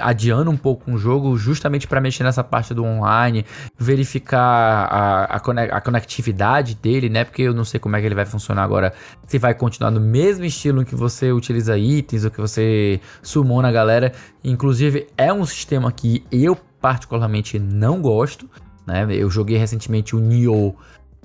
adiando 0.00 0.50
um 0.50 0.56
pouco 0.56 0.90
um 0.90 0.96
jogo 0.96 1.36
justamente 1.36 1.86
para 1.86 2.00
mexer 2.00 2.24
nessa 2.24 2.42
parte 2.44 2.72
do 2.72 2.84
online, 2.84 3.44
verificar 3.76 4.38
a, 4.38 5.24
a, 5.24 5.36
a, 5.36 5.80
conectividade 5.80 6.74
dele, 6.74 7.08
né? 7.08 7.24
Porque 7.24 7.42
eu 7.42 7.54
não 7.54 7.64
sei 7.64 7.78
como 7.80 7.96
é 7.96 8.00
que 8.00 8.06
ele 8.06 8.14
vai 8.14 8.26
funcionar 8.26 8.62
agora. 8.62 8.92
Se 9.26 9.38
vai 9.38 9.54
continuar 9.54 9.90
no 9.90 10.00
mesmo 10.00 10.44
estilo 10.44 10.84
que 10.84 10.94
você 10.94 11.32
utiliza 11.32 11.76
itens 11.76 12.24
ou 12.24 12.30
que 12.30 12.40
você 12.40 13.00
sumou 13.22 13.60
na 13.62 13.72
galera. 13.72 14.12
Inclusive, 14.42 15.06
é 15.16 15.32
um 15.32 15.44
sistema 15.44 15.90
que 15.92 16.24
eu 16.30 16.56
particularmente 16.80 17.58
não 17.58 18.00
gosto. 18.00 18.48
Né? 18.86 19.06
Eu 19.10 19.28
joguei 19.28 19.56
recentemente 19.58 20.16
o 20.16 20.20
Nioh 20.20 20.74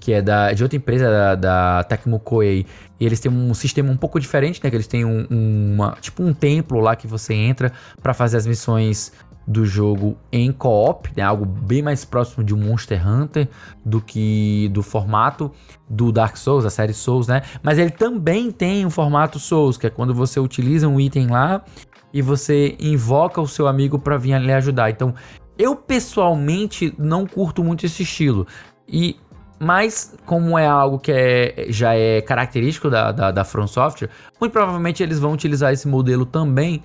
que 0.03 0.11
é 0.11 0.21
da, 0.21 0.51
de 0.51 0.61
outra 0.61 0.75
empresa 0.75 1.09
da, 1.09 1.35
da 1.35 1.83
Tecmo 1.85 2.19
Koei. 2.19 2.65
E 2.99 3.05
eles 3.05 3.21
têm 3.21 3.31
um 3.31 3.53
sistema 3.53 3.89
um 3.89 3.95
pouco 3.95 4.19
diferente, 4.19 4.59
né? 4.61 4.69
Que 4.69 4.75
eles 4.75 4.85
têm 4.85 5.05
um, 5.05 5.25
uma, 5.29 5.95
tipo 6.01 6.21
um 6.21 6.33
templo 6.33 6.81
lá 6.81 6.93
que 6.93 7.07
você 7.07 7.33
entra 7.33 7.71
para 8.01 8.13
fazer 8.13 8.35
as 8.35 8.45
missões 8.45 9.13
do 9.47 9.65
jogo 9.65 10.17
em 10.29 10.51
co-op, 10.51 11.09
né? 11.15 11.23
Algo 11.23 11.45
bem 11.45 11.81
mais 11.81 12.03
próximo 12.03 12.43
de 12.43 12.53
um 12.53 12.57
Monster 12.57 13.07
Hunter 13.07 13.47
do 13.85 14.01
que 14.01 14.69
do 14.73 14.83
formato 14.83 15.49
do 15.89 16.11
Dark 16.11 16.35
Souls, 16.35 16.65
a 16.65 16.69
série 16.69 16.93
Souls, 16.93 17.25
né? 17.25 17.41
Mas 17.61 17.79
ele 17.79 17.91
também 17.91 18.51
tem 18.51 18.85
um 18.85 18.89
formato 18.89 19.39
Souls, 19.39 19.77
que 19.77 19.87
é 19.87 19.89
quando 19.89 20.13
você 20.13 20.37
utiliza 20.37 20.85
um 20.85 20.99
item 20.99 21.27
lá 21.27 21.63
e 22.11 22.21
você 22.21 22.75
invoca 22.77 23.39
o 23.39 23.47
seu 23.47 23.69
amigo 23.69 23.97
para 23.97 24.17
vir 24.17 24.37
lhe 24.41 24.51
ajudar. 24.51 24.89
Então, 24.89 25.13
eu 25.57 25.77
pessoalmente 25.77 26.93
não 26.97 27.25
curto 27.25 27.63
muito 27.63 27.85
esse 27.85 28.03
estilo. 28.03 28.45
E 28.87 29.17
mas, 29.63 30.15
como 30.25 30.57
é 30.57 30.67
algo 30.67 30.99
que 30.99 31.11
é, 31.11 31.65
já 31.69 31.95
é 31.95 32.21
característico 32.21 32.89
da, 32.89 33.11
da, 33.11 33.31
da 33.31 33.43
From 33.43 33.67
Software, 33.67 34.09
muito 34.39 34.51
provavelmente 34.51 35.01
eles 35.01 35.19
vão 35.19 35.33
utilizar 35.33 35.71
esse 35.71 35.87
modelo 35.87 36.25
também. 36.25 36.83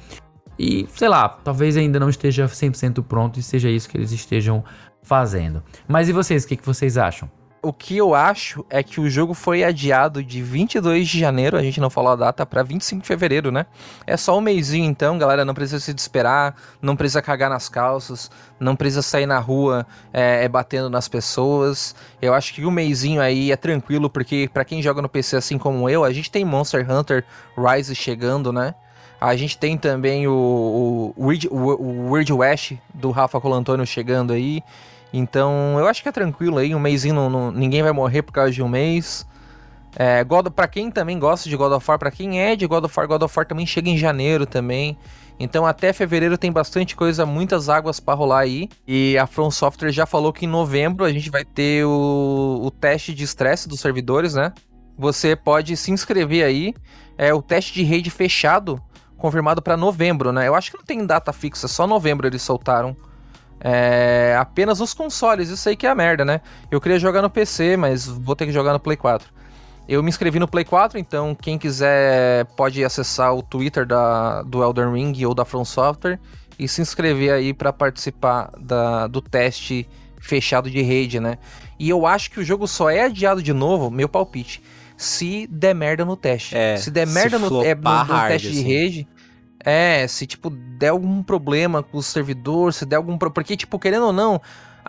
E, 0.58 0.86
sei 0.94 1.08
lá, 1.08 1.28
talvez 1.28 1.76
ainda 1.76 2.00
não 2.00 2.08
esteja 2.08 2.46
100% 2.46 3.04
pronto 3.04 3.38
e 3.38 3.42
seja 3.42 3.68
isso 3.68 3.88
que 3.88 3.96
eles 3.96 4.12
estejam 4.12 4.64
fazendo. 5.02 5.62
Mas 5.86 6.08
e 6.08 6.12
vocês, 6.12 6.44
o 6.44 6.48
que, 6.48 6.56
que 6.56 6.66
vocês 6.66 6.98
acham? 6.98 7.30
O 7.60 7.72
que 7.72 7.96
eu 7.96 8.14
acho 8.14 8.64
é 8.70 8.82
que 8.82 9.00
o 9.00 9.10
jogo 9.10 9.34
foi 9.34 9.64
adiado 9.64 10.22
de 10.22 10.40
22 10.40 11.08
de 11.08 11.18
janeiro, 11.18 11.56
a 11.56 11.62
gente 11.62 11.80
não 11.80 11.90
falou 11.90 12.12
a 12.12 12.16
data, 12.16 12.46
para 12.46 12.62
25 12.62 13.02
de 13.02 13.08
fevereiro, 13.08 13.50
né? 13.50 13.66
É 14.06 14.16
só 14.16 14.38
um 14.38 14.40
mêsinho 14.40 14.84
então, 14.84 15.18
galera, 15.18 15.44
não 15.44 15.54
precisa 15.54 15.80
se 15.80 15.92
desesperar, 15.92 16.54
não 16.80 16.94
precisa 16.94 17.20
cagar 17.20 17.50
nas 17.50 17.68
calças, 17.68 18.30
não 18.60 18.76
precisa 18.76 19.02
sair 19.02 19.26
na 19.26 19.38
rua 19.38 19.86
é, 20.12 20.44
é 20.44 20.48
batendo 20.48 20.88
nas 20.88 21.08
pessoas. 21.08 21.96
Eu 22.22 22.32
acho 22.32 22.54
que 22.54 22.64
um 22.64 22.70
mêsinho 22.70 23.20
aí 23.20 23.50
é 23.50 23.56
tranquilo, 23.56 24.08
porque 24.08 24.48
para 24.52 24.64
quem 24.64 24.80
joga 24.80 25.02
no 25.02 25.08
PC 25.08 25.36
assim 25.36 25.58
como 25.58 25.90
eu, 25.90 26.04
a 26.04 26.12
gente 26.12 26.30
tem 26.30 26.44
Monster 26.44 26.88
Hunter 26.88 27.24
Rise 27.56 27.94
chegando, 27.94 28.52
né? 28.52 28.74
A 29.20 29.34
gente 29.34 29.58
tem 29.58 29.76
também 29.76 30.28
o, 30.28 31.12
o, 31.16 31.26
Weird, 31.26 31.48
o, 31.50 32.12
Weird 32.12 32.32
West 32.32 32.74
do 32.94 33.10
Rafa 33.10 33.40
Colantônio 33.40 33.84
chegando 33.84 34.32
aí. 34.32 34.62
Então, 35.12 35.76
eu 35.78 35.86
acho 35.86 36.02
que 36.02 36.08
é 36.08 36.12
tranquilo 36.12 36.58
aí, 36.58 36.74
um 36.74 36.80
mêsinho 36.80 37.14
não, 37.14 37.50
ninguém 37.50 37.82
vai 37.82 37.92
morrer 37.92 38.22
por 38.22 38.32
causa 38.32 38.52
de 38.52 38.62
um 38.62 38.68
mês. 38.68 39.26
É, 39.96 40.22
God, 40.22 40.48
pra 40.50 40.68
quem 40.68 40.90
também 40.90 41.18
gosta 41.18 41.48
de 41.48 41.56
God 41.56 41.72
of 41.72 41.84
War, 41.88 41.98
pra 41.98 42.10
quem 42.10 42.40
é 42.40 42.54
de 42.54 42.66
God 42.66 42.84
of 42.84 42.94
War, 42.96 43.08
God 43.08 43.22
of 43.22 43.36
War 43.36 43.46
também 43.46 43.66
chega 43.66 43.88
em 43.88 43.96
janeiro 43.96 44.46
também. 44.46 44.98
Então 45.40 45.64
até 45.64 45.92
fevereiro 45.92 46.36
tem 46.36 46.50
bastante 46.50 46.96
coisa, 46.96 47.24
muitas 47.24 47.68
águas 47.68 48.00
para 48.00 48.14
rolar 48.14 48.40
aí. 48.40 48.68
E 48.86 49.16
a 49.16 49.26
From 49.26 49.50
Software 49.50 49.92
já 49.92 50.04
falou 50.04 50.32
que 50.32 50.44
em 50.44 50.48
novembro 50.48 51.04
a 51.04 51.12
gente 51.12 51.30
vai 51.30 51.44
ter 51.44 51.84
o, 51.84 52.60
o 52.62 52.70
teste 52.70 53.14
de 53.14 53.24
estresse 53.24 53.68
dos 53.68 53.80
servidores, 53.80 54.34
né? 54.34 54.52
Você 54.96 55.36
pode 55.36 55.76
se 55.76 55.92
inscrever 55.92 56.44
aí. 56.44 56.74
É 57.16 57.32
o 57.32 57.40
teste 57.40 57.72
de 57.72 57.82
rede 57.82 58.10
fechado, 58.10 58.80
confirmado 59.16 59.62
para 59.62 59.76
novembro, 59.76 60.32
né? 60.32 60.48
Eu 60.48 60.54
acho 60.54 60.72
que 60.72 60.76
não 60.76 60.84
tem 60.84 61.06
data 61.06 61.32
fixa, 61.32 61.68
só 61.68 61.86
novembro 61.86 62.26
eles 62.26 62.42
soltaram 62.42 62.96
é, 63.60 64.36
apenas 64.38 64.80
os 64.80 64.94
consoles, 64.94 65.48
isso 65.48 65.68
aí 65.68 65.76
que 65.76 65.86
é 65.86 65.90
a 65.90 65.94
merda, 65.94 66.24
né? 66.24 66.40
Eu 66.70 66.80
queria 66.80 66.98
jogar 66.98 67.22
no 67.22 67.30
PC, 67.30 67.76
mas 67.76 68.06
vou 68.06 68.36
ter 68.36 68.46
que 68.46 68.52
jogar 68.52 68.72
no 68.72 68.80
Play 68.80 68.96
4. 68.96 69.28
Eu 69.88 70.02
me 70.02 70.08
inscrevi 70.08 70.38
no 70.38 70.46
Play 70.46 70.64
4, 70.64 70.98
então 70.98 71.34
quem 71.34 71.58
quiser 71.58 72.44
pode 72.56 72.84
acessar 72.84 73.34
o 73.34 73.42
Twitter 73.42 73.86
da, 73.86 74.42
do 74.42 74.62
Elden 74.62 74.92
Ring 74.92 75.24
ou 75.24 75.34
da 75.34 75.44
From 75.44 75.64
Software 75.64 76.20
e 76.58 76.68
se 76.68 76.82
inscrever 76.82 77.32
aí 77.32 77.54
para 77.54 77.72
participar 77.72 78.50
da, 78.58 79.06
do 79.06 79.22
teste 79.22 79.88
fechado 80.20 80.70
de 80.70 80.82
rede, 80.82 81.18
né? 81.18 81.38
E 81.78 81.88
eu 81.88 82.06
acho 82.06 82.30
que 82.30 82.40
o 82.40 82.44
jogo 82.44 82.66
só 82.66 82.90
é 82.90 83.04
adiado 83.04 83.42
de 83.42 83.52
novo, 83.52 83.90
meu 83.90 84.08
palpite, 84.08 84.60
se 84.96 85.46
der 85.46 85.74
merda 85.74 86.04
no 86.04 86.16
teste. 86.16 86.56
É, 86.56 86.76
se 86.76 86.90
der 86.90 87.06
merda 87.06 87.38
no, 87.38 87.64
é, 87.64 87.74
no, 87.74 88.04
no 88.04 88.28
teste 88.28 88.48
assim. 88.48 88.56
de 88.56 88.62
rede, 88.62 89.08
é, 89.64 90.06
se 90.06 90.26
tipo 90.26 90.50
der 90.50 90.88
algum 90.88 91.22
problema 91.22 91.82
com 91.82 91.98
o 91.98 92.02
servidor, 92.02 92.72
se 92.72 92.86
der 92.86 92.96
algum 92.96 93.18
porque 93.18 93.56
tipo 93.56 93.78
querendo 93.78 94.06
ou 94.06 94.12
não, 94.12 94.40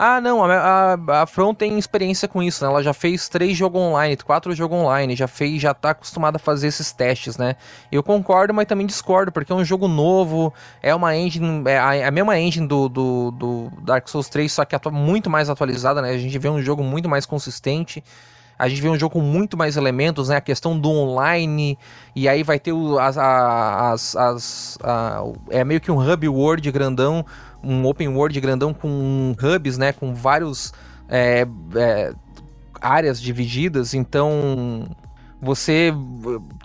ah 0.01 0.21
não, 0.21 0.41
a, 0.45 0.93
a, 0.93 1.21
a 1.23 1.25
Front 1.25 1.57
tem 1.57 1.77
experiência 1.77 2.25
com 2.25 2.41
isso, 2.41 2.63
né? 2.63 2.71
Ela 2.71 2.81
já 2.81 2.93
fez 2.93 3.27
três 3.27 3.57
jogos 3.57 3.81
online, 3.81 4.15
quatro 4.15 4.55
jogos 4.55 4.77
online, 4.77 5.13
já 5.13 5.27
fez, 5.27 5.61
já 5.61 5.73
tá 5.73 5.89
acostumada 5.89 6.37
a 6.37 6.39
fazer 6.39 6.67
esses 6.67 6.93
testes, 6.93 7.37
né? 7.37 7.57
Eu 7.91 8.01
concordo, 8.01 8.53
mas 8.53 8.65
também 8.65 8.87
discordo 8.87 9.29
porque 9.29 9.51
é 9.51 9.55
um 9.55 9.65
jogo 9.65 9.89
novo, 9.89 10.53
é 10.81 10.95
uma 10.95 11.17
engine, 11.17 11.63
é 11.67 11.77
a, 11.77 12.07
a 12.07 12.11
mesma 12.11 12.39
engine 12.39 12.65
do, 12.65 12.87
do, 12.87 13.31
do 13.31 13.71
Dark 13.81 14.07
Souls 14.07 14.29
3, 14.29 14.49
só 14.49 14.63
que 14.63 14.73
é 14.73 14.79
muito 14.89 15.29
mais 15.29 15.49
atualizada, 15.49 16.01
né? 16.01 16.11
A 16.11 16.17
gente 16.17 16.39
vê 16.39 16.47
um 16.47 16.61
jogo 16.61 16.81
muito 16.81 17.09
mais 17.09 17.25
consistente. 17.25 18.01
A 18.59 18.67
gente 18.67 18.81
vê 18.81 18.89
um 18.89 18.99
jogo 18.99 19.13
com 19.13 19.21
muito 19.21 19.55
mais 19.55 19.77
elementos, 19.77 20.27
né? 20.27 20.35
A 20.35 20.41
questão 20.41 20.77
do 20.77 20.89
online, 20.89 21.79
e 22.13 22.27
aí 22.27 22.43
vai 22.43 22.59
ter 22.59 22.73
o, 22.73 22.99
as, 22.99 23.17
as, 23.17 24.15
as 24.17 24.77
a, 24.83 25.23
é 25.49 25.63
meio 25.63 25.79
que 25.79 25.89
um 25.89 25.97
hub 25.97 26.27
world 26.27 26.69
grandão, 26.69 27.25
um 27.63 27.85
open 27.85 28.09
world 28.09 28.37
grandão 28.41 28.73
com 28.73 29.33
hubs, 29.41 29.77
né? 29.77 29.93
Com 29.93 30.13
vários 30.13 30.73
é, 31.07 31.47
é, 31.73 32.11
áreas 32.81 33.21
divididas, 33.21 33.93
então 33.93 34.85
você 35.41 35.93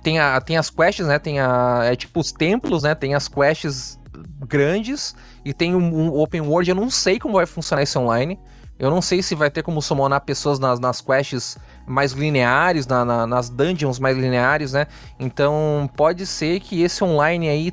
tem, 0.02 0.18
a, 0.18 0.40
tem 0.40 0.56
as 0.56 0.70
quests, 0.70 1.06
né? 1.06 1.20
Tem 1.20 1.38
a. 1.38 1.82
É 1.84 1.94
tipo 1.94 2.18
os 2.18 2.32
templos, 2.32 2.82
né? 2.82 2.92
Tem 2.96 3.14
as 3.14 3.28
quests 3.28 4.00
grandes 4.48 5.14
e 5.44 5.54
tem 5.54 5.76
um, 5.76 6.06
um 6.06 6.20
open 6.20 6.40
world. 6.40 6.68
Eu 6.68 6.74
não 6.76 6.90
sei 6.90 7.20
como 7.20 7.34
vai 7.34 7.46
funcionar 7.46 7.82
esse 7.82 7.96
online. 7.96 8.38
Eu 8.78 8.90
não 8.90 9.00
sei 9.00 9.22
se 9.22 9.34
vai 9.34 9.50
ter 9.50 9.62
como 9.62 9.80
summonar 9.80 10.20
pessoas 10.22 10.58
nas, 10.58 10.80
nas 10.80 11.00
quests 11.00 11.56
mais 11.86 12.12
lineares, 12.12 12.86
na, 12.86 13.04
na, 13.04 13.26
nas 13.26 13.48
dungeons 13.48 14.00
mais 14.00 14.16
lineares, 14.16 14.72
né? 14.72 14.86
Então 15.18 15.88
pode 15.96 16.26
ser 16.26 16.58
que 16.58 16.82
esse 16.82 17.04
online 17.04 17.48
aí 17.48 17.72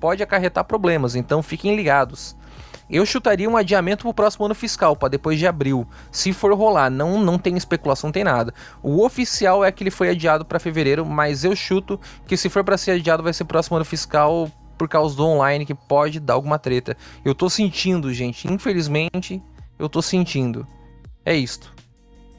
pode 0.00 0.22
acarretar 0.22 0.64
problemas, 0.64 1.14
então 1.14 1.42
fiquem 1.42 1.76
ligados. 1.76 2.36
Eu 2.90 3.06
chutaria 3.06 3.48
um 3.48 3.56
adiamento 3.56 4.02
pro 4.02 4.12
próximo 4.12 4.44
ano 4.44 4.54
fiscal, 4.54 4.94
para 4.96 5.08
depois 5.08 5.38
de 5.38 5.46
abril. 5.46 5.86
Se 6.10 6.32
for 6.32 6.52
rolar, 6.52 6.90
não, 6.90 7.18
não 7.18 7.38
tem 7.38 7.56
especulação, 7.56 8.08
não 8.08 8.12
tem 8.12 8.24
nada. 8.24 8.52
O 8.82 9.04
oficial 9.04 9.64
é 9.64 9.72
que 9.72 9.82
ele 9.82 9.90
foi 9.90 10.10
adiado 10.10 10.44
para 10.44 10.58
fevereiro, 10.58 11.06
mas 11.06 11.44
eu 11.44 11.56
chuto 11.56 11.98
que 12.26 12.36
se 12.36 12.50
for 12.50 12.62
para 12.64 12.76
ser 12.76 12.90
adiado 12.90 13.22
vai 13.22 13.32
ser 13.32 13.44
próximo 13.44 13.76
ano 13.76 13.84
fiscal 13.84 14.50
por 14.76 14.88
causa 14.88 15.16
do 15.16 15.24
online 15.24 15.64
que 15.64 15.74
pode 15.74 16.18
dar 16.18 16.34
alguma 16.34 16.58
treta. 16.58 16.96
Eu 17.24 17.34
tô 17.34 17.48
sentindo, 17.48 18.12
gente, 18.12 18.52
infelizmente, 18.52 19.40
eu 19.78 19.88
tô 19.88 20.02
sentindo. 20.02 20.66
É 21.24 21.34
isto. 21.34 21.72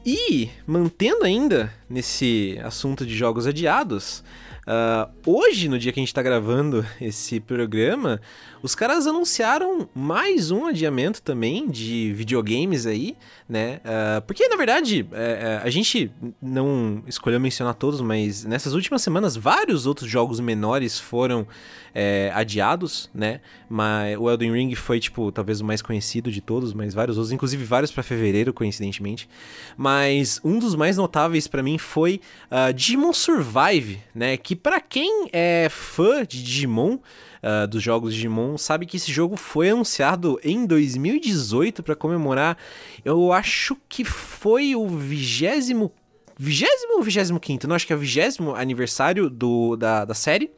E, 0.05 0.49
mantendo 0.67 1.23
ainda 1.23 1.73
nesse 1.89 2.59
assunto 2.63 3.05
de 3.05 3.15
jogos 3.15 3.47
adiados, 3.47 4.23
Uh, 4.63 5.11
hoje, 5.25 5.67
no 5.67 5.77
dia 5.77 5.91
que 5.91 5.99
a 5.99 6.03
gente 6.03 6.13
tá 6.13 6.21
gravando 6.21 6.85
esse 6.99 7.39
programa, 7.39 8.21
os 8.61 8.73
caras 8.73 9.05
anunciaram 9.05 9.89
mais 9.93 10.51
um 10.51 10.67
adiamento 10.67 11.21
também 11.21 11.69
de 11.69 12.13
videogames 12.13 12.85
aí, 12.85 13.17
né? 13.47 13.81
Uh, 13.83 14.21
porque, 14.21 14.47
na 14.47 14.55
verdade, 14.55 15.05
é, 15.11 15.59
é, 15.61 15.67
a 15.67 15.69
gente 15.69 16.09
não 16.41 17.03
escolheu 17.05 17.39
mencionar 17.39 17.73
todos, 17.73 17.99
mas 17.99 18.45
nessas 18.45 18.73
últimas 18.73 19.01
semanas, 19.01 19.35
vários 19.35 19.85
outros 19.85 20.09
jogos 20.09 20.39
menores 20.39 20.97
foram 20.97 21.45
é, 21.93 22.31
adiados, 22.33 23.09
né? 23.13 23.41
Mas 23.69 24.17
o 24.17 24.29
Elden 24.29 24.53
Ring 24.53 24.75
foi, 24.75 24.99
tipo, 24.99 25.31
talvez 25.31 25.59
o 25.59 25.65
mais 25.65 25.81
conhecido 25.81 26.31
de 26.31 26.39
todos, 26.39 26.73
mas 26.73 26.93
vários 26.93 27.17
outros, 27.17 27.31
inclusive 27.33 27.63
vários 27.65 27.91
para 27.91 28.01
fevereiro, 28.01 28.53
coincidentemente. 28.53 29.27
Mas 29.75 30.39
um 30.43 30.57
dos 30.57 30.73
mais 30.73 30.95
notáveis 30.95 31.47
para 31.47 31.61
mim 31.61 31.77
foi 31.77 32.21
uh, 32.49 32.73
Digimon 32.73 33.11
Survive, 33.11 33.99
né? 34.15 34.37
Que 34.37 34.52
para 34.55 34.79
quem 34.79 35.29
é 35.31 35.67
fã 35.69 36.25
de 36.25 36.43
Digimon, 36.43 36.95
uh, 36.95 37.67
dos 37.67 37.81
jogos 37.81 38.13
Digimon, 38.13 38.57
sabe 38.57 38.85
que 38.85 38.97
esse 38.97 39.11
jogo 39.11 39.35
foi 39.35 39.69
anunciado 39.69 40.39
em 40.43 40.65
2018 40.65 41.83
para 41.83 41.95
comemorar, 41.95 42.57
eu 43.03 43.31
acho 43.31 43.77
que 43.87 44.03
foi 44.03 44.75
o 44.75 44.87
vigésimo 44.87 45.91
vigésimo 46.37 46.97
ou 46.97 47.03
vigésimo 47.03 47.39
quinto? 47.39 47.67
Não, 47.67 47.75
acho 47.75 47.85
que 47.85 47.93
é 47.93 47.95
o 47.95 47.99
vigésimo 47.99 48.55
aniversário 48.55 49.29
do, 49.29 49.75
da, 49.75 50.03
da 50.03 50.13
série. 50.13 50.51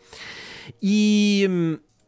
E 0.82 1.48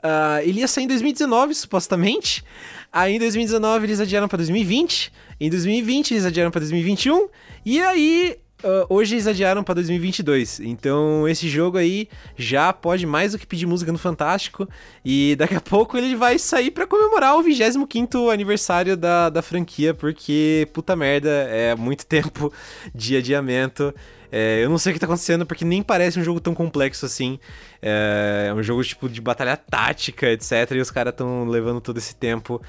uh, 0.04 0.42
ele 0.44 0.62
ia 0.62 0.68
sair 0.68 0.86
em 0.86 0.88
2019, 0.88 1.54
supostamente. 1.54 2.44
Aí 2.92 3.16
em 3.16 3.20
2019 3.20 3.86
eles 3.86 4.00
adiaram 4.00 4.28
para 4.28 4.38
2020. 4.38 5.12
Em 5.40 5.50
2020 5.50 6.12
eles 6.12 6.26
adiaram 6.26 6.50
para 6.50 6.60
2021. 6.62 7.30
E 7.66 7.82
aí 7.82 8.38
Uh, 8.64 8.86
hoje 8.90 9.16
eles 9.16 9.28
adiaram 9.28 9.64
para 9.64 9.76
2022. 9.76 10.62
Então 10.62 11.28
esse 11.28 11.48
jogo 11.48 11.78
aí 11.78 12.10
já 12.36 12.74
pode 12.74 13.06
mais 13.06 13.34
do 13.34 13.38
que 13.38 13.46
pedir 13.46 13.68
música 13.68 13.92
no 13.92 13.98
Fantástico. 13.98 14.68
E 15.06 15.36
daqui 15.38 15.56
a 15.56 15.62
pouco 15.62 15.98
ele 15.98 16.16
vai 16.16 16.40
sair 16.40 16.72
para 16.72 16.88
comemorar 16.88 17.36
o 17.36 17.44
25 17.44 18.30
aniversário 18.30 18.98
da, 18.98 19.30
da 19.30 19.42
franquia, 19.42 19.94
porque 19.94 20.68
puta 20.74 20.96
merda, 20.96 21.30
é 21.30 21.76
muito 21.76 22.06
tempo 22.08 22.52
de 22.94 23.16
adiamento. 23.16 23.94
É, 24.32 24.62
eu 24.64 24.70
não 24.70 24.78
sei 24.78 24.92
o 24.92 24.94
que 24.94 25.00
tá 25.00 25.06
acontecendo, 25.06 25.46
porque 25.46 25.64
nem 25.64 25.82
parece 25.82 26.20
um 26.20 26.24
jogo 26.24 26.40
tão 26.40 26.54
complexo 26.54 27.06
assim. 27.06 27.40
É, 27.82 28.48
é 28.50 28.54
um 28.54 28.64
jogo 28.64 28.84
tipo 28.84 29.08
de 29.08 29.22
batalha 29.22 29.56
tática, 29.56 30.30
etc. 30.32 30.72
E 30.72 30.80
os 30.80 30.92
caras 30.92 31.14
estão 31.14 31.46
levando 31.46 31.80
todo 31.80 31.98
esse 31.98 32.16
tempo. 32.16 32.62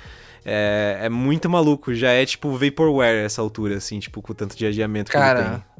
É, 0.44 0.98
é, 1.02 1.08
muito 1.08 1.48
maluco. 1.48 1.94
Já 1.94 2.12
é 2.12 2.24
tipo 2.24 2.52
Vaporware 2.52 3.24
essa 3.24 3.42
altura, 3.42 3.76
assim, 3.76 3.98
tipo, 3.98 4.22
com 4.22 4.32
o 4.32 4.34
tanto 4.34 4.56
de 4.56 4.66
adiamento 4.66 5.10
Cara, 5.10 5.34
que 5.34 5.48
ele 5.48 5.56
tem. 5.56 5.77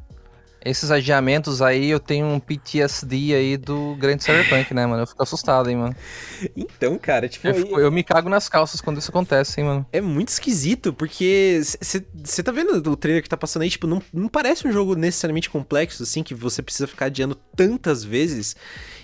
Esses 0.65 0.91
adiamentos 0.91 1.63
aí, 1.63 1.89
eu 1.89 2.01
tenho 2.01 2.27
um 2.27 2.41
PTSD 2.41 3.35
aí 3.35 3.57
do 3.57 3.95
grande 3.97 4.25
Cyberpunk, 4.25 4.75
né, 4.75 4.87
mano? 4.87 5.03
Eu 5.03 5.07
fico 5.07 5.23
assustado, 5.23 5.71
hein, 5.71 5.77
mano. 5.77 5.95
Então, 6.57 6.99
cara, 6.99 7.29
tipo. 7.29 7.47
Eu, 7.47 7.55
fico, 7.55 7.79
eu 7.79 7.93
me 7.93 8.03
cago 8.03 8.29
nas 8.29 8.49
calças 8.49 8.81
quando 8.81 8.99
isso 8.99 9.11
acontece, 9.11 9.61
hein, 9.61 9.67
mano. 9.67 9.87
É 9.93 10.01
muito 10.01 10.29
esquisito, 10.29 10.93
porque 10.93 11.61
você 11.63 12.43
tá 12.43 12.51
vendo 12.51 12.91
o 12.91 12.97
trailer 12.97 13.23
que 13.23 13.29
tá 13.29 13.37
passando 13.37 13.63
aí, 13.63 13.71
tipo, 13.71 13.87
não, 13.87 14.03
não 14.13 14.29
parece 14.29 14.67
um 14.67 14.73
jogo 14.73 14.97
necessariamente 14.97 15.49
complexo, 15.49 16.03
assim, 16.03 16.25
que 16.25 16.35
você 16.35 16.61
precisa 16.61 16.89
ficar 16.89 17.07
adiando 17.07 17.37
tantas 17.55 18.03
vezes. 18.03 18.57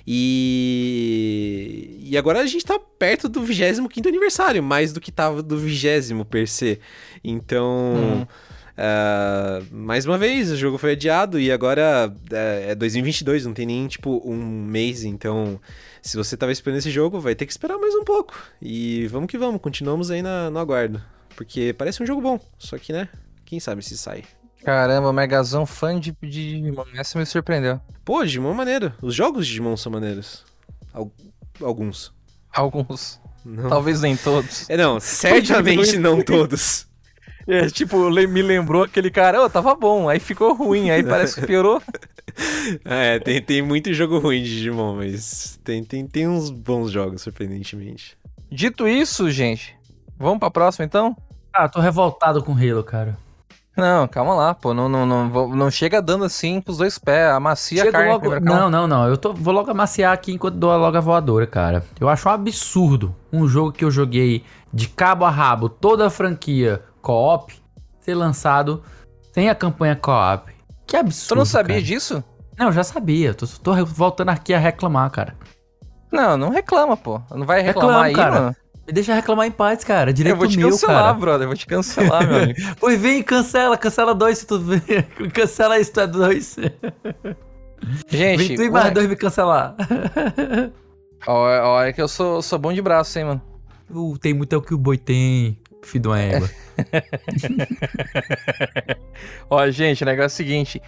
E. 0.07 1.99
E 2.03 2.19
agora 2.19 2.41
a 2.41 2.47
gente 2.47 2.65
tá 2.67 2.79
perto 2.79 3.29
do 3.29 3.43
25 3.43 3.89
aniversário, 4.09 4.63
mais 4.63 4.93
do 4.93 5.01
que 5.01 5.13
tava 5.13 5.43
do 5.43 5.57
20 5.57 6.25
per 6.29 6.49
se. 6.49 6.81
Então. 7.23 7.95
Hum. 7.95 8.27
Uh, 8.77 9.73
mais 9.73 10.05
uma 10.05 10.19
vez, 10.19 10.51
o 10.51 10.57
jogo 10.57 10.79
foi 10.79 10.93
adiado 10.93 11.39
e 11.39 11.53
agora 11.53 12.13
é, 12.33 12.71
é 12.71 12.75
2022, 12.75 13.47
não 13.47 13.55
tem 13.55 13.67
nem 13.67 13.87
tipo 13.87 14.21
um 14.25 14.37
mês, 14.37 15.05
então 15.05 15.61
se 16.03 16.17
você 16.17 16.37
tava 16.37 16.51
esperando 16.51 16.79
esse 16.79 16.91
jogo, 16.91 17.21
vai 17.21 17.35
ter 17.35 17.47
que 17.47 17.53
esperar 17.53 17.79
mais 17.79 17.95
um 17.95 18.05
pouco. 18.05 18.37
E 18.61 19.07
vamos 19.07 19.29
que 19.29 19.39
vamos, 19.39 19.61
continuamos 19.61 20.11
aí 20.11 20.23
na, 20.23 20.51
no 20.51 20.59
aguardo. 20.59 21.01
Porque 21.37 21.73
parece 21.73 22.03
um 22.03 22.07
jogo 22.07 22.21
bom, 22.21 22.39
só 22.59 22.77
que 22.77 22.93
né, 22.93 23.09
quem 23.45 23.61
sabe 23.61 23.83
se 23.83 23.97
sai. 23.97 24.25
Caramba, 24.65 25.13
Megazão 25.13 25.67
fã 25.67 25.99
de, 25.99 26.17
de 26.23 26.29
Digimon, 26.31 26.85
essa 26.95 27.19
me 27.19 27.27
surpreendeu. 27.27 27.81
Pô, 28.05 28.25
Digimon 28.25 28.53
é 28.53 28.55
maneiro. 28.55 28.93
Os 29.01 29.15
jogos 29.15 29.47
de 29.47 29.53
Digimon 29.53 29.77
são 29.77 29.93
maneiros. 29.93 30.45
alguns. 31.61 32.13
Alguns. 32.53 33.21
Não. 33.45 33.69
Talvez 33.69 34.01
nem 34.01 34.17
todos. 34.17 34.69
É, 34.71 34.77
não, 34.77 34.99
certamente 34.99 35.99
não 35.99 36.23
todos. 36.23 36.87
É, 37.47 37.67
tipo, 37.69 38.11
me 38.11 38.43
lembrou 38.43 38.85
aquele 38.85 39.11
cara, 39.11 39.43
oh, 39.43 39.51
tava 39.51 39.75
bom, 39.75 40.09
aí 40.09 40.19
ficou 40.19 40.55
ruim, 40.55 40.91
aí 40.91 41.03
parece 41.03 41.41
que 41.41 41.47
piorou. 41.47 41.83
é, 42.85 43.19
tem, 43.19 43.43
tem 43.43 43.63
muito 43.63 43.93
jogo 43.93 44.19
ruim 44.19 44.43
de 44.43 44.49
Digimon, 44.49 44.97
mas 44.97 45.61
tem, 45.63 45.85
tem, 45.85 46.07
tem 46.07 46.27
uns 46.27 46.51
bons 46.51 46.91
jogos, 46.91 47.23
surpreendentemente. 47.23 48.17
Dito 48.51 48.89
isso, 48.89 49.31
gente, 49.31 49.77
vamos 50.19 50.39
pra 50.39 50.51
próxima 50.51 50.85
então? 50.85 51.17
Ah, 51.53 51.69
tô 51.69 51.81
revoltado 51.81 52.43
com 52.43 52.53
Halo, 52.53 52.83
cara. 52.83 53.17
Não, 53.77 54.07
calma 54.07 54.35
lá, 54.35 54.55
pô. 54.55 54.73
Não, 54.73 54.89
não, 54.89 55.05
não, 55.05 55.49
não 55.49 55.71
chega 55.71 56.01
dando 56.01 56.25
assim 56.25 56.61
com 56.61 56.71
os 56.71 56.79
dois 56.79 56.97
pés. 56.97 57.33
Amacia 57.33 57.83
Chego 57.83 57.89
a 57.89 57.93
carne. 57.93 58.13
Logo... 58.13 58.41
Não, 58.41 58.71
não, 58.71 58.87
não. 58.87 59.09
Eu 59.09 59.17
tô, 59.17 59.33
vou 59.33 59.53
logo 59.53 59.71
amaciar 59.71 60.13
aqui 60.13 60.33
enquanto 60.33 60.55
dou 60.55 60.71
a 60.71 60.77
logo 60.77 60.97
a 60.97 61.01
voadora, 61.01 61.47
cara. 61.47 61.85
Eu 62.01 62.09
acho 62.09 62.29
um 62.29 62.33
absurdo 62.33 63.15
um 63.33 63.49
jogo 63.49 63.73
que 63.73 63.85
eu 63.85 63.91
joguei 63.91 64.45
de 64.73 64.89
cabo 64.89 65.25
a 65.25 65.31
rabo, 65.31 65.69
toda 65.69 66.07
a 66.07 66.11
franquia, 66.11 66.83
co-op 67.05 67.55
ser 68.01 68.15
lançado 68.15 68.83
sem 69.33 69.51
a 69.51 69.55
campanha 69.55 69.95
co-op. 69.95 70.51
Que 70.87 70.97
absurdo. 70.97 71.29
Tu 71.29 71.39
não 71.39 71.45
sabia 71.45 71.77
cara. 71.77 71.87
disso? 71.87 72.25
Não, 72.59 72.73
já 72.73 72.83
sabia. 72.83 73.35
Tô, 73.35 73.47
tô 73.47 73.85
voltando 73.85 74.31
aqui 74.31 74.55
a 74.55 74.59
reclamar, 74.59 75.11
cara. 75.11 75.37
Não, 76.11 76.37
não 76.37 76.49
reclama, 76.49 76.97
pô. 76.97 77.21
Não 77.31 77.45
vai 77.45 77.61
reclamar 77.61 78.05
Reclamo, 78.05 78.05
aí, 78.05 78.15
cara. 78.15 78.41
mano. 78.43 78.57
Me 78.87 78.93
deixa 78.93 79.15
reclamar 79.15 79.47
em 79.47 79.51
paz, 79.51 79.83
cara. 79.83 80.13
Direito 80.13 80.37
meu, 80.37 80.49
cara. 80.49 80.61
Eu 80.61 80.69
vou 80.69 80.71
te 80.71 80.73
cancelar, 80.73 81.05
cara. 81.05 81.15
brother. 81.15 81.43
Eu 81.43 81.49
vou 81.49 81.57
te 81.57 81.67
cancelar, 81.67 82.27
meu 82.27 82.43
amigo. 82.43 82.61
pois 82.79 83.01
vem, 83.01 83.23
cancela. 83.23 83.77
Cancela 83.77 84.15
dois 84.15 84.39
se 84.39 84.47
tu... 84.47 84.61
cancela 85.33 85.79
isso, 85.79 85.93
tu 85.93 86.01
é 86.01 86.07
dois. 86.07 86.57
Gente... 88.09 88.37
Vem 88.37 88.57
tu 88.57 88.63
e 88.63 88.71
mais 88.71 88.93
dois 88.95 89.09
me 89.09 89.17
cancelar. 89.17 89.75
Olha 91.27 91.93
que 91.93 92.01
eu 92.01 92.09
sou, 92.09 92.41
sou 92.43 92.59
bom 92.59 92.73
de 92.73 92.81
braço, 92.81 93.19
hein, 93.19 93.25
mano. 93.25 93.43
Uh, 93.91 94.17
tem 94.19 94.33
muito 94.33 94.55
é 94.55 94.57
o 94.57 94.63
que 94.63 94.75
o 94.75 94.79
boi 94.79 94.97
tem. 94.97 95.59
Filho 95.85 96.03
de 96.03 96.09
uma 96.09 96.21
égua. 96.21 96.51
Ó, 99.49 99.71
gente, 99.71 100.03
o 100.03 100.07
negócio 100.07 100.25
é 100.25 100.27
o 100.27 100.37
seguinte. 100.37 100.83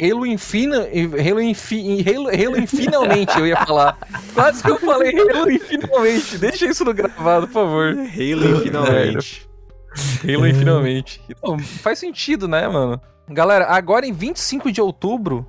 Halo 0.00 0.26
Infina... 0.26 0.78
Halo, 0.78 1.40
Infi, 1.40 2.04
Halo, 2.08 2.28
Halo 2.28 2.58
Infinalmente, 2.58 3.38
eu 3.38 3.46
ia 3.46 3.56
falar. 3.64 3.96
Quase 4.34 4.62
que 4.62 4.70
eu 4.70 4.78
falei 4.78 5.14
Halo 5.18 5.50
Infinalmente. 5.50 6.38
Deixa 6.38 6.66
isso 6.66 6.84
no 6.84 6.92
gravado, 6.92 7.46
por 7.46 7.54
favor. 7.54 7.92
Halo 7.92 8.58
Infinalmente. 8.58 9.48
Halo 10.22 10.46
Infinalmente. 10.46 11.22
Então, 11.28 11.58
faz 11.58 11.98
sentido, 11.98 12.48
né, 12.48 12.66
mano? 12.68 13.00
Galera, 13.28 13.66
agora 13.66 14.06
em 14.06 14.12
25 14.12 14.70
de 14.70 14.80
outubro, 14.80 15.46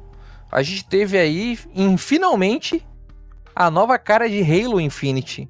a 0.51 0.61
gente 0.61 0.85
teve 0.85 1.17
aí, 1.17 1.57
em, 1.75 1.97
finalmente, 1.97 2.85
a 3.55 3.69
nova 3.69 3.97
cara 3.97 4.29
de 4.29 4.41
Halo 4.41 4.79
Infinity. 4.79 5.49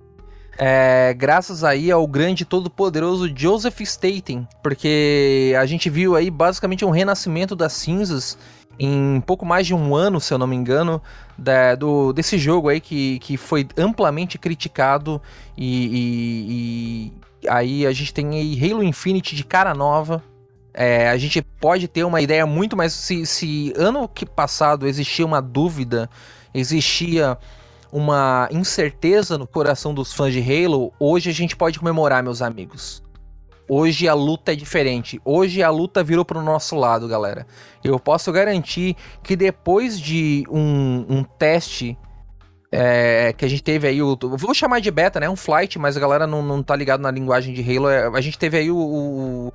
É, 0.58 1.14
graças 1.18 1.64
aí 1.64 1.92
ao 1.92 2.06
grande 2.06 2.46
todo-poderoso 2.46 3.32
Joseph 3.36 3.82
Staten, 3.82 4.48
porque 4.62 5.54
a 5.60 5.66
gente 5.66 5.90
viu 5.90 6.16
aí 6.16 6.30
basicamente 6.30 6.86
um 6.86 6.92
renascimento 6.92 7.56
das 7.56 7.74
cinzas 7.74 8.38
em 8.78 9.22
pouco 9.22 9.46
mais 9.46 9.68
de 9.68 9.74
um 9.74 9.96
ano, 9.96 10.20
se 10.20 10.34
eu 10.34 10.38
não 10.38 10.48
me 10.48 10.56
engano, 10.56 11.02
da, 11.38 11.76
do, 11.76 12.14
desse 12.14 12.38
jogo 12.38 12.70
aí 12.70 12.80
que, 12.80 13.20
que 13.20 13.38
foi 13.38 13.68
amplamente 13.78 14.38
criticado 14.38 15.22
e, 15.58 15.86
e, 15.86 17.14
e 17.44 17.50
aí 17.50 17.86
a 17.86 17.92
gente 17.92 18.14
tem 18.14 18.30
aí 18.32 18.72
Halo 18.72 18.84
Infinite 18.84 19.36
de 19.36 19.44
cara 19.44 19.74
nova. 19.74 20.24
É, 20.74 21.10
a 21.10 21.18
gente 21.18 21.42
pode 21.42 21.88
ter 21.88 22.04
uma 22.04 22.20
ideia 22.20 22.46
muito 22.48 22.76
mais. 22.76 22.94
Se, 22.94 23.26
se 23.28 23.74
ano 23.78 24.08
que 24.08 24.26
passado 24.26 24.88
existia 24.88 25.26
uma 25.26 25.40
dúvida, 25.40 26.10
existia 26.52 27.38
uma 27.94 28.50
incerteza 28.52 29.38
no 29.38 29.46
coração 29.46 29.94
dos 29.94 30.12
fãs 30.12 30.34
de 30.34 30.42
Halo, 30.42 30.92
hoje 31.00 31.30
a 31.30 31.34
gente 31.34 31.56
pode 31.56 31.78
comemorar, 31.78 32.24
meus 32.24 32.42
amigos. 32.42 33.04
Hoje 33.70 34.08
a 34.10 34.16
luta 34.16 34.52
é 34.52 34.56
diferente. 34.56 35.22
Hoje 35.24 35.62
a 35.62 35.70
luta 35.70 36.04
virou 36.04 36.26
pro 36.26 36.42
nosso 36.42 36.76
lado, 36.76 37.08
galera. 37.08 37.46
Eu 37.84 38.00
posso 38.00 38.32
garantir 38.32 38.98
que 39.22 39.36
depois 39.36 40.00
de 40.00 40.44
um, 40.50 41.06
um 41.08 41.24
teste 41.24 41.96
é, 42.72 43.32
que 43.32 43.46
a 43.46 43.48
gente 43.48 43.62
teve 43.62 43.88
aí, 43.88 44.02
o, 44.02 44.18
vou 44.20 44.54
chamar 44.56 44.82
de 44.82 44.90
beta, 44.90 45.20
né? 45.20 45.30
Um 45.30 45.36
flight, 45.36 45.78
mas 45.78 45.96
a 45.96 46.00
galera 46.00 46.26
não, 46.26 46.42
não 46.42 46.64
tá 46.64 46.76
ligado 46.76 47.02
na 47.02 47.12
linguagem 47.12 47.54
de 47.54 47.62
Halo. 47.62 47.88
É, 47.88 48.08
a 48.08 48.22
gente 48.22 48.40
teve 48.40 48.58
aí 48.58 48.72
o, 48.72 48.76
o, 48.76 49.54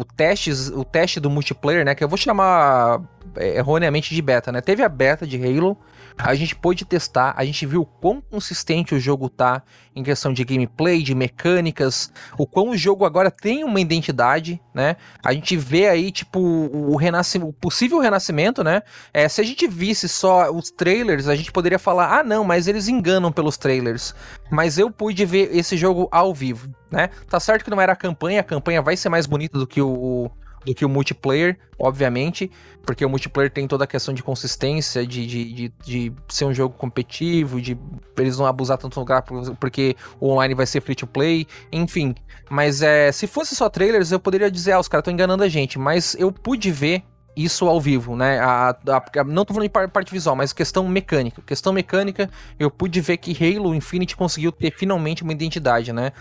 o, 0.00 0.04
testes, 0.16 0.68
o 0.68 0.84
teste 0.84 1.20
do 1.20 1.30
multiplayer, 1.30 1.84
né? 1.84 1.94
Que 1.94 2.02
eu 2.02 2.08
vou 2.08 2.18
chamar 2.18 3.00
é, 3.36 3.58
erroneamente 3.58 4.12
de 4.12 4.20
beta, 4.20 4.50
né? 4.50 4.60
Teve 4.60 4.82
a 4.82 4.88
beta 4.88 5.24
de 5.24 5.36
Halo, 5.36 5.78
a 6.16 6.34
gente 6.34 6.54
pôde 6.54 6.84
testar, 6.84 7.34
a 7.36 7.44
gente 7.44 7.64
viu 7.66 7.84
quão 7.84 8.20
consistente 8.20 8.94
o 8.94 9.00
jogo 9.00 9.28
tá 9.28 9.62
em 9.94 10.02
questão 10.02 10.32
de 10.32 10.44
gameplay, 10.44 11.02
de 11.02 11.14
mecânicas, 11.14 12.10
o 12.38 12.46
quão 12.46 12.70
o 12.70 12.76
jogo 12.76 13.04
agora 13.04 13.30
tem 13.30 13.64
uma 13.64 13.80
identidade, 13.80 14.60
né? 14.74 14.96
A 15.22 15.32
gente 15.32 15.56
vê 15.56 15.88
aí, 15.88 16.10
tipo, 16.10 16.40
o, 16.40 16.96
renascimento, 16.96 17.50
o 17.50 17.52
possível 17.52 17.98
renascimento, 17.98 18.64
né? 18.64 18.82
É, 19.12 19.28
se 19.28 19.40
a 19.40 19.44
gente 19.44 19.66
visse 19.66 20.08
só 20.08 20.50
os 20.50 20.70
trailers, 20.70 21.28
a 21.28 21.34
gente 21.34 21.52
poderia 21.52 21.78
falar, 21.78 22.18
ah, 22.18 22.24
não, 22.24 22.44
mas 22.44 22.66
eles 22.68 22.88
enganam 22.88 23.30
pelos 23.30 23.56
trailers. 23.56 24.14
Mas 24.50 24.78
eu 24.78 24.90
pude 24.90 25.24
ver 25.26 25.54
esse 25.54 25.76
jogo 25.76 26.08
ao 26.10 26.32
vivo, 26.34 26.74
né? 26.90 27.08
Tá 27.28 27.38
certo 27.38 27.64
que 27.64 27.70
não 27.70 27.80
era 27.80 27.92
a 27.92 27.96
campanha, 27.96 28.40
a 28.40 28.44
campanha 28.44 28.80
vai 28.80 28.96
ser 28.96 29.08
mais 29.08 29.26
bonita 29.26 29.58
do 29.58 29.66
que 29.66 29.80
o, 29.80 30.30
do 30.64 30.74
que 30.74 30.84
o 30.84 30.88
multiplayer, 30.88 31.58
obviamente, 31.78 32.50
porque 32.84 33.04
o 33.04 33.08
multiplayer 33.08 33.50
tem 33.50 33.66
toda 33.66 33.84
a 33.84 33.86
questão 33.86 34.12
de 34.12 34.22
consistência, 34.22 35.06
de, 35.06 35.26
de, 35.26 35.44
de, 35.44 35.68
de 35.84 36.12
ser 36.28 36.44
um 36.44 36.54
jogo 36.54 36.76
competitivo, 36.76 37.60
de 37.60 37.78
eles 38.16 38.38
não 38.38 38.46
abusar 38.46 38.78
tanto 38.78 38.98
no 38.98 39.04
gráfico, 39.04 39.56
porque 39.56 39.96
o 40.20 40.28
online 40.28 40.54
vai 40.54 40.66
ser 40.66 40.80
free 40.80 40.94
to 40.94 41.06
play, 41.06 41.46
enfim. 41.70 42.14
Mas 42.50 42.82
é, 42.82 43.10
se 43.12 43.26
fosse 43.26 43.54
só 43.54 43.68
trailers, 43.68 44.12
eu 44.12 44.20
poderia 44.20 44.50
dizer, 44.50 44.72
ah, 44.72 44.80
os 44.80 44.88
caras 44.88 45.02
estão 45.02 45.14
enganando 45.14 45.42
a 45.42 45.48
gente, 45.48 45.78
mas 45.78 46.14
eu 46.18 46.32
pude 46.32 46.70
ver 46.70 47.02
isso 47.36 47.66
ao 47.66 47.80
vivo, 47.80 48.14
né? 48.14 48.38
A, 48.40 48.70
a, 48.70 49.24
não 49.24 49.44
tô 49.44 49.54
falando 49.54 49.68
de 49.68 49.88
parte 49.88 50.12
visual, 50.12 50.36
mas 50.36 50.52
questão 50.52 50.86
mecânica. 50.86 51.40
Questão 51.42 51.72
mecânica, 51.72 52.30
eu 52.58 52.70
pude 52.70 53.00
ver 53.00 53.16
que 53.16 53.32
Halo 53.32 53.74
Infinite 53.74 54.16
conseguiu 54.16 54.52
ter 54.52 54.72
finalmente 54.72 55.22
uma 55.22 55.32
identidade, 55.32 55.92
né? 55.92 56.12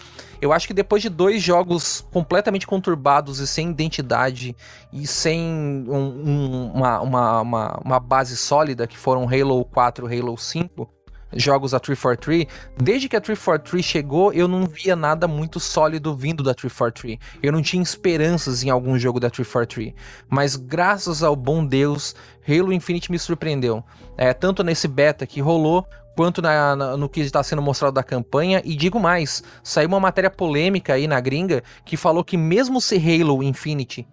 Eu 0.42 0.54
acho 0.54 0.68
que 0.68 0.74
depois 0.74 1.02
de 1.02 1.10
dois 1.10 1.42
jogos 1.42 2.06
completamente 2.12 2.66
conturbados 2.66 3.40
e 3.40 3.48
sem 3.48 3.70
identidade 3.70 4.56
e 4.92 5.06
sem 5.06 5.40
um, 5.40 5.96
um, 5.96 6.72
uma, 6.74 7.02
uma, 7.02 7.42
uma, 7.42 7.82
uma 7.84 8.00
base 8.00 8.38
sólida, 8.38 8.88
que 8.88 8.98
foram 8.98 9.28
Halo 9.28 9.64
4 9.66 10.08
Halo 10.08 10.38
5, 10.38 11.01
jogos 11.34 11.72
da 11.72 11.80
343, 11.80 12.48
desde 12.78 13.08
que 13.10 13.16
a 13.16 13.22
343 13.22 13.84
chegou, 13.84 14.34
eu 14.34 14.48
não 14.48 14.66
via 14.66 14.96
nada 14.96 15.28
muito 15.28 15.60
sólido 15.60 16.16
vindo 16.16 16.44
da 16.44 16.54
343. 16.54 17.20
Eu 17.42 17.52
não 17.52 17.62
tinha 17.62 17.82
esperanças 17.82 18.64
em 18.64 18.70
algum 18.70 18.98
jogo 18.98 19.20
da 19.20 19.30
343. 19.30 19.94
Mas 20.30 20.56
graças 20.56 21.24
ao 21.24 21.36
bom 21.36 21.66
Deus, 21.66 22.16
Halo 22.48 22.74
Infinite 22.74 23.12
me 23.12 23.20
surpreendeu. 23.20 23.84
É, 24.18 24.34
tanto 24.34 24.64
nesse 24.64 24.88
beta 24.88 25.26
que 25.26 25.42
rolou, 25.42 25.86
quanto 26.16 26.42
na, 26.42 26.76
na, 26.76 26.98
no 26.98 27.10
que 27.10 27.22
está 27.22 27.42
sendo 27.44 27.62
mostrado 27.62 27.94
da 27.94 28.04
campanha. 28.04 28.62
E 28.66 28.76
digo 28.76 29.00
mais, 29.00 29.44
saiu 29.64 29.88
uma 29.88 30.00
matéria 30.00 30.30
polêmica 30.30 30.94
aí 30.94 31.08
na 31.08 31.20
gringa 31.20 31.64
que 31.86 31.98
falou 31.98 32.24
que 32.24 32.38
mesmo 32.38 32.82
se 32.82 32.96
Halo 32.96 33.42
Infinite 33.44 34.08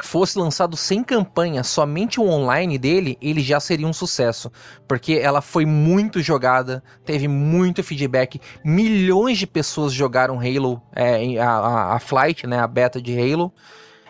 fosse 0.00 0.38
lançado 0.38 0.76
sem 0.76 1.04
campanha, 1.04 1.62
somente 1.62 2.18
o 2.18 2.24
online 2.24 2.78
dele, 2.78 3.18
ele 3.20 3.42
já 3.42 3.60
seria 3.60 3.86
um 3.86 3.92
sucesso. 3.92 4.50
Porque 4.88 5.14
ela 5.14 5.42
foi 5.42 5.66
muito 5.66 6.20
jogada, 6.22 6.82
teve 7.04 7.28
muito 7.28 7.82
feedback, 7.82 8.40
milhões 8.64 9.38
de 9.38 9.46
pessoas 9.46 9.92
jogaram 9.92 10.38
Halo, 10.40 10.80
é, 10.94 11.38
a, 11.38 11.50
a, 11.50 11.96
a, 11.96 11.98
Flight, 11.98 12.46
né, 12.46 12.58
a 12.58 12.66
beta 12.66 13.02
de 13.02 13.18
Halo. 13.18 13.52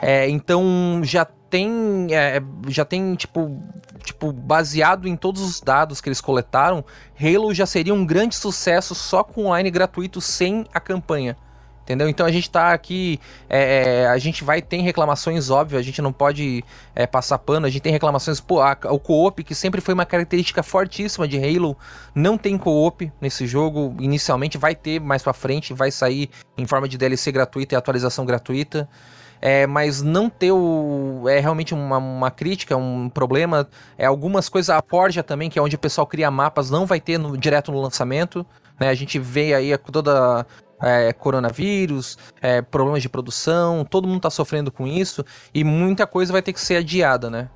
É, 0.01 0.29
então 0.29 1.01
já 1.03 1.25
tem, 1.25 2.09
é, 2.11 2.41
já 2.69 2.85
tem 2.85 3.15
tipo, 3.15 3.63
tipo, 4.05 4.33
baseado 4.33 5.09
em 5.09 5.17
todos 5.17 5.43
os 5.43 5.61
dados 5.61 6.01
que 6.01 6.09
eles 6.09 6.21
coletaram, 6.21 6.85
Halo 7.21 7.53
já 7.53 7.67
seria 7.67 7.93
um 7.93 8.07
grande 8.07 8.35
sucesso 8.35 8.95
só 8.95 9.25
com 9.25 9.47
online 9.47 9.71
gratuito 9.71 10.21
sem 10.21 10.65
a 10.73 10.81
campanha. 10.81 11.37
Entendeu? 11.93 12.09
Então 12.09 12.25
a 12.25 12.33
gente 12.33 12.49
tá 12.49 12.73
aqui. 12.73 13.21
É, 13.51 14.05
é, 14.05 14.07
a 14.07 14.17
gente 14.17 14.43
vai 14.43 14.63
ter 14.63 14.79
reclamações, 14.79 15.51
óbvio, 15.51 15.79
a 15.79 15.83
gente 15.83 16.01
não 16.01 16.11
pode 16.11 16.65
é, 16.95 17.07
passar 17.07 17.37
pano, 17.37 17.67
a 17.67 17.69
gente 17.69 17.83
tem 17.83 17.93
reclamações. 17.93 18.41
Pô, 18.41 18.63
a, 18.63 18.75
o 18.85 18.99
co-op, 18.99 19.45
que 19.45 19.55
sempre 19.55 19.83
foi 19.83 19.93
uma 19.93 20.07
característica 20.07 20.63
fortíssima 20.63 21.29
de 21.29 21.37
Halo, 21.37 21.77
não 22.15 22.39
tem 22.39 22.57
co-op 22.57 23.13
nesse 23.21 23.47
jogo. 23.47 23.95
Inicialmente 24.01 24.57
vai 24.57 24.75
ter 24.75 25.01
mais 25.01 25.23
pra 25.23 25.35
frente, 25.35 25.75
vai 25.75 25.91
sair 25.91 26.31
em 26.57 26.67
forma 26.67 26.89
de 26.89 26.97
DLC 26.97 27.31
gratuita 27.31 27.75
e 27.75 27.77
atualização 27.77 28.25
gratuita. 28.25 28.89
É, 29.45 29.67
mas 29.67 30.01
não 30.01 30.31
ter 30.31 30.53
o. 30.53 31.25
É 31.29 31.41
realmente 31.41 31.75
uma, 31.75 31.99
uma 31.99 32.31
crítica, 32.31 32.75
um 32.75 33.11
problema. 33.11 33.69
É 33.99 34.07
algumas 34.07 34.49
coisas. 34.49 34.71
A 34.71 34.81
Forja 34.81 35.23
também, 35.23 35.51
que 35.51 35.59
é 35.59 35.63
onde 35.63 35.77
o 35.77 35.79
pessoal 35.79 36.07
cria 36.07 36.31
mapas, 36.31 36.71
não 36.71 36.87
vai 36.87 37.01
ter 37.01 37.19
no, 37.19 37.37
direto 37.37 37.71
no 37.71 37.83
lançamento. 37.83 38.47
Né? 38.81 38.89
A 38.89 38.95
gente 38.95 39.19
vê 39.19 39.53
aí 39.53 39.77
toda 39.79 40.47
é, 40.83 41.13
coronavírus, 41.13 42.19
é, 42.41 42.61
problemas 42.61 43.03
de 43.03 43.09
produção, 43.09 43.85
todo 43.85 44.07
mundo 44.07 44.19
está 44.19 44.31
sofrendo 44.31 44.71
com 44.71 44.87
isso 44.87 45.25
e 45.55 45.63
muita 45.65 46.07
coisa 46.07 46.33
vai 46.33 46.43
ter 46.43 46.53
que 46.53 46.61
ser 46.61 46.77
adiada, 46.77 47.31
né? 47.31 47.49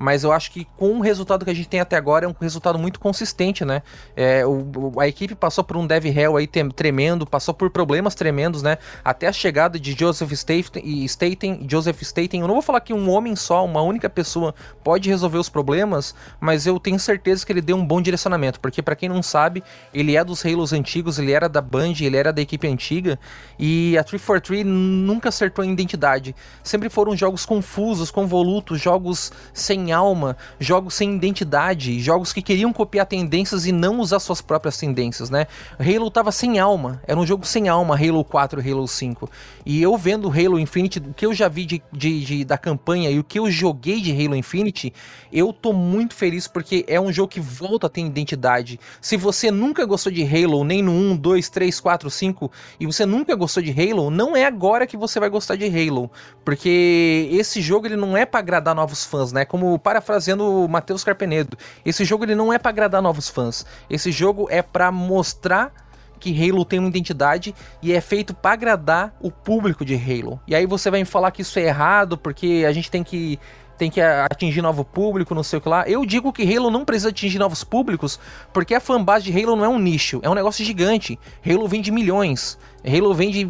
Mas 0.00 0.24
eu 0.24 0.32
acho 0.32 0.50
que 0.50 0.66
com 0.78 0.94
o 0.94 1.00
resultado 1.02 1.44
que 1.44 1.50
a 1.50 1.54
gente 1.54 1.68
tem 1.68 1.78
até 1.78 1.94
agora 1.94 2.24
é 2.24 2.28
um 2.28 2.34
resultado 2.40 2.78
muito 2.78 2.98
consistente, 2.98 3.66
né? 3.66 3.82
É, 4.16 4.46
o, 4.46 4.98
a 4.98 5.06
equipe 5.06 5.34
passou 5.34 5.62
por 5.62 5.76
um 5.76 5.86
dev 5.86 6.06
hell 6.06 6.38
aí 6.38 6.46
tremendo, 6.74 7.26
passou 7.26 7.52
por 7.52 7.68
problemas 7.68 8.14
tremendos, 8.14 8.62
né? 8.62 8.78
Até 9.04 9.26
a 9.26 9.32
chegada 9.32 9.78
de 9.78 9.92
Joseph 9.92 10.32
Staten 10.32 10.82
e 10.82 11.04
Staten, 11.04 11.66
Joseph 11.70 12.00
Staten, 12.00 12.40
eu 12.40 12.46
não 12.48 12.54
vou 12.54 12.62
falar 12.62 12.80
que 12.80 12.94
um 12.94 13.10
homem 13.10 13.36
só, 13.36 13.62
uma 13.62 13.82
única 13.82 14.08
pessoa 14.08 14.54
pode 14.82 15.06
resolver 15.06 15.36
os 15.36 15.50
problemas, 15.50 16.14
mas 16.40 16.66
eu 16.66 16.80
tenho 16.80 16.98
certeza 16.98 17.44
que 17.44 17.52
ele 17.52 17.60
deu 17.60 17.76
um 17.76 17.84
bom 17.84 18.00
direcionamento, 18.00 18.58
porque 18.58 18.80
para 18.80 18.96
quem 18.96 19.08
não 19.10 19.22
sabe, 19.22 19.62
ele 19.92 20.16
é 20.16 20.24
dos 20.24 20.42
Halos 20.46 20.72
antigos, 20.72 21.18
ele 21.18 21.32
era 21.32 21.46
da 21.46 21.60
Band, 21.60 21.92
ele 22.00 22.16
era 22.16 22.32
da 22.32 22.40
equipe 22.40 22.66
antiga, 22.66 23.20
e 23.58 23.98
a 23.98 24.02
343 24.02 24.64
nunca 24.64 25.28
acertou 25.28 25.62
em 25.62 25.72
identidade. 25.72 26.34
Sempre 26.64 26.88
foram 26.88 27.14
jogos 27.14 27.44
confusos, 27.44 28.10
convolutos, 28.10 28.80
jogos 28.80 29.30
sem 29.52 29.89
alma, 29.92 30.36
jogos 30.58 30.94
sem 30.94 31.14
identidade, 31.14 32.00
jogos 32.00 32.32
que 32.32 32.42
queriam 32.42 32.72
copiar 32.72 33.06
tendências 33.06 33.66
e 33.66 33.72
não 33.72 34.00
usar 34.00 34.20
suas 34.20 34.40
próprias 34.40 34.76
tendências, 34.76 35.30
né? 35.30 35.46
Halo 35.78 36.10
tava 36.10 36.32
sem 36.32 36.58
alma, 36.58 37.00
era 37.06 37.18
um 37.18 37.26
jogo 37.26 37.46
sem 37.46 37.68
alma, 37.68 37.96
Halo 37.96 38.24
4 38.24 38.60
Halo 38.60 38.86
5. 38.86 39.30
E 39.64 39.82
eu 39.82 39.96
vendo 39.96 40.28
Halo 40.28 40.58
Infinite, 40.58 40.98
o 40.98 41.14
que 41.14 41.26
eu 41.26 41.34
já 41.34 41.48
vi 41.48 41.64
de, 41.64 41.82
de, 41.92 42.24
de, 42.24 42.44
da 42.44 42.58
campanha 42.58 43.10
e 43.10 43.18
o 43.18 43.24
que 43.24 43.38
eu 43.38 43.50
joguei 43.50 44.00
de 44.00 44.12
Halo 44.12 44.36
Infinite, 44.36 44.92
eu 45.32 45.52
tô 45.52 45.72
muito 45.72 46.14
feliz 46.14 46.46
porque 46.46 46.84
é 46.88 47.00
um 47.00 47.12
jogo 47.12 47.28
que 47.28 47.40
volta 47.40 47.86
a 47.86 47.90
ter 47.90 48.00
identidade. 48.00 48.78
Se 49.00 49.16
você 49.16 49.50
nunca 49.50 49.84
gostou 49.84 50.12
de 50.12 50.22
Halo, 50.22 50.64
nem 50.64 50.82
no 50.82 50.92
1, 50.92 51.16
2, 51.16 51.48
3, 51.48 51.80
4, 51.80 52.10
5, 52.10 52.50
e 52.78 52.86
você 52.86 53.06
nunca 53.06 53.34
gostou 53.34 53.62
de 53.62 53.70
Halo, 53.70 54.10
não 54.10 54.36
é 54.36 54.44
agora 54.44 54.86
que 54.86 54.96
você 54.96 55.20
vai 55.20 55.28
gostar 55.28 55.56
de 55.56 55.66
Halo. 55.66 56.10
Porque 56.44 57.28
esse 57.32 57.60
jogo 57.60 57.86
ele 57.86 57.96
não 57.96 58.16
é 58.16 58.24
para 58.24 58.40
agradar 58.40 58.74
novos 58.74 59.04
fãs, 59.04 59.32
né? 59.32 59.44
Como 59.44 59.78
parafraseando 59.80 60.64
o 60.64 60.68
Matheus 60.68 61.02
Carpenedo, 61.02 61.56
esse 61.84 62.04
jogo 62.04 62.24
ele 62.24 62.34
não 62.34 62.52
é 62.52 62.58
para 62.58 62.70
agradar 62.70 63.02
novos 63.02 63.28
fãs. 63.28 63.66
Esse 63.88 64.12
jogo 64.12 64.46
é 64.50 64.62
para 64.62 64.92
mostrar 64.92 65.72
que 66.20 66.30
Halo 66.30 66.64
tem 66.64 66.78
uma 66.78 66.88
identidade 66.88 67.54
e 67.82 67.92
é 67.92 68.00
feito 68.00 68.34
para 68.34 68.52
agradar 68.52 69.16
o 69.20 69.30
público 69.30 69.84
de 69.84 69.94
Halo. 69.94 70.38
E 70.46 70.54
aí 70.54 70.66
você 70.66 70.90
vai 70.90 71.00
me 71.00 71.06
falar 71.06 71.30
que 71.30 71.42
isso 71.42 71.58
é 71.58 71.62
errado 71.62 72.18
porque 72.18 72.64
a 72.68 72.72
gente 72.72 72.90
tem 72.90 73.02
que 73.02 73.40
tem 73.80 73.90
que 73.90 73.98
atingir 73.98 74.60
novo 74.60 74.84
público, 74.84 75.34
não 75.34 75.42
sei 75.42 75.58
o 75.58 75.62
que 75.62 75.68
lá. 75.68 75.88
Eu 75.88 76.04
digo 76.04 76.30
que 76.34 76.42
Halo 76.42 76.70
não 76.70 76.84
precisa 76.84 77.08
atingir 77.08 77.38
novos 77.38 77.64
públicos, 77.64 78.20
porque 78.52 78.74
a 78.74 78.80
fanbase 78.80 79.24
de 79.24 79.32
Halo 79.32 79.56
não 79.56 79.64
é 79.64 79.68
um 79.70 79.78
nicho, 79.78 80.20
é 80.22 80.28
um 80.28 80.34
negócio 80.34 80.62
gigante. 80.62 81.18
Halo 81.42 81.66
vende 81.66 81.90
milhões. 81.90 82.58
Halo 82.86 83.14
vende. 83.14 83.48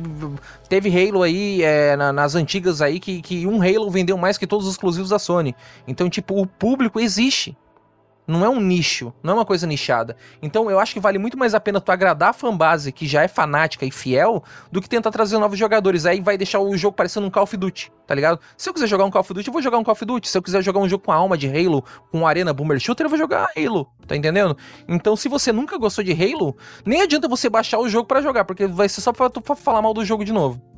Teve 0.68 0.88
Halo 0.88 1.24
aí 1.24 1.64
é, 1.64 1.96
na, 1.96 2.12
nas 2.12 2.36
antigas 2.36 2.80
aí 2.80 3.00
que, 3.00 3.20
que 3.20 3.44
um 3.44 3.60
Halo 3.60 3.90
vendeu 3.90 4.16
mais 4.16 4.38
que 4.38 4.46
todos 4.46 4.68
os 4.68 4.74
exclusivos 4.74 5.10
da 5.10 5.18
Sony. 5.18 5.52
Então, 5.88 6.08
tipo, 6.08 6.40
o 6.40 6.46
público 6.46 7.00
existe. 7.00 7.56
Não 8.30 8.44
é 8.44 8.48
um 8.48 8.60
nicho, 8.60 9.12
não 9.24 9.32
é 9.32 9.34
uma 9.38 9.44
coisa 9.44 9.66
nichada. 9.66 10.16
Então 10.40 10.70
eu 10.70 10.78
acho 10.78 10.94
que 10.94 11.00
vale 11.00 11.18
muito 11.18 11.36
mais 11.36 11.52
a 11.52 11.58
pena 11.58 11.80
tu 11.80 11.90
agradar 11.90 12.30
a 12.30 12.32
fanbase 12.32 12.92
que 12.92 13.04
já 13.04 13.24
é 13.24 13.28
fanática 13.28 13.84
e 13.84 13.90
fiel 13.90 14.44
do 14.70 14.80
que 14.80 14.88
tentar 14.88 15.10
trazer 15.10 15.36
novos 15.36 15.58
jogadores. 15.58 16.06
Aí 16.06 16.20
vai 16.20 16.38
deixar 16.38 16.60
o 16.60 16.76
jogo 16.76 16.96
parecendo 16.96 17.26
um 17.26 17.30
Call 17.30 17.42
of 17.42 17.56
Duty, 17.56 17.90
tá 18.06 18.14
ligado? 18.14 18.38
Se 18.56 18.68
eu 18.68 18.72
quiser 18.72 18.86
jogar 18.86 19.04
um 19.04 19.10
Call 19.10 19.22
of 19.22 19.34
Duty, 19.34 19.48
eu 19.48 19.52
vou 19.52 19.60
jogar 19.60 19.78
um 19.78 19.82
Call 19.82 19.92
of 19.92 20.04
Duty. 20.04 20.28
Se 20.28 20.38
eu 20.38 20.42
quiser 20.42 20.62
jogar 20.62 20.78
um 20.78 20.88
jogo 20.88 21.02
com 21.02 21.10
a 21.10 21.16
alma 21.16 21.36
de 21.36 21.48
Halo, 21.48 21.84
com 22.12 22.24
Arena 22.24 22.52
Boomer 22.52 22.78
Shooter, 22.78 23.06
eu 23.06 23.10
vou 23.10 23.18
jogar 23.18 23.48
Halo, 23.56 23.90
tá 24.06 24.14
entendendo? 24.14 24.56
Então 24.86 25.16
se 25.16 25.28
você 25.28 25.50
nunca 25.50 25.76
gostou 25.76 26.04
de 26.04 26.12
Halo, 26.12 26.56
nem 26.86 27.02
adianta 27.02 27.26
você 27.26 27.50
baixar 27.50 27.80
o 27.80 27.88
jogo 27.88 28.06
para 28.06 28.22
jogar, 28.22 28.44
porque 28.44 28.64
vai 28.68 28.88
ser 28.88 29.00
só 29.00 29.12
pra 29.12 29.28
tu 29.28 29.42
falar 29.56 29.82
mal 29.82 29.92
do 29.92 30.04
jogo 30.04 30.24
de 30.24 30.32
novo. 30.32 30.69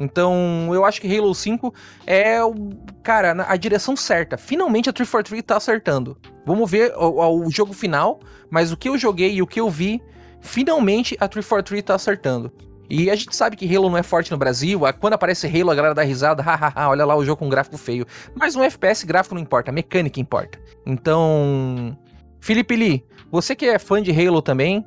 Então, 0.00 0.70
eu 0.72 0.82
acho 0.86 0.98
que 0.98 1.14
Halo 1.14 1.34
5 1.34 1.74
é 2.06 2.42
o. 2.42 2.54
Cara, 3.02 3.44
a 3.46 3.54
direção 3.56 3.94
certa. 3.94 4.38
Finalmente 4.38 4.88
a 4.88 4.92
343 4.92 5.42
tá 5.44 5.58
acertando. 5.58 6.16
Vamos 6.46 6.70
ver 6.70 6.94
o, 6.96 7.44
o, 7.46 7.50
jogo 7.50 7.74
final, 7.74 8.18
mas 8.50 8.72
o 8.72 8.78
que 8.78 8.88
eu 8.88 8.96
joguei 8.96 9.34
e 9.34 9.42
o 9.42 9.46
que 9.46 9.60
eu 9.60 9.68
vi, 9.68 10.02
finalmente 10.40 11.14
a 11.20 11.28
343 11.28 11.82
tá 11.82 11.94
acertando. 11.94 12.50
E 12.88 13.10
a 13.10 13.14
gente 13.14 13.36
sabe 13.36 13.56
que 13.56 13.76
Halo 13.76 13.90
não 13.90 13.98
é 13.98 14.02
forte 14.02 14.30
no 14.32 14.38
Brasil. 14.38 14.80
Quando 14.98 15.12
aparece 15.12 15.46
Halo, 15.46 15.70
a 15.70 15.74
galera 15.74 15.94
dá 15.94 16.02
risada. 16.02 16.42
Hahaha, 16.42 16.88
olha 16.88 17.04
lá 17.04 17.14
o 17.14 17.24
jogo 17.24 17.38
com 17.38 17.48
gráfico 17.50 17.76
feio. 17.76 18.06
Mas 18.34 18.56
no 18.56 18.64
FPS, 18.64 19.04
gráfico 19.04 19.34
não 19.34 19.42
importa, 19.42 19.70
mecânica 19.70 20.18
importa. 20.18 20.58
Então. 20.86 21.96
Felipe 22.40 22.74
Lee, 22.74 23.04
você 23.30 23.54
que 23.54 23.66
é 23.66 23.78
fã 23.78 24.02
de 24.02 24.10
Halo 24.10 24.40
também, 24.40 24.82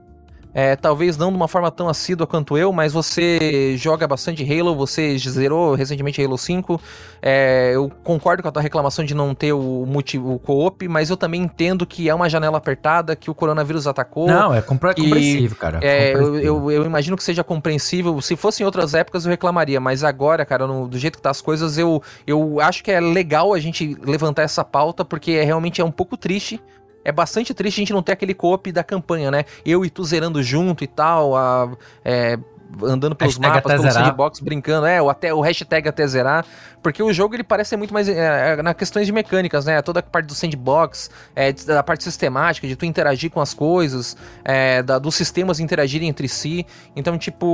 É, 0.54 0.76
talvez 0.76 1.18
não 1.18 1.32
de 1.32 1.36
uma 1.36 1.48
forma 1.48 1.72
tão 1.72 1.90
assídua 1.90 2.28
quanto 2.28 2.58
eu, 2.58 2.72
mas 2.72 2.94
você 2.94 3.76
joga 3.76 4.08
bastante 4.08 4.44
Halo, 4.44 4.76
você 4.76 5.18
zerou 5.18 5.74
recentemente 5.74 6.24
Halo 6.24 6.38
5. 6.38 6.80
É, 7.22 7.72
eu 7.74 7.90
concordo 8.04 8.44
com 8.44 8.50
a 8.50 8.52
tua 8.52 8.62
reclamação 8.62 9.04
de 9.04 9.16
não 9.16 9.34
ter 9.34 9.54
o, 9.54 9.86
multi, 9.88 10.18
o 10.18 10.38
co-op, 10.40 10.88
mas 10.88 11.10
eu 11.10 11.18
também 11.18 11.42
entendo 11.42 11.86
que 11.86 12.08
é 12.08 12.14
uma 12.14 12.30
janela 12.30 12.58
apertada, 12.58 13.16
que 13.16 13.32
o 13.32 13.34
coronavírus 13.34 13.88
atacou. 13.88 14.28
Não, 14.28 14.54
é 14.54 14.62
compre 14.62 14.94
compreensível, 14.94 15.58
cara. 15.58 15.80
É, 15.82 16.12
compreensível. 16.12 16.44
Eu, 16.44 16.72
eu, 16.72 16.72
eu, 16.72 16.86
imagino 16.86 17.18
que 17.18 17.24
seja 17.24 17.44
compreensível. 17.44 18.22
Se 18.22 18.36
fosse 18.36 18.62
em 18.62 18.66
outras 18.66 18.94
épocas, 18.94 19.26
eu 19.26 19.32
reclamaria, 19.32 19.80
mas 19.80 20.04
agora, 20.04 20.46
cara, 20.46 20.68
no, 20.68 20.88
do 20.88 21.00
jeito 21.00 21.18
que 21.18 21.22
tá 21.22 21.32
as 21.32 21.42
coisas, 21.42 21.78
eu, 21.78 22.02
eu 22.28 22.60
acho 22.60 22.84
que 22.84 22.92
é 22.92 23.00
legal 23.00 23.54
a 23.54 23.60
gente 23.60 23.98
levantar 24.06 24.44
essa 24.44 24.64
pauta, 24.64 25.04
porque 25.04 25.32
é, 25.32 25.44
realmente 25.44 25.82
é 25.82 25.84
um 25.84 25.92
pouco 25.92 26.16
triste 26.16 26.62
é 27.04 27.12
bastante 27.12 27.54
triste 27.54 27.80
a 27.80 27.82
gente 27.82 27.94
não 27.94 28.04
ter 28.04 28.14
aquele 28.14 28.34
co-op 28.34 28.72
da 28.72 28.84
campanha, 28.84 29.30
né? 29.30 29.46
Eu 29.66 29.84
e 29.84 29.90
tu 29.90 30.04
zerando 30.04 30.42
junto 30.42 30.84
e 30.84 30.88
tal, 30.88 31.36
a, 31.36 31.72
é, 32.04 32.38
andando 32.82 33.16
pelos 33.16 33.36
hashtag 33.36 33.56
mapas, 33.56 33.72
pelo 33.74 33.92
sandbox, 33.92 34.40
brincando, 34.40 34.88
é, 34.88 35.02
o, 35.02 35.10
até, 35.10 35.34
o 35.34 35.42
hashtag 35.42 35.88
até 35.88 36.08
zerar, 36.08 36.46
porque 36.82 37.04
o 37.04 37.14
jogo 37.14 37.36
ele 37.36 37.44
parece 37.44 37.72
ser 37.72 37.78
muito 37.78 37.94
mais 37.94 38.08
é, 38.08 38.54
é, 38.54 38.62
na 38.62 38.74
questões 38.74 39.06
de 39.06 39.12
mecânicas, 39.12 39.66
né? 39.66 39.82
Toda 39.82 40.00
a 40.00 40.04
parte 40.04 40.26
do 40.26 40.34
sandbox, 40.34 41.10
é, 41.36 41.52
da 41.52 41.84
parte 41.84 42.04
sistemática, 42.04 42.68
de 42.68 42.76
tu 42.76 42.86
interagir 42.86 43.30
com 43.30 43.42
as 43.42 43.54
coisas, 43.54 44.18
é, 44.44 44.82
da, 44.82 44.98
dos 44.98 45.16
sistemas 45.16 45.60
interagirem 45.60 46.10
entre 46.10 46.28
si. 46.28 46.66
Então, 46.96 47.18
tipo, 47.18 47.46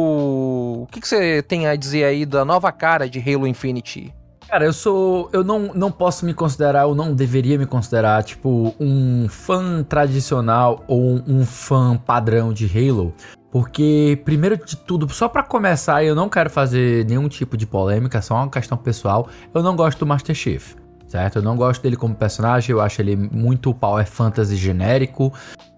o 0.83 0.87
que, 0.91 1.01
que 1.01 1.07
você 1.07 1.41
tem 1.41 1.67
a 1.67 1.75
dizer 1.75 2.05
aí 2.05 2.25
da 2.25 2.45
nova 2.45 2.71
cara 2.71 3.09
de 3.09 3.19
Halo 3.19 3.47
Infinity? 3.47 4.13
Cara, 4.49 4.65
eu 4.65 4.73
sou. 4.73 5.29
Eu 5.31 5.43
não, 5.43 5.71
não 5.75 5.91
posso 5.91 6.25
me 6.25 6.33
considerar, 6.33 6.87
ou 6.87 6.95
não 6.95 7.13
deveria 7.13 7.55
me 7.55 7.67
considerar, 7.67 8.23
tipo, 8.23 8.73
um 8.79 9.29
fã 9.29 9.83
tradicional 9.83 10.83
ou 10.87 11.21
um 11.27 11.45
fã 11.45 11.95
padrão 11.95 12.51
de 12.51 12.65
Halo. 12.65 13.13
Porque, 13.51 14.19
primeiro 14.25 14.57
de 14.57 14.75
tudo, 14.75 15.07
só 15.13 15.27
para 15.27 15.43
começar, 15.43 16.03
eu 16.03 16.15
não 16.15 16.27
quero 16.27 16.49
fazer 16.49 17.05
nenhum 17.05 17.27
tipo 17.27 17.55
de 17.55 17.67
polêmica, 17.67 18.23
só 18.23 18.35
uma 18.35 18.49
questão 18.49 18.75
pessoal. 18.75 19.27
Eu 19.53 19.61
não 19.61 19.75
gosto 19.75 19.99
do 19.99 20.07
Master 20.07 20.33
Chief, 20.33 20.73
certo? 21.07 21.37
Eu 21.37 21.43
não 21.43 21.55
gosto 21.55 21.83
dele 21.83 21.95
como 21.95 22.15
personagem, 22.15 22.73
eu 22.73 22.81
acho 22.81 23.01
ele 23.03 23.15
muito 23.15 23.71
power 23.71 24.07
fantasy 24.07 24.55
genérico. 24.55 25.31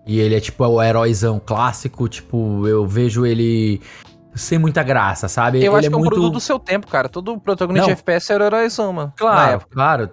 E 0.05 0.19
ele 0.19 0.35
é 0.35 0.39
tipo 0.39 0.63
é 0.63 0.67
o 0.67 0.81
heróizão 0.81 1.41
clássico, 1.45 2.07
tipo, 2.07 2.67
eu 2.67 2.87
vejo 2.87 3.25
ele 3.25 3.81
sem 4.35 4.57
muita 4.57 4.83
graça, 4.83 5.27
sabe? 5.27 5.59
Eu 5.59 5.63
ele 5.63 5.69
acho 5.69 5.87
é 5.87 5.89
que 5.89 5.93
é 5.93 5.97
um 5.97 5.99
muito... 5.99 6.13
produto 6.13 6.33
do 6.33 6.39
seu 6.39 6.57
tempo, 6.59 6.87
cara. 6.87 7.09
Todo 7.09 7.39
protagonista 7.39 7.87
não. 7.87 7.93
de 7.93 7.99
FPS 7.99 8.31
era 8.31 8.45
heróizão, 8.45 8.93
mano. 8.93 9.13
Claro, 9.17 9.61
claro. 9.69 10.09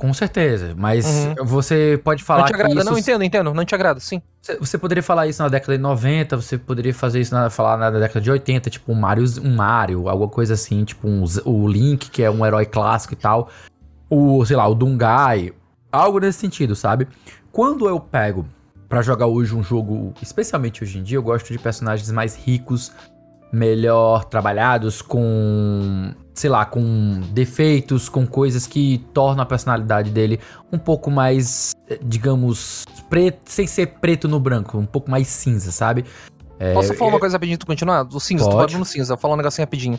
Com 0.00 0.14
certeza, 0.14 0.74
mas 0.78 1.04
uhum. 1.04 1.44
você 1.44 2.00
pode 2.02 2.24
falar 2.24 2.40
Não 2.40 2.46
te 2.46 2.54
agrada, 2.54 2.74
isso... 2.74 2.90
não, 2.90 2.96
entendo, 2.96 3.22
entendo, 3.22 3.52
não 3.52 3.64
te 3.66 3.74
agrada, 3.74 4.00
sim. 4.00 4.22
Você 4.58 4.78
poderia 4.78 5.02
falar 5.02 5.26
isso 5.26 5.42
na 5.42 5.48
década 5.50 5.76
de 5.76 5.82
90, 5.82 6.36
você 6.38 6.56
poderia 6.56 6.94
fazer 6.94 7.20
isso 7.20 7.34
na, 7.34 7.50
falar 7.50 7.76
na 7.76 7.90
década 7.90 8.18
de 8.18 8.30
80, 8.30 8.70
tipo 8.70 8.90
um 8.90 8.94
Mario, 8.94 9.26
um 9.44 9.54
Mario, 9.54 10.08
alguma 10.08 10.30
coisa 10.30 10.54
assim, 10.54 10.84
tipo 10.84 11.06
um, 11.06 11.22
o 11.44 11.68
Link, 11.68 12.08
que 12.08 12.22
é 12.22 12.30
um 12.30 12.46
herói 12.46 12.64
clássico 12.64 13.12
e 13.12 13.16
tal. 13.16 13.50
O, 14.08 14.42
sei 14.46 14.56
lá, 14.56 14.66
o 14.66 14.74
Dungai, 14.74 15.52
algo 15.92 16.18
nesse 16.18 16.38
sentido, 16.38 16.74
sabe? 16.74 17.06
Quando 17.52 17.86
eu 17.86 18.00
pego 18.00 18.46
para 18.88 19.02
jogar 19.02 19.26
hoje 19.26 19.54
um 19.54 19.62
jogo, 19.62 20.14
especialmente 20.22 20.82
hoje 20.82 20.98
em 20.98 21.02
dia, 21.02 21.18
eu 21.18 21.22
gosto 21.22 21.52
de 21.52 21.58
personagens 21.58 22.10
mais 22.10 22.34
ricos, 22.34 22.90
melhor 23.52 24.24
trabalhados, 24.24 25.02
com, 25.02 26.12
sei 26.34 26.48
lá, 26.48 26.64
com 26.64 27.20
defeitos, 27.32 28.08
com 28.08 28.26
coisas 28.26 28.66
que 28.66 28.98
tornam 29.12 29.42
a 29.42 29.46
personalidade 29.46 30.10
dele 30.10 30.38
um 30.72 30.78
pouco 30.78 31.10
mais, 31.10 31.72
digamos, 32.02 32.84
preto, 33.08 33.40
sem 33.46 33.66
ser 33.66 33.86
preto 34.00 34.28
no 34.28 34.38
branco, 34.38 34.78
um 34.78 34.86
pouco 34.86 35.10
mais 35.10 35.28
cinza, 35.28 35.72
sabe? 35.72 36.04
É, 36.58 36.74
Posso 36.74 36.92
falar 36.94 37.12
uma 37.12 37.18
coisa 37.18 37.36
rapidinho 37.36 37.56
tu 37.56 37.66
continuar? 37.66 38.02
Do 38.02 38.20
cinza, 38.20 38.44
pode. 38.44 38.54
tu 38.54 38.60
pode 38.60 38.76
no 38.76 38.84
cinza, 38.84 39.16
falar 39.16 39.34
um 39.34 39.36
negocinho 39.38 39.64
rapidinho. 39.64 39.98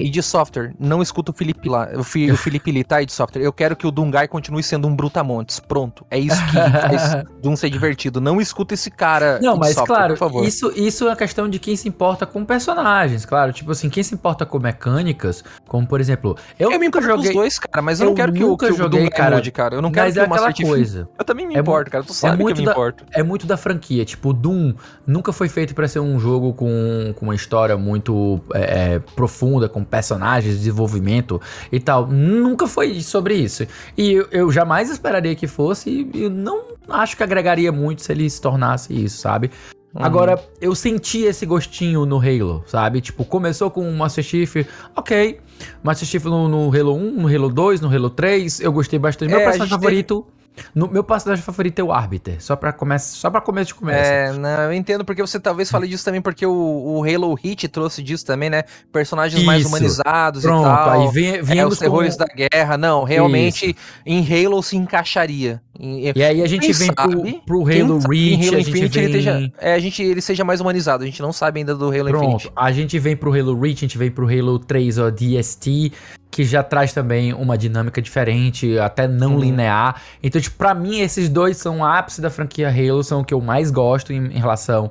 Id 0.00 0.22
Software, 0.22 0.72
não 0.78 1.02
escuta 1.02 1.30
o 1.30 1.34
Felipe 1.34 1.68
lá, 1.68 1.88
o, 1.94 2.02
Fi, 2.02 2.30
o 2.30 2.36
Felipe 2.36 2.70
Lee, 2.70 2.84
tá, 2.84 3.02
id 3.02 3.10
Software? 3.10 3.42
Eu 3.42 3.52
quero 3.52 3.76
que 3.76 3.86
o 3.86 3.90
Dungai 3.90 4.26
continue 4.26 4.62
sendo 4.62 4.88
um 4.88 4.94
Brutamontes. 4.94 5.60
Pronto. 5.60 6.04
É 6.10 6.18
isso 6.18 6.36
que 6.46 6.52
faz 6.56 7.24
Doom 7.42 7.56
ser 7.56 7.70
divertido. 7.70 8.20
Não 8.20 8.40
escuta 8.40 8.74
esse 8.74 8.90
cara. 8.90 9.38
Não, 9.40 9.56
mas 9.56 9.74
software, 9.74 9.96
claro, 9.96 10.14
por 10.14 10.18
favor. 10.18 10.44
Isso, 10.44 10.72
isso 10.74 11.04
é 11.04 11.08
uma 11.08 11.16
questão 11.16 11.48
de 11.48 11.58
quem 11.58 11.76
se 11.76 11.88
importa 11.88 12.26
com 12.26 12.44
personagens, 12.44 13.24
claro. 13.24 13.52
Tipo 13.52 13.72
assim, 13.72 13.88
quem 13.88 14.02
se 14.02 14.14
importa 14.14 14.46
com 14.46 14.58
mecânicas, 14.58 15.44
como 15.66 15.86
por 15.86 16.00
exemplo. 16.00 16.36
Eu, 16.58 16.72
eu 16.72 16.78
me 16.78 16.86
importo 16.86 17.06
joguei... 17.06 17.28
os 17.28 17.34
dois, 17.34 17.58
cara, 17.58 17.82
mas 17.82 18.00
eu, 18.00 18.06
eu 18.06 18.10
não 18.10 18.16
quero 18.16 18.32
que 18.32 18.44
o, 18.44 18.56
que 18.56 18.72
joguei, 18.72 19.06
o 19.06 19.10
cara, 19.10 19.36
mude, 19.36 19.50
cara. 19.50 19.74
Eu 19.74 19.82
não 19.82 19.92
quero 19.92 20.06
mas 20.06 20.14
que 20.14 20.20
é 20.20 20.24
aquela 20.24 20.52
coisa. 20.52 21.08
Eu 21.18 21.24
também 21.24 21.46
me 21.46 21.56
é 21.56 21.60
importo, 21.60 21.90
cara. 21.90 22.04
Tu 22.04 22.14
sabe 22.14 22.34
é 22.34 22.36
muito 22.36 22.54
que 22.54 22.60
eu 22.60 22.62
me 22.62 22.66
da, 22.66 22.72
importo. 22.72 23.04
É 23.12 23.22
muito 23.22 23.46
da 23.46 23.56
franquia. 23.56 24.04
Tipo, 24.04 24.32
Doom 24.32 24.74
nunca 25.06 25.32
foi 25.32 25.48
feito 25.48 25.74
para 25.74 25.86
ser 25.86 26.00
um 26.00 26.18
jogo 26.18 26.52
com 26.54 26.70
com, 27.14 27.26
uma 27.26 27.34
história 27.34 27.76
muito 27.76 28.40
é, 28.54 28.94
é, 28.94 28.98
profunda, 28.98 29.68
com 29.68 29.84
personagens, 29.90 30.56
desenvolvimento 30.56 31.40
e 31.70 31.80
tal. 31.80 32.06
Nunca 32.06 32.66
foi 32.66 33.00
sobre 33.00 33.34
isso. 33.34 33.66
E 33.96 34.12
eu, 34.12 34.28
eu 34.30 34.52
jamais 34.52 34.90
esperaria 34.90 35.34
que 35.34 35.46
fosse, 35.46 36.08
e 36.14 36.22
eu 36.22 36.30
não 36.30 36.62
acho 36.88 37.16
que 37.16 37.22
agregaria 37.22 37.72
muito 37.72 38.02
se 38.02 38.12
ele 38.12 38.28
se 38.28 38.40
tornasse 38.40 38.92
isso, 38.92 39.18
sabe? 39.18 39.50
Uhum. 39.94 40.04
Agora, 40.04 40.42
eu 40.60 40.72
senti 40.74 41.22
esse 41.22 41.44
gostinho 41.44 42.06
no 42.06 42.18
Halo, 42.18 42.62
sabe? 42.66 43.00
Tipo, 43.00 43.24
começou 43.24 43.70
com 43.70 43.88
o 43.88 43.92
Master 43.92 44.22
Chief, 44.22 44.64
ok. 44.94 45.40
Master 45.82 46.06
Chief 46.06 46.24
no, 46.24 46.48
no 46.48 46.74
Halo 46.74 46.94
1, 46.94 47.20
no 47.20 47.26
Halo 47.26 47.48
2, 47.48 47.80
no 47.80 47.92
Halo 47.92 48.10
3, 48.10 48.60
eu 48.60 48.72
gostei 48.72 48.98
bastante. 48.98 49.32
É, 49.32 49.36
Meu 49.36 49.44
personagem 49.44 49.74
favorito. 49.74 50.22
Teve... 50.22 50.39
No, 50.74 50.88
meu 50.88 51.02
personagem 51.02 51.42
favorito 51.42 51.78
é 51.78 51.82
o 51.82 51.92
Arbiter, 51.92 52.36
só 52.42 52.54
pra 52.54 52.72
começo, 52.72 53.16
só 53.16 53.30
para 53.30 53.40
começo 53.40 53.68
de 53.68 53.74
conversa. 53.74 54.12
É, 54.12 54.32
não, 54.32 54.62
eu 54.64 54.72
entendo 54.72 55.04
porque 55.04 55.22
você 55.22 55.40
talvez 55.40 55.70
fale 55.70 55.88
disso 55.88 56.04
também 56.04 56.20
porque 56.20 56.44
o, 56.44 56.52
o 56.52 57.04
Halo 57.04 57.34
Hit 57.34 57.68
trouxe 57.68 58.02
disso 58.02 58.24
também, 58.24 58.50
né? 58.50 58.64
Personagens 58.92 59.40
Isso. 59.40 59.46
mais 59.46 59.64
humanizados 59.64 60.42
Pronto, 60.42 60.66
e 60.66 60.68
tal. 60.68 60.90
aí 60.90 61.08
vem, 61.12 61.42
vem 61.42 61.58
é, 61.60 61.66
os 61.66 61.78
terrores 61.78 62.16
da 62.16 62.26
guerra. 62.26 62.76
Não, 62.76 63.04
realmente 63.04 63.70
Isso. 63.70 63.78
em 64.04 64.46
Halo 64.46 64.62
se 64.62 64.76
encaixaria. 64.76 65.60
E 65.82 66.22
aí 66.22 66.42
a 66.42 66.46
gente 66.46 66.70
vem 66.74 66.90
sabe, 66.94 67.40
pro, 67.46 67.62
pro 67.62 67.62
Halo 67.62 67.98
Reach, 68.00 68.48
Halo 68.48 68.56
a 68.56 68.58
gente 68.58 68.70
Infinity 68.70 68.98
vem... 68.98 69.04
ele, 69.04 69.18
esteja, 69.18 69.52
é, 69.58 69.72
a 69.72 69.78
gente, 69.78 70.02
ele 70.02 70.20
seja 70.20 70.44
mais 70.44 70.60
humanizado. 70.60 71.02
A 71.02 71.06
gente 71.06 71.22
não 71.22 71.32
sabe 71.32 71.60
ainda 71.60 71.74
do 71.74 71.86
Halo 71.86 72.10
Pronto, 72.10 72.24
Infinity. 72.26 72.52
A 72.54 72.70
gente 72.70 72.98
vem 72.98 73.16
pro 73.16 73.32
Halo 73.32 73.58
Reach, 73.58 73.78
a 73.78 73.80
gente 73.88 73.96
vem 73.96 74.10
pro 74.10 74.26
Halo 74.26 74.58
3, 74.58 74.98
ó, 74.98 75.10
DST, 75.10 75.90
que 76.30 76.44
já 76.44 76.62
traz 76.62 76.92
também 76.92 77.32
uma 77.32 77.58
dinâmica 77.58 78.00
diferente, 78.00 78.78
até 78.78 79.08
não 79.08 79.32
uhum. 79.32 79.40
linear. 79.40 80.00
Então, 80.22 80.40
tipo, 80.40 80.56
pra 80.56 80.74
mim, 80.74 81.00
esses 81.00 81.28
dois 81.28 81.56
são 81.56 81.78
o 81.78 81.84
ápice 81.84 82.20
da 82.20 82.30
franquia 82.30 82.68
Halo, 82.68 83.02
são 83.02 83.20
o 83.20 83.24
que 83.24 83.34
eu 83.34 83.40
mais 83.40 83.70
gosto 83.70 84.12
em, 84.12 84.26
em 84.26 84.38
relação 84.38 84.90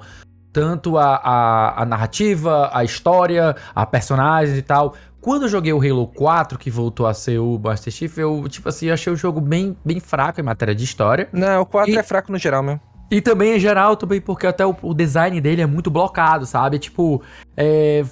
tanto 0.52 0.98
a, 0.98 1.16
a, 1.16 1.84
a, 1.84 1.86
narrativa, 1.86 2.70
a 2.74 2.84
história, 2.84 3.56
a 3.74 3.86
personagens 3.86 4.57
e 4.57 4.61
tal. 4.61 4.95
Quando 5.22 5.44
eu 5.44 5.49
joguei 5.49 5.74
o 5.74 5.82
Halo 5.82 6.07
4, 6.07 6.57
que 6.57 6.72
voltou 6.72 7.06
a 7.06 7.14
ser 7.14 7.40
o 7.40 7.60
Master 7.60 7.91
Chief, 7.91 8.18
eu, 8.18 8.45
tipo 8.48 8.70
assim, 8.70 8.90
achei 8.90 9.11
o 9.11 9.16
jogo 9.16 9.41
bem, 9.41 9.76
bem 9.84 9.99
fraco 9.99 10.40
em 10.40 10.44
matéria 10.44 10.74
de 10.74 10.84
história. 10.84 11.28
Não, 11.32 11.61
o 11.61 11.66
4 11.66 11.91
e... 11.91 11.98
é 11.98 12.03
fraco 12.03 12.32
no 12.32 12.38
geral 12.38 12.64
mesmo. 12.64 12.82
E 13.11 13.22
também 13.22 13.56
em 13.56 13.60
geral, 13.60 13.95
também 13.95 14.22
porque 14.22 14.45
até 14.45 14.66
o, 14.66 14.76
o, 14.82 14.94
design 14.94 15.41
dele 15.41 15.61
é 15.61 15.66
muito 15.66 15.90
blocado, 15.90 16.45
sabe? 16.45 16.78
Tipo, 16.78 17.22
é, 17.57 18.06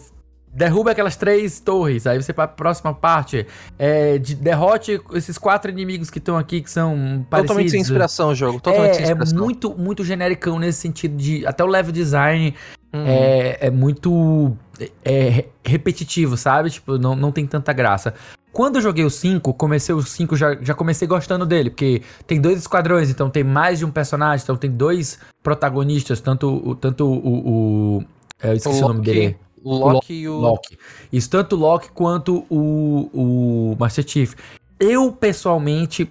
derruba 0.58 0.90
aquelas 0.90 1.16
três 1.16 1.60
torres, 1.60 2.08
aí 2.08 2.20
você 2.20 2.34
para 2.34 2.46
a 2.46 2.48
próxima 2.48 2.92
parte, 2.92 3.46
é, 3.78 4.18
de, 4.18 4.34
derrote 4.34 5.00
esses 5.14 5.38
quatro 5.38 5.70
inimigos 5.70 6.10
que 6.10 6.18
estão 6.18 6.36
aqui, 6.36 6.62
que 6.62 6.72
são 6.72 7.24
parecidos. 7.30 7.48
Totalmente 7.48 7.70
sem 7.70 7.80
inspiração 7.80 8.30
o 8.30 8.36
jogo, 8.36 8.60
totalmente 8.60 8.90
é, 8.90 8.94
sem 8.96 9.04
inspiração. 9.04 9.38
É 9.38 9.40
muito, 9.40 9.78
muito 9.78 10.04
genericão 10.04 10.58
nesse 10.58 10.80
sentido 10.80 11.16
de, 11.16 11.46
até 11.46 11.64
o 11.64 11.68
level 11.68 11.92
design 11.92 12.56
uhum. 12.92 13.04
é, 13.06 13.68
é 13.68 13.70
muito 13.70 14.58
é, 15.06 15.46
repetitivo, 15.64 16.36
sabe? 16.36 16.72
Tipo, 16.72 16.98
não, 16.98 17.16
não 17.16 17.32
tem 17.32 17.46
tanta 17.46 17.72
graça. 17.72 18.16
Quando 18.52 18.78
eu 18.78 18.82
joguei 18.82 19.06
o 19.06 19.12
5, 19.12 19.54
comecei 19.54 19.94
o 19.94 20.02
5, 20.02 20.36
já, 20.36 20.58
já 20.60 20.74
comecei 20.74 21.08
gostando 21.08 21.46
dele, 21.46 21.70
porque 21.70 22.02
tem 22.26 22.42
dois 22.42 22.58
esquadrões, 22.58 23.12
então 23.12 23.30
tem 23.30 23.44
mais 23.44 23.78
de 23.78 23.86
um 23.86 23.92
personagem, 23.92 24.44
então 24.44 24.58
tem 24.58 24.72
dois 24.72 25.20
protagonistas, 25.44 26.20
tanto, 26.20 26.76
tanto 26.82 27.06
o. 27.06 28.00
o 28.00 28.04
eu 28.42 28.54
esqueci 28.54 28.82
o, 28.82 28.86
o 28.86 28.88
nome 28.88 29.02
dele. 29.02 29.38
Loki 29.64 30.14
e 30.14 30.30
o. 30.30 30.38
Loki. 30.38 30.78
Isso, 31.12 31.30
tanto 31.30 31.56
o 31.56 31.60
Loki 31.60 31.90
quanto 31.92 32.46
o, 32.50 33.10
o 33.14 33.76
Master 33.80 34.08
Chief. 34.08 34.34
Eu, 34.80 35.12
pessoalmente, 35.12 36.10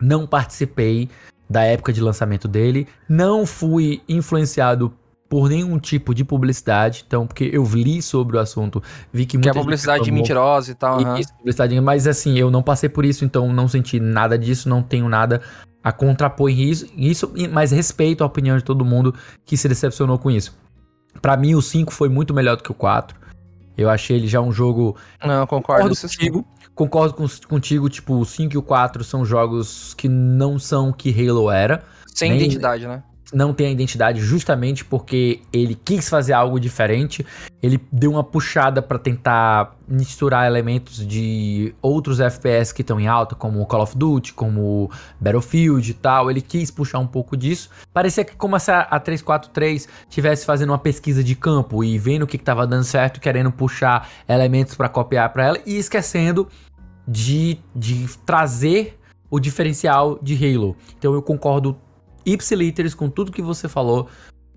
não 0.00 0.26
participei 0.26 1.08
da 1.48 1.64
época 1.64 1.92
de 1.92 2.00
lançamento 2.00 2.46
dele. 2.46 2.86
Não 3.08 3.44
fui 3.44 4.00
influenciado 4.08 4.92
por 5.30 5.48
nenhum 5.48 5.78
tipo 5.78 6.12
de 6.12 6.24
publicidade, 6.24 7.04
então, 7.06 7.24
porque 7.24 7.48
eu 7.52 7.64
li 7.64 8.02
sobre 8.02 8.36
o 8.36 8.40
assunto, 8.40 8.82
vi 9.12 9.24
que 9.24 9.36
muita 9.36 9.52
Que 9.52 9.58
é 9.58 9.60
publicidade 9.60 10.00
reclamou, 10.00 10.20
mentirosa 10.20 10.72
e 10.72 10.74
tal. 10.74 11.16
Isso, 11.16 11.32
publicidade, 11.34 11.80
mas 11.80 12.08
assim, 12.08 12.36
eu 12.36 12.50
não 12.50 12.64
passei 12.64 12.88
por 12.88 13.04
isso, 13.04 13.24
então 13.24 13.52
não 13.52 13.68
senti 13.68 14.00
nada 14.00 14.36
disso, 14.36 14.68
não 14.68 14.82
tenho 14.82 15.08
nada 15.08 15.40
a 15.84 15.92
contrapor 15.92 16.50
isso, 16.50 16.86
isso 16.96 17.32
mas 17.52 17.70
respeito 17.70 18.24
a 18.24 18.26
opinião 18.26 18.56
de 18.56 18.64
todo 18.64 18.84
mundo 18.84 19.14
que 19.46 19.56
se 19.56 19.68
decepcionou 19.68 20.18
com 20.18 20.32
isso. 20.32 20.52
Para 21.20 21.36
mim, 21.36 21.54
o 21.54 21.62
5 21.62 21.92
foi 21.92 22.08
muito 22.08 22.32
melhor 22.32 22.56
do 22.56 22.62
que 22.62 22.70
o 22.70 22.74
4. 22.74 23.18
Eu 23.76 23.88
achei 23.88 24.16
ele 24.16 24.26
já 24.26 24.40
um 24.40 24.52
jogo. 24.52 24.96
Não, 25.22 25.46
concordo, 25.46 25.88
concordo 25.88 26.00
contigo. 26.00 26.46
Concordo 26.74 27.14
com, 27.14 27.26
contigo, 27.48 27.88
tipo, 27.88 28.14
o 28.14 28.24
5 28.24 28.54
e 28.54 28.58
o 28.58 28.62
4 28.62 29.04
são 29.04 29.24
jogos 29.24 29.94
que 29.94 30.08
não 30.08 30.58
são 30.58 30.90
o 30.90 30.92
que 30.92 31.10
Halo 31.10 31.50
era. 31.50 31.82
Sem 32.14 32.30
nem, 32.30 32.40
identidade, 32.40 32.86
né? 32.86 33.02
Não 33.32 33.54
tem 33.54 33.68
a 33.68 33.70
identidade 33.70 34.20
justamente 34.20 34.84
porque 34.84 35.40
ele 35.52 35.74
quis 35.74 36.08
fazer 36.08 36.32
algo 36.32 36.58
diferente. 36.58 37.24
Ele 37.62 37.80
deu 37.92 38.12
uma 38.12 38.24
puxada 38.24 38.82
para 38.82 38.98
tentar 38.98 39.76
misturar 39.86 40.46
elementos 40.46 41.06
de 41.06 41.74
outros 41.80 42.20
FPS 42.20 42.72
que 42.72 42.82
estão 42.82 42.98
em 42.98 43.06
alta, 43.06 43.34
como 43.34 43.64
Call 43.66 43.82
of 43.82 43.96
Duty, 43.96 44.32
como 44.34 44.90
Battlefield 45.20 45.90
e 45.90 45.94
tal. 45.94 46.30
Ele 46.30 46.40
quis 46.40 46.70
puxar 46.70 46.98
um 46.98 47.06
pouco 47.06 47.36
disso. 47.36 47.70
Parecia 47.92 48.24
que 48.24 48.34
como 48.34 48.58
se 48.58 48.70
a 48.70 48.98
343 48.98 49.88
tivesse 50.08 50.44
fazendo 50.44 50.70
uma 50.70 50.78
pesquisa 50.78 51.22
de 51.22 51.34
campo 51.34 51.84
e 51.84 51.98
vendo 51.98 52.22
o 52.22 52.26
que 52.26 52.36
estava 52.36 52.66
dando 52.66 52.84
certo, 52.84 53.20
querendo 53.20 53.52
puxar 53.52 54.08
elementos 54.28 54.74
para 54.74 54.88
copiar 54.88 55.32
para 55.32 55.46
ela 55.46 55.58
e 55.66 55.76
esquecendo 55.76 56.48
de, 57.06 57.58
de 57.74 58.08
trazer 58.24 58.98
o 59.30 59.38
diferencial 59.38 60.18
de 60.20 60.34
Halo. 60.34 60.76
Então 60.98 61.14
eu 61.14 61.22
concordo 61.22 61.76
ipsiliteres 62.32 62.94
com 62.94 63.08
tudo 63.08 63.32
que 63.32 63.42
você 63.42 63.68
falou 63.68 64.08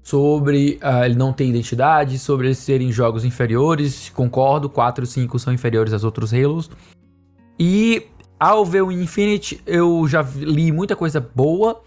sobre 0.03 0.79
uh, 0.83 1.05
ele 1.05 1.15
não 1.15 1.31
ter 1.31 1.45
identidade, 1.45 2.19
sobre 2.19 2.47
eles 2.47 2.57
serem 2.57 2.91
jogos 2.91 3.23
inferiores. 3.23 4.09
Concordo, 4.09 4.69
4 4.69 5.05
e 5.05 5.07
5 5.07 5.39
são 5.39 5.53
inferiores 5.53 5.93
aos 5.93 6.03
outros 6.03 6.33
Halos. 6.33 6.69
E 7.57 8.05
ao 8.39 8.65
ver 8.65 8.83
o 8.83 8.91
Infinite, 8.91 9.61
eu 9.65 10.05
já 10.07 10.21
li 10.21 10.71
muita 10.71 10.95
coisa 10.95 11.21
boa 11.21 11.81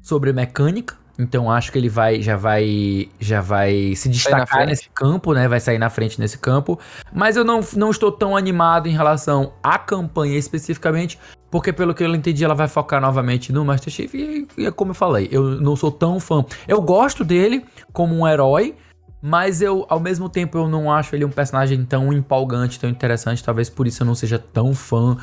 sobre 0.00 0.32
mecânica. 0.32 0.96
Então 1.18 1.50
acho 1.50 1.72
que 1.72 1.78
ele 1.78 1.88
vai 1.88 2.20
já 2.20 2.36
vai 2.36 3.08
já 3.18 3.40
vai 3.40 3.94
se 3.96 4.08
destacar 4.08 4.66
nesse 4.66 4.88
campo, 4.90 5.32
né? 5.32 5.48
Vai 5.48 5.60
sair 5.60 5.78
na 5.78 5.88
frente 5.88 6.20
nesse 6.20 6.38
campo. 6.38 6.78
Mas 7.12 7.36
eu 7.36 7.44
não, 7.44 7.60
não 7.74 7.90
estou 7.90 8.12
tão 8.12 8.36
animado 8.36 8.86
em 8.86 8.92
relação 8.92 9.52
à 9.62 9.78
campanha 9.78 10.36
especificamente, 10.36 11.18
porque 11.50 11.72
pelo 11.72 11.94
que 11.94 12.04
eu 12.04 12.14
entendi, 12.14 12.44
ela 12.44 12.54
vai 12.54 12.68
focar 12.68 13.00
novamente 13.00 13.52
no 13.52 13.64
Master 13.64 13.92
Chief 13.92 14.12
e, 14.14 14.46
e 14.58 14.66
é 14.66 14.70
como 14.70 14.90
eu 14.90 14.94
falei, 14.94 15.28
eu 15.30 15.42
não 15.42 15.74
sou 15.74 15.90
tão 15.90 16.20
fã. 16.20 16.44
Eu 16.68 16.82
gosto 16.82 17.24
dele 17.24 17.64
como 17.92 18.14
um 18.14 18.28
herói, 18.28 18.74
mas 19.22 19.62
eu, 19.62 19.86
ao 19.88 19.98
mesmo 19.98 20.28
tempo, 20.28 20.58
eu 20.58 20.68
não 20.68 20.92
acho 20.92 21.16
ele 21.16 21.24
um 21.24 21.30
personagem 21.30 21.84
tão 21.84 22.12
empolgante, 22.12 22.78
tão 22.78 22.90
interessante. 22.90 23.42
Talvez 23.42 23.70
por 23.70 23.86
isso 23.86 24.02
eu 24.02 24.06
não 24.06 24.14
seja 24.14 24.38
tão 24.38 24.74
fã 24.74 25.16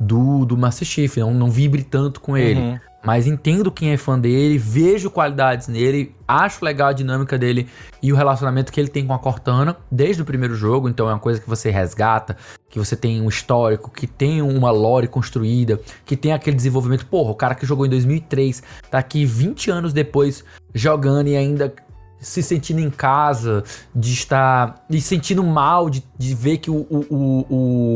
do, 0.00 0.46
do 0.46 0.56
Master 0.56 0.88
Chief, 0.88 1.18
não, 1.18 1.34
não 1.34 1.50
vibre 1.50 1.84
tanto 1.84 2.20
com 2.20 2.36
ele. 2.36 2.58
Uhum. 2.58 2.80
Mas 3.02 3.26
entendo 3.26 3.72
quem 3.72 3.92
é 3.92 3.96
fã 3.96 4.18
dele, 4.18 4.58
vejo 4.58 5.10
qualidades 5.10 5.68
nele, 5.68 6.14
acho 6.28 6.62
legal 6.62 6.88
a 6.88 6.92
dinâmica 6.92 7.38
dele 7.38 7.66
e 8.02 8.12
o 8.12 8.16
relacionamento 8.16 8.70
que 8.70 8.78
ele 8.78 8.90
tem 8.90 9.06
com 9.06 9.14
a 9.14 9.18
Cortana 9.18 9.74
desde 9.90 10.20
o 10.20 10.24
primeiro 10.24 10.54
jogo. 10.54 10.86
Então 10.86 11.08
é 11.08 11.12
uma 11.12 11.18
coisa 11.18 11.40
que 11.40 11.48
você 11.48 11.70
resgata, 11.70 12.36
que 12.68 12.78
você 12.78 12.94
tem 12.94 13.20
um 13.22 13.28
histórico, 13.28 13.90
que 13.90 14.06
tem 14.06 14.42
uma 14.42 14.70
lore 14.70 15.08
construída, 15.08 15.80
que 16.04 16.14
tem 16.14 16.32
aquele 16.32 16.56
desenvolvimento. 16.56 17.06
Porra, 17.06 17.30
o 17.30 17.34
cara 17.34 17.54
que 17.54 17.64
jogou 17.64 17.86
em 17.86 17.90
2003 17.90 18.62
tá 18.90 18.98
aqui 18.98 19.24
20 19.24 19.70
anos 19.70 19.92
depois 19.94 20.44
jogando 20.74 21.28
e 21.28 21.36
ainda 21.36 21.72
se 22.20 22.42
sentindo 22.42 22.80
em 22.80 22.90
casa, 22.90 23.64
de 23.94 24.12
estar. 24.12 24.84
e 24.90 25.00
sentindo 25.00 25.42
mal 25.42 25.88
de, 25.88 26.04
de 26.18 26.34
ver 26.34 26.58
que 26.58 26.70
o, 26.70 26.86
o, 26.90 27.46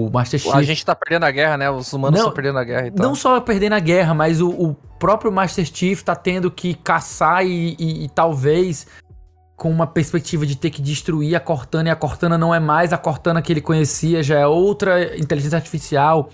o, 0.07 0.11
Master 0.13 0.41
Chief. 0.41 0.55
A 0.55 0.63
gente 0.63 0.85
tá 0.85 0.95
perdendo 0.95 1.25
a 1.25 1.31
guerra, 1.31 1.59
né? 1.59 1.71
Os 1.71 1.93
humanos 1.93 2.19
estão 2.19 2.33
perdendo 2.33 2.59
a 2.59 2.65
guerra 2.65 2.87
e 2.87 2.91
tal. 2.91 3.07
Não 3.07 3.15
só 3.15 3.39
perdendo 3.41 3.75
a 3.75 3.81
guerra, 3.81 4.15
mas 4.15 4.41
o, 4.41 4.49
o 4.49 4.75
próprio 4.99 5.31
Master 5.31 5.67
Chief 5.67 6.03
tá 6.03 6.17
tendo 6.17 6.51
que 6.51 6.73
caçar 6.75 7.45
e, 7.45 7.77
e, 7.79 8.05
e, 8.05 8.09
talvez 8.09 8.87
com 9.57 9.71
uma 9.71 9.87
perspectiva 9.87 10.47
de 10.47 10.57
ter 10.57 10.71
que 10.71 10.83
destruir 10.83 11.37
a 11.37 11.41
Cortana, 11.41 11.89
e 11.89 11.93
a 11.93 11.97
Cortana 11.97 12.37
não 12.37 12.53
é 12.53 12.59
mais 12.59 12.93
a 12.93 12.99
Cortana 12.99 13.41
que 13.41 13.53
ele 13.53 13.61
conhecia, 13.61 14.23
já 14.23 14.39
é 14.39 14.47
outra 14.47 15.17
inteligência 15.19 15.57
artificial. 15.57 16.31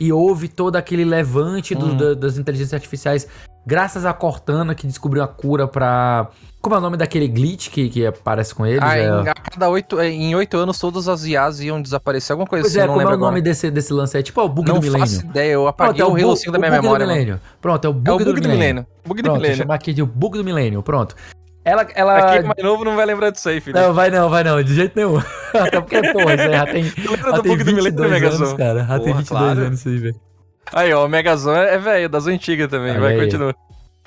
E 0.00 0.10
houve 0.12 0.48
todo 0.48 0.76
aquele 0.76 1.04
levante 1.04 1.74
do, 1.74 1.86
hum. 1.86 1.96
da, 1.96 2.14
das 2.14 2.38
inteligências 2.38 2.72
artificiais 2.72 3.28
graças 3.66 4.04
a 4.04 4.12
Cortana 4.12 4.74
que 4.74 4.86
descobriu 4.86 5.22
a 5.22 5.28
cura 5.28 5.66
para 5.66 6.28
como 6.60 6.76
é 6.76 6.78
o 6.78 6.80
nome 6.80 6.96
daquele 6.96 7.26
glitch 7.26 7.70
que, 7.70 7.88
que 7.88 8.06
aparece 8.06 8.54
com 8.54 8.64
ele? 8.64 8.78
Ah, 8.80 8.96
é... 8.96 9.06
em, 9.06 9.28
a 9.28 9.34
cada 9.34 9.68
oito, 9.68 9.98
é, 9.98 10.08
em 10.08 10.32
oito 10.34 10.56
anos 10.56 10.78
todas 10.78 11.08
as 11.08 11.24
IAs 11.24 11.58
iam 11.58 11.82
desaparecer, 11.82 12.32
alguma 12.32 12.46
coisa 12.46 12.62
pois 12.62 12.76
assim, 12.76 12.84
é, 12.84 12.86
como 12.86 13.00
é 13.00 13.14
o 13.14 13.18
nome 13.18 13.42
desse, 13.42 13.68
desse 13.68 13.92
lance? 13.92 14.16
É 14.16 14.22
tipo 14.22 14.40
é 14.40 14.44
o 14.44 14.48
bug 14.48 14.68
não 14.68 14.76
do 14.76 14.80
milênio. 14.80 15.00
Não 15.00 15.06
faço 15.06 15.26
ideia, 15.26 15.52
eu 15.52 15.66
apaguei 15.66 16.04
pronto, 16.04 16.18
é 16.18 16.24
o, 16.24 16.32
o 16.32 16.52
da 16.52 16.58
minha 16.58 16.70
memória. 16.70 17.04
Do 17.04 17.12
milênio. 17.12 17.40
Pronto, 17.60 17.84
é 17.84 17.88
o 17.88 17.92
bug, 17.92 18.08
é 18.08 18.12
o 18.12 18.18
bug 18.18 18.24
do, 18.24 18.40
do 18.40 18.48
milênio. 18.48 18.86
Bug 19.04 19.22
do 19.22 19.24
pronto, 19.24 19.40
milênio. 19.40 19.56
chamar 19.58 19.74
aqui 19.74 19.92
de 19.92 20.04
bug 20.04 20.38
do 20.38 20.44
milênio, 20.44 20.82
pronto. 20.84 21.16
Ela, 21.64 21.86
ela... 21.94 22.18
Aqui 22.18 22.46
mais 22.46 22.62
novo 22.62 22.84
não 22.84 22.94
vai 22.94 23.06
lembrar 23.06 23.30
disso 23.30 23.48
aí, 23.48 23.60
filho. 23.60 23.80
Não, 23.80 23.92
vai 23.92 24.10
não, 24.10 24.28
vai 24.28 24.44
não, 24.44 24.62
de 24.62 24.74
jeito 24.74 24.94
nenhum. 24.96 25.18
Até 25.54 25.80
porque, 25.80 26.12
porra, 26.12 26.36
já 26.36 26.66
tem, 26.66 26.84
já 26.84 27.30
do 27.32 27.42
bug 27.42 27.64
do 27.64 27.74
milênio 27.74 28.32
anos, 28.32 28.52
cara. 28.52 28.84
Já 28.84 28.98
tem 29.00 29.14
22 29.14 29.28
claro. 29.28 29.60
anos 29.60 29.80
isso 29.80 29.88
aí, 29.88 29.98
velho. 29.98 30.31
Aí, 30.72 30.92
ó, 30.92 31.06
o 31.06 31.08
Megazone 31.08 31.58
é 31.58 31.78
velho, 31.78 32.08
das 32.08 32.26
antigas 32.26 32.68
também, 32.68 32.92
aí, 32.92 33.00
vai, 33.00 33.18
continua. 33.18 33.54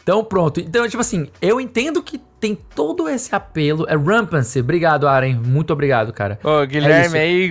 Então, 0.06 0.24
pronto. 0.24 0.60
Então, 0.60 0.88
tipo 0.88 1.02
assim, 1.02 1.28
eu 1.42 1.60
entendo 1.60 2.04
que 2.04 2.22
tem 2.40 2.54
todo 2.54 3.10
esse 3.10 3.34
apelo. 3.34 3.88
É 3.90 3.96
Rampancy. 3.96 4.60
Obrigado, 4.60 5.08
Aren. 5.08 5.34
Muito 5.34 5.74
obrigado, 5.74 6.14
cara. 6.14 6.40
Ô, 6.44 6.64
Guilherme 6.64 7.18
é 7.18 7.22
aí 7.22 7.50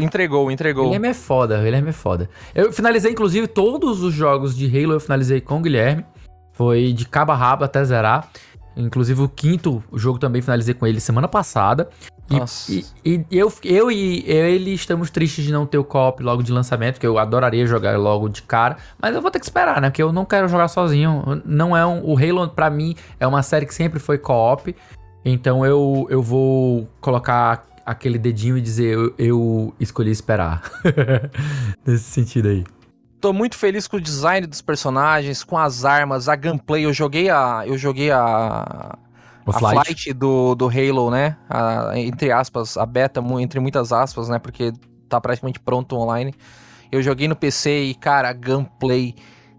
entregou, 0.00 0.50
entregou. 0.50 0.86
Guilherme 0.86 1.08
é 1.08 1.14
foda, 1.14 1.62
Guilherme 1.62 1.90
é 1.90 1.92
foda. 1.92 2.30
Eu 2.54 2.72
finalizei, 2.72 3.12
inclusive, 3.12 3.46
todos 3.46 4.02
os 4.02 4.14
jogos 4.14 4.56
de 4.56 4.66
Halo 4.66 4.94
eu 4.94 5.00
finalizei 5.00 5.42
com 5.42 5.58
o 5.58 5.60
Guilherme. 5.60 6.02
Foi 6.54 6.94
de 6.94 7.06
cabo 7.06 7.32
a 7.32 7.34
rabo 7.34 7.64
até 7.64 7.84
zerar. 7.84 8.30
Inclusive 8.76 9.22
o 9.22 9.28
quinto 9.28 9.82
jogo 9.94 10.18
também 10.18 10.40
finalizei 10.40 10.74
com 10.74 10.86
ele 10.86 11.00
semana 11.00 11.28
passada. 11.28 11.88
E, 12.68 12.84
e, 13.04 13.26
e, 13.30 13.38
eu, 13.38 13.52
eu 13.62 13.90
e 13.90 14.24
ele 14.26 14.72
estamos 14.72 15.10
tristes 15.10 15.44
de 15.44 15.52
não 15.52 15.66
ter 15.66 15.76
o 15.76 15.84
co-op 15.84 16.22
logo 16.22 16.42
de 16.42 16.50
lançamento, 16.50 16.98
que 16.98 17.06
eu 17.06 17.18
adoraria 17.18 17.66
jogar 17.66 17.98
logo 17.98 18.28
de 18.28 18.42
cara, 18.42 18.76
mas 19.00 19.14
eu 19.14 19.20
vou 19.20 19.30
ter 19.30 19.38
que 19.38 19.44
esperar, 19.44 19.80
né? 19.80 19.90
Porque 19.90 20.02
eu 20.02 20.12
não 20.12 20.24
quero 20.24 20.48
jogar 20.48 20.68
sozinho. 20.68 21.42
Não 21.44 21.76
é 21.76 21.84
um, 21.84 22.02
o 22.04 22.16
Halo 22.16 22.48
para 22.48 22.70
mim 22.70 22.94
é 23.20 23.26
uma 23.26 23.42
série 23.42 23.66
que 23.66 23.74
sempre 23.74 23.98
foi 23.98 24.16
co-op, 24.16 24.74
então 25.24 25.66
eu, 25.66 26.06
eu 26.08 26.22
vou 26.22 26.88
colocar 27.00 27.66
aquele 27.84 28.18
dedinho 28.18 28.56
e 28.56 28.60
dizer 28.60 28.94
eu, 28.94 29.14
eu 29.18 29.74
escolhi 29.78 30.10
esperar. 30.10 30.62
Nesse 31.84 32.04
sentido 32.04 32.48
aí. 32.48 32.64
Tô 33.22 33.32
muito 33.32 33.56
feliz 33.56 33.86
com 33.86 33.98
o 33.98 34.00
design 34.00 34.48
dos 34.48 34.60
personagens, 34.60 35.44
com 35.44 35.56
as 35.56 35.84
armas, 35.84 36.28
a 36.28 36.34
gameplay. 36.34 36.84
Eu 36.84 36.92
joguei 36.92 37.30
a 37.30 37.62
eu 37.64 37.78
joguei 37.78 38.10
a 38.10 38.98
o 39.46 39.50
a 39.50 39.58
flight. 39.60 39.86
flight, 39.86 40.12
do, 40.12 40.56
do 40.56 40.66
Halo, 40.66 41.08
né? 41.08 41.36
A, 41.48 41.92
entre 41.96 42.32
aspas, 42.32 42.76
a 42.76 42.84
beta, 42.84 43.22
entre 43.40 43.60
muitas 43.60 43.92
aspas, 43.92 44.28
né? 44.28 44.40
Porque 44.40 44.72
tá 45.08 45.20
praticamente 45.20 45.60
pronto 45.60 45.96
online. 45.96 46.34
Eu 46.90 47.00
joguei 47.00 47.28
no 47.28 47.36
PC 47.36 47.84
e, 47.84 47.94
cara, 47.94 48.32
gameplay 48.32 49.14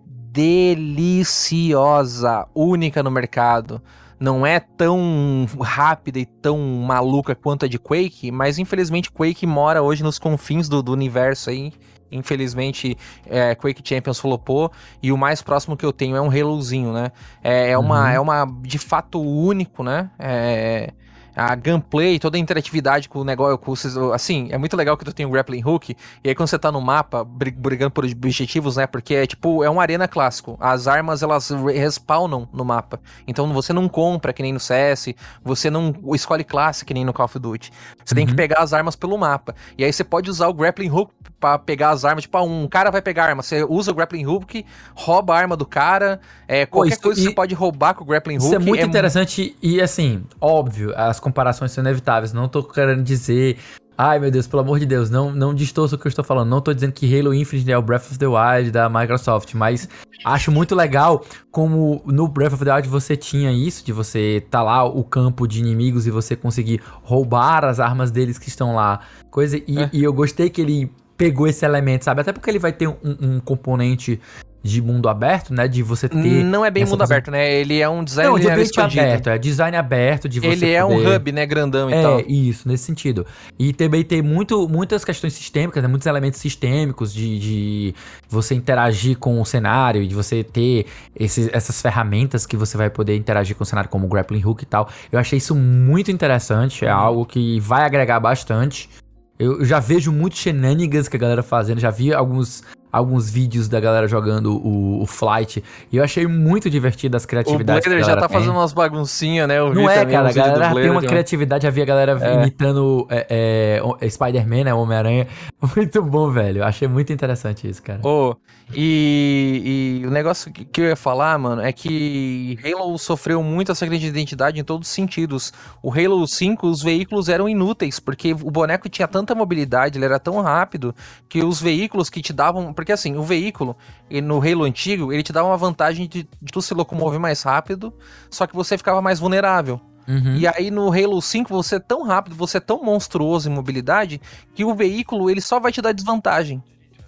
deliciosa, 0.06 2.46
única 2.54 3.02
no 3.02 3.10
mercado. 3.10 3.82
Não 4.20 4.46
é 4.46 4.60
tão 4.60 5.48
rápida 5.62 6.20
e 6.20 6.26
tão 6.26 6.60
maluca 6.86 7.34
quanto 7.34 7.64
a 7.64 7.70
de 7.70 7.80
Quake, 7.80 8.30
mas 8.30 8.60
infelizmente 8.60 9.10
Quake 9.10 9.48
mora 9.48 9.82
hoje 9.82 10.04
nos 10.04 10.20
confins 10.20 10.68
do, 10.68 10.84
do 10.84 10.92
universo 10.92 11.50
aí 11.50 11.72
infelizmente, 12.14 12.98
é, 13.28 13.56
Quake 13.56 13.82
Champions 13.84 14.20
flopou, 14.20 14.72
e 15.02 15.12
o 15.12 15.18
mais 15.18 15.42
próximo 15.42 15.76
que 15.76 15.86
eu 15.86 15.92
tenho 15.92 16.16
é 16.16 16.22
um 16.22 16.30
Halozinho, 16.30 16.94
né? 16.94 17.12
É, 17.44 17.72
é 17.72 17.78
uma, 17.78 18.02
uhum. 18.02 18.08
é 18.08 18.20
uma, 18.20 18.58
de 18.62 18.80
fato, 18.80 19.22
único, 19.22 19.84
né? 19.84 20.10
É, 20.18 20.94
a 21.36 21.56
gameplay, 21.56 22.20
toda 22.20 22.38
a 22.38 22.40
interatividade 22.40 23.10
com 23.10 23.20
o 23.20 23.24
negócio, 23.24 23.58
com, 23.58 23.74
assim, 24.14 24.50
é 24.52 24.58
muito 24.58 24.76
legal 24.76 24.98
que 24.98 25.06
tu 25.06 25.14
tem 25.14 25.26
o 25.26 25.30
grappling 25.30 25.64
hook, 25.64 25.96
e 26.24 26.30
aí 26.30 26.36
quando 26.36 26.48
você 26.48 26.60
tá 26.60 26.72
no 26.72 26.82
mapa, 26.82 27.24
brigando 27.24 27.92
por 27.92 28.06
objetivos, 28.06 28.78
né, 28.78 28.88
porque 28.88 29.16
é 29.16 29.26
tipo, 29.26 29.64
é 29.64 29.70
uma 29.70 29.82
arena 29.82 30.08
clássico, 30.08 30.58
as 30.60 30.88
armas 30.88 31.24
elas 31.24 31.50
respawnam 31.50 32.48
no 32.54 32.64
mapa, 32.64 33.00
então 33.28 33.52
você 33.54 33.74
não 33.74 33.88
compra 33.88 34.34
que 34.34 34.42
nem 34.42 34.54
no 34.54 34.60
CS, 34.60 35.14
você 35.44 35.70
não 35.70 35.94
escolhe 36.14 36.44
classe 36.44 36.86
que 36.86 36.94
nem 36.94 37.06
no 37.06 37.14
Call 37.14 37.26
of 37.26 37.40
Duty, 37.40 37.72
você 38.04 38.14
uhum. 38.14 38.16
tem 38.16 38.26
que 38.26 38.32
uhum. 38.32 38.38
pegar 38.38 38.60
as 38.60 38.74
armas 38.74 38.96
pelo 38.96 39.18
mapa, 39.18 39.56
e 39.78 39.84
aí 39.84 39.92
você 39.92 40.04
pode 40.04 40.30
usar 40.30 40.48
o 40.48 40.54
grappling 40.54 40.90
hook 40.90 41.12
para 41.44 41.60
pegar 41.60 41.90
as 41.90 42.06
armas. 42.06 42.24
Tipo, 42.24 42.38
ah, 42.38 42.44
um 42.44 42.68
cara 42.70 42.90
vai 42.90 43.02
pegar 43.02 43.26
arma, 43.26 43.44
você 43.44 43.66
usa 43.66 43.92
o 43.92 43.94
grappling 43.94 44.26
hook, 44.26 44.66
rouba 44.96 45.36
a 45.36 45.38
arma 45.38 45.58
do 45.58 45.66
cara. 45.66 46.22
É, 46.48 46.66
qualquer 46.66 46.96
Pô, 46.96 47.04
coisa 47.04 47.20
e... 47.20 47.24
você 47.26 47.32
pode 47.32 47.54
roubar 47.54 47.94
com 47.94 48.06
o 48.06 48.08
grappling 48.08 48.36
hook. 48.36 48.46
Isso 48.46 48.56
é 48.56 48.60
muito 48.60 48.80
é 48.80 48.86
interessante 48.86 49.54
e, 49.62 49.82
assim, 49.82 50.24
óbvio, 50.40 50.94
as 50.96 51.20
comparações 51.24 51.72
são 51.72 51.82
inevitáveis. 51.82 52.34
Não 52.34 52.50
tô 52.50 52.62
querendo 52.62 53.02
dizer. 53.02 53.58
Ai 53.96 54.20
meu 54.20 54.32
Deus, 54.32 54.48
pelo 54.48 54.64
amor 54.64 54.80
de 54.80 54.88
Deus, 54.88 55.12
não, 55.12 55.32
não 55.32 55.54
distorça 55.54 55.96
o 55.96 56.00
que 56.00 56.08
eu 56.08 56.10
estou 56.10 56.26
falando. 56.26 56.50
Não 56.50 56.60
tô 56.60 56.74
dizendo 56.74 56.92
que 56.92 57.06
Halo 57.06 57.34
Infinite 57.34 57.72
é 57.72 57.78
o 57.78 57.82
Breath 57.82 58.08
of 58.08 58.18
the 58.18 58.26
Wild 58.26 58.72
da 58.72 58.90
Microsoft, 58.90 59.54
mas 59.54 59.88
acho 60.26 60.52
muito 60.52 60.74
legal 60.74 61.24
como 61.52 62.02
no 62.04 62.28
Breath 62.28 62.54
of 62.54 62.66
the 62.66 62.74
Wild 62.74 62.90
você 62.90 63.16
tinha 63.16 63.52
isso, 63.52 63.86
de 63.86 63.94
você 63.94 64.44
tá 64.50 64.64
lá 64.64 64.84
o 64.84 65.04
campo 65.04 65.48
de 65.48 65.60
inimigos 65.60 66.08
e 66.08 66.12
você 66.12 66.36
conseguir 66.36 66.82
roubar 67.04 67.64
as 67.64 67.80
armas 67.80 68.10
deles 68.10 68.40
que 68.40 68.50
estão 68.50 68.76
lá. 68.76 69.02
Coisa, 69.30 69.58
e, 69.68 69.78
é. 69.78 69.90
e 69.94 70.04
eu 70.04 70.12
gostei 70.12 70.50
que 70.50 70.60
ele 70.60 70.92
pegou 71.16 71.48
esse 71.48 71.64
elemento, 71.64 72.04
sabe? 72.04 72.22
Até 72.22 72.34
porque 72.34 72.50
ele 72.50 72.60
vai 72.60 72.74
ter 72.74 72.88
um, 72.88 72.98
um 73.04 73.40
componente 73.40 74.20
de 74.64 74.82
mundo 74.82 75.10
aberto, 75.10 75.54
né? 75.54 75.68
De 75.68 75.84
você 75.84 76.08
ter. 76.08 76.16
Não 76.18 76.64
é 76.64 76.72
bem 76.72 76.86
mundo 76.86 77.04
aberto, 77.04 77.30
né? 77.30 77.54
Ele 77.54 77.82
é 77.82 77.90
um 77.90 78.02
design 78.02 78.32
Não, 78.32 78.40
de 78.40 78.48
expandido. 78.62 79.02
aberto, 79.02 79.28
é 79.30 79.38
design 79.38 79.76
aberto 79.76 80.30
de 80.30 80.40
você 80.40 80.48
Ele 80.48 80.72
é 80.72 80.86
um 80.86 80.96
poder- 80.96 81.18
hub, 81.18 81.32
né? 81.34 81.46
Grandão 81.46 81.90
e 81.90 81.94
É, 81.94 82.02
tal. 82.02 82.20
isso, 82.22 82.66
nesse 82.66 82.86
sentido. 82.86 83.26
E 83.60 83.74
também 83.74 84.04
tem 84.06 84.22
muito, 84.22 84.68
muitas 84.70 85.04
questões 85.04 85.34
sistêmicas, 85.34 85.84
né, 85.84 85.90
muitos 85.90 86.08
elementos 86.08 86.40
sistêmicos 86.40 87.14
de, 87.14 87.40
de 87.40 87.96
você 88.30 88.56
interagir 88.56 89.18
com 89.18 89.42
o 89.42 89.46
cenário, 89.46 90.08
de 90.08 90.16
você 90.16 90.44
ter 90.46 90.86
esses, 91.14 91.50
essas 91.52 91.82
ferramentas 91.82 92.46
que 92.46 92.56
você 92.56 92.78
vai 92.78 92.90
poder 92.90 93.18
interagir 93.18 93.58
com 93.58 93.64
o 93.64 93.68
cenário, 93.68 93.90
como 93.90 94.06
o 94.06 94.10
grappling 94.10 94.46
hook 94.46 94.62
e 94.64 94.66
tal. 94.66 94.88
Eu 95.12 95.20
achei 95.20 95.38
isso 95.38 95.54
muito 95.54 96.10
interessante, 96.10 96.86
é 96.86 96.90
algo 96.90 97.26
que 97.26 97.60
vai 97.60 97.84
agregar 97.84 98.20
bastante. 98.22 98.90
Eu 99.38 99.60
eu 99.60 99.66
já 99.66 99.80
vejo 99.80 100.10
muitos 100.12 100.40
shenanigans 100.40 101.10
que 101.10 101.18
a 101.18 101.20
galera 101.20 101.44
fazendo, 101.44 101.80
já 101.82 101.90
vi 101.90 102.14
alguns, 102.14 102.64
alguns 102.94 103.30
vídeos 103.30 103.68
da 103.68 103.80
galera 103.80 104.08
jogando 104.08 104.56
o, 104.56 105.02
o 105.02 105.06
Flight, 105.06 105.62
e 105.92 105.98
eu 105.98 106.04
achei 106.04 106.28
muito 106.28 106.70
divertido 106.70 107.18
as 107.18 107.24
O 107.24 107.28
criatividades 107.28 107.84
Blader 107.84 108.04
que 108.06 108.10
a 108.10 108.14
já 108.16 108.22
tá 108.22 108.28
tem. 108.28 108.38
fazendo 108.38 108.54
umas 108.54 108.72
baguncinhas, 108.72 109.48
né? 109.48 109.58
Eu 109.58 109.74
Não 109.74 109.90
é, 109.90 110.06
cara. 110.06 110.30
A 110.30 110.32
galera 110.32 110.60
tem 110.66 110.72
Blader, 110.74 110.92
uma 110.92 111.02
criatividade. 111.02 111.64
Já 111.64 111.70
vi 111.72 111.82
a 111.82 111.86
galera 111.86 112.18
É. 112.22 112.34
imitando 112.36 113.08
é, 113.10 113.26
é, 113.30 113.82
o- 113.84 113.98
Spider-Man, 114.10 114.66
né? 114.66 114.74
Homem-Aranha. 114.74 115.28
Muito 115.76 116.02
bom, 116.04 116.30
velho. 116.30 116.60
Eu 116.60 116.66
achei 116.66 116.88
muito 116.88 117.12
interessante 117.12 117.68
isso, 117.68 117.82
cara. 117.82 118.00
Ô, 118.06 118.36
e, 118.76 120.00
e 120.04 120.08
o 120.08 120.12
negócio 120.12 120.52
que, 120.52 120.66
que 120.66 120.82
eu 120.82 120.86
ia 120.86 120.96
falar, 120.96 121.38
mano, 121.40 121.62
é 121.62 121.72
que 121.72 122.58
Halo 122.64 122.98
sofreu 122.98 123.42
muito 123.42 123.72
essa 123.72 123.86
crise 123.86 124.02
de 124.04 124.08
identidade 124.10 124.60
em 124.60 124.64
todos 124.64 124.88
os 124.88 124.94
sentidos. 124.94 125.52
O 125.82 125.92
Halo 125.92 126.26
5, 126.28 126.68
os 126.68 126.82
veículos 126.82 127.30
eram 127.30 127.48
inúteis, 127.48 128.00
porque 128.00 128.34
o 128.34 128.52
boneco 128.52 128.90
tinha 128.90 129.08
tanta 129.08 129.34
mobilidade, 129.34 129.98
ele 129.98 130.06
era 130.06 130.20
tão 130.20 130.42
rápido, 130.42 130.94
que 131.30 131.44
os 131.44 131.62
veículos 131.62 132.10
que 132.10 132.22
te 132.22 132.34
davam. 132.34 132.74
Porque 132.84 132.92
assim, 132.92 133.16
o 133.16 133.24
veículo, 133.24 133.78
no 134.24 134.40
Halo 134.40 134.66
antigo, 134.66 135.14
ele 135.14 135.24
te 135.24 135.32
dava 135.32 135.48
uma 135.48 135.56
vantagem 135.56 136.06
de, 136.06 136.28
de 136.42 136.52
tu 136.52 136.62
se 136.62 136.74
locomover 136.74 137.18
mais 137.18 137.42
rápido, 137.42 137.94
só 138.30 138.46
que 138.46 138.54
você 138.54 138.78
ficava 138.78 139.02
mais 139.02 139.20
vulnerável. 139.20 139.80
Uhum. 140.06 140.36
E 140.36 140.46
aí 140.46 140.70
no 140.70 140.92
Halo 140.92 141.22
5 141.22 141.50
você 141.50 141.78
é 141.78 141.80
tão 141.80 142.04
rápido, 142.04 142.36
você 142.36 142.58
é 142.58 142.60
tão 142.60 142.84
monstruoso 142.84 143.50
em 143.50 143.54
mobilidade, 143.54 144.20
que 144.54 144.66
o 144.66 144.76
veículo 144.76 145.30
ele 145.30 145.40
só 145.40 145.62
vai 145.62 145.72
te 145.72 145.82
dar 145.82 145.94
desvantagem. 145.94 146.62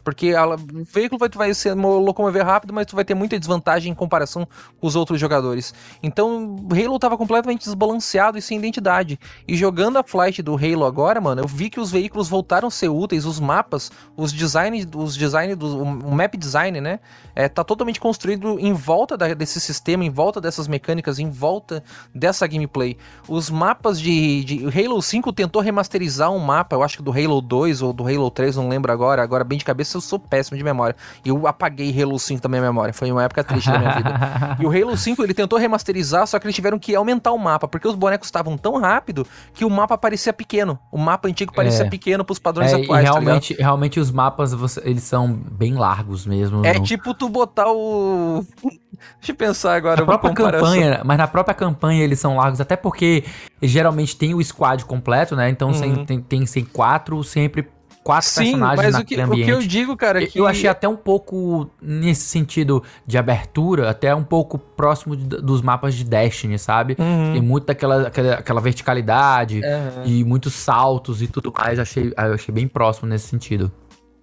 Porque 0.06 0.34
a- 0.36 0.48
o 0.48 0.58
veículo 0.94 1.20
vai, 1.20 1.28
vai 1.30 1.54
se 1.54 1.74
mo- 1.76 1.98
locomover 1.98 2.46
rápido, 2.46 2.72
mas 2.74 2.86
tu 2.86 2.96
vai 2.96 3.04
ter 3.04 3.16
muita 3.16 3.38
desvantagem 3.40 3.92
em 3.92 3.96
comparação 3.96 4.48
com 4.80 4.88
os 4.88 4.96
outros 4.96 5.20
jogadores. 5.20 5.74
Então, 6.02 6.56
Halo 6.72 7.00
tava 7.00 7.18
completamente 7.18 7.64
desbalanceado 7.66 8.38
e 8.38 8.42
sem 8.42 8.58
identidade. 8.58 9.20
E 9.48 9.58
jogando 9.58 9.98
a 9.98 10.04
flight 10.04 10.42
do 10.44 10.56
Halo 10.56 10.86
agora, 10.86 11.20
mano, 11.20 11.42
eu 11.42 11.48
vi 11.48 11.70
que 11.72 11.80
os 11.80 11.90
veículos 11.92 12.30
voltaram 12.30 12.68
a 12.68 12.72
ser 12.72 12.88
úteis, 12.90 13.26
os 13.26 13.40
mapas, 13.40 13.92
os 14.16 14.32
designs, 14.32 14.88
os 14.96 15.16
design 15.18 15.56
do, 15.56 15.82
o 15.84 16.12
map 16.16 16.36
design, 16.38 16.80
né? 16.80 17.00
É, 17.36 17.50
tá 17.50 17.64
totalmente 17.64 18.00
construído 18.00 18.60
em 18.60 18.74
volta 18.74 19.18
da- 19.18 19.34
desse 19.34 19.60
sistema, 19.60 20.06
em 20.06 20.10
volta 20.12 20.40
dessas 20.40 20.68
mecânicas, 20.68 21.18
em 21.18 21.32
volta 21.32 21.84
dessa 22.14 22.46
gameplay. 22.46 22.96
Os 23.28 23.50
mapas 23.50 24.00
de, 24.00 24.44
de 24.44 24.66
Halo 24.68 25.02
5 25.02 25.34
tentou 25.34 25.62
remasterizar 25.64 26.32
um 26.32 26.38
mapa, 26.40 26.76
eu 26.76 26.84
acho 26.84 26.98
que 26.98 27.04
do 27.04 27.12
Halo 27.12 27.42
2 27.42 27.82
ou 27.82 27.92
do 27.92 28.08
Halo 28.08 28.30
3, 28.30 28.56
não 28.56 28.70
lembro 28.70 28.92
agora. 28.92 29.24
Agora, 29.24 29.44
bem 29.44 29.58
de 29.58 29.66
cabeça, 29.66 29.95
eu 29.98 30.02
sou 30.02 30.20
péssimo 30.20 30.58
de 30.58 30.64
memória. 30.64 30.96
Eu 31.26 31.48
apaguei 31.48 32.02
Halo 32.02 32.18
5 32.20 32.42
da 32.42 32.50
minha 32.50 32.62
memória. 32.62 32.94
Foi 32.94 33.12
uma 33.12 33.24
época 33.24 33.44
triste 33.44 33.70
da 33.72 33.80
minha 33.80 33.92
vida. 33.96 34.06
E 34.60 34.66
o 34.66 34.70
Halo 34.70 34.96
5 34.96 35.24
ele 35.24 35.34
tentou 35.34 35.58
remasterizar, 35.60 36.26
só 36.28 36.40
que 36.40 36.46
eles 36.46 36.56
tiveram 36.56 36.78
que 36.80 36.96
aumentar 36.96 37.32
o 37.32 37.38
mapa, 37.38 37.68
porque 37.68 37.88
os 37.88 37.96
bonecos 37.96 38.28
estavam 38.28 38.58
tão 38.58 38.80
rápido 38.80 39.26
que 39.54 39.66
o 39.66 39.70
mapa 39.70 39.98
parecia 39.98 40.32
pequeno. 40.34 40.78
O 40.92 40.98
mapa 40.98 41.28
antigo 41.28 41.54
parecia 41.54 41.86
É. 41.86 41.90
pequeno 41.90 42.24
pros 42.24 42.40
padrões 42.40 42.72
É, 42.74 42.80
e 42.80 42.84
atuais. 42.84 43.06
tá 43.06 43.12
realmente, 43.12 43.54
realmente 43.54 44.00
os 44.00 44.12
mapas, 44.12 44.54
você- 44.54 44.82
eles 44.86 45.04
são 45.04 45.28
bem 45.34 45.74
largos 45.76 46.26
mesmo. 46.26 46.66
É 46.66 46.74
no- 46.74 46.84
tipo 46.84 47.14
tu 47.14 47.28
botar 47.30 47.68
o. 47.72 48.46
Deixa 49.20 49.34
eu 49.34 49.36
pensar 49.36 49.76
agora. 49.76 49.98
Na 49.98 50.06
própria 50.06 50.34
campanha, 50.34 51.02
mas 51.04 51.18
na 51.18 51.28
própria 51.28 51.54
campanha 51.54 52.02
eles 52.04 52.18
são 52.20 52.38
largos, 52.38 52.62
até 52.62 52.76
porque 52.78 53.26
geralmente 53.62 54.16
tem 54.16 54.34
o 54.34 54.42
squad 54.44 54.86
completo, 54.86 55.36
né? 55.36 55.50
Então 55.50 55.70
Uhum. 55.72 56.06
tem, 56.06 56.22
tem, 56.22 56.46
tem 56.46 56.64
quatro, 56.66 57.22
sempre 57.24 57.68
quatro 58.06 58.30
Sim, 58.30 58.44
personagens 58.52 58.78
mas 58.94 59.02
o 59.02 59.04
que, 59.04 59.18
naquele 59.18 59.22
o 59.22 59.26
ambiente. 59.26 59.46
que 59.48 59.52
eu 59.52 59.60
digo, 59.68 59.98
cara, 59.98 60.24
é 60.24 60.28
que. 60.28 60.38
Eu 60.40 60.46
achei 60.46 60.70
até 60.70 60.88
um 60.88 60.96
pouco, 60.96 61.68
nesse 61.82 62.22
sentido 62.28 62.84
de 63.06 63.18
abertura, 63.18 63.90
até 63.90 64.14
um 64.14 64.24
pouco 64.24 64.60
próximo 64.60 65.16
de- 65.16 65.42
dos 65.42 65.64
mapas 65.64 65.96
de 65.96 66.04
Destiny, 66.04 66.60
sabe? 66.60 66.96
Uhum. 67.00 67.34
Tem 67.34 67.42
muito 67.42 67.66
daquela 67.66 68.08
aquela, 68.08 68.34
aquela 68.36 68.62
verticalidade 68.62 69.62
Aham. 69.66 70.04
e 70.06 70.24
muitos 70.24 70.54
saltos 70.54 71.22
e 71.24 71.28
tudo 71.28 71.52
mais. 71.58 71.80
Achei, 71.80 72.14
eu 72.16 72.34
achei 72.36 72.54
bem 72.54 72.68
próximo 72.68 73.10
nesse 73.10 73.28
sentido. 73.28 73.72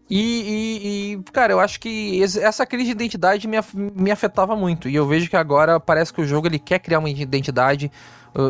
E, 0.09 0.20
e- 0.20 1.12
e, 1.14 1.22
cara, 1.32 1.52
eu 1.52 1.59
acho 1.60 1.80
que 1.80 2.22
essa 2.22 2.66
crise 2.66 2.86
de 2.86 2.90
identidade 2.92 3.48
me, 3.48 3.56
me 3.74 4.10
afetava 4.10 4.54
muito. 4.54 4.88
E 4.88 4.94
eu 4.94 5.06
vejo 5.06 5.28
que 5.28 5.36
agora 5.36 5.80
parece 5.80 6.12
que 6.12 6.20
o 6.20 6.26
jogo 6.26 6.46
ele 6.46 6.59
quer 6.59 6.78
criar 6.80 6.98
uma 6.98 7.09
identidade, 7.09 7.90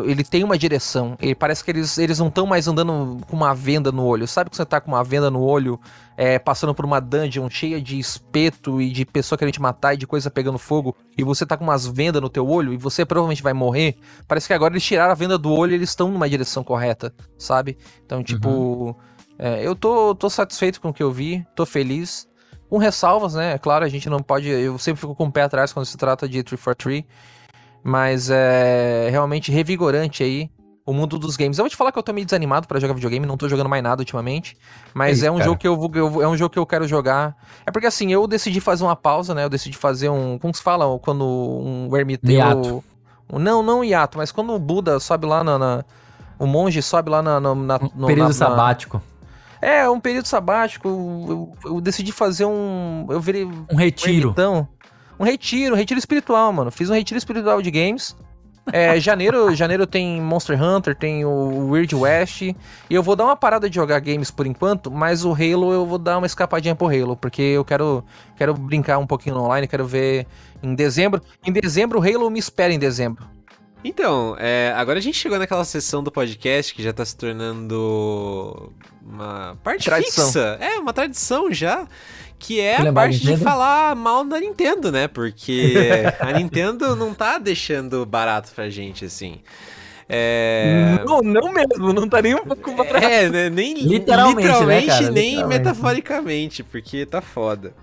ele 0.05 0.23
tem 0.23 0.43
uma 0.43 0.57
direção. 0.57 1.17
Ele 1.21 1.35
parece 1.35 1.63
que 1.63 1.69
eles, 1.69 1.97
eles 1.97 2.19
não 2.19 2.27
estão 2.27 2.45
mais 2.45 2.67
andando 2.67 3.19
com 3.27 3.35
uma 3.35 3.53
venda 3.53 3.91
no 3.91 4.05
olho. 4.05 4.25
Sabe 4.27 4.49
que 4.49 4.55
você 4.55 4.65
tá 4.65 4.79
com 4.79 4.91
uma 4.91 5.03
venda 5.03 5.29
no 5.29 5.41
olho, 5.41 5.79
é, 6.15 6.39
passando 6.39 6.73
por 6.73 6.85
uma 6.85 7.01
dungeon 7.01 7.49
cheia 7.49 7.81
de 7.81 7.99
espeto 7.99 8.81
e 8.81 8.91
de 8.91 9.05
pessoa 9.05 9.37
querendo 9.37 9.53
te 9.53 9.61
matar 9.61 9.93
e 9.93 9.97
de 9.97 10.07
coisa 10.07 10.31
pegando 10.31 10.57
fogo, 10.57 10.95
e 11.17 11.23
você 11.23 11.45
tá 11.45 11.57
com 11.57 11.63
umas 11.65 11.85
vendas 11.85 12.21
no 12.21 12.29
teu 12.29 12.47
olho 12.47 12.73
e 12.73 12.77
você 12.77 13.05
provavelmente 13.05 13.43
vai 13.43 13.53
morrer? 13.53 13.97
Parece 14.27 14.47
que 14.47 14.53
agora 14.53 14.73
eles 14.73 14.83
tiraram 14.83 15.11
a 15.11 15.15
venda 15.15 15.37
do 15.37 15.51
olho 15.51 15.73
e 15.73 15.75
eles 15.75 15.89
estão 15.89 16.09
numa 16.09 16.29
direção 16.29 16.63
correta, 16.63 17.13
sabe? 17.37 17.77
Então, 18.05 18.23
tipo. 18.23 18.97
É, 19.37 19.65
eu 19.65 19.75
tô, 19.75 20.13
tô 20.13 20.29
satisfeito 20.29 20.79
com 20.79 20.89
o 20.89 20.93
que 20.93 21.01
eu 21.01 21.11
vi, 21.11 21.45
tô 21.55 21.65
feliz. 21.65 22.27
Com 22.69 22.77
ressalvas, 22.77 23.33
né? 23.33 23.53
É 23.53 23.57
claro, 23.57 23.83
a 23.83 23.89
gente 23.89 24.09
não 24.09 24.19
pode. 24.19 24.47
Eu 24.47 24.77
sempre 24.77 25.01
fico 25.01 25.13
com 25.13 25.25
o 25.25 25.31
pé 25.31 25.43
atrás 25.43 25.73
quando 25.73 25.85
se 25.85 25.97
trata 25.97 26.27
de 26.27 26.41
343. 26.41 27.03
Mas 27.83 28.29
é 28.29 29.09
realmente 29.11 29.51
revigorante 29.51 30.23
aí 30.23 30.49
o 30.85 30.93
mundo 30.93 31.17
dos 31.17 31.35
games. 31.37 31.57
Eu 31.57 31.63
vou 31.63 31.69
te 31.69 31.75
falar 31.75 31.91
que 31.91 31.99
eu 31.99 32.03
tô 32.03 32.11
meio 32.13 32.25
desanimado 32.25 32.67
pra 32.67 32.79
jogar 32.79 32.93
videogame, 32.93 33.25
não 33.25 33.37
tô 33.37 33.47
jogando 33.49 33.69
mais 33.69 33.81
nada 33.83 34.01
ultimamente. 34.01 34.57
Mas 34.93 35.21
Ei, 35.21 35.27
é 35.27 35.31
um 35.31 35.35
cara. 35.35 35.45
jogo 35.45 35.59
que 35.59 35.67
eu, 35.67 35.77
vou- 35.77 35.91
eu- 35.93 36.21
é 36.21 36.27
um 36.27 36.35
jogo 36.37 36.49
que 36.51 36.59
eu 36.59 36.65
quero 36.65 36.87
jogar. 36.87 37.35
É 37.65 37.71
porque 37.71 37.87
assim, 37.87 38.11
eu 38.11 38.25
decidi 38.27 38.59
fazer 38.61 38.83
uma 38.83 38.95
pausa, 38.95 39.33
né? 39.33 39.43
Eu 39.43 39.49
decidi 39.49 39.77
fazer 39.77 40.09
um. 40.09 40.37
Como 40.39 40.53
se 40.53 40.61
fala? 40.61 40.85
Quando 40.99 41.25
um 41.25 41.95
ermiteu. 41.97 42.31
Hiato. 42.31 42.83
um- 43.31 43.39
não, 43.39 43.63
não 43.63 43.79
um 43.79 43.83
hiato, 43.83 44.17
mas 44.17 44.31
quando 44.31 44.53
o 44.53 44.59
Buda 44.59 44.99
sobe 44.99 45.25
lá 45.25 45.43
na. 45.43 45.57
na- 45.57 45.85
o 46.39 46.45
monge 46.45 46.81
sobe 46.81 47.09
lá 47.09 47.21
na. 47.21 47.39
na, 47.39 47.55
na- 47.55 47.75
Um 47.77 47.89
no- 47.95 48.07
período 48.07 48.27
na- 48.27 48.33
sabático. 48.33 49.01
é, 49.61 49.89
um 49.89 49.99
período 49.99 50.27
sabático. 50.27 50.87
Eu, 50.87 51.55
eu- 51.63 51.75
eu 51.75 51.81
decidi 51.81 52.11
fazer 52.11 52.45
um. 52.45 53.05
Eu 53.09 53.19
virei 53.21 53.45
um 53.45 53.65
Um 53.71 53.75
retiro. 53.77 54.27
ermitão. 54.29 54.67
Um 55.19 55.23
retiro, 55.23 55.75
um 55.75 55.77
retiro 55.77 55.97
espiritual, 55.99 56.51
mano. 56.51 56.71
Fiz 56.71 56.89
um 56.89 56.93
retiro 56.93 57.17
espiritual 57.17 57.61
de 57.61 57.71
games. 57.71 58.15
É, 58.71 58.97
janeiro, 59.01 59.53
janeiro 59.55 59.85
tem 59.85 60.21
Monster 60.21 60.61
Hunter, 60.61 60.95
tem 60.95 61.25
o 61.25 61.69
Weird 61.69 61.95
West. 61.95 62.41
E 62.41 62.55
eu 62.89 63.03
vou 63.03 63.15
dar 63.15 63.25
uma 63.25 63.35
parada 63.35 63.69
de 63.69 63.75
jogar 63.75 63.99
games 63.99 64.31
por 64.31 64.47
enquanto, 64.47 64.89
mas 64.89 65.25
o 65.25 65.31
Halo 65.31 65.73
eu 65.73 65.85
vou 65.85 65.97
dar 65.97 66.17
uma 66.17 66.27
escapadinha 66.27 66.75
pro 66.75 66.87
Halo, 66.87 67.15
porque 67.15 67.41
eu 67.41 67.65
quero, 67.65 68.03
quero 68.35 68.53
brincar 68.53 68.97
um 68.97 69.07
pouquinho 69.07 69.37
online, 69.37 69.67
quero 69.67 69.85
ver 69.85 70.25
em 70.61 70.73
dezembro. 70.73 71.21
Em 71.45 71.51
dezembro, 71.51 71.99
o 71.99 72.01
Halo 72.01 72.29
me 72.29 72.39
espera 72.39 72.73
em 72.73 72.79
dezembro. 72.79 73.33
Então, 73.83 74.37
é, 74.39 74.73
agora 74.77 74.97
a 74.97 75.01
gente 75.01 75.17
chegou 75.17 75.37
naquela 75.37 75.65
sessão 75.65 76.01
do 76.01 76.09
podcast 76.09 76.73
que 76.73 76.81
já 76.81 76.93
tá 76.93 77.03
se 77.03 77.17
tornando 77.17 78.71
uma 79.05 79.57
parte 79.61 79.83
Tradição. 79.83 80.25
fixa. 80.25 80.57
É, 80.61 80.79
uma 80.79 80.93
tradição 80.93 81.51
já. 81.51 81.85
Que 82.43 82.59
é 82.59 82.75
a 82.75 82.91
parte 82.91 83.19
de 83.19 83.37
falar 83.37 83.95
mal 83.95 84.25
da 84.25 84.39
Nintendo, 84.39 84.91
né? 84.91 85.07
Porque 85.07 85.73
a 86.19 86.33
Nintendo 86.33 86.95
não 86.95 87.13
tá 87.13 87.37
deixando 87.37 88.05
barato 88.05 88.51
pra 88.53 88.69
gente, 88.69 89.05
assim. 89.05 89.39
É. 90.09 90.99
Não, 91.05 91.21
não 91.21 91.53
mesmo, 91.53 91.93
não 91.93 92.07
tá 92.09 92.21
nem 92.21 92.35
um 92.35 92.43
pouco 92.43 92.75
pra 92.75 92.83
trás. 92.83 93.05
É, 93.05 93.29
né? 93.29 93.49
Nem 93.49 93.73
Literalmente, 93.75 94.41
literalmente, 94.43 94.87
né, 94.87 95.11
nem 95.11 95.29
Literalmente. 95.31 95.59
metaforicamente, 95.59 96.63
porque 96.63 97.05
tá 97.05 97.21
foda. 97.21 97.73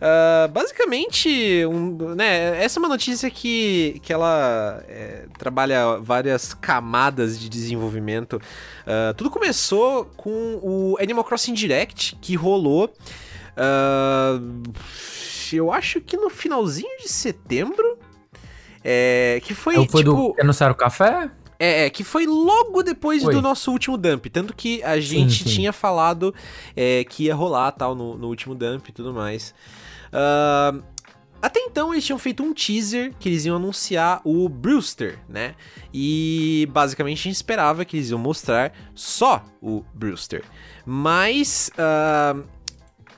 Ah, 0.00 0.48
basicamente, 0.50 1.28
um, 1.66 2.14
né, 2.14 2.64
essa 2.64 2.78
é 2.78 2.80
uma 2.80 2.88
notícia 2.88 3.30
que, 3.30 4.00
que 4.02 4.12
ela 4.12 4.82
é, 4.88 5.26
trabalha 5.38 5.98
várias 5.98 6.54
camadas 6.54 7.38
de 7.38 7.50
desenvolvimento. 7.50 8.40
Ah, 8.86 9.12
tudo 9.14 9.30
começou 9.30 10.06
com 10.16 10.58
o 10.62 10.96
Animal 10.98 11.24
Crossing 11.24 11.52
Direct, 11.52 12.16
que 12.20 12.34
rolou. 12.34 12.90
Ah, 13.56 14.40
eu 15.52 15.72
acho 15.72 16.00
que 16.00 16.16
no 16.16 16.30
finalzinho 16.30 16.98
de 16.98 17.08
setembro. 17.08 17.98
É, 18.82 19.40
que 19.44 19.52
foi, 19.52 19.74
Então 19.74 19.86
foi 19.88 20.02
tipo... 20.02 20.14
do. 20.14 20.36
Anunciaram 20.40 20.72
o 20.72 20.76
café? 20.76 21.30
É, 21.58 21.84
é, 21.84 21.90
que 21.90 22.02
foi 22.02 22.26
logo 22.26 22.82
depois 22.82 23.22
Foi. 23.22 23.34
do 23.34 23.42
nosso 23.42 23.70
último 23.70 23.98
dump. 23.98 24.30
Tanto 24.30 24.56
que 24.56 24.82
a 24.82 24.98
gente 24.98 25.44
sim. 25.44 25.56
tinha 25.56 25.74
falado 25.74 26.34
é, 26.74 27.04
que 27.04 27.24
ia 27.24 27.34
rolar 27.34 27.72
tal 27.72 27.94
no, 27.94 28.16
no 28.16 28.28
último 28.28 28.54
dump 28.54 28.88
e 28.88 28.92
tudo 28.92 29.12
mais. 29.12 29.54
Ah, 30.10 30.74
até 31.42 31.60
então 31.60 31.92
eles 31.92 32.04
tinham 32.04 32.18
feito 32.18 32.42
um 32.42 32.52
teaser 32.52 33.14
que 33.18 33.28
eles 33.28 33.46
iam 33.46 33.56
anunciar 33.56 34.20
o 34.24 34.48
Brewster, 34.48 35.18
né? 35.28 35.54
E 35.92 36.68
basicamente 36.70 37.20
a 37.20 37.22
gente 37.24 37.36
esperava 37.36 37.84
que 37.84 37.96
eles 37.96 38.10
iam 38.10 38.18
mostrar 38.18 38.72
só 38.94 39.42
o 39.60 39.82
Brewster. 39.94 40.42
Mas 40.84 41.70
ah, 41.78 42.36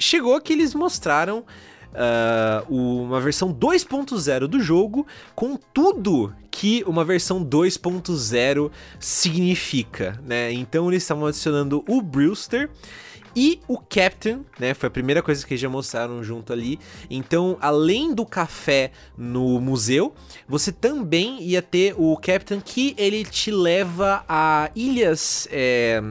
chegou 0.02 0.40
que 0.40 0.52
eles 0.52 0.74
mostraram 0.74 1.44
uh, 1.92 2.74
uma 2.74 3.20
versão 3.20 3.52
2.0 3.52 4.46
do 4.46 4.60
jogo 4.60 5.06
com 5.34 5.56
tudo 5.56 6.34
que 6.50 6.84
uma 6.86 7.04
versão 7.04 7.44
2.0 7.44 8.70
significa, 8.98 10.20
né? 10.26 10.52
Então 10.52 10.88
eles 10.88 11.02
estavam 11.02 11.26
adicionando 11.26 11.84
o 11.88 12.02
Brewster 12.02 12.68
e 13.34 13.60
o 13.66 13.78
Captain, 13.78 14.44
né? 14.58 14.74
Foi 14.74 14.88
a 14.88 14.90
primeira 14.90 15.22
coisa 15.22 15.46
que 15.46 15.56
já 15.56 15.68
mostraram 15.68 16.22
junto 16.22 16.52
ali. 16.52 16.78
Então, 17.08 17.56
além 17.60 18.14
do 18.14 18.26
café 18.26 18.92
no 19.16 19.58
museu, 19.60 20.14
você 20.46 20.70
também 20.70 21.42
ia 21.42 21.62
ter 21.62 21.94
o 21.96 22.16
Captain 22.18 22.60
que 22.60 22.94
ele 22.98 23.24
te 23.24 23.50
leva 23.50 24.24
a 24.28 24.70
ilhas. 24.74 25.48
É, 25.50 26.02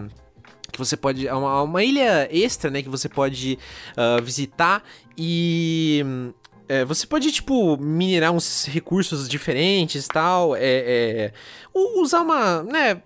você 0.83 0.97
pode. 0.97 1.27
Uma, 1.27 1.61
uma 1.63 1.83
ilha 1.83 2.27
extra, 2.31 2.69
né? 2.69 2.81
Que 2.81 2.89
você 2.89 3.07
pode 3.07 3.57
uh, 3.97 4.21
visitar 4.23 4.83
e. 5.17 6.03
É, 6.67 6.85
você 6.85 7.05
pode, 7.05 7.29
tipo, 7.33 7.75
minerar 7.77 8.31
uns 8.31 8.65
recursos 8.65 9.27
diferentes 9.27 10.05
e 10.05 10.07
tal. 10.07 10.55
É, 10.55 10.61
é, 10.61 11.33
usar 11.73 12.21
uma. 12.21 12.63
né? 12.63 13.01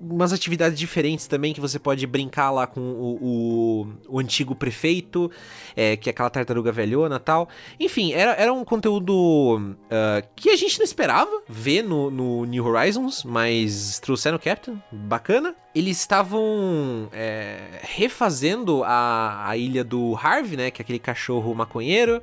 Umas 0.00 0.32
atividades 0.32 0.78
diferentes 0.78 1.26
também 1.26 1.52
que 1.52 1.60
você 1.60 1.78
pode 1.78 2.06
brincar 2.06 2.50
lá 2.50 2.66
com 2.66 2.80
o, 2.80 3.18
o, 3.20 4.16
o 4.16 4.18
antigo 4.18 4.54
prefeito, 4.54 5.30
é, 5.76 5.96
que 5.96 6.08
é 6.08 6.12
aquela 6.12 6.30
tartaruga 6.30 6.72
velhona 6.72 7.16
e 7.16 7.18
tal. 7.18 7.48
Enfim, 7.78 8.12
era, 8.12 8.32
era 8.32 8.52
um 8.52 8.64
conteúdo 8.64 9.12
uh, 9.12 10.28
que 10.36 10.50
a 10.50 10.56
gente 10.56 10.78
não 10.78 10.84
esperava 10.84 11.42
ver 11.48 11.82
no, 11.82 12.10
no 12.10 12.44
New 12.44 12.64
Horizons, 12.64 13.24
mas 13.24 13.98
trouxeram 14.00 14.36
o 14.36 14.40
Captain, 14.40 14.80
bacana. 14.90 15.54
Eles 15.74 15.98
estavam 15.98 17.08
é, 17.12 17.80
refazendo 17.80 18.82
a, 18.84 19.48
a 19.48 19.56
ilha 19.56 19.82
do 19.82 20.14
Harvey, 20.16 20.56
né, 20.56 20.70
que 20.70 20.82
é 20.82 20.84
aquele 20.84 20.98
cachorro 20.98 21.54
maconheiro, 21.54 22.22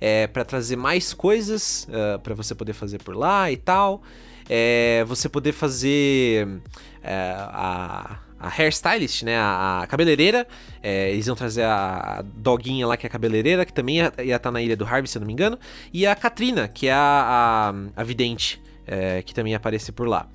é, 0.00 0.26
para 0.26 0.44
trazer 0.44 0.76
mais 0.76 1.14
coisas 1.14 1.88
uh, 1.88 2.18
para 2.20 2.34
você 2.34 2.54
poder 2.54 2.74
fazer 2.74 3.02
por 3.02 3.16
lá 3.16 3.50
e 3.50 3.56
tal 3.56 4.02
é, 4.48 5.04
você 5.06 5.28
poder 5.28 5.52
fazer 5.52 6.60
é, 7.02 7.34
a, 7.38 8.18
a 8.38 8.48
hairstylist, 8.48 9.22
né? 9.22 9.36
A, 9.36 9.80
a 9.82 9.86
cabeleireira. 9.86 10.46
É, 10.82 11.10
eles 11.10 11.26
iam 11.26 11.36
trazer 11.36 11.64
a 11.64 12.24
doguinha 12.34 12.86
lá, 12.86 12.96
que 12.96 13.06
é 13.06 13.08
a 13.08 13.10
cabeleireira, 13.10 13.64
que 13.64 13.72
também 13.72 13.98
ia 13.98 14.08
estar 14.18 14.38
tá 14.38 14.50
na 14.50 14.62
ilha 14.62 14.76
do 14.76 14.84
Harvey, 14.84 15.06
se 15.06 15.18
eu 15.18 15.20
não 15.20 15.26
me 15.26 15.32
engano. 15.32 15.58
E 15.92 16.06
a 16.06 16.14
Katrina, 16.14 16.66
que 16.68 16.86
é 16.86 16.92
a, 16.92 17.72
a, 17.96 18.00
a 18.00 18.04
vidente, 18.04 18.60
é, 18.86 19.22
que 19.22 19.34
também 19.34 19.52
ia 19.52 19.58
aparecer 19.58 19.92
por 19.92 20.08
lá. 20.08 20.28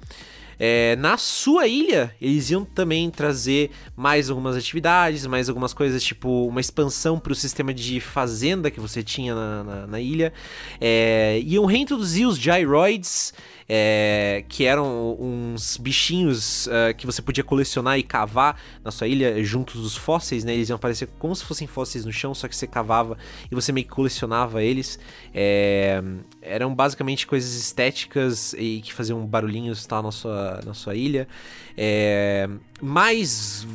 É, 0.58 0.96
na 0.96 1.18
sua 1.18 1.68
ilha, 1.68 2.16
eles 2.22 2.50
iam 2.50 2.64
também 2.64 3.10
trazer 3.10 3.72
mais 3.96 4.30
algumas 4.30 4.56
atividades, 4.56 5.26
mais 5.26 5.50
algumas 5.50 5.74
coisas, 5.74 6.04
tipo 6.04 6.48
uma 6.48 6.62
expansão 6.62 7.20
para 7.20 7.32
o 7.32 7.36
sistema 7.36 7.74
de 7.74 8.00
fazenda 8.00 8.72
que 8.72 8.80
você 8.80 9.04
tinha 9.04 9.36
na, 9.36 9.64
na, 9.64 9.88
na 9.88 10.00
ilha. 10.00 10.32
É, 10.80 11.42
iam 11.44 11.66
reintroduzir 11.66 12.28
os 12.28 12.38
gyroids 12.38 13.34
é, 13.68 14.44
que 14.48 14.66
eram 14.66 15.18
uns 15.20 15.78
bichinhos 15.78 16.68
uh, 16.68 16.96
que 16.96 17.06
você 17.06 17.22
podia 17.22 17.44
colecionar 17.44 17.98
e 17.98 18.04
cavar 18.04 18.60
na 18.84 18.92
sua 18.92 19.08
ilha 19.08 19.44
junto 19.44 19.78
dos 19.80 19.96
fósseis, 19.96 20.44
né? 20.44 20.54
Eles 20.54 20.70
iam 20.70 20.76
aparecer 20.76 21.08
como 21.18 21.36
se 21.36 21.44
fossem 21.44 21.68
fósseis 21.68 22.06
no 22.06 22.14
chão, 22.14 22.34
só 22.36 22.48
que 22.48 22.56
você 22.56 22.68
cavava 22.68 23.18
e 23.50 23.56
você 23.56 23.72
meio 23.72 23.86
que 23.86 23.92
colecionava 23.92 24.64
eles. 24.64 25.00
É, 25.34 26.02
eram 26.42 26.74
basicamente 26.74 27.26
coisas 27.26 27.56
estéticas 27.56 28.54
e 28.54 28.82
que 28.82 28.94
faziam 28.94 29.26
barulhinhos 29.26 29.86
tal 29.86 30.04
na 30.04 30.12
sua, 30.12 30.62
na 30.64 30.74
sua 30.74 30.96
ilha. 30.96 31.28
É, 31.76 32.48
mais 32.82 33.68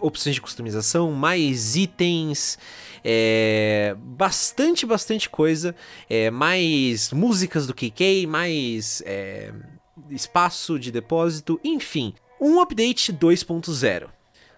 opções 0.00 0.34
de 0.34 0.40
customização, 0.40 1.12
mais 1.12 1.76
itens 1.76 2.58
é, 3.04 3.94
bastante, 3.98 4.86
bastante 4.86 5.28
coisa, 5.28 5.74
é, 6.08 6.30
mais 6.30 7.12
músicas 7.12 7.66
do 7.66 7.74
KK, 7.74 8.26
mais 8.26 9.02
é, 9.06 9.52
espaço 10.10 10.78
de 10.78 10.90
depósito, 10.90 11.60
enfim, 11.62 12.14
um 12.40 12.60
update 12.60 13.12
2.0. 13.12 14.08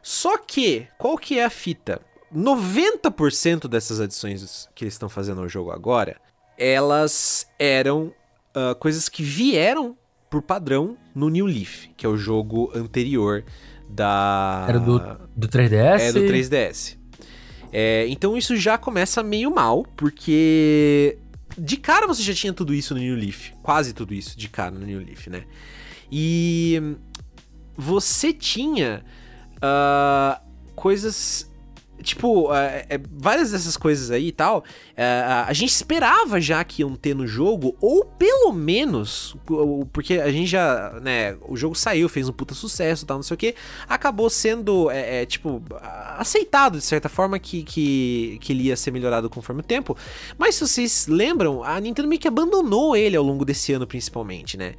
Só 0.03 0.37
que, 0.39 0.87
qual 0.99 1.17
que 1.17 1.39
é 1.39 1.45
a 1.45 1.51
fita? 1.51 2.01
90% 2.35 3.69
dessas 3.69 4.01
adições 4.01 4.69
que 4.75 4.85
eles 4.85 4.95
estão 4.95 5.09
fazendo 5.09 5.43
ao 5.43 5.49
jogo 5.49 5.71
agora, 5.71 6.17
elas 6.57 7.47
eram 7.59 8.13
uh, 8.57 8.75
coisas 8.79 9.09
que 9.09 9.23
vieram 9.23 9.97
por 10.31 10.41
padrão 10.41 10.97
no 11.15 11.29
New 11.29 11.45
Leaf, 11.45 11.89
que 11.97 12.07
é 12.07 12.09
o 12.09 12.17
jogo 12.17 12.73
anterior 12.75 13.45
da. 13.93 14.67
Era 14.69 14.79
do, 14.79 14.99
do 15.37 15.49
3DS? 15.49 16.01
É 16.01 16.13
do 16.13 16.21
3DS. 16.21 16.97
É, 17.73 18.07
então 18.09 18.37
isso 18.37 18.57
já 18.57 18.77
começa 18.77 19.23
meio 19.23 19.55
mal, 19.55 19.85
porque 19.97 21.19
de 21.57 21.77
cara 21.77 22.07
você 22.07 22.23
já 22.23 22.35
tinha 22.35 22.53
tudo 22.53 22.75
isso 22.75 22.95
no 22.95 23.01
New 23.01 23.17
Leaf. 23.17 23.53
Quase 23.63 23.93
tudo 23.93 24.15
isso 24.15 24.37
de 24.37 24.49
cara 24.49 24.71
no 24.71 24.85
New 24.85 24.99
Leaf, 24.99 25.29
né? 25.29 25.45
E 26.11 26.97
você 27.77 28.33
tinha 28.33 29.03
uh, 29.57 30.41
coisas 30.75 31.51
tipo, 32.03 32.53
é, 32.55 32.87
é, 32.89 33.01
várias 33.11 33.53
dessas 33.53 33.77
coisas 33.77 34.11
aí 34.11 34.29
e 34.29 34.33
tal, 34.33 34.65
é, 34.97 35.05
a 35.47 35.53
gente 35.53 35.71
esperava 35.71 36.41
já 36.41 36.63
que 36.65 36.83
iam 36.83 36.95
ter 36.95 37.15
no 37.15 37.27
jogo, 37.27 37.77
ou 37.81 38.05
pelo 38.05 38.53
menos, 38.53 39.37
porque 39.93 40.15
a 40.15 40.31
gente 40.31 40.47
já, 40.49 40.99
né, 41.01 41.37
o 41.43 41.57
jogo 41.57 41.75
saiu, 41.75 42.09
fez 42.09 42.29
um 42.29 42.33
puta 42.33 42.55
sucesso 42.55 43.07
tal, 43.07 43.19
não 43.19 43.23
sei 43.23 43.35
o 43.35 43.39
que, 43.39 43.55
acabou 43.89 44.29
sendo, 44.29 44.91
é, 44.91 45.23
é, 45.23 45.27
tipo, 45.27 45.63
aceitado 46.19 46.79
de 46.79 46.85
certa 46.85 47.09
forma 47.09 47.39
que, 47.39 47.63
que, 47.63 48.39
que 48.41 48.53
ele 48.53 48.65
ia 48.65 48.77
ser 48.77 48.91
melhorado 48.91 49.31
conforme 49.31 49.61
o 49.61 49.65
tempo. 49.65 49.97
Mas 50.37 50.57
se 50.57 50.67
vocês 50.67 51.07
lembram, 51.07 51.63
a 51.63 51.79
Nintendo 51.81 52.09
meio 52.09 52.21
que 52.21 52.29
abandonou 52.29 52.97
ele 52.97 53.17
ao 53.17 53.25
longo 53.25 53.45
desse 53.45 53.73
ano, 53.73 53.87
principalmente, 53.87 54.57
né? 54.57 54.75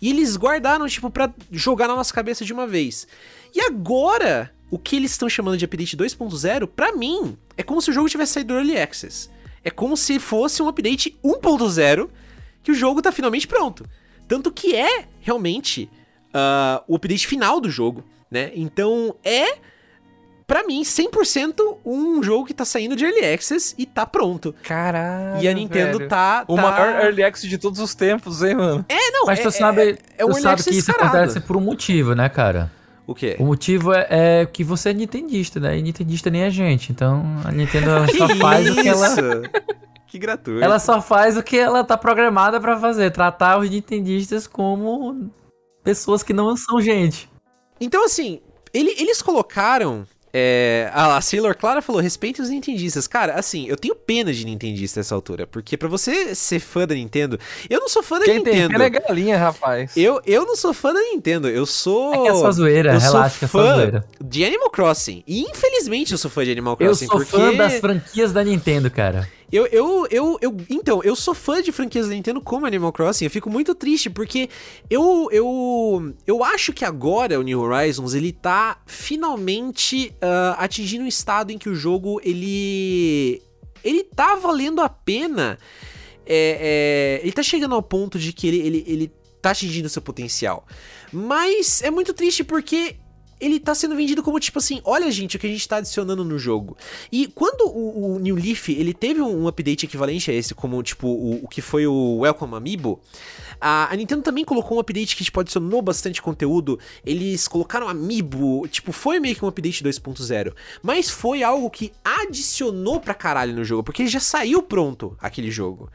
E 0.00 0.10
eles 0.10 0.36
guardaram, 0.36 0.86
tipo, 0.86 1.10
pra 1.10 1.32
jogar 1.50 1.88
na 1.88 1.96
nossa 1.96 2.14
cabeça 2.14 2.44
de 2.44 2.52
uma 2.52 2.66
vez. 2.66 3.06
E 3.54 3.60
agora, 3.60 4.52
o 4.70 4.78
que 4.78 4.96
eles 4.96 5.12
estão 5.12 5.28
chamando 5.28 5.56
de 5.56 5.64
update 5.64 5.96
2.0, 5.96 6.66
para 6.66 6.92
mim, 6.92 7.36
é 7.56 7.62
como 7.62 7.80
se 7.80 7.90
o 7.90 7.92
jogo 7.92 8.08
tivesse 8.08 8.34
saído 8.34 8.54
do 8.54 8.58
Early 8.58 8.78
Access. 8.78 9.30
É 9.64 9.70
como 9.70 9.96
se 9.96 10.18
fosse 10.18 10.62
um 10.62 10.68
update 10.68 11.18
1.0 11.24 12.08
que 12.62 12.70
o 12.70 12.74
jogo 12.74 13.00
tá 13.02 13.10
finalmente 13.10 13.46
pronto. 13.46 13.84
Tanto 14.26 14.52
que 14.52 14.74
é 14.76 15.06
realmente 15.20 15.88
uh, 16.28 16.82
o 16.86 16.96
update 16.96 17.26
final 17.26 17.60
do 17.60 17.70
jogo, 17.70 18.04
né? 18.30 18.50
Então 18.54 19.14
é, 19.24 19.56
para 20.46 20.64
mim, 20.66 20.82
100% 20.82 21.78
um 21.84 22.22
jogo 22.22 22.46
que 22.46 22.54
tá 22.54 22.64
saindo 22.64 22.94
de 22.94 23.04
Early 23.04 23.24
Access 23.34 23.74
e 23.78 23.86
tá 23.86 24.04
pronto. 24.06 24.54
Caralho. 24.62 25.42
E 25.42 25.48
a 25.48 25.52
Nintendo 25.52 25.98
velho. 25.98 26.10
tá, 26.10 26.44
O 26.46 26.56
tá- 26.56 26.62
maior 26.62 27.04
Early 27.04 27.22
Access 27.22 27.48
de 27.48 27.58
todos 27.58 27.80
os 27.80 27.94
tempos, 27.94 28.42
hein, 28.42 28.54
mano? 28.54 28.84
É, 28.88 29.10
não, 29.10 29.26
Mas 29.26 29.40
é, 29.40 29.42
tu 29.42 29.50
sabe, 29.50 29.82
é, 29.82 29.98
é 30.18 30.24
um 30.24 30.28
tu 30.28 30.32
Early 30.32 30.42
sabe 30.42 30.54
Access 30.54 30.70
que 30.70 30.76
isso 30.76 30.90
acontece 30.90 31.40
por 31.40 31.56
um 31.56 31.60
motivo, 31.60 32.14
né, 32.14 32.28
cara? 32.28 32.70
O 33.08 33.14
quê? 33.14 33.36
O 33.40 33.44
motivo 33.46 33.92
é, 33.94 34.06
é 34.42 34.46
que 34.46 34.62
você 34.62 34.90
é 34.90 34.92
nintendista, 34.92 35.58
né? 35.58 35.78
E 35.78 35.82
nintendista 35.82 36.28
nem 36.28 36.44
a 36.44 36.50
gente. 36.50 36.92
Então 36.92 37.24
a 37.42 37.50
Nintendo 37.50 37.86
só 38.16 38.28
faz 38.36 38.68
o 38.70 38.74
que 38.74 38.86
ela. 38.88 39.06
isso? 39.08 39.20
Que 40.06 40.18
gratuito. 40.18 40.62
Ela 40.62 40.78
só 40.78 41.00
faz 41.00 41.36
o 41.38 41.42
que 41.42 41.56
ela 41.58 41.82
tá 41.82 41.96
programada 41.96 42.60
pra 42.60 42.78
fazer. 42.78 43.10
Tratar 43.10 43.58
os 43.58 43.70
nintendistas 43.70 44.46
como 44.46 45.30
pessoas 45.82 46.22
que 46.22 46.34
não 46.34 46.54
são 46.54 46.80
gente. 46.82 47.30
Então, 47.80 48.04
assim, 48.04 48.40
ele- 48.74 48.94
eles 48.98 49.22
colocaram. 49.22 50.06
É, 50.40 50.90
a, 50.94 51.16
a 51.16 51.20
Sailor 51.20 51.56
Clara 51.56 51.82
falou: 51.82 52.00
respeite 52.00 52.40
os 52.40 52.48
nintendistas. 52.48 53.06
Cara, 53.06 53.34
assim, 53.34 53.66
eu 53.66 53.76
tenho 53.76 53.94
pena 53.94 54.32
de 54.32 54.44
nintendista 54.46 55.00
nessa 55.00 55.14
altura. 55.14 55.46
Porque 55.46 55.76
pra 55.76 55.88
você 55.88 56.34
ser 56.34 56.60
fã 56.60 56.86
da 56.86 56.94
Nintendo. 56.94 57.38
Eu 57.68 57.80
não 57.80 57.88
sou 57.88 58.02
fã 58.02 58.18
da 58.18 58.24
Quem 58.24 58.42
tem 58.42 58.54
Nintendo. 58.54 58.70
pena 58.72 58.84
é 58.84 58.90
galinha, 58.90 59.36
rapaz. 59.38 59.96
Eu, 59.96 60.20
eu 60.24 60.46
não 60.46 60.54
sou 60.56 60.72
fã 60.72 60.92
da 60.94 61.00
Nintendo. 61.00 61.48
Eu 61.48 61.66
sou. 61.66 62.14
É 62.14 62.22
que 62.22 62.28
é 62.28 62.34
só 62.34 62.52
zoeira, 62.52 62.94
eu 62.94 63.00
sou 63.00 63.12
relaxa 63.12 63.38
que 63.38 63.44
é 63.44 63.48
só 63.48 63.58
fã 63.58 63.74
zoeira. 63.74 64.04
de 64.22 64.44
Animal 64.44 64.70
Crossing. 64.70 65.22
E 65.26 65.42
infelizmente 65.42 66.12
eu 66.12 66.18
sou 66.18 66.30
fã 66.30 66.44
de 66.44 66.52
Animal 66.52 66.74
Eu 66.74 66.86
Crossing. 66.86 67.06
sou 67.06 67.16
porque 67.16 67.30
fã 67.36 67.54
das 67.54 67.74
franquias 67.80 68.32
da 68.32 68.44
Nintendo, 68.44 68.90
cara. 68.90 69.28
Eu, 69.50 69.66
eu, 69.66 70.06
eu, 70.10 70.38
eu, 70.42 70.56
então, 70.68 71.02
eu 71.02 71.16
sou 71.16 71.34
fã 71.34 71.62
de 71.62 71.72
franquias 71.72 72.06
da 72.06 72.14
Nintendo 72.14 72.40
como 72.40 72.66
Animal 72.66 72.92
Crossing. 72.92 73.24
Eu 73.24 73.30
fico 73.30 73.48
muito 73.48 73.74
triste 73.74 74.10
porque 74.10 74.50
eu, 74.90 75.28
eu, 75.32 76.14
eu 76.26 76.44
acho 76.44 76.72
que 76.72 76.84
agora 76.84 77.40
o 77.40 77.42
New 77.42 77.60
Horizons 77.60 78.12
ele 78.12 78.30
tá 78.30 78.80
finalmente 78.86 80.14
ah, 80.20 80.56
atingindo 80.58 81.04
um 81.04 81.08
estado 81.08 81.50
em 81.50 81.56
que 81.56 81.68
o 81.68 81.74
jogo 81.74 82.20
ele, 82.22 83.42
ele 83.82 84.04
tá 84.04 84.34
valendo 84.34 84.82
a 84.82 84.88
pena. 84.88 85.58
É, 86.26 87.20
é, 87.20 87.20
ele 87.22 87.32
tá 87.32 87.42
chegando 87.42 87.74
ao 87.74 87.82
ponto 87.82 88.18
de 88.18 88.34
que 88.34 88.46
ele, 88.46 88.58
ele, 88.58 88.84
ele 88.86 89.12
tá 89.40 89.52
atingindo 89.52 89.88
seu 89.88 90.02
potencial. 90.02 90.66
Mas 91.10 91.80
é 91.80 91.90
muito 91.90 92.12
triste 92.12 92.44
porque 92.44 92.96
ele 93.40 93.60
tá 93.60 93.74
sendo 93.74 93.94
vendido 93.94 94.22
como 94.22 94.38
tipo 94.40 94.58
assim, 94.58 94.80
olha 94.84 95.10
gente, 95.10 95.36
o 95.36 95.38
que 95.38 95.46
a 95.46 95.50
gente 95.50 95.66
tá 95.68 95.76
adicionando 95.76 96.24
no 96.24 96.38
jogo. 96.38 96.76
E 97.10 97.26
quando 97.28 97.68
o, 97.68 98.14
o 98.14 98.18
New 98.18 98.34
Leaf, 98.34 98.68
ele 98.68 98.92
teve 98.92 99.20
um, 99.20 99.46
update 99.46 99.86
equivalente 99.86 100.30
a 100.30 100.34
esse, 100.34 100.54
como 100.54 100.82
tipo 100.82 101.08
o, 101.08 101.44
o 101.44 101.48
que 101.48 101.60
foi 101.60 101.86
o 101.86 102.18
Welcome 102.18 102.54
Amiibo, 102.54 103.00
a, 103.60 103.92
a, 103.92 103.96
Nintendo 103.96 104.22
também 104.22 104.44
colocou 104.44 104.76
um 104.76 104.80
update 104.80 105.16
que 105.16 105.24
tipo, 105.24 105.40
adicionou 105.40 105.82
bastante 105.82 106.22
conteúdo. 106.22 106.78
Eles 107.04 107.48
colocaram 107.48 107.88
Amiibo, 107.88 108.66
tipo, 108.68 108.92
foi 108.92 109.20
meio 109.20 109.34
que 109.34 109.44
um 109.44 109.48
update 109.48 109.82
2.0. 109.82 110.52
Mas 110.82 111.10
foi 111.10 111.42
algo 111.42 111.70
que 111.70 111.92
adicionou 112.04 113.00
pra 113.00 113.14
caralho 113.14 113.54
no 113.54 113.64
jogo, 113.64 113.82
porque 113.82 114.06
já 114.06 114.20
saiu 114.20 114.62
pronto 114.62 115.16
aquele 115.20 115.50
jogo. 115.50 115.90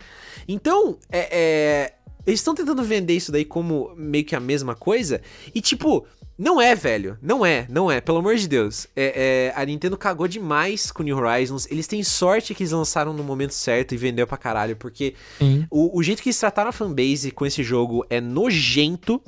Então, 0.48 0.98
é, 1.12 1.30
é 1.32 1.94
eles 2.26 2.40
estão 2.40 2.56
tentando 2.56 2.82
vender 2.84 3.14
isso 3.14 3.32
daí 3.32 3.44
como 3.44 3.94
meio 3.96 4.24
que 4.24 4.36
a 4.36 4.40
mesma 4.40 4.76
coisa. 4.76 5.22
E 5.54 5.60
tipo, 5.60 6.06
não 6.44 6.62
é, 6.62 6.76
velho. 6.76 7.18
Não 7.22 7.46
é, 7.46 7.66
não 7.70 7.90
é. 7.90 8.02
Pelo 8.02 8.18
amor 8.18 8.36
de 8.36 8.50
Deus. 8.50 8.86
É, 8.94 9.54
é, 9.56 9.62
a 9.62 9.66
Nintendo 9.66 9.98
cagou 9.98 10.28
demais 10.28 10.92
com 10.92 11.02
New 11.02 11.18
Horizons. 11.18 11.66
Eles 11.72 11.88
têm 11.88 12.04
sorte 12.04 12.54
que 12.54 12.64
eles 12.64 12.74
lançaram 12.74 13.14
no 13.14 13.24
momento 13.24 13.54
certo 13.54 13.94
e 13.94 13.98
vendeu 13.98 14.28
pra 14.28 14.36
caralho. 14.38 14.76
Porque 14.76 15.16
o, 15.72 15.98
o, 15.98 16.04
jeito 16.04 16.22
que 16.22 16.28
eles 16.28 16.40
trataram 16.40 16.70
a 16.70 16.74
fanbase 16.74 17.32
com 17.32 17.46
esse 17.46 17.64
jogo 17.64 18.06
é 18.10 18.20
nojento. 18.20 19.22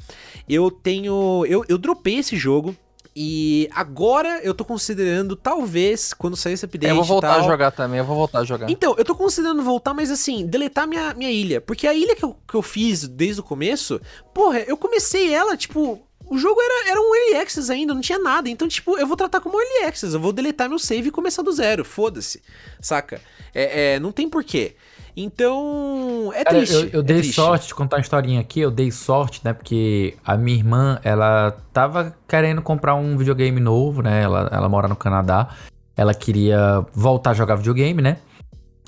Eu 0.48 0.70
tenho. 0.70 1.46
Eu, 1.48 1.64
eu 1.70 1.78
dropei 1.78 2.18
esse 2.18 2.36
jogo. 2.36 2.76
E 3.18 3.70
agora 3.72 4.42
eu 4.44 4.54
tô 4.54 4.66
considerando, 4.66 5.38
talvez, 5.38 6.14
quando 6.14 6.36
sair 6.36 6.52
esse 6.52 6.66
update. 6.66 6.90
Eu 6.90 6.98
vou 6.98 7.06
voltar 7.06 7.36
tal... 7.36 7.40
a 7.40 7.44
jogar 7.44 7.72
também, 7.72 8.00
eu 8.00 8.04
vou 8.04 8.14
voltar 8.14 8.40
a 8.40 8.44
jogar. 8.44 8.70
Então, 8.70 8.94
eu 8.98 9.06
tô 9.06 9.16
considerando 9.16 9.64
voltar, 9.64 9.94
mas 9.94 10.12
assim, 10.12 10.46
deletar 10.46 10.86
minha, 10.86 11.14
minha 11.14 11.32
ilha. 11.32 11.62
Porque 11.62 11.88
a 11.88 11.94
ilha 11.94 12.14
que 12.14 12.26
eu, 12.26 12.36
que 12.46 12.56
eu 12.56 12.62
fiz 12.62 13.08
desde 13.08 13.40
o 13.40 13.44
começo, 13.44 14.02
porra, 14.34 14.60
eu 14.60 14.76
comecei 14.76 15.34
ela, 15.34 15.56
tipo, 15.56 16.05
o 16.28 16.38
jogo 16.38 16.60
era, 16.62 16.92
era 16.92 17.02
um 17.02 17.16
early 17.16 17.36
access 17.42 17.72
ainda, 17.72 17.94
não 17.94 18.02
tinha 18.02 18.20
nada. 18.20 18.50
Então, 18.50 18.68
tipo, 18.68 18.98
eu 18.98 19.08
vou 19.08 19.16
tratar 19.16 19.40
como 19.40 19.60
early 19.60 19.86
access. 19.86 20.14
Eu 20.14 20.20
vou 20.20 20.34
deletar 20.34 20.70
meu 20.70 20.80
save 20.80 21.08
e 21.10 21.12
começar 21.12 21.42
do 21.42 21.52
zero. 21.52 21.86
Foda-se. 21.86 22.42
Saca? 22.80 23.22
É, 23.54 23.94
é, 23.96 24.00
não 24.00 24.12
tem 24.12 24.30
porquê. 24.30 24.76
Então, 25.18 26.32
é 26.34 26.44
Cara, 26.44 26.58
triste. 26.58 26.74
Eu, 26.74 26.90
eu 26.92 27.00
é 27.00 27.04
dei 27.04 27.18
triste. 27.18 27.36
sorte, 27.36 27.68
de 27.68 27.76
contar 27.76 27.98
uma 27.98 28.02
historinha 28.02 28.42
aqui, 28.42 28.60
eu 28.60 28.70
dei 28.70 28.92
sorte, 28.92 29.40
né? 29.44 29.54
Porque 29.54 30.16
a 30.26 30.36
minha 30.36 30.58
irmã, 30.58 31.00
ela 31.04 31.56
tava 31.72 32.16
querendo 32.28 32.62
comprar 32.62 32.96
um 32.96 33.18
videogame 33.18 33.60
novo, 33.62 34.02
né? 34.02 34.24
Ela, 34.24 34.50
ela 34.52 34.68
mora 34.68 34.88
no 34.88 34.96
Canadá. 34.96 35.50
Ela 35.96 36.14
queria 36.14 36.86
voltar 36.94 37.32
a 37.32 37.34
jogar 37.34 37.56
videogame, 37.56 38.02
né? 38.02 38.18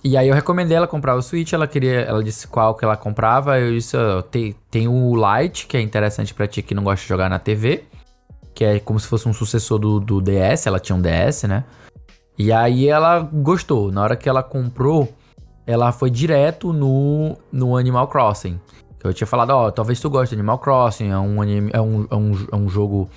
E 0.07 0.15
aí 0.15 0.29
eu 0.29 0.34
recomendei 0.34 0.77
ela 0.77 0.88
comprar 0.88 1.15
o 1.15 1.21
Switch, 1.21 1.51
ela 1.51 1.67
queria, 1.67 1.99
ela 1.99 2.23
disse 2.23 2.47
qual 2.47 2.73
que 2.73 2.85
ela 2.85 2.95
comprava, 2.95 3.59
eu 3.59 3.73
disse, 3.73 3.97
oh, 3.97 4.23
tem, 4.23 4.55
tem 4.71 4.88
o 4.88 5.13
Lite, 5.13 5.67
que 5.67 5.75
é 5.75 5.81
interessante 5.81 6.34
pra 6.34 6.47
ti 6.47 6.61
que 6.61 6.73
não 6.73 6.81
gosta 6.81 7.01
de 7.01 7.09
jogar 7.09 7.29
na 7.29 7.38
TV, 7.38 7.84
que 8.55 8.63
é 8.63 8.79
como 8.79 8.97
se 9.01 9.05
fosse 9.05 9.27
um 9.27 9.34
sucessor 9.34 9.77
do, 9.77 9.99
do 9.99 10.21
DS, 10.21 10.65
ela 10.65 10.79
tinha 10.79 10.95
um 10.95 11.01
DS, 11.01 11.43
né? 11.43 11.65
E 12.39 12.53
aí 12.53 12.88
ela 12.88 13.19
gostou, 13.19 13.91
na 13.91 14.01
hora 14.01 14.15
que 14.15 14.29
ela 14.29 14.41
comprou, 14.41 15.13
ela 15.65 15.91
foi 15.91 16.09
direto 16.09 16.71
no, 16.71 17.35
no 17.51 17.75
Animal 17.75 18.07
Crossing. 18.07 18.57
Eu 19.03 19.13
tinha 19.13 19.27
falado, 19.27 19.49
ó, 19.49 19.67
oh, 19.67 19.71
talvez 19.73 19.99
tu 19.99 20.09
goste 20.09 20.34
de 20.34 20.39
Animal 20.39 20.59
Crossing, 20.59 21.09
é 21.09 21.17
um, 21.17 21.41
anime, 21.41 21.69
é 21.73 21.81
um, 21.81 22.07
é 22.09 22.15
um, 22.15 22.47
é 22.53 22.55
um 22.55 22.69
jogo 22.69 23.09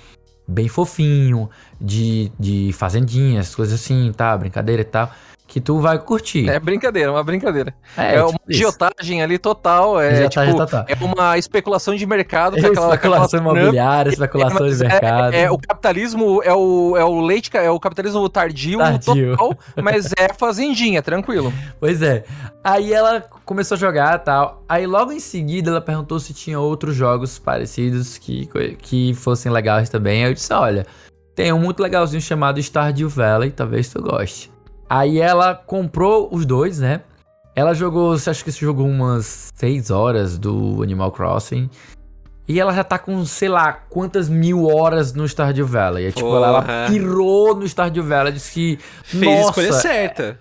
bem 0.45 0.67
fofinho, 0.67 1.49
de, 1.79 2.29
de 2.37 2.73
fazendinhas, 2.73 3.55
coisas 3.55 3.79
assim, 3.79 4.11
tá? 4.11 4.37
Brincadeira 4.37 4.81
e 4.81 4.85
tal 4.85 5.09
que 5.51 5.59
tu 5.59 5.81
vai 5.81 5.99
curtir. 5.99 6.47
É 6.49 6.57
brincadeira, 6.57 7.11
uma 7.11 7.21
brincadeira. 7.21 7.73
É, 7.97 8.15
é 8.15 8.23
uma 8.23 8.31
tipo 8.31 8.49
agiotagem 8.49 9.21
ali 9.21 9.37
total. 9.37 9.99
É, 9.99 10.29
tipo, 10.29 10.55
total. 10.55 10.85
é 10.87 10.95
uma 11.03 11.37
especulação 11.37 11.93
de 11.93 12.05
mercado. 12.05 12.55
É 12.55 12.59
aquela, 12.59 12.95
especulação 12.95 13.39
aquela 13.41 13.59
imobiliária, 13.59 14.09
especulação 14.09 14.65
é, 14.65 14.69
de 14.69 14.77
mercado. 14.77 15.33
É, 15.33 15.41
é, 15.41 15.51
o 15.51 15.57
capitalismo 15.57 16.41
é 16.41 16.53
o, 16.53 16.95
é 16.95 17.03
o 17.03 17.19
leite, 17.19 17.49
é 17.53 17.69
o 17.69 17.77
capitalismo 17.81 18.29
tardio, 18.29 18.79
tardio. 18.79 19.35
total, 19.35 19.57
mas 19.83 20.13
é 20.17 20.33
fazendinha, 20.33 21.01
tranquilo. 21.01 21.51
Pois 21.81 22.01
é. 22.01 22.23
Aí 22.63 22.93
ela 22.93 23.19
começou 23.43 23.75
a 23.75 23.77
jogar 23.77 24.19
tal. 24.19 24.63
Aí 24.69 24.87
logo 24.87 25.11
em 25.11 25.19
seguida 25.19 25.69
ela 25.69 25.81
perguntou 25.81 26.17
se 26.17 26.33
tinha 26.33 26.61
outros 26.61 26.95
jogos 26.95 27.37
parecidos 27.37 28.17
que, 28.17 28.47
que 28.79 29.13
fossem 29.15 29.51
legais 29.51 29.89
também. 29.89 30.23
Aí 30.23 30.29
eu 30.29 30.33
disse: 30.33 30.53
olha, 30.53 30.87
tem 31.35 31.51
um 31.51 31.59
muito 31.59 31.83
legalzinho 31.83 32.21
chamado 32.21 32.57
Stardew 32.57 33.09
Valley, 33.09 33.51
talvez 33.51 33.89
tu 33.89 34.01
goste. 34.01 34.49
Aí 34.93 35.21
ela 35.21 35.55
comprou 35.55 36.27
os 36.33 36.45
dois, 36.45 36.79
né? 36.79 36.99
Ela 37.55 37.73
jogou, 37.73 38.11
acho 38.11 38.43
que 38.43 38.51
jogou 38.51 38.85
umas 38.85 39.49
6 39.55 39.89
horas 39.89 40.37
do 40.37 40.83
Animal 40.83 41.13
Crossing. 41.13 41.69
E 42.45 42.59
ela 42.59 42.73
já 42.73 42.83
tá 42.83 42.99
com, 42.99 43.23
sei 43.23 43.47
lá, 43.47 43.71
quantas 43.71 44.27
mil 44.27 44.67
horas 44.67 45.13
no 45.13 45.25
Stardew 45.25 45.65
Valley. 45.65 46.07
É, 46.07 46.11
tipo, 46.11 46.35
ela, 46.35 46.47
ela, 46.47 46.87
pirou 46.89 47.55
no 47.55 47.65
Stardew 47.65 48.03
Valley, 48.03 48.33
disse 48.33 48.51
que. 48.51 48.79
Fez 49.01 49.23
nossa, 49.23 49.37
a 49.37 49.63
escolha 49.63 49.73
certa. 49.73 50.39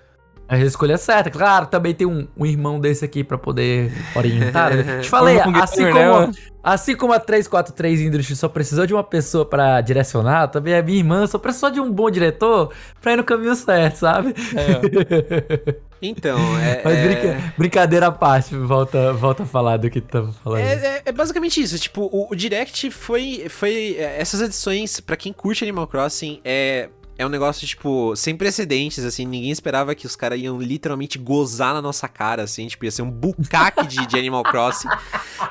A 0.51 0.59
escolha 0.59 0.99
certa. 0.99 1.31
Claro, 1.31 1.67
também 1.67 1.95
tem 1.95 2.09
um, 2.09 2.27
um 2.37 2.45
irmão 2.45 2.81
desse 2.81 3.05
aqui 3.05 3.23
para 3.23 3.39
poder 3.39 3.93
orientar. 4.17 4.73
Te 5.01 5.09
falei, 5.09 5.39
assim 5.39 5.89
como, 5.93 6.33
assim 6.61 6.97
como 6.97 7.13
a 7.13 7.21
343 7.21 8.01
Industry 8.01 8.35
só 8.35 8.49
precisou 8.49 8.85
de 8.85 8.93
uma 8.93 9.05
pessoa 9.05 9.47
para 9.47 9.81
direcionar, 9.81 10.49
também 10.49 10.75
a 10.75 10.83
minha 10.83 10.99
irmã 10.99 11.25
só 11.29 11.39
precisou 11.39 11.71
de 11.71 11.79
um 11.79 11.93
bom 11.93 12.11
diretor 12.11 12.73
pra 13.01 13.13
ir 13.13 13.17
no 13.17 13.23
caminho 13.23 13.55
certo, 13.55 13.99
sabe? 13.99 14.35
É. 14.57 15.91
Então, 16.03 16.39
é. 16.59 16.81
Mas 16.83 16.99
brinca, 16.99 17.27
é... 17.27 17.53
brincadeira 17.59 18.07
à 18.07 18.11
parte, 18.11 18.57
volta, 18.57 19.13
volta 19.13 19.43
a 19.43 19.47
falar 19.47 19.77
do 19.77 19.91
que 19.91 20.01
tu 20.01 20.09
tava 20.09 20.33
falando. 20.33 20.63
É, 20.63 20.73
é, 20.73 21.03
é 21.05 21.13
basicamente 21.13 21.61
isso. 21.61 21.79
Tipo, 21.79 22.09
o, 22.11 22.33
o, 22.33 22.35
Direct 22.35 22.91
foi. 22.91 23.45
foi 23.51 23.97
é, 23.99 24.19
essas 24.19 24.41
edições, 24.41 24.99
para 24.99 25.15
quem 25.15 25.31
curte 25.31 25.63
Animal 25.63 25.87
Crossing, 25.87 26.41
é 26.43 26.89
é 27.21 27.27
um 27.27 27.29
negócio, 27.29 27.67
tipo, 27.67 28.17
sem 28.17 28.35
precedentes, 28.35 29.05
assim. 29.05 29.27
Ninguém 29.27 29.51
esperava 29.51 29.95
que 29.95 30.07
os 30.07 30.17
caras 30.17 30.41
iam 30.41 30.59
literalmente 30.59 31.19
gozar 31.19 31.75
na 31.75 31.83
nossa 31.83 32.09
cara, 32.09 32.45
assim. 32.45 32.67
Tipo, 32.67 32.87
ia 32.87 32.91
ser 32.91 33.03
um 33.03 33.11
bucaque 33.11 33.87
de, 33.87 34.07
de 34.07 34.19
Animal 34.19 34.43
Crossing. 34.43 34.89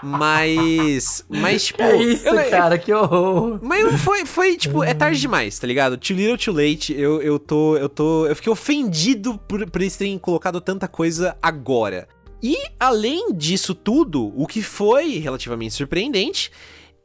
Mas. 0.02 1.24
Mas, 1.30 1.66
tipo. 1.66 1.84
É 1.84 1.96
isso, 2.02 2.26
eu, 2.28 2.50
cara, 2.50 2.76
que 2.80 2.92
horror. 2.92 3.60
Mas 3.62 4.02
foi, 4.02 4.26
foi, 4.26 4.58
tipo, 4.58 4.84
é 4.84 4.96
tarde 4.96 5.22
demais, 5.22 5.60
tá 5.60 5.68
ligado? 5.68 5.96
Too 5.96 6.18
little, 6.18 6.40
too 6.40 6.56
late. 6.56 6.92
Eu, 6.92 7.22
eu 7.22 7.38
tô. 7.38 7.78
Eu 7.78 7.88
tô. 7.88 8.26
Eu 8.26 8.36
fiquei 8.36 8.52
ofendido 8.52 9.38
por, 9.38 9.70
por 9.70 9.80
eles 9.80 9.96
terem 9.96 10.18
colocado 10.18 10.60
tanta 10.60 10.88
coisa 10.88 11.38
agora. 11.40 12.08
E, 12.42 12.58
além 12.80 13.32
disso 13.32 13.76
tudo, 13.76 14.34
o 14.36 14.48
que 14.48 14.64
foi 14.64 15.20
relativamente 15.20 15.76
surpreendente 15.76 16.52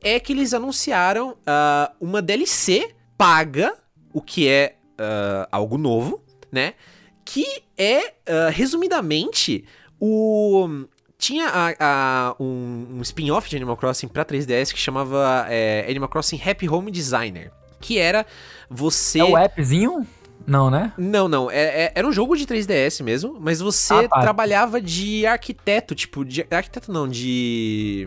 é 0.03 0.19
que 0.19 0.33
eles 0.33 0.55
anunciaram 0.55 1.33
uh, 1.33 1.95
uma 2.01 2.23
DLC 2.23 2.95
paga 3.19 3.84
o 4.15 4.23
que 4.23 4.49
é 4.49 4.77
uh, 4.99 5.47
algo 5.51 5.77
novo, 5.77 6.23
né? 6.51 6.75
Que 7.25 7.45
é, 7.77 7.99
uh, 7.99 8.51
resumidamente, 8.51 9.65
o. 10.01 10.87
Tinha 11.17 11.47
a, 11.49 11.75
a, 11.81 12.37
um, 12.39 12.99
um 12.99 13.03
spin-off 13.03 13.49
de 13.49 13.57
Animal 13.57 13.77
Crossing 13.77 14.09
pra 14.09 14.25
3DS 14.25 14.73
que 14.73 14.79
chamava 14.79 15.47
é, 15.49 15.87
Animal 15.89 16.09
Crossing 16.09 16.41
Happy 16.45 16.69
Home 16.69 16.91
Designer. 16.91 17.51
Que 17.81 17.99
era 17.99 18.27
você. 18.69 19.21
É 19.21 19.25
o 19.25 19.37
appzinho? 19.37 20.07
Não, 20.47 20.71
né? 20.71 20.93
Não, 20.99 21.27
não. 21.27 21.51
É, 21.51 21.85
é, 21.85 21.93
era 21.95 22.07
um 22.07 22.13
jogo 22.13 22.37
de 22.37 22.45
3DS 22.45 23.03
mesmo, 23.03 23.39
mas 23.41 23.61
você 23.61 23.95
ah, 24.11 24.21
trabalhava 24.21 24.81
de 24.81 25.25
arquiteto, 25.25 25.95
tipo, 25.95 26.25
de 26.25 26.47
arquiteto 26.51 26.93
não, 26.93 27.09
de. 27.09 28.07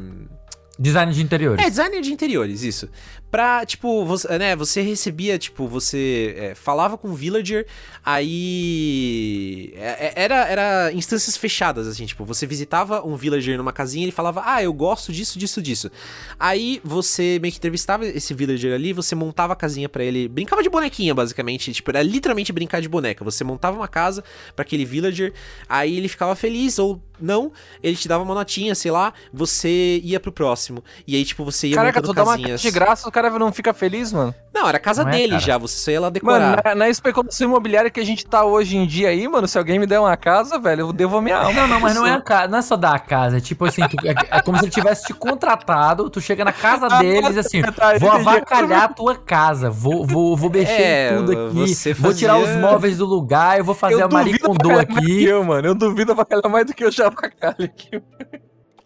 Design 0.77 1.11
de 1.11 1.23
interiores. 1.23 1.65
É, 1.65 1.69
design 1.69 1.99
de 2.01 2.13
interiores, 2.13 2.61
isso 2.61 2.88
pra, 3.30 3.66
tipo, 3.66 4.06
você, 4.06 4.38
né, 4.38 4.56
você 4.56 4.82
recebia, 4.82 5.38
tipo, 5.38 5.68
você 5.68 6.36
é, 6.38 6.56
falava 6.56 6.98
com 6.98 7.10
o 7.10 7.14
villager, 7.14 7.66
aí 8.04 9.74
é, 9.76 10.08
é, 10.08 10.14
era, 10.16 10.36
era 10.48 10.94
instâncias 10.94 11.36
fechadas, 11.36 11.88
assim, 11.88 12.06
tipo, 12.06 12.24
você 12.24 12.45
visitava 12.45 13.06
um 13.06 13.16
villager 13.16 13.58
numa 13.58 13.74
casinha 13.74 14.04
e 14.04 14.06
ele 14.06 14.12
falava, 14.12 14.44
ah, 14.45 14.64
eu 14.64 14.72
gosto 14.74 15.12
disso, 15.12 15.38
disso, 15.38 15.62
disso. 15.62 15.91
Aí 16.40 16.80
você 16.84 17.38
meio 17.41 17.52
que 17.52 17.58
entrevistava 17.58 18.06
esse 18.06 18.34
villager 18.34 18.74
ali, 18.74 18.94
você 18.94 19.14
montava 19.14 19.54
a 19.54 19.56
casinha 19.56 19.90
para 19.90 20.04
ele, 20.04 20.28
brincava 20.28 20.64
de 20.64 20.70
bonequinha, 20.70 21.14
basicamente, 21.14 21.74
tipo, 21.74 21.91
era 21.91 22.02
literalmente 22.02 22.54
brincar 22.54 22.82
de 22.82 22.88
boneca, 22.88 23.24
você 23.26 23.44
montava 23.44 23.76
uma 23.76 23.88
casa 23.88 24.24
para 24.56 24.64
aquele 24.64 24.86
villager, 24.86 25.34
aí 25.68 25.98
ele 25.98 26.08
ficava 26.08 26.36
feliz 26.36 26.80
ou 26.80 27.02
não, 27.20 27.52
ele 27.82 27.95
te 27.95 28.08
dava 28.08 28.24
uma 28.24 28.36
notinha, 28.36 28.76
sei 28.76 28.91
lá, 28.91 29.14
você 29.34 29.99
ia 30.04 30.20
pro 30.20 30.32
próximo, 30.32 30.84
e 31.06 31.16
aí, 31.16 31.26
tipo, 31.26 31.44
você 31.44 31.68
ia 31.68 31.76
Caraca, 31.76 31.99
montando 31.99 32.14
tu 32.14 32.26
casinhas. 32.26 32.62
Dá 32.62 32.68
uma 32.68 32.72
de 32.72 32.72
graça, 32.72 33.12
cara 33.22 33.39
não 33.39 33.52
fica 33.52 33.73
feliz, 33.73 34.14
mano? 34.14 34.34
Não, 34.53 34.68
era 34.68 34.77
a 34.77 34.80
casa 34.80 35.03
não 35.03 35.11
é, 35.11 35.18
dele 35.18 35.35
é, 35.35 35.39
já, 35.39 35.57
você 35.57 35.94
ia 35.94 36.02
lá 36.02 36.10
decorar. 36.10 36.39
Mano, 36.39 36.61
na, 36.64 36.76
na, 36.76 36.89
especulação 36.89 37.48
imobiliária 37.48 37.89
que 37.89 37.99
a 37.99 38.06
gente 38.06 38.26
tá 38.26 38.44
hoje 38.45 38.77
em 38.77 38.85
dia 38.85 39.10
aí, 39.10 39.27
mano, 39.27 39.48
se 39.48 39.57
alguém 39.57 39.80
me 39.80 39.85
der 39.85 39.99
uma 39.99 40.15
casa, 40.15 40.60
velho, 40.60 40.81
eu 40.81 40.94
devo 40.94 41.18
a 41.18 41.22
minha 41.22 41.38
alma. 41.38 41.53
Não, 41.53 41.68
não, 41.68 41.80
mas 41.80 41.95
não 41.95 42.06
é, 42.06 42.14
a 42.14 42.22
casa, 42.22 42.48
não 42.48 42.57
é 42.57 42.61
só 42.61 42.76
dar 42.76 42.95
a 42.95 42.99
casa, 42.99 43.38
é 43.38 43.39
tipo 43.39 43.65
assim, 43.65 43.81
tu, 43.88 43.98
é, 44.06 44.14
é, 44.38 44.41
como 44.41 44.57
se 44.57 44.65
ele 44.65 44.72
tivesse 44.72 45.06
te 45.06 45.14
contratado, 45.14 46.10
tu 46.10 46.22
chega 46.22 46.45
na 46.45 46.52
casa 46.52 46.88
ah, 46.91 46.99
deles 46.99 47.35
e 47.35 47.39
assim, 47.39 47.61
tá, 47.61 47.98
vou 47.98 48.11
avacalhar 48.11 48.84
a 48.84 48.88
tua 48.88 49.15
casa, 49.15 49.69
vou, 49.69 50.06
vou, 50.06 50.35
vou 50.35 50.49
mexer 50.49 50.72
é, 50.72 51.14
em 51.14 51.18
tudo 51.18 51.31
aqui, 51.31 51.76
fazia... 51.76 51.95
vou 51.95 52.14
tirar 52.14 52.38
os 52.38 52.56
móveis 52.56 52.98
do 52.98 53.06
lugar, 53.06 53.57
eu 53.57 53.65
vou 53.65 53.76
fazer 53.76 53.95
eu 53.95 54.06
a 54.06 54.10
Marie 54.10 54.39
Kondo 54.39 54.72
aqui. 54.72 55.23
Eu, 55.23 55.44
mano, 55.44 55.68
eu 55.68 55.76
duvido 55.76 56.11
avacalhar 56.11 56.49
mais 56.49 56.65
do 56.65 56.73
que 56.73 56.84
eu 56.84 56.91
já 56.91 57.07
avacalho 57.07 57.65
aqui. 57.65 58.02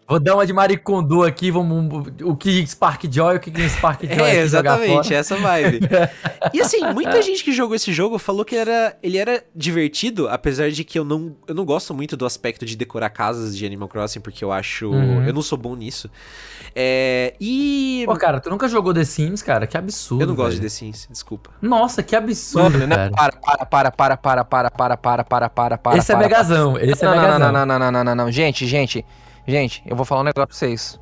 Vou 0.08 0.18
dar 0.18 0.34
uma 0.34 0.44
de 0.44 0.52
Maricondo 0.52 1.22
aqui, 1.22 1.50
vamos. 1.50 2.12
O 2.22 2.36
que 2.36 2.66
Spark 2.66 3.04
Joy, 3.10 3.36
o 3.36 3.40
que 3.40 3.68
Spark 3.68 4.02
Joy 4.04 4.30
É, 4.30 4.40
exatamente, 4.40 5.14
essa 5.14 5.36
vibe. 5.36 5.80
e 6.52 6.60
assim, 6.60 6.84
muita 6.92 7.22
gente 7.22 7.42
que 7.42 7.52
jogou 7.52 7.74
esse 7.74 7.92
jogo 7.92 8.18
falou 8.18 8.44
que 8.44 8.54
ele 8.54 8.70
era, 8.70 8.98
ele 9.02 9.16
era 9.16 9.42
divertido, 9.54 10.28
apesar 10.28 10.70
de 10.70 10.84
que 10.84 10.98
eu 10.98 11.04
não, 11.04 11.34
eu 11.46 11.54
não 11.54 11.64
gosto 11.64 11.94
muito 11.94 12.16
do 12.16 12.26
aspecto 12.26 12.66
de 12.66 12.76
decorar 12.76 13.10
casas 13.10 13.56
de 13.56 13.64
Animal 13.64 13.88
Crossing, 13.88 14.20
porque 14.20 14.44
eu 14.44 14.52
acho. 14.52 14.90
Uhum. 14.90 15.24
Eu 15.24 15.32
não 15.32 15.42
sou 15.42 15.56
bom 15.56 15.74
nisso. 15.76 16.10
É, 16.74 17.34
e. 17.40 18.02
Pô, 18.06 18.16
cara, 18.16 18.40
tu 18.40 18.50
nunca 18.50 18.68
jogou 18.68 18.92
The 18.92 19.04
Sims, 19.04 19.42
cara? 19.42 19.66
Que 19.66 19.76
absurdo. 19.78 20.22
Eu 20.22 20.26
não 20.26 20.34
gosto 20.34 20.50
velho. 20.50 20.60
de 20.60 20.66
The 20.66 20.68
Sims, 20.68 21.08
desculpa. 21.10 21.50
Nossa, 21.60 22.02
que 22.02 22.16
absurdo, 22.16 22.78
Mano, 22.78 22.88
cara. 22.94 23.10
para, 23.10 23.66
para, 23.66 23.90
para, 23.90 24.16
para, 24.16 24.16
para, 24.16 24.44
para, 24.44 24.70
para, 24.70 24.96
para, 24.96 25.24
para, 25.24 25.48
para, 25.48 25.78
para. 25.78 25.98
Esse 25.98 26.12
é 26.12 26.14
para, 26.16 26.24
megazão, 26.24 26.76
esse 26.78 27.04
é 27.04 27.08
não, 27.08 27.14
não, 27.14 27.38
não, 27.38 27.38
não, 27.38 27.66
não, 27.66 27.78
não, 27.78 27.92
não, 27.92 28.04
não, 28.04 28.14
não. 28.14 28.30
Gente, 28.30 28.66
gente, 28.66 29.04
gente, 29.46 29.82
eu 29.86 29.96
vou 29.96 30.04
falar 30.04 30.22
um 30.22 30.24
negócio 30.24 30.46
pra 30.46 30.56
vocês. 30.56 31.00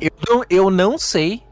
eu, 0.00 0.10
não, 0.28 0.44
eu 0.48 0.70
não 0.70 0.98
sei 0.98 1.42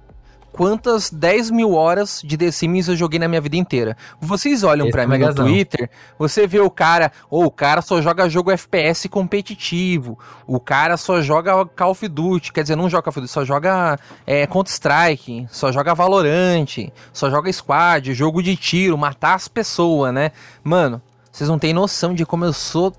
quantas 0.54 1.10
10 1.10 1.50
mil 1.50 1.74
horas 1.74 2.22
de 2.24 2.38
The 2.38 2.52
Sims 2.52 2.86
eu 2.86 2.94
joguei 2.94 3.18
na 3.18 3.26
minha 3.26 3.40
vida 3.40 3.56
inteira. 3.56 3.96
Vocês 4.20 4.62
olham 4.62 4.86
é 4.86 5.06
mim 5.06 5.18
no. 5.18 5.34
Twitter, 5.34 5.90
você 6.16 6.46
vê 6.46 6.60
o 6.60 6.70
cara, 6.70 7.10
ou 7.28 7.44
o 7.44 7.50
cara 7.50 7.82
só 7.82 8.00
joga 8.00 8.28
jogo 8.28 8.52
FPS 8.52 9.08
competitivo, 9.08 10.16
o 10.46 10.60
cara 10.60 10.96
só 10.96 11.20
joga 11.20 11.66
Call 11.66 11.90
of 11.90 12.06
Duty, 12.06 12.52
quer 12.52 12.62
dizer, 12.62 12.76
não 12.76 12.88
joga 12.88 13.02
Call 13.02 13.10
of 13.10 13.20
Duty, 13.20 13.32
só 13.32 13.44
joga 13.44 13.98
é, 14.24 14.46
Counter-Strike, 14.46 15.48
só 15.50 15.72
joga 15.72 15.92
Valorant, 15.92 16.88
só 17.12 17.28
joga 17.28 17.52
Squad, 17.52 18.14
jogo 18.14 18.40
de 18.40 18.54
tiro, 18.56 18.96
matar 18.96 19.34
as 19.34 19.48
pessoas, 19.48 20.14
né? 20.14 20.30
Mano, 20.62 21.02
vocês 21.32 21.50
não 21.50 21.58
têm 21.58 21.74
noção 21.74 22.14
de 22.14 22.24
como 22.24 22.44
eu 22.44 22.52
sou 22.52 22.92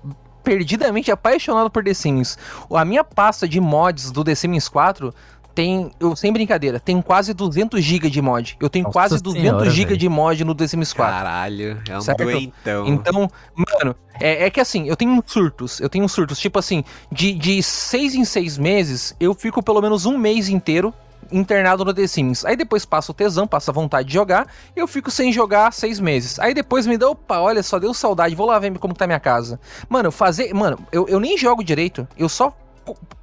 perdidamente 0.46 1.10
apaixonado 1.10 1.68
por 1.68 1.82
The 1.82 1.92
Sims. 1.92 2.38
A 2.72 2.84
minha 2.84 3.02
pasta 3.02 3.48
de 3.48 3.60
mods 3.60 4.12
do 4.12 4.22
The 4.22 4.36
Sims 4.36 4.68
4 4.68 5.12
tem, 5.52 5.90
eu 5.98 6.14
sem 6.14 6.32
brincadeira, 6.32 6.78
tem 6.78 7.02
quase 7.02 7.34
200 7.34 7.82
GB 7.82 8.08
de 8.08 8.22
mod. 8.22 8.56
Eu 8.60 8.70
tenho 8.70 8.84
Nossa 8.84 8.92
quase 8.92 9.20
200 9.20 9.42
senhora, 9.42 9.70
GB 9.70 9.96
de 9.96 10.08
mod 10.08 10.44
no 10.44 10.54
The 10.54 10.68
Sims 10.68 10.92
4. 10.92 11.16
Caralho, 11.16 11.82
é 11.88 11.98
um 11.98 12.00
Certo? 12.00 12.22
doentão. 12.22 12.86
Então, 12.86 13.28
mano, 13.56 13.96
é, 14.20 14.44
é 14.44 14.50
que 14.50 14.60
assim, 14.60 14.86
eu 14.86 14.94
tenho 14.94 15.20
surtos. 15.26 15.80
Eu 15.80 15.88
tenho 15.88 16.08
surtos. 16.08 16.38
Tipo 16.38 16.60
assim, 16.60 16.84
de, 17.10 17.32
de 17.32 17.60
seis 17.60 18.14
em 18.14 18.24
seis 18.24 18.56
meses, 18.56 19.16
eu 19.18 19.34
fico 19.34 19.60
pelo 19.60 19.80
menos 19.80 20.06
um 20.06 20.16
mês 20.16 20.48
inteiro 20.48 20.94
internado 21.32 21.84
no 21.84 21.92
The 21.94 22.06
Sims. 22.06 22.44
Aí 22.44 22.56
depois 22.56 22.84
passa 22.84 23.10
o 23.12 23.14
tesão, 23.14 23.46
passa 23.46 23.70
a 23.70 23.74
vontade 23.74 24.08
de 24.08 24.14
jogar, 24.14 24.46
eu 24.74 24.86
fico 24.86 25.10
sem 25.10 25.32
jogar 25.32 25.72
seis 25.72 25.98
meses. 26.00 26.38
Aí 26.38 26.52
depois 26.54 26.86
me 26.86 26.96
dá, 26.96 27.08
opa, 27.08 27.38
olha 27.40 27.62
só, 27.62 27.78
deu 27.78 27.92
saudade, 27.94 28.34
vou 28.34 28.46
lá 28.46 28.58
ver 28.58 28.78
como 28.78 28.94
tá 28.94 29.06
minha 29.06 29.20
casa. 29.20 29.58
Mano, 29.88 30.10
fazer. 30.12 30.52
Mano, 30.54 30.78
eu, 30.92 31.06
eu 31.08 31.18
nem 31.20 31.36
jogo 31.38 31.62
direito, 31.64 32.06
eu 32.16 32.28
só 32.28 32.52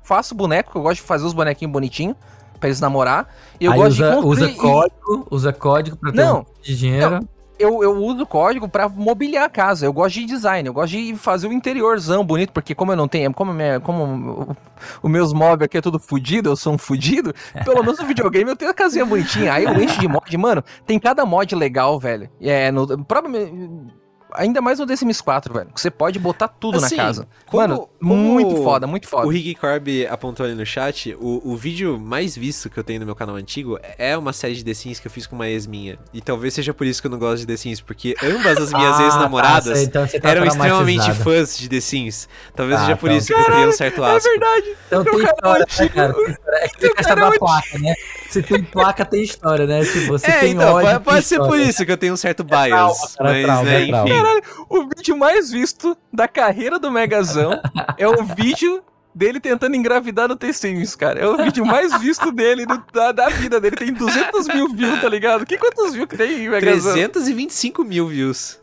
faço 0.03 0.35
boneco, 0.35 0.77
eu 0.77 0.81
gosto 0.81 0.95
de 1.01 1.07
fazer 1.07 1.25
os 1.25 1.33
bonequinhos 1.33 1.71
bonitinhos, 1.71 2.15
pra 2.59 2.69
eles 2.69 2.79
namorar. 2.79 3.27
Eu 3.59 3.71
Aí 3.71 3.77
gosto 3.77 3.91
usa, 3.91 4.09
de 4.11 4.17
usa 4.25 4.47
construir- 4.47 4.51
e- 4.51 4.55
código, 4.57 5.27
usa 5.31 5.53
código 5.53 5.97
pra 5.97 6.11
ter 6.11 6.17
Não, 6.25 6.39
um 6.41 6.45
de 6.61 6.77
dinheiro. 6.77 7.19
Eu, 7.59 7.83
eu 7.83 7.95
uso 7.97 8.25
código 8.25 8.67
pra 8.67 8.89
mobiliar 8.89 9.45
a 9.45 9.49
casa. 9.49 9.85
Eu 9.85 9.93
gosto 9.93 10.15
de 10.15 10.25
design, 10.25 10.67
eu 10.67 10.73
gosto 10.73 10.91
de 10.91 11.15
fazer 11.15 11.47
o 11.47 11.53
interiorzão 11.53 12.25
bonito, 12.25 12.51
porque 12.51 12.75
como 12.75 12.91
eu 12.91 12.95
não 12.95 13.07
tenho, 13.07 13.33
como, 13.33 13.53
minha, 13.53 13.79
como 13.79 14.55
os 15.01 15.11
meus 15.11 15.33
móveis 15.33 15.63
aqui 15.63 15.77
é 15.77 15.81
tudo 15.81 15.99
fudido, 15.99 16.49
eu 16.49 16.55
sou 16.55 16.73
um 16.73 16.77
fudido, 16.77 17.33
pelo 17.63 17.81
menos 17.81 17.99
no 17.99 18.05
videogame 18.05 18.49
eu 18.49 18.55
tenho 18.55 18.71
a 18.71 18.73
casinha 18.73 19.05
bonitinha. 19.05 19.53
Aí 19.53 19.63
eu 19.63 19.81
encho 19.81 19.99
de 19.99 20.07
mod, 20.07 20.37
mano, 20.37 20.63
tem 20.85 20.99
cada 20.99 21.25
mod 21.25 21.55
legal, 21.55 21.99
velho. 21.99 22.29
É, 22.41 22.71
no, 22.71 23.03
provavelmente, 23.05 23.93
ainda 24.35 24.61
mais 24.61 24.79
no 24.79 24.85
The 24.85 24.95
Sims 24.95 25.21
4, 25.21 25.53
velho, 25.53 25.67
que 25.73 25.79
você 25.81 25.89
pode 25.91 26.17
botar 26.19 26.47
tudo 26.47 26.77
Assim, 26.77 26.95
na 26.95 27.03
casa. 27.03 27.27
como- 27.45 27.61
mano, 27.61 27.89
como 27.99 28.15
muito 28.15 28.55
foda, 28.63 28.85
muito 28.87 29.07
foda. 29.07 29.27
O 29.27 29.29
Rick 29.29 29.55
Corby 29.55 30.05
apontou 30.07 30.45
ali 30.45 30.55
no 30.55 30.65
chat, 30.65 31.15
o, 31.19 31.41
o 31.51 31.55
vídeo 31.55 31.99
mais 31.99 32.35
visto 32.35 32.69
que 32.69 32.77
eu 32.77 32.83
tenho 32.83 32.99
no 32.99 33.05
meu 33.05 33.15
canal 33.15 33.35
antigo 33.35 33.79
é 33.97 34.17
uma 34.17 34.33
série 34.33 34.55
de 34.55 34.63
The 34.63 34.73
Sims 34.73 34.99
que 34.99 35.07
eu 35.07 35.11
fiz 35.11 35.25
com 35.27 35.35
uma 35.35 35.47
ex 35.47 35.65
minha. 35.67 35.97
E 36.13 36.21
talvez 36.21 36.53
seja 36.53 36.73
por 36.73 36.85
isso 36.87 37.01
que 37.01 37.07
eu 37.07 37.11
não 37.11 37.19
gosto 37.19 37.39
de 37.41 37.47
The 37.47 37.57
Sims, 37.57 37.81
porque 37.81 38.15
ambas 38.23 38.57
as 38.57 38.73
minhas 38.73 38.99
Ah, 38.99 39.03
ex-namoradas 39.03 39.79
tá, 39.79 39.83
então 39.83 40.07
tá 40.07 40.29
eram 40.29 40.45
extremamente 40.45 41.11
fãs 41.13 41.57
de 41.57 41.67
The 41.69 41.79
Sims. 41.79 42.27
Talvez 42.55 42.79
Ah, 42.79 42.85
seja 42.85 42.97
por 42.97 43.07
então. 43.07 43.17
isso 43.17 43.27
que 43.27 43.33
eu 43.33 43.45
criei 43.45 43.67
um 43.67 43.71
certo 43.71 44.03
É 44.03 44.15
asco. 44.15 44.29
verdade. 44.29 44.75
Então 44.87 45.03
tem 45.03 45.13
Meu 45.13 45.23
história, 45.23 45.65
canal 45.65 45.83
né, 45.83 45.89
cara? 45.89 46.13
Tem 46.13 46.29
história. 46.31 46.57
É 46.63 46.67
que 46.67 46.77
tem 46.77 46.89
a 46.91 46.95
questão 46.95 47.15
da 47.15 47.31
placa, 47.31 47.79
né? 47.79 47.93
Se 48.29 48.41
tem 48.43 48.63
placa, 48.63 49.05
tem 49.05 49.23
história, 49.23 49.65
né? 49.67 49.83
Tipo, 49.83 50.07
você 50.07 50.27
é, 50.27 50.39
tem 50.39 50.51
então, 50.53 50.73
ódio, 50.73 50.81
pode, 50.87 50.93
tem 50.95 51.03
pode 51.13 51.25
ser 51.25 51.37
por 51.39 51.59
isso 51.59 51.85
que 51.85 51.91
eu 51.91 51.97
tenho 51.97 52.13
um 52.13 52.17
certo 52.17 52.43
bias. 52.43 52.67
trauma, 52.69 52.95
cara, 53.17 53.29
é 53.29 53.33
mas, 53.33 53.45
trauma, 53.45 53.63
né, 53.63 53.75
é 53.75 53.83
enfim. 53.85 53.91
Caralho, 54.23 54.43
o 54.69 54.83
vídeo 54.95 55.17
mais 55.17 55.51
visto 55.51 55.97
da 56.11 56.27
carreira 56.27 56.79
do 56.79 56.89
Megazão 56.91 57.59
é 57.97 58.07
o 58.07 58.23
vídeo 58.23 58.81
dele 59.15 59.39
tentando 59.39 59.75
engravidar 59.75 60.27
no 60.27 60.35
The 60.35 60.51
Sims, 60.51 60.95
cara. 60.95 61.19
É 61.19 61.27
o 61.27 61.37
vídeo 61.37 61.65
mais 61.65 61.95
visto 61.99 62.31
dele, 62.31 62.65
do- 62.65 62.83
da, 62.91 63.11
da 63.11 63.29
vida 63.29 63.59
dele. 63.59 63.75
Tem 63.75 63.93
200 63.93 64.47
mil 64.47 64.69
views, 64.73 65.01
tá 65.01 65.07
ligado? 65.09 65.45
Que 65.45 65.57
quantos 65.57 65.93
views 65.93 66.07
que 66.07 66.17
tem, 66.17 66.49
Megazão? 66.49 66.93
325 66.93 67.83
mil 67.83 68.07
views. 68.07 68.59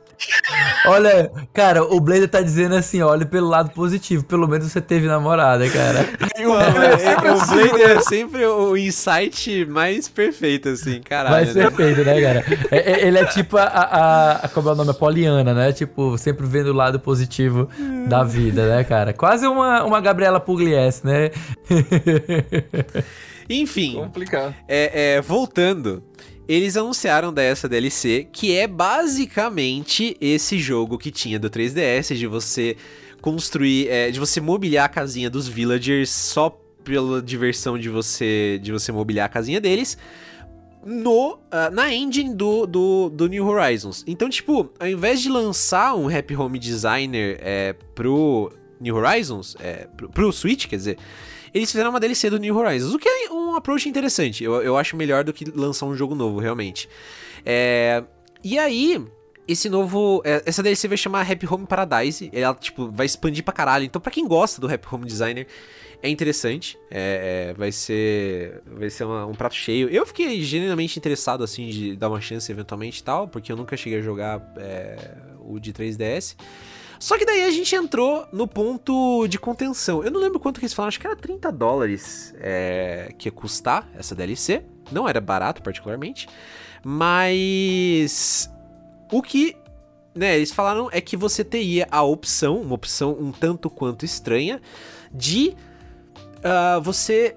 Olha, 0.86 1.30
cara, 1.52 1.82
o 1.84 2.00
Blader 2.00 2.28
tá 2.28 2.40
dizendo 2.40 2.74
assim, 2.74 3.00
olha 3.02 3.24
pelo 3.24 3.48
lado 3.48 3.70
positivo, 3.70 4.24
pelo 4.24 4.46
menos 4.48 4.70
você 4.70 4.80
teve 4.80 5.06
namorada, 5.06 5.68
cara. 5.68 6.08
E 6.36 6.42
vídeo 6.42 6.82
é 6.82 6.98
sempre 6.98 7.28
o 7.28 7.32
assim, 7.34 7.68
Blade 7.68 7.82
é 7.82 8.00
sempre 8.00 8.46
o 8.46 8.76
insight 8.76 9.64
mais 9.66 10.08
perfeito, 10.08 10.68
assim, 10.68 11.00
caralho. 11.00 11.34
Vai 11.34 11.44
né? 11.46 11.52
ser 11.52 11.72
feito, 11.72 12.04
né, 12.04 12.20
cara? 12.20 12.44
É- 12.70 12.92
é- 12.92 13.06
ele 13.06 13.18
é 13.18 13.24
tipo 13.26 13.56
a, 13.56 13.62
a, 13.64 14.32
a- 14.44 14.48
Como 14.48 14.68
é 14.68 14.72
o 14.72 14.74
nome? 14.74 14.90
A 14.90 14.94
Poliana, 14.94 15.54
né? 15.54 15.72
Tipo, 15.72 16.16
sempre 16.18 16.46
vendo 16.46 16.68
o 16.70 16.74
lado 16.74 16.98
positivo 17.00 17.68
da 18.08 18.22
vida, 18.24 18.68
né, 18.76 18.84
cara? 18.84 19.12
Quase 19.12 19.46
uma, 19.46 19.84
uma 19.84 20.00
Gabriela 20.00 20.40
Pugliese, 20.40 21.02
né? 21.06 21.30
Enfim, 23.48 23.94
complicado. 23.94 24.54
é, 24.68 25.14
é, 25.16 25.20
voltando, 25.20 26.02
eles 26.52 26.76
anunciaram 26.76 27.32
dessa 27.32 27.68
DLC, 27.68 28.26
que 28.32 28.56
é 28.56 28.66
basicamente 28.66 30.16
esse 30.20 30.58
jogo 30.58 30.98
que 30.98 31.12
tinha 31.12 31.38
do 31.38 31.48
3DS, 31.48 32.16
de 32.16 32.26
você 32.26 32.76
construir, 33.22 33.86
é, 33.86 34.10
de 34.10 34.18
você 34.18 34.40
mobiliar 34.40 34.86
a 34.86 34.88
casinha 34.88 35.30
dos 35.30 35.46
villagers 35.46 36.10
só 36.10 36.50
pela 36.82 37.22
diversão 37.22 37.78
de 37.78 37.88
você, 37.88 38.58
de 38.60 38.72
você 38.72 38.90
mobiliar 38.90 39.26
a 39.26 39.28
casinha 39.28 39.60
deles. 39.60 39.96
No, 40.84 41.38
ah, 41.52 41.70
na 41.70 41.94
engine 41.94 42.34
do, 42.34 42.66
do, 42.66 43.10
do 43.10 43.28
New 43.28 43.46
Horizons. 43.46 44.02
Então, 44.04 44.28
tipo, 44.28 44.72
ao 44.80 44.88
invés 44.88 45.20
de 45.20 45.28
lançar 45.28 45.94
um 45.94 46.08
Happy 46.08 46.34
Home 46.34 46.58
Designer 46.58 47.38
é, 47.42 47.76
pro 47.94 48.52
New 48.80 48.96
Horizons, 48.96 49.54
é, 49.60 49.86
pro, 49.96 50.08
pro 50.08 50.32
Switch, 50.32 50.66
quer 50.66 50.76
dizer, 50.76 50.98
eles 51.54 51.70
fizeram 51.70 51.90
uma 51.90 52.00
DLC 52.00 52.28
do 52.28 52.38
New 52.38 52.56
Horizons, 52.56 52.92
o 52.92 52.98
que 52.98 53.08
é 53.08 53.30
um 53.50 53.56
approach 53.56 53.88
interessante. 53.88 54.42
Eu, 54.44 54.62
eu 54.62 54.76
acho 54.76 54.96
melhor 54.96 55.24
do 55.24 55.32
que 55.32 55.44
lançar 55.54 55.86
um 55.86 55.94
jogo 55.94 56.14
novo, 56.14 56.38
realmente. 56.38 56.88
É, 57.44 58.02
e 58.42 58.58
aí, 58.58 59.02
esse 59.46 59.68
novo. 59.68 60.22
é, 60.24 60.42
Essa 60.46 60.62
DLC 60.62 60.88
vai 60.88 60.96
chamar 60.96 61.30
Happy 61.30 61.46
Home 61.52 61.66
Paradise. 61.66 62.30
Ela, 62.32 62.54
tipo, 62.54 62.90
vai 62.90 63.06
expandir 63.06 63.44
pra 63.44 63.52
caralho. 63.52 63.84
Então, 63.84 64.00
pra 64.00 64.10
quem 64.12 64.26
gosta 64.26 64.60
do 64.60 64.72
Happy 64.72 64.86
Home 64.92 65.04
Designer, 65.06 65.46
é 66.02 66.08
interessante. 66.08 66.78
É, 66.90 67.50
é, 67.50 67.54
vai 67.54 67.70
ser. 67.72 68.62
Vai 68.66 68.88
ser 68.90 69.04
uma- 69.04 69.26
um 69.26 69.34
prato 69.34 69.54
cheio. 69.54 69.88
Eu 69.88 70.06
fiquei 70.06 70.40
genuinamente 70.42 70.98
interessado, 70.98 71.44
assim, 71.44 71.68
de 71.68 71.96
dar 71.96 72.08
uma 72.08 72.20
chance 72.20 72.50
eventualmente 72.50 73.00
e 73.00 73.04
tal, 73.04 73.28
porque 73.28 73.50
eu 73.52 73.56
nunca 73.56 73.76
cheguei 73.76 73.98
a 73.98 74.02
jogar 74.02 74.40
é, 74.56 74.96
o 75.40 75.58
de 75.58 75.72
3DS. 75.72 76.36
Só 77.00 77.16
que 77.16 77.24
daí 77.24 77.44
a 77.44 77.50
gente 77.50 77.74
entrou 77.74 78.28
no 78.30 78.46
ponto 78.46 79.26
de 79.26 79.38
contenção. 79.38 80.04
Eu 80.04 80.10
não 80.10 80.20
lembro 80.20 80.38
quanto 80.38 80.60
que 80.60 80.66
eles 80.66 80.74
falaram, 80.74 80.90
acho 80.90 81.00
que 81.00 81.06
era 81.06 81.16
30 81.16 81.50
dólares 81.50 82.34
é, 82.38 83.14
que 83.16 83.26
ia 83.26 83.32
custar 83.32 83.88
essa 83.94 84.14
DLC. 84.14 84.62
Não 84.92 85.08
era 85.08 85.18
barato, 85.18 85.62
particularmente. 85.62 86.28
Mas. 86.84 88.50
O 89.10 89.22
que. 89.22 89.56
Né, 90.14 90.36
eles 90.36 90.52
falaram 90.52 90.90
é 90.92 91.00
que 91.00 91.16
você 91.16 91.42
teria 91.42 91.88
a 91.90 92.02
opção, 92.02 92.60
uma 92.60 92.74
opção 92.74 93.16
um 93.18 93.32
tanto 93.32 93.70
quanto 93.70 94.04
estranha, 94.04 94.60
de 95.10 95.56
ah, 96.42 96.80
você 96.82 97.36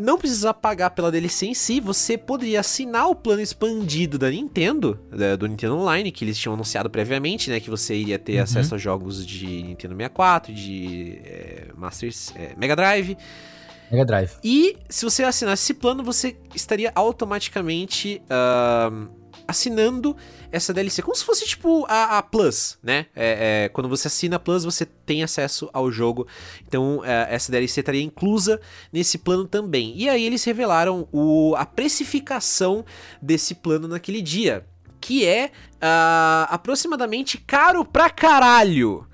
não 0.00 0.18
precisar 0.18 0.54
pagar 0.54 0.90
pela 0.90 1.10
DLC 1.12 1.46
em 1.46 1.54
si, 1.54 1.80
você 1.80 2.16
poderia 2.18 2.60
assinar 2.60 3.08
o 3.08 3.14
plano 3.14 3.40
expandido 3.40 4.18
da 4.18 4.30
Nintendo, 4.30 4.98
do 5.38 5.46
Nintendo 5.46 5.76
Online, 5.76 6.10
que 6.10 6.24
eles 6.24 6.38
tinham 6.38 6.54
anunciado 6.54 6.88
previamente, 6.90 7.50
né? 7.50 7.60
Que 7.60 7.70
você 7.70 7.94
iria 7.94 8.18
ter 8.18 8.36
Uhum. 8.38 8.42
acesso 8.42 8.74
a 8.74 8.78
jogos 8.78 9.26
de 9.26 9.46
Nintendo 9.62 9.94
64, 9.94 10.52
de 10.52 11.20
é, 11.24 11.66
Master, 11.76 12.10
é, 12.34 12.54
Mega 12.56 12.74
Drive. 12.74 13.16
Mega 13.90 14.04
Drive. 14.04 14.30
E 14.42 14.76
se 14.88 15.04
você 15.04 15.24
assinasse 15.24 15.64
esse 15.64 15.74
plano, 15.74 16.02
você 16.04 16.36
estaria 16.54 16.92
automaticamente 16.94 18.22
ahn, 18.30 19.08
assinando 19.50 20.16
essa 20.50 20.72
DLC. 20.72 21.02
Como 21.02 21.14
se 21.14 21.24
fosse 21.24 21.46
tipo 21.46 21.84
a, 21.88 22.18
a 22.18 22.22
Plus, 22.22 22.78
né? 22.82 23.06
É, 23.14 23.64
é, 23.64 23.68
quando 23.68 23.88
você 23.88 24.08
assina 24.08 24.36
a 24.36 24.38
Plus, 24.38 24.64
você 24.64 24.84
tem 24.84 25.22
acesso 25.22 25.68
ao 25.72 25.90
jogo. 25.90 26.26
Então 26.66 27.04
é, 27.04 27.26
essa 27.34 27.52
DLC 27.52 27.80
estaria 27.80 28.02
inclusa 28.02 28.60
nesse 28.92 29.18
plano 29.18 29.46
também. 29.46 29.92
E 29.96 30.08
aí 30.08 30.24
eles 30.24 30.42
revelaram 30.44 31.08
o, 31.12 31.54
a 31.56 31.66
precificação 31.66 32.84
desse 33.20 33.54
plano 33.54 33.86
naquele 33.86 34.22
dia. 34.22 34.64
Que 35.00 35.26
é 35.26 35.50
ah, 35.80 36.46
aproximadamente 36.50 37.38
caro 37.38 37.84
pra 37.84 38.10
caralho. 38.10 39.06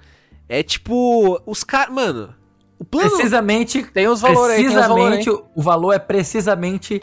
É 0.49 0.63
tipo, 0.63 1.41
os 1.47 1.63
caras. 1.65 1.95
Mano, 1.95 2.35
O 2.79 2.85
plano... 2.85 3.11
Precisamente. 3.11 3.83
Tem 3.85 4.09
os 4.09 4.21
valores 4.21 4.57
aí, 4.57 4.59
tem 4.59 4.69
os 4.69 4.75
valores 4.75 5.25
Precisamente, 5.25 5.51
o 5.55 5.63
valor 5.63 5.93
é 5.93 5.99
precisamente 5.99 7.03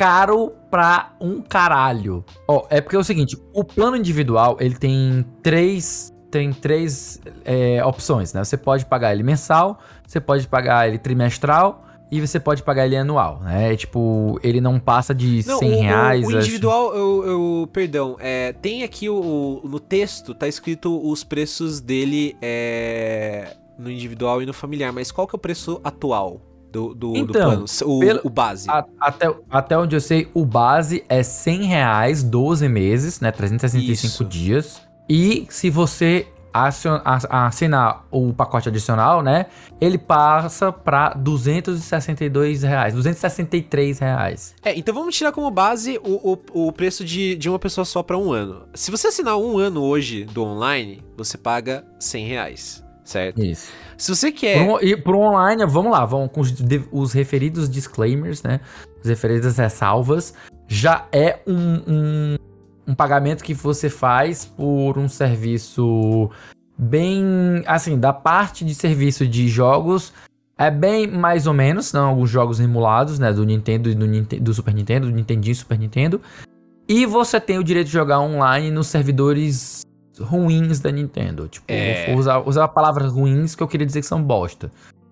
caro 0.00 0.54
pra 0.70 1.12
um 1.20 1.42
caralho. 1.42 2.24
Ó, 2.48 2.66
é 2.70 2.80
porque 2.80 2.96
é 2.96 2.98
o 2.98 3.04
seguinte, 3.04 3.36
o 3.52 3.62
plano 3.62 3.94
individual, 3.98 4.56
ele 4.58 4.74
tem 4.74 5.22
três, 5.42 6.10
tem 6.30 6.54
três 6.54 7.20
é, 7.44 7.84
opções, 7.84 8.32
né? 8.32 8.42
Você 8.42 8.56
pode 8.56 8.86
pagar 8.86 9.12
ele 9.12 9.22
mensal, 9.22 9.78
você 10.06 10.18
pode 10.18 10.48
pagar 10.48 10.88
ele 10.88 10.96
trimestral 10.96 11.84
e 12.10 12.18
você 12.18 12.40
pode 12.40 12.62
pagar 12.62 12.86
ele 12.86 12.96
anual, 12.96 13.40
né? 13.40 13.76
Tipo, 13.76 14.40
ele 14.42 14.58
não 14.58 14.80
passa 14.80 15.14
de 15.14 15.44
Não, 15.46 15.58
100 15.58 15.70
o, 15.70 15.80
reais. 15.82 16.26
O, 16.26 16.30
individual, 16.32 16.96
eu, 16.96 17.24
eu- 17.26 17.68
perdão, 17.70 18.16
é, 18.18 18.54
tem 18.54 18.82
aqui 18.82 19.06
o, 19.06 19.60
o- 19.62 19.68
no 19.68 19.78
texto, 19.78 20.34
tá 20.34 20.48
escrito 20.48 20.98
os 21.06 21.22
preços 21.22 21.78
dele 21.78 22.38
é, 22.40 23.54
no 23.78 23.90
individual 23.90 24.42
e 24.42 24.46
no 24.46 24.54
familiar, 24.54 24.94
mas 24.94 25.12
qual 25.12 25.26
que 25.26 25.36
é 25.36 25.36
o 25.36 25.40
preço 25.40 25.78
atual 25.84 26.40
do, 26.70 26.88
do, 26.94 27.12
do 27.12 27.16
Então, 27.16 27.32
plano? 27.50 27.64
O, 27.84 27.98
pelo- 28.00 28.20
o 28.24 28.30
base. 28.30 28.70
A- 28.70 28.84
até, 29.00 29.34
até 29.50 29.78
onde 29.78 29.96
eu 29.96 30.00
sei, 30.00 30.28
o 30.34 30.44
base 30.44 31.04
é 31.08 31.22
100 31.22 31.64
reais, 31.64 32.22
12 32.22 32.68
meses, 32.68 33.20
né? 33.20 33.30
365 33.32 34.06
Isso. 34.06 34.24
dias. 34.24 34.80
E 35.08 35.46
se 35.50 35.68
você 35.70 36.26
assinar 37.28 38.04
o 38.10 38.32
pacote 38.32 38.68
adicional, 38.68 39.22
né? 39.22 39.46
Ele 39.80 39.96
passa 39.98 40.72
pra 40.72 41.10
262 41.10 42.62
reais, 42.62 42.94
263 42.94 43.98
reais. 43.98 44.54
É, 44.62 44.76
então 44.76 44.94
vamos 44.94 45.16
tirar 45.16 45.32
como 45.32 45.50
base 45.50 45.98
o, 46.04 46.32
o, 46.32 46.66
o 46.68 46.72
preço 46.72 47.04
de, 47.04 47.36
de 47.36 47.48
uma 47.48 47.58
pessoa 47.58 47.84
só 47.84 48.02
pra 48.02 48.16
um 48.18 48.32
ano. 48.32 48.62
Se 48.74 48.90
você 48.90 49.08
assinar 49.08 49.36
um 49.36 49.58
ano 49.58 49.82
hoje 49.82 50.24
do 50.24 50.42
online, 50.42 51.02
você 51.16 51.38
paga 51.38 51.84
100 51.98 52.26
reais, 52.26 52.84
certo? 53.10 53.42
Isso. 53.42 53.70
Se 53.96 54.14
você 54.14 54.32
quer... 54.32 54.64
Pro, 54.64 54.84
e 54.84 54.96
pro 54.96 55.18
online, 55.18 55.66
vamos 55.66 55.92
lá, 55.92 56.04
vamos 56.04 56.30
com 56.32 56.40
os, 56.40 56.54
os 56.90 57.12
referidos 57.12 57.68
disclaimers, 57.68 58.42
né? 58.42 58.60
Os 59.02 59.08
referidos 59.08 59.56
ressalvas. 59.56 60.32
Já 60.68 61.06
é 61.12 61.40
um, 61.46 61.82
um, 61.86 62.36
um 62.88 62.94
pagamento 62.94 63.42
que 63.42 63.52
você 63.52 63.90
faz 63.90 64.44
por 64.44 64.96
um 64.98 65.08
serviço 65.08 66.30
bem. 66.78 67.62
Assim, 67.66 67.98
da 67.98 68.12
parte 68.12 68.64
de 68.64 68.74
serviço 68.74 69.26
de 69.26 69.48
jogos. 69.48 70.12
É 70.56 70.70
bem 70.70 71.06
mais 71.06 71.46
ou 71.46 71.54
menos, 71.54 71.86
são 71.86 72.06
alguns 72.06 72.28
jogos 72.28 72.60
emulados, 72.60 73.18
né? 73.18 73.32
Do 73.32 73.46
Nintendo 73.46 73.88
e 73.88 73.94
do, 73.94 74.06
do 74.40 74.52
Super 74.52 74.74
Nintendo, 74.74 75.06
do 75.06 75.12
Nintendinho 75.12 75.52
e 75.52 75.56
Super 75.56 75.78
Nintendo. 75.78 76.20
E 76.86 77.06
você 77.06 77.40
tem 77.40 77.58
o 77.58 77.64
direito 77.64 77.86
de 77.86 77.94
jogar 77.94 78.20
online 78.20 78.70
nos 78.70 78.88
servidores 78.88 79.80
ruins 80.20 80.80
da 80.80 80.90
Nintendo. 80.90 81.48
Tipo, 81.48 81.64
É. 81.68 82.06
vou 82.10 82.18
usar, 82.18 82.38
usar 82.46 82.68
palavras 82.68 83.12
ruins 83.12 83.54
que 83.54 83.62
eu 83.62 83.68
queria 83.68 83.86
dizer 83.86 84.00
que 84.00 84.06
são 84.06 84.22
bosta. 84.22 84.70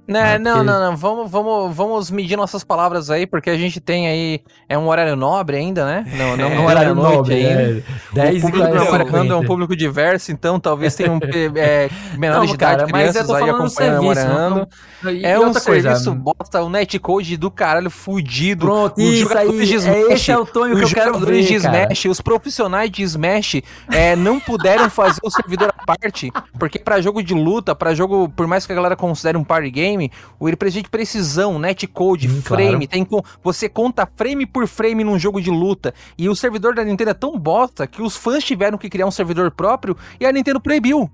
Né, 0.09 0.23
Né, 0.23 0.39
não, 0.39 0.65
não, 0.65 0.81
não. 0.81 0.97
Vamos, 0.97 1.31
vamos, 1.31 1.77
vamos 1.77 2.11
medir 2.11 2.35
nossas 2.37 2.65
palavras 2.65 3.11
aí, 3.11 3.27
porque 3.27 3.51
a 3.51 3.57
gente 3.59 3.79
tem 3.81 4.09
aí. 4.09 4.41
É 4.69 4.77
um 4.79 4.89
horário 4.89 5.15
nobre 5.15 5.57
ainda, 5.59 5.85
né? 5.85 6.05
Não, 6.17 6.37
não 6.37 6.45
É 6.51 6.59
um 6.59 6.65
horário 6.67 6.95
nobre, 6.95 7.35
ainda. 7.35 7.63
é. 7.63 7.83
10 8.13 8.39
o 8.39 8.47
público 8.47 8.67
que 8.67 8.73
40. 8.73 8.97
acompanhando 8.97 9.33
é 9.33 9.37
um 9.37 9.45
público 9.45 9.77
diverso, 9.77 10.33
então 10.33 10.59
talvez 10.59 10.95
tenham 10.95 11.19
é, 11.57 11.89
menores 12.19 12.41
Não, 12.41 12.47
de 12.47 12.55
idade, 12.55 12.83
eu 12.83 12.89
crianças 12.89 13.31
aí 13.31 13.51
acompanhando, 13.51 14.15
serviço. 14.15 14.29
não- 14.29 15.13
e 15.13 15.25
É 15.25 15.39
um 15.39 15.47
outra 15.47 15.61
coisa, 15.61 15.89
serviço, 15.95 16.15
bota 16.15 16.63
o 16.63 16.69
netcode 16.71 17.37
do 17.37 17.51
caralho 17.51 17.91
fudido. 17.91 18.67
Pronto, 18.67 19.01
isso 19.01 19.37
aí, 19.37 19.49
de 19.67 19.75
é 19.75 19.77
Smash, 19.77 20.11
esse 20.11 20.31
é 20.33 20.39
o 20.39 20.45
Tonho 20.47 20.77
que 20.77 20.85
eu 20.85 20.89
quero 20.89 21.19
ver, 21.21 21.43
de 21.43 21.61
cara. 21.61 21.93
Smash, 21.93 22.05
os 22.07 22.21
profissionais 22.21 22.91
de 22.91 23.03
Smash 23.03 23.63
é, 23.93 24.17
não 24.17 24.41
puderam 24.41 24.89
fazer 24.91 25.21
o 25.23 25.31
servidor 25.31 25.73
à 25.77 25.85
parte, 25.87 26.33
porque 26.59 26.79
pra 26.79 27.01
jogo 27.01 27.23
de 27.23 27.35
luta, 27.35 27.75
pra 27.75 27.95
jogo, 27.95 28.29
por 28.31 28.47
mais 28.47 28.67
que 28.67 28.73
a 28.73 28.75
galera 28.75 28.97
considere 28.97 29.37
um 29.39 29.45
party 29.45 29.71
game, 29.71 29.98
o 30.39 30.49
ele 30.49 30.57
precisa 30.57 30.83
de 30.83 30.89
precisão, 30.89 31.59
netcode, 31.59 32.29
Hum, 32.29 32.43
frame, 32.43 32.87
claro. 32.87 32.89
tem 32.89 33.05
com, 33.05 33.23
você 33.43 33.69
conta 33.69 34.09
frame 34.16 34.47
por 34.47 34.66
frame 34.66 35.03
num 35.05 35.19
jogo 35.19 35.41
de 35.41 35.51
luta, 35.51 35.93
e 36.16 36.29
o 36.29 36.37
servidor 36.37 36.75
da 36.75 36.85
Nintendo 36.85 37.11
é 37.11 37.15
tão 37.15 37.39
bosta 37.39 37.87
que 37.87 38.01
os 38.03 38.16
fãs 38.16 38.45
tiveram 38.45 38.79
que 38.79 38.89
criar 38.89 39.07
um 39.07 39.11
servidor 39.11 39.51
próprio 39.51 39.97
e 40.20 40.27
a 40.27 40.33
Nintendo 40.33 40.61
proibiu. 40.61 41.11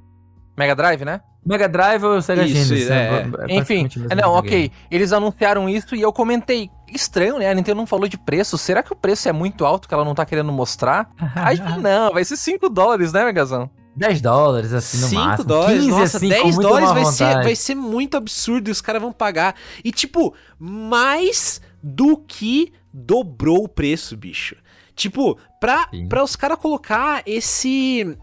Mega 0.56 0.74
Drive, 0.74 1.05
né? 1.05 1.20
Mega 1.44 1.68
Drive 1.68 2.02
ou 2.05 2.22
Sega 2.22 2.44
Isso, 2.44 2.55
Genesis? 2.55 2.90
é, 2.90 3.24
né? 3.24 3.32
é. 3.48 3.55
É 3.55 3.56
Enfim, 3.59 3.89
não, 4.20 4.32
ok. 4.32 4.70
Eles 4.90 5.12
anunciaram 5.12 5.68
isso 5.68 5.94
e 5.94 6.01
eu 6.01 6.12
comentei. 6.12 6.70
Estranho, 6.89 7.39
né? 7.39 7.51
A 7.51 7.55
Nintendo 7.55 7.76
não 7.76 7.86
falou 7.86 8.09
de 8.09 8.16
preço. 8.16 8.56
Será 8.56 8.82
que 8.82 8.93
o 8.93 8.97
preço 8.97 9.28
é 9.28 9.32
muito 9.32 9.64
alto 9.64 9.89
que 9.89 9.94
ela 9.94 10.05
não 10.05 10.14
tá 10.14 10.24
querendo 10.24 10.52
mostrar? 10.52 11.10
Aí, 11.35 11.59
não, 11.81 12.12
vai 12.12 12.24
ser 12.24 12.36
5 12.36 12.68
dólares, 12.70 13.12
né, 13.12 13.24
Megazão? 13.24 13.68
10 13.97 14.20
dólares, 14.20 14.72
assim, 14.72 15.01
no 15.01 15.09
5 15.09 15.22
máximo. 15.22 15.48
dólares, 15.48 15.78
15, 15.81 15.90
nossa, 15.90 16.16
assim, 16.16 16.28
10 16.28 16.40
com 16.40 16.48
muito 16.48 16.62
dólares 16.62 16.90
vai 16.90 17.05
ser, 17.05 17.35
vai 17.35 17.56
ser 17.56 17.74
muito 17.74 18.16
absurdo 18.16 18.68
e 18.68 18.72
os 18.72 18.81
caras 18.81 19.02
vão 19.02 19.12
pagar. 19.12 19.55
E, 19.85 19.93
tipo, 19.93 20.35
mais 20.59 21.60
do 21.82 22.16
que 22.16 22.72
dobrou 22.93 23.64
o 23.64 23.68
preço, 23.68 24.16
bicho. 24.16 24.56
Tipo, 24.95 25.37
pra, 25.61 25.89
Sim. 25.91 26.09
pra 26.09 26.23
os 26.23 26.37
caras 26.37 26.59
colocar 26.59 27.23
esse 27.27 28.16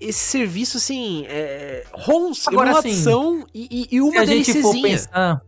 esse 0.00 0.18
serviço, 0.18 0.78
assim, 0.78 1.24
é, 1.28 1.84
ROMs, 1.92 2.44
Agora, 2.48 2.70
emulação 2.70 3.44
e, 3.54 3.68
e- 3.70 3.82
e 3.84 3.88
Se 3.90 4.00
uma 4.00 4.20
a 4.20 4.24
gente 4.24 4.62
for 4.62 4.72
pensar, 4.80 5.36
se 5.36 5.42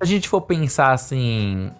a 0.00 0.04
gente 0.06 0.28
for 0.28 0.40
pensar 0.40 0.92
assim 0.92 1.70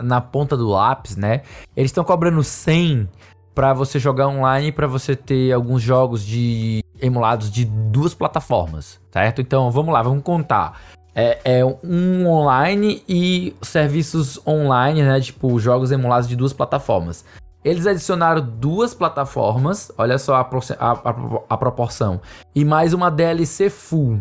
na 0.00 0.20
ponta 0.20 0.56
do 0.56 0.68
lápis, 0.68 1.16
né? 1.16 1.42
Eles 1.76 1.90
estão 1.90 2.04
cobrando 2.04 2.42
100 2.44 3.08
pra 3.54 3.74
você 3.74 3.98
jogar 3.98 4.28
online, 4.28 4.70
pra 4.70 4.86
você 4.86 5.16
ter 5.16 5.52
alguns 5.52 5.82
jogos 5.82 6.24
de 6.24 6.82
emulados 7.00 7.50
de 7.50 7.64
duas 7.64 8.14
plataformas, 8.14 9.00
certo? 9.12 9.40
Então, 9.40 9.70
vamos 9.72 9.92
lá, 9.92 10.00
vamos 10.00 10.22
contar. 10.22 10.80
É, 11.14 11.40
é 11.58 11.64
um 11.64 12.28
online 12.28 13.02
e 13.08 13.52
serviços 13.60 14.38
online, 14.46 15.02
né? 15.02 15.20
Tipo, 15.20 15.58
jogos 15.58 15.90
emulados 15.90 16.28
de 16.28 16.36
duas 16.36 16.52
plataformas. 16.52 17.24
Eles 17.64 17.86
adicionaram 17.86 18.40
duas 18.40 18.94
plataformas, 18.94 19.90
olha 19.98 20.16
só 20.18 20.36
a, 20.36 20.40
a- 20.40 20.92
a- 21.10 21.42
a 21.50 21.56
proporção, 21.56 22.20
e 22.54 22.64
mais 22.64 22.92
uma 22.92 23.10
DLC 23.10 23.68
full. 23.68 24.20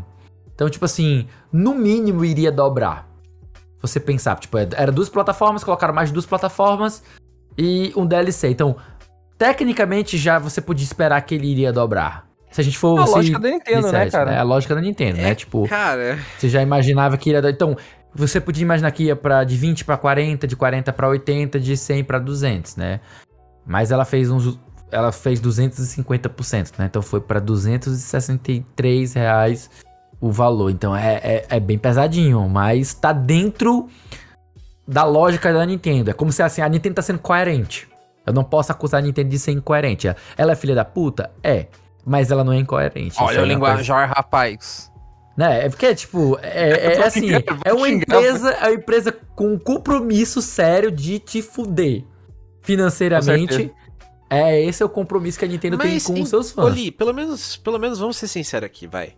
Então, 0.54 0.70
tipo 0.70 0.86
assim, 0.86 1.28
no 1.52 1.76
mínimo 1.76 2.26
iria 2.26 2.52
dobrar. 2.52 3.08
Você 3.80 4.00
pensar, 4.00 4.36
tipo, 4.40 4.58
era 4.58 4.92
duas 4.92 5.08
plataformas, 5.08 5.64
colocaram 5.64 5.94
mais 5.94 6.12
duas 6.12 6.26
plataformas 6.26 7.04
e 7.56 7.94
um 7.96 8.06
DLC. 8.08 8.50
Então, 8.50 8.76
tecnicamente 9.38 10.18
já 10.18 10.40
você 10.40 10.60
podia 10.60 10.84
esperar 10.84 11.22
que 11.22 11.36
ele 11.36 11.48
iria 11.48 11.72
dobrar. 11.72 12.26
Se 12.50 12.62
a 12.62 12.64
gente 12.64 12.78
for. 12.78 13.00
A 13.00 13.06
se- 13.06 13.12
lógica 13.14 13.40
da 13.40 13.50
Nintendo, 13.50 13.92
né, 13.92 14.10
cara? 14.10 14.32
É 14.34 14.40
a 14.40 14.44
lógica 14.44 14.74
da 14.74 14.82
Nintendo, 14.82 15.18
né? 15.22 15.36
Tipo, 15.36 15.68
Cara, 15.68 16.18
você 16.38 16.50
já 16.50 16.62
imaginava 16.62 17.18
que 17.18 17.30
ia 17.30 17.42
dar. 17.42 17.52
Então, 17.52 17.78
você 18.16 18.42
podia 18.42 18.64
imaginar 18.64 18.90
que 18.92 19.04
ia 19.04 19.16
pra, 19.16 19.44
de 19.44 19.56
20 19.56 19.86
pra 19.86 19.96
40, 19.96 20.48
de 20.48 20.56
40 20.56 20.92
pra 20.92 21.08
80, 21.10 21.60
de 21.60 21.78
100 21.78 22.04
pra 22.04 22.18
200, 22.18 22.76
né? 22.78 23.00
Mas 23.68 23.92
ela 23.92 24.06
fez 24.06 24.32
uns. 24.32 24.58
Ela 24.90 25.12
fez 25.12 25.42
250%, 25.42 26.72
né? 26.80 26.86
Então 26.86 27.02
foi 27.02 27.20
pra 27.20 27.40
263 27.42 29.14
reais 29.14 29.70
o 30.22 30.32
valor. 30.32 30.72
Então 30.72 30.96
é, 30.96 31.16
é, 31.16 31.46
é 31.50 31.60
bem 31.60 31.78
pesadinho, 31.78 32.48
mas 32.48 32.94
tá 32.94 33.12
dentro 33.12 33.90
da 34.88 35.04
lógica 35.04 35.52
da 35.52 35.66
Nintendo. 35.66 36.10
É 36.10 36.14
como 36.14 36.32
se 36.32 36.42
assim, 36.42 36.62
a 36.62 36.70
Nintendo 36.70 36.96
tá 36.96 37.02
sendo 37.02 37.20
coerente. 37.20 37.88
Eu 38.26 38.34
não 38.34 38.44
posso 38.44 38.72
acusar 38.72 39.00
a 39.00 39.04
Nintendo 39.04 39.30
de 39.30 39.40
ser 39.40 39.52
incoerente. 39.52 40.08
Ela 40.38 40.54
é 40.54 40.56
filha 40.56 40.74
da 40.76 40.86
puta? 40.86 41.32
É. 41.44 41.68
Mas 42.06 42.32
ela 42.32 42.44
não 42.44 42.54
é 42.54 42.58
incoerente. 42.58 43.16
Olha 43.20 43.36
é 43.36 43.40
o 43.40 43.42
uma 43.42 43.48
linguajar, 43.48 44.10
rapaz. 44.10 44.90
né? 45.36 45.66
É 45.66 45.70
porque, 45.70 45.94
tipo, 45.94 46.40
é, 46.42 46.70
é- 46.70 46.94
é 46.96 47.04
assim, 47.08 47.30
é 47.66 47.74
uma 47.74 47.88
xingar, 47.88 48.18
empresa, 48.18 48.50
é 48.52 48.68
uma 48.68 48.74
empresa 48.74 49.12
com 49.36 49.54
um 49.54 49.60
compromisso 49.60 50.42
sério 50.42 50.90
de 50.90 51.20
te 51.20 51.42
fuder 51.42 52.04
financeiramente. 52.68 53.72
É, 54.30 54.62
esse 54.62 54.84
é 54.84 54.86
o 54.86 54.90
compromisso 54.90 55.40
que 55.40 55.46
a 55.46 55.48
Nintendo 55.48 55.78
tem 55.78 55.98
com 56.02 56.22
os 56.22 56.30
seus 56.30 56.52
fãs. 56.52 56.66
Oli, 56.66 56.92
pelo 56.92 57.14
menos, 57.14 57.56
pelo 57.56 57.80
menos 57.80 58.00
vamos 58.00 58.18
ser 58.18 58.28
sinceros 58.28 58.66
aqui, 58.66 58.86
vai. 58.86 59.14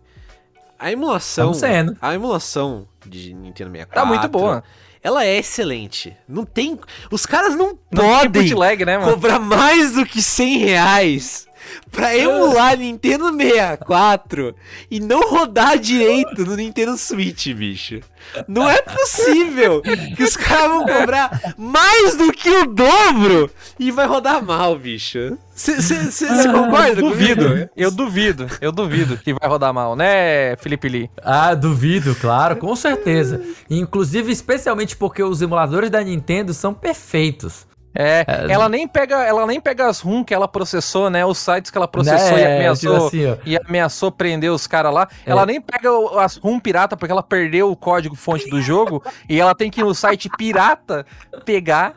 A 0.78 0.92
emulação, 0.92 1.52
a 2.00 2.14
emulação 2.14 2.86
de 3.04 3.34
Nintendo 3.34 3.70
64, 3.72 3.92
Tá 3.92 4.04
muito 4.06 4.28
boa. 4.28 4.62
Ela 5.02 5.24
é 5.24 5.38
excelente. 5.38 6.16
Não 6.28 6.44
tem, 6.44 6.78
os 7.10 7.26
caras 7.26 7.56
não, 7.56 7.78
Não 7.90 8.04
podem 8.04 8.48
bootleg, 8.48 8.84
né, 8.84 8.98
mano? 8.98 9.12
cobrar 9.12 9.38
mais 9.38 9.94
do 9.94 10.06
que 10.06 10.22
100 10.22 10.58
reais 10.58 11.46
pra 11.90 12.16
emular 12.16 12.76
Nintendo 12.78 13.30
64 13.32 14.54
e 14.90 15.00
não 15.00 15.28
rodar 15.28 15.78
direito 15.78 16.44
no 16.44 16.56
Nintendo 16.56 16.96
Switch, 16.96 17.48
bicho. 17.52 18.00
Não 18.46 18.68
é 18.68 18.80
possível 18.82 19.82
que 20.16 20.22
os 20.22 20.36
caras 20.36 20.68
vão 20.68 20.86
cobrar 20.86 21.54
mais 21.56 22.16
do 22.16 22.32
que 22.32 22.48
o 22.50 22.66
dobro 22.66 23.50
e 23.78 23.90
vai 23.90 24.06
rodar 24.06 24.44
mal, 24.44 24.76
bicho. 24.76 25.36
Você 25.54 26.48
concorda 26.50 27.02
Duvido, 27.02 27.48
comigo? 27.48 27.70
eu 27.76 27.90
duvido, 27.90 28.46
eu 28.60 28.72
duvido 28.72 29.18
que 29.18 29.34
vai 29.34 29.48
rodar 29.48 29.74
mal, 29.74 29.94
né, 29.94 30.56
Felipe 30.56 30.88
Lee? 30.88 31.10
Ah, 31.22 31.54
duvido, 31.54 32.14
claro, 32.14 32.56
com 32.56 32.74
certeza. 32.74 33.42
Inclusive, 33.68 34.32
especialmente 34.32 34.96
porque 34.96 35.22
os 35.22 35.42
emuladores 35.42 35.90
da 35.90 36.02
Nintendo 36.02 36.54
são 36.54 36.72
perfeitos. 36.72 37.66
É, 37.94 38.24
É. 38.26 38.52
ela 38.52 38.68
nem 38.68 38.86
pega, 38.86 39.16
ela 39.24 39.44
nem 39.46 39.60
pega 39.60 39.86
as 39.88 40.00
ROM 40.00 40.22
que 40.22 40.32
ela 40.32 40.46
processou, 40.46 41.10
né? 41.10 41.26
Os 41.26 41.38
sites 41.38 41.70
que 41.70 41.76
ela 41.76 41.88
processou 41.88 42.38
e 42.38 42.42
Né, 42.42 42.56
ameaçou, 42.56 43.10
tipo 43.10 43.26
assim, 43.32 43.40
e 43.44 43.56
ameaçou 43.56 44.12
prender 44.12 44.50
os 44.52 44.66
caras 44.66 44.94
lá. 44.94 45.08
É. 45.26 45.30
Ela 45.32 45.44
nem 45.44 45.60
pega 45.60 45.88
as 46.20 46.36
ROM 46.36 46.60
pirata 46.60 46.96
porque 46.96 47.10
ela 47.10 47.22
perdeu 47.22 47.70
o 47.70 47.76
código 47.76 48.14
fonte 48.14 48.48
do 48.48 48.60
jogo 48.62 49.02
e 49.28 49.40
ela 49.40 49.54
tem 49.54 49.70
que 49.70 49.80
ir 49.80 49.84
no 49.84 49.94
site 49.94 50.28
pirata 50.38 51.04
pegar 51.44 51.94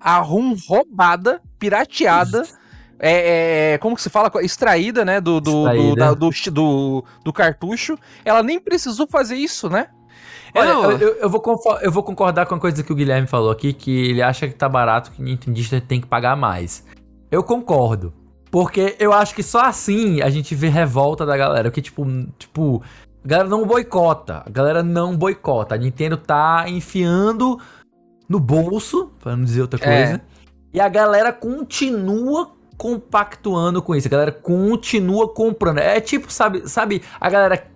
a 0.00 0.18
ROM 0.18 0.54
roubada, 0.68 1.40
pirateada. 1.58 2.42
É, 3.00 3.74
é, 3.74 3.78
como 3.78 3.94
que 3.94 4.02
se 4.02 4.10
fala? 4.10 4.28
Extraída, 4.42 5.04
né? 5.04 5.20
Do, 5.20 5.40
do, 5.40 5.52
do, 5.52 5.68
Extraída. 5.68 5.94
da- 5.94 6.14
do, 6.14 6.30
do, 6.50 7.04
do 7.22 7.32
cartucho. 7.32 7.96
Ela 8.24 8.42
nem 8.42 8.58
precisou 8.58 9.06
fazer 9.06 9.36
isso, 9.36 9.70
né? 9.70 9.86
Olha, 10.54 10.72
Não. 10.74 10.90
eu, 10.92 10.98
eu- 10.98 11.14
eu 11.16 11.30
vou 11.30 11.42
eu 11.82 11.92
vou 11.92 12.02
concordar 12.02 12.46
com 12.46 12.54
a 12.54 12.58
coisa 12.60 12.82
que 12.82 12.92
o 12.92 12.94
Guilherme 12.96 13.26
falou 13.26 13.50
aqui, 13.50 13.72
que 13.72 14.10
ele 14.10 14.22
acha 14.22 14.48
que 14.48 14.54
tá 14.54 14.68
barato, 14.68 15.10
que 15.12 15.20
o 15.20 15.24
Nintendista 15.24 15.80
tem 15.80 16.00
que 16.00 16.06
pagar 16.06 16.36
mais. 16.36 16.84
Eu 17.30 17.42
concordo. 17.42 18.12
Porque 18.50 18.96
eu 18.98 19.12
acho 19.12 19.34
que 19.34 19.42
só 19.42 19.60
assim 19.66 20.22
a 20.22 20.30
gente 20.30 20.54
vê 20.54 20.68
revolta 20.68 21.26
da 21.26 21.36
galera. 21.36 21.68
Porque, 21.70 21.82
tipo, 21.82 22.06
tipo, 22.38 22.82
a 23.22 23.28
galera 23.28 23.48
não 23.48 23.66
boicota. 23.66 24.42
A 24.46 24.48
galera 24.50 24.82
não 24.82 25.14
boicota. 25.14 25.74
A 25.74 25.78
Nintendo 25.78 26.16
tá 26.16 26.64
enfiando 26.66 27.60
no 28.26 28.40
bolso, 28.40 29.10
pra 29.20 29.36
não 29.36 29.44
dizer 29.44 29.60
outra 29.62 29.78
É. 29.84 30.04
coisa. 30.06 30.20
E 30.72 30.80
a 30.80 30.88
galera 30.88 31.30
continua 31.32 32.52
compactuando 32.78 33.82
com 33.82 33.94
isso. 33.94 34.08
A 34.08 34.10
galera 34.10 34.32
continua 34.32 35.28
comprando. 35.28 35.78
É 35.78 36.00
tipo, 36.00 36.32
sabe, 36.32 36.66
sabe, 36.68 37.02
a 37.20 37.28
galera 37.28 37.66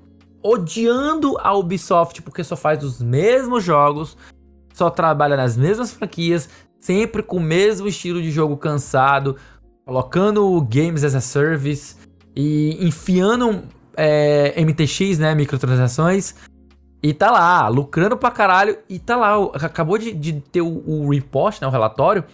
odiando 0.43 1.37
a 1.39 1.55
Ubisoft 1.55 2.21
porque 2.23 2.43
só 2.43 2.57
faz 2.57 2.83
os 2.83 3.01
mesmos 3.01 3.63
jogos, 3.63 4.17
só 4.75 4.91
trabalha 4.91 5.37
nas 5.37 5.57
mesmas 5.57 5.93
franquias, 5.93 6.49
sempre 6.81 7.23
com 7.23 7.37
o 7.37 7.41
mesmo 7.41 7.87
estilo 7.87 8.21
de 8.21 8.31
jogo 8.31 8.57
cansado, 8.57 9.37
colocando 9.85 10.61
games 10.63 11.05
as 11.05 11.15
a 11.15 11.21
service 11.21 11.97
e 12.35 12.85
enfiando 12.85 13.63
é, 13.97 14.55
MTX, 14.65 15.19
né, 15.19 15.35
microtransações, 15.35 16.35
e 17.03 17.13
tá 17.13 17.31
lá, 17.31 17.69
lucrando 17.69 18.17
pra 18.17 18.31
caralho, 18.31 18.79
e 18.89 18.99
tá 18.99 19.17
lá, 19.17 19.35
acabou 19.55 19.99
de, 19.99 20.13
de 20.13 20.41
ter 20.41 20.63
o, 20.63 20.83
o 20.87 21.11
report, 21.11 21.61
né, 21.61 21.67
o 21.67 21.71
relatório, 21.71 22.25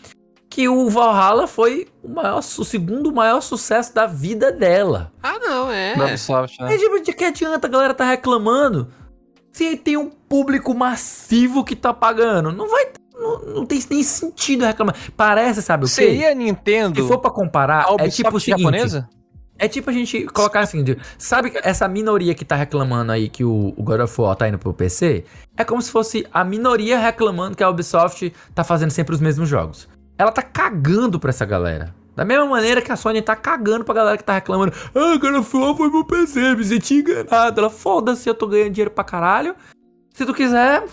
que 0.51 0.69
o 0.69 0.89
Valhalla 0.89 1.47
foi 1.47 1.89
o, 2.03 2.09
maior, 2.09 2.39
o 2.39 2.65
segundo 2.65 3.13
maior 3.13 3.41
sucesso 3.41 3.95
da 3.95 4.07
vida 4.07 4.51
dela. 4.51 5.13
Ah, 5.23 5.39
não, 5.39 5.71
é. 5.71 5.95
Da 5.95 6.07
Ubisoft, 6.07 6.63
né? 6.63 6.75
É 6.75 6.79
tipo, 6.79 7.01
de 7.01 7.13
que 7.13 7.25
adianta 7.25 7.67
a 7.67 7.71
galera 7.71 7.95
tá 7.95 8.05
reclamando 8.05 8.89
se 9.53 9.77
tem 9.77 9.97
um 9.97 10.09
público 10.09 10.75
massivo 10.75 11.65
que 11.65 11.77
tá 11.77 11.93
pagando? 11.93 12.53
Não 12.53 12.69
vai. 12.69 12.89
Não, 13.15 13.41
não 13.41 13.67
tem 13.67 13.83
nem 13.91 14.03
sentido 14.03 14.65
reclamar. 14.65 14.95
Parece, 15.17 15.61
sabe 15.61 15.85
o 15.85 15.89
quê? 15.89 15.95
Seria 15.95 16.35
Nintendo 16.35 17.03
Se 17.03 17.09
for 17.09 17.19
pra 17.19 17.31
comparar, 17.31 17.87
a 17.89 18.05
é 18.05 18.09
tipo 18.09 18.37
o 18.37 18.41
seguinte. 18.41 18.63
japonesa? 18.63 19.09
É 19.59 19.67
tipo 19.67 19.91
a 19.91 19.93
gente 19.93 20.25
colocar 20.27 20.61
assim, 20.61 20.85
sabe 21.19 21.53
essa 21.65 21.89
minoria 21.89 22.33
que 22.33 22.45
tá 22.45 22.55
reclamando 22.55 23.11
aí 23.11 23.29
que 23.29 23.43
o, 23.43 23.75
o 23.77 23.83
God 23.83 24.03
of 24.03 24.21
War 24.21 24.37
tá 24.37 24.49
indo 24.49 24.57
pro 24.57 24.73
PC? 24.73 25.25
É 25.57 25.65
como 25.65 25.83
se 25.83 25.91
fosse 25.91 26.25
a 26.33 26.45
minoria 26.45 26.97
reclamando 26.97 27.57
que 27.57 27.63
a 27.65 27.69
Ubisoft 27.69 28.33
tá 28.55 28.63
fazendo 28.63 28.93
sempre 28.93 29.17
os 29.17 29.21
mesmos 29.21 29.49
jogos. 29.49 29.89
Ela 30.19 30.33
tá 30.33 30.43
cagando 30.43 31.19
pra 31.21 31.31
essa 31.31 31.47
galera. 31.47 31.95
Da 32.17 32.25
mesma 32.25 32.45
maneira 32.47 32.83
que 32.83 32.91
a 32.91 32.97
Sony 32.97 33.23
tá 33.23 33.37
cagando 33.37 33.85
pra 33.85 33.95
galera 33.95 34.17
que 34.17 34.25
tá 34.25 34.33
reclamando. 34.35 34.73
Ah, 34.93 35.17
War 35.23 35.77
foi 35.77 35.89
pro 35.91 36.05
PC, 36.05 36.57
me 36.57 36.65
senti 36.65 36.95
enganado. 36.97 37.61
Ela, 37.61 37.71
foda-se, 37.71 38.29
eu 38.29 38.35
tô 38.35 38.49
ganhando 38.49 38.71
dinheiro 38.73 38.91
pra 38.91 39.05
caralho. 39.05 39.55
Se 40.13 40.27
tu 40.27 40.35
quiser 40.35 40.85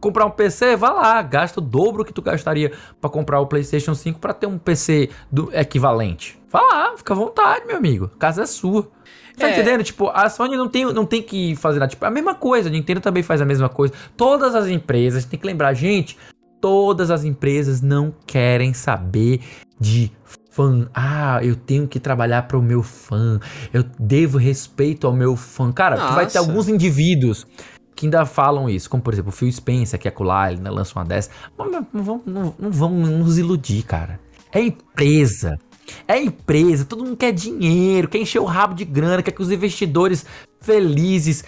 comprar 0.00 0.24
um 0.24 0.30
PC, 0.30 0.76
vá 0.76 0.92
lá, 0.92 1.20
gasta 1.22 1.58
o 1.58 1.62
dobro 1.62 2.04
que 2.04 2.12
tu 2.12 2.22
gastaria 2.22 2.70
pra 3.00 3.10
comprar 3.10 3.40
o 3.40 3.46
PlayStation 3.48 3.92
5 3.92 4.20
pra 4.20 4.32
ter 4.32 4.46
um 4.46 4.56
PC 4.56 5.10
do 5.32 5.50
equivalente. 5.52 6.38
Vá 6.48 6.60
lá, 6.62 6.96
fica 6.96 7.12
à 7.12 7.16
vontade, 7.16 7.66
meu 7.66 7.76
amigo. 7.76 8.08
A 8.14 8.18
casa 8.18 8.42
é 8.44 8.46
sua. 8.46 8.88
Tá 9.36 9.48
É. 9.48 9.52
entendendo? 9.52 9.82
Tipo, 9.82 10.08
a 10.10 10.28
Sony 10.30 10.56
não 10.56 10.68
tem, 10.68 10.84
não 10.92 11.04
tem 11.04 11.20
que 11.22 11.56
fazer 11.56 11.80
nada. 11.80 11.90
Tipo, 11.90 12.04
a 12.04 12.10
mesma 12.10 12.36
coisa, 12.36 12.68
a 12.68 12.72
Nintendo 12.72 13.00
também 13.00 13.24
faz 13.24 13.40
a 13.40 13.44
mesma 13.44 13.68
coisa. 13.68 13.92
Todas 14.16 14.54
as 14.54 14.68
empresas, 14.68 15.24
tem 15.24 15.38
que 15.38 15.46
lembrar, 15.46 15.74
gente, 15.74 16.16
todas 16.60 17.10
as 17.10 17.24
empresas 17.24 17.80
não 17.80 18.12
querem 18.26 18.72
saber 18.74 19.40
de 19.80 20.10
fã. 20.50 20.88
Ah, 20.94 21.38
eu 21.42 21.54
tenho 21.54 21.86
que 21.86 22.00
trabalhar 22.00 22.42
para 22.48 22.58
o 22.58 22.62
meu 22.62 22.82
fã. 22.82 23.38
Eu 23.72 23.84
devo 23.98 24.38
respeito 24.38 25.06
ao 25.06 25.12
meu 25.12 25.36
fã. 25.36 25.70
Cara, 25.72 25.96
tu 25.96 26.14
vai 26.14 26.26
ter 26.26 26.38
alguns 26.38 26.68
indivíduos 26.68 27.46
que 27.94 28.06
ainda 28.06 28.24
falam 28.24 28.68
isso, 28.70 28.88
como 28.88 29.02
por 29.02 29.12
exemplo 29.12 29.30
o 29.30 29.32
Phil 29.32 29.50
Spencer, 29.50 29.98
que 29.98 30.06
é 30.06 30.10
colar, 30.10 30.52
ele 30.52 30.60
né, 30.60 30.70
lança 30.70 30.96
uma 30.98 31.04
dessa. 31.04 31.30
Mas 31.56 31.70
não, 31.70 31.86
não 31.92 32.02
vamos- 32.04 32.22
não- 32.26 32.54
vamos 32.70 33.08
nos 33.08 33.38
iludir, 33.38 33.82
cara. 33.82 34.20
É 34.52 34.60
empresa. 34.60 35.58
É 36.06 36.20
empresa, 36.22 36.84
todo 36.84 37.02
mundo 37.04 37.16
quer 37.16 37.32
dinheiro, 37.32 38.08
quer 38.08 38.18
encher 38.18 38.40
o 38.40 38.44
rabo 38.44 38.74
de 38.74 38.84
grana, 38.84 39.22
quer 39.22 39.30
que 39.32 39.40
os 39.42 39.50
investidores 39.50 40.24
felizes, 40.60 41.42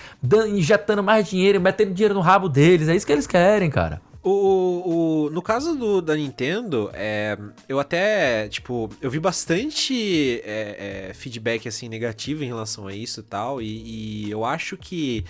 injetando 0.49 1.03
mais 1.03 1.29
dinheiro, 1.29 1.61
metendo 1.61 1.93
dinheiro 1.93 2.15
no 2.15 2.21
rabo 2.21 2.49
deles. 2.49 2.89
É 2.89 2.97
isso 2.97 3.07
que 3.07 3.13
eles 3.13 3.27
querem, 3.27 3.69
cara. 3.71 4.01
O, 4.23 5.25
o- 5.27 5.31
no 5.31 5.41
caso 5.41 5.75
do, 5.75 6.03
da 6.03 6.15
Nintendo, 6.15 6.91
é, 6.93 7.39
eu 7.67 7.81
até, 7.81 8.49
tipo, 8.49 8.91
eu 9.01 9.11
vi 9.11 9.19
bastante 9.19 10.43
é, 10.45 11.09
é, 11.09 11.15
feedback, 11.15 11.67
assim, 11.67 11.89
negativo 11.89 12.45
em 12.45 12.47
relação 12.47 12.87
a 12.87 12.95
isso 12.95 13.21
e 13.21 13.23
tal, 13.23 13.63
e, 13.63 14.31
eu 14.31 14.45
acho 14.45 14.77
que 14.77 15.25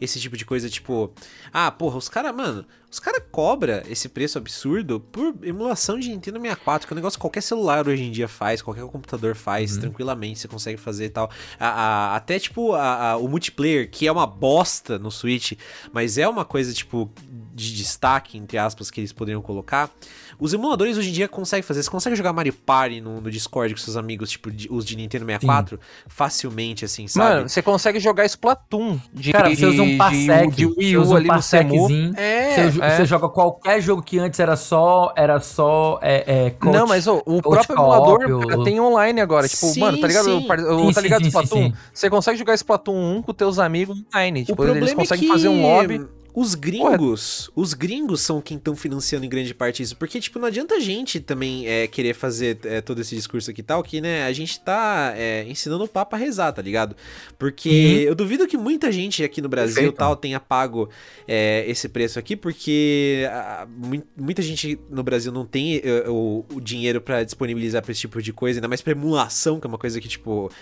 esse 0.00 0.20
tipo 0.20 0.36
de 0.36 0.44
coisa, 0.44 0.70
tipo, 0.70 1.12
ah, 1.52 1.72
porra, 1.72 1.96
os 1.96 2.08
caras, 2.08 2.32
mano, 2.36 2.64
os 2.88 3.00
caras 3.00 3.20
cobram 3.32 3.82
esse 3.90 4.08
preço 4.08 4.38
absurdo 4.38 5.00
por 5.00 5.34
emulação 5.42 5.98
de 5.98 6.08
Nintendo 6.10 6.38
64, 6.40 6.86
que 6.86 6.92
é 6.92 6.94
um 6.94 6.96
negócio 6.96 7.18
que 7.18 7.22
qualquer 7.22 7.40
celular 7.42 7.88
hoje 7.88 8.04
em 8.04 8.12
dia 8.12 8.28
faz, 8.28 8.62
qualquer 8.62 8.84
computador 8.86 9.34
faz, 9.34 9.76
tranquilamente, 9.76 10.38
você 10.38 10.46
consegue 10.46 10.78
fazer 10.80 11.06
e 11.06 11.10
tal. 11.10 11.30
A- 11.58 11.68
a- 12.12 12.16
até, 12.16 12.38
tipo, 12.38 12.74
a- 12.74 13.16
o 13.16 13.26
multiplayer, 13.26 13.90
que 13.90 14.06
é 14.06 14.12
uma 14.12 14.26
bosta 14.26 14.98
no 15.00 15.10
Switch, 15.10 15.54
mas 15.92 16.16
é 16.16 16.28
uma 16.28 16.44
coisa, 16.44 16.72
tipo, 16.72 17.10
de 17.56 17.74
destaque, 17.74 18.36
entre 18.36 18.58
aspas, 18.58 18.90
que 18.90 19.00
eles 19.00 19.12
poderiam 19.12 19.40
colocar, 19.40 19.90
os 20.38 20.52
emuladores 20.52 20.98
hoje 20.98 21.08
em 21.08 21.12
dia 21.12 21.26
conseguem 21.26 21.62
fazer. 21.62 21.82
Você 21.82 21.90
consegue 21.90 22.14
jogar 22.14 22.32
Mario 22.32 22.52
Party 22.52 23.00
no, 23.00 23.20
no 23.20 23.30
Discord 23.30 23.72
com 23.72 23.80
seus 23.80 23.96
amigos, 23.96 24.30
tipo, 24.30 24.50
de, 24.50 24.68
os 24.70 24.84
de 24.84 24.94
Nintendo 24.94 25.24
64, 25.24 25.76
Sim. 25.76 25.82
facilmente, 26.06 26.84
assim, 26.84 27.08
sabe? 27.08 27.34
Mano, 27.34 27.48
você 27.48 27.62
consegue 27.62 27.98
jogar 27.98 28.26
Splatoon 28.26 29.00
de 29.12 29.32
Cara, 29.32 29.48
você 29.48 29.64
usa 29.64 29.82
um 29.82 29.96
parsec, 29.96 30.50
de, 30.50 30.56
de 30.56 30.66
Wii 30.66 30.96
U 30.98 31.16
ali 31.16 31.28
no 31.28 31.40
CEMU. 31.40 31.88
É, 32.16 32.70
você, 32.70 32.82
é. 32.82 32.96
você, 32.96 33.06
joga 33.06 33.28
qualquer 33.30 33.80
jogo 33.80 34.02
que 34.02 34.18
antes 34.18 34.38
era 34.38 34.56
só, 34.56 35.14
era 35.16 35.40
só 35.40 35.98
é, 36.02 36.46
é, 36.46 36.50
coach, 36.50 36.74
Não, 36.74 36.86
mas 36.86 37.06
oh, 37.06 37.22
o 37.24 37.40
próprio 37.40 37.74
emulador 37.74 38.64
tem 38.64 38.78
online 38.78 39.20
agora. 39.22 39.48
Tipo, 39.48 39.66
sim, 39.66 39.80
mano, 39.80 39.98
tá 39.98 40.06
ligado? 40.06 40.24
Sim. 40.26 40.46
O, 40.46 40.92
tá 40.92 41.00
ligado 41.00 41.22
sim, 41.22 41.28
Splatoon? 41.28 41.72
Você 41.94 42.10
consegue 42.10 42.38
jogar 42.38 42.54
Splatoon 42.54 43.18
1 43.18 43.22
com 43.22 43.32
teus 43.32 43.58
amigos 43.58 44.02
online. 44.12 44.44
Tipo, 44.44 44.62
eles 44.64 44.92
é 44.92 44.94
conseguem 44.94 45.26
fazer 45.26 45.48
um 45.48 45.62
lobby 45.62 46.06
os 46.36 46.54
gringos, 46.54 47.50
os 47.56 47.72
gringos 47.72 48.20
são 48.20 48.42
quem 48.42 48.58
estão 48.58 48.76
financiando 48.76 49.24
em 49.24 49.28
grande 49.28 49.54
parte 49.54 49.82
isso. 49.82 49.96
Porque, 49.96 50.20
tipo, 50.20 50.38
não 50.38 50.46
adianta 50.46 50.74
a 50.74 50.78
gente 50.78 51.18
também 51.18 51.66
é, 51.66 51.86
querer 51.86 52.12
fazer 52.12 52.58
é, 52.64 52.82
todo 52.82 53.00
esse 53.00 53.16
discurso 53.16 53.50
aqui 53.50 53.62
e 53.62 53.64
tal, 53.64 53.82
que, 53.82 54.02
né, 54.02 54.22
a 54.26 54.32
gente 54.34 54.60
tá 54.60 55.14
é, 55.16 55.46
ensinando 55.48 55.84
o 55.84 55.88
papo 55.88 56.14
a 56.14 56.18
rezar, 56.18 56.52
tá 56.52 56.60
ligado? 56.60 56.94
Porque 57.38 57.70
uhum. 57.70 58.08
eu 58.08 58.14
duvido 58.14 58.46
que 58.46 58.58
muita 58.58 58.92
gente 58.92 59.24
aqui 59.24 59.40
no 59.40 59.48
Brasil 59.48 59.76
Perfeito. 59.76 59.96
tal 59.96 60.14
tenha 60.14 60.38
pago 60.38 60.90
é, 61.26 61.64
esse 61.66 61.88
preço 61.88 62.18
aqui, 62.18 62.36
porque 62.36 63.26
a, 63.30 63.66
muita 64.14 64.42
gente 64.42 64.78
no 64.90 65.02
Brasil 65.02 65.32
não 65.32 65.46
tem 65.46 65.80
é, 65.82 66.04
o, 66.06 66.44
o 66.52 66.60
dinheiro 66.60 67.00
para 67.00 67.24
disponibilizar 67.24 67.82
pra 67.82 67.92
esse 67.92 68.02
tipo 68.02 68.20
de 68.20 68.34
coisa, 68.34 68.58
ainda 68.58 68.68
mais 68.68 68.82
pra 68.82 68.92
emulação, 68.92 69.58
que 69.58 69.66
é 69.66 69.68
uma 69.68 69.78
coisa 69.78 69.98
que, 70.02 70.08
tipo, 70.08 70.52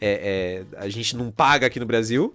é, 0.00 0.62
a 0.76 0.88
gente 0.88 1.16
não 1.16 1.32
paga 1.32 1.66
aqui 1.66 1.80
no 1.80 1.86
Brasil. 1.86 2.32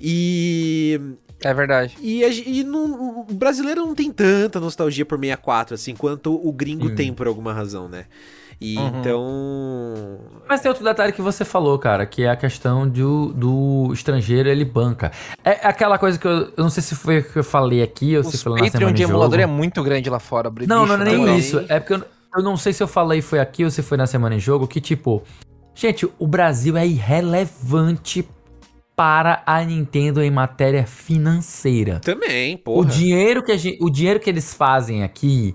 E 0.00 0.98
é 1.40 1.54
verdade. 1.54 1.96
E, 2.00 2.22
e 2.24 2.64
não, 2.64 3.24
o 3.28 3.34
brasileiro 3.34 3.82
não 3.82 3.94
tem 3.94 4.10
tanta 4.10 4.58
nostalgia 4.58 5.04
por 5.04 5.18
64, 5.18 5.74
assim, 5.74 5.94
quanto 5.94 6.34
o 6.34 6.52
gringo 6.52 6.88
hum. 6.88 6.94
tem 6.94 7.12
por 7.12 7.26
alguma 7.26 7.52
razão, 7.52 7.88
né? 7.88 8.06
E 8.60 8.76
uhum. 8.76 8.88
então. 8.88 10.18
Mas 10.48 10.60
tem 10.60 10.68
outro 10.68 10.84
detalhe 10.84 11.12
que 11.12 11.22
você 11.22 11.44
falou, 11.44 11.78
cara, 11.78 12.04
que 12.04 12.24
é 12.24 12.30
a 12.30 12.36
questão 12.36 12.88
do, 12.88 13.32
do 13.32 13.90
estrangeiro, 13.92 14.48
ele 14.48 14.64
banca. 14.64 15.12
É 15.44 15.66
aquela 15.66 15.96
coisa 15.96 16.18
que 16.18 16.26
eu, 16.26 16.52
eu 16.56 16.64
não 16.64 16.70
sei 16.70 16.82
se 16.82 16.96
foi 16.96 17.22
que 17.22 17.38
eu 17.38 17.44
falei 17.44 17.82
aqui 17.82 18.16
ou 18.16 18.22
Os 18.22 18.30
se 18.30 18.38
foi 18.38 18.52
lá 18.52 18.58
na 18.58 18.70
semana 18.70 18.92
de 18.92 19.02
emulador 19.04 19.38
é 19.38 19.46
muito 19.46 19.80
grande 19.82 20.10
lá 20.10 20.18
fora. 20.18 20.50
Não, 20.66 20.84
não, 20.84 20.96
não 20.96 21.06
é 21.06 21.16
nem 21.16 21.38
isso. 21.38 21.64
É 21.68 21.78
porque 21.78 21.94
eu, 21.94 22.04
eu 22.36 22.42
não 22.42 22.56
sei 22.56 22.72
se 22.72 22.82
eu 22.82 22.88
falei 22.88 23.22
foi 23.22 23.38
aqui 23.38 23.64
ou 23.64 23.70
se 23.70 23.80
foi 23.80 23.96
na 23.96 24.06
semana 24.06 24.34
em 24.34 24.40
jogo, 24.40 24.66
que 24.66 24.80
tipo. 24.80 25.22
Gente, 25.72 26.08
o 26.18 26.26
Brasil 26.26 26.76
é 26.76 26.84
irrelevante 26.84 28.28
para 28.98 29.44
a 29.46 29.62
Nintendo 29.62 30.20
em 30.20 30.28
matéria 30.28 30.84
financeira. 30.84 32.00
Também, 32.00 32.56
porra. 32.56 32.80
O 32.80 32.84
dinheiro 32.84 33.44
que, 33.44 33.56
gente, 33.56 33.78
o 33.80 33.88
dinheiro 33.88 34.18
que 34.18 34.28
eles 34.28 34.52
fazem 34.52 35.04
aqui 35.04 35.54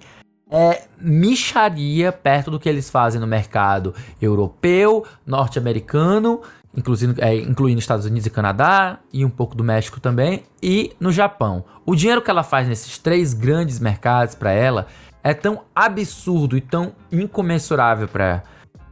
é 0.49 0.83
micharia 0.97 2.09
perto 2.09 2.49
do 2.49 2.57
que 2.57 2.69
eles 2.69 2.89
fazem 2.89 3.19
no 3.19 3.27
mercado 3.27 3.93
europeu, 4.21 5.05
norte-americano, 5.25 6.39
incluindo, 6.73 7.21
é, 7.21 7.35
incluindo 7.35 7.79
Estados 7.79 8.05
Unidos 8.05 8.25
e 8.27 8.29
Canadá, 8.29 8.99
e 9.11 9.25
um 9.25 9.29
pouco 9.29 9.57
do 9.57 9.63
México 9.63 9.99
também, 9.99 10.43
e 10.61 10.93
no 10.97 11.11
Japão. 11.11 11.65
O 11.85 11.97
dinheiro 11.97 12.21
que 12.21 12.31
ela 12.31 12.43
faz 12.43 12.65
nesses 12.65 12.97
três 12.97 13.33
grandes 13.33 13.77
mercados 13.77 14.35
para 14.35 14.53
ela 14.53 14.87
é 15.21 15.33
tão 15.33 15.63
absurdo 15.75 16.55
e 16.55 16.61
tão 16.61 16.93
incomensurável 17.11 18.07
para 18.07 18.41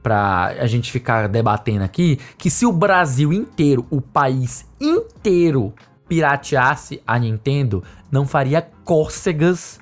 pra 0.02 0.48
a 0.60 0.68
gente 0.68 0.92
ficar 0.92 1.28
debatendo 1.28 1.84
aqui, 1.84 2.20
que 2.38 2.50
se 2.50 2.66
o 2.66 2.72
Brasil 2.72 3.32
inteiro, 3.32 3.86
o 3.90 4.02
país 4.02 4.66
inteiro, 4.80 5.74
pirateasse 6.08 7.02
a 7.06 7.18
Nintendo, 7.18 7.84
não 8.12 8.26
faria 8.26 8.62
cócegas 8.84 9.80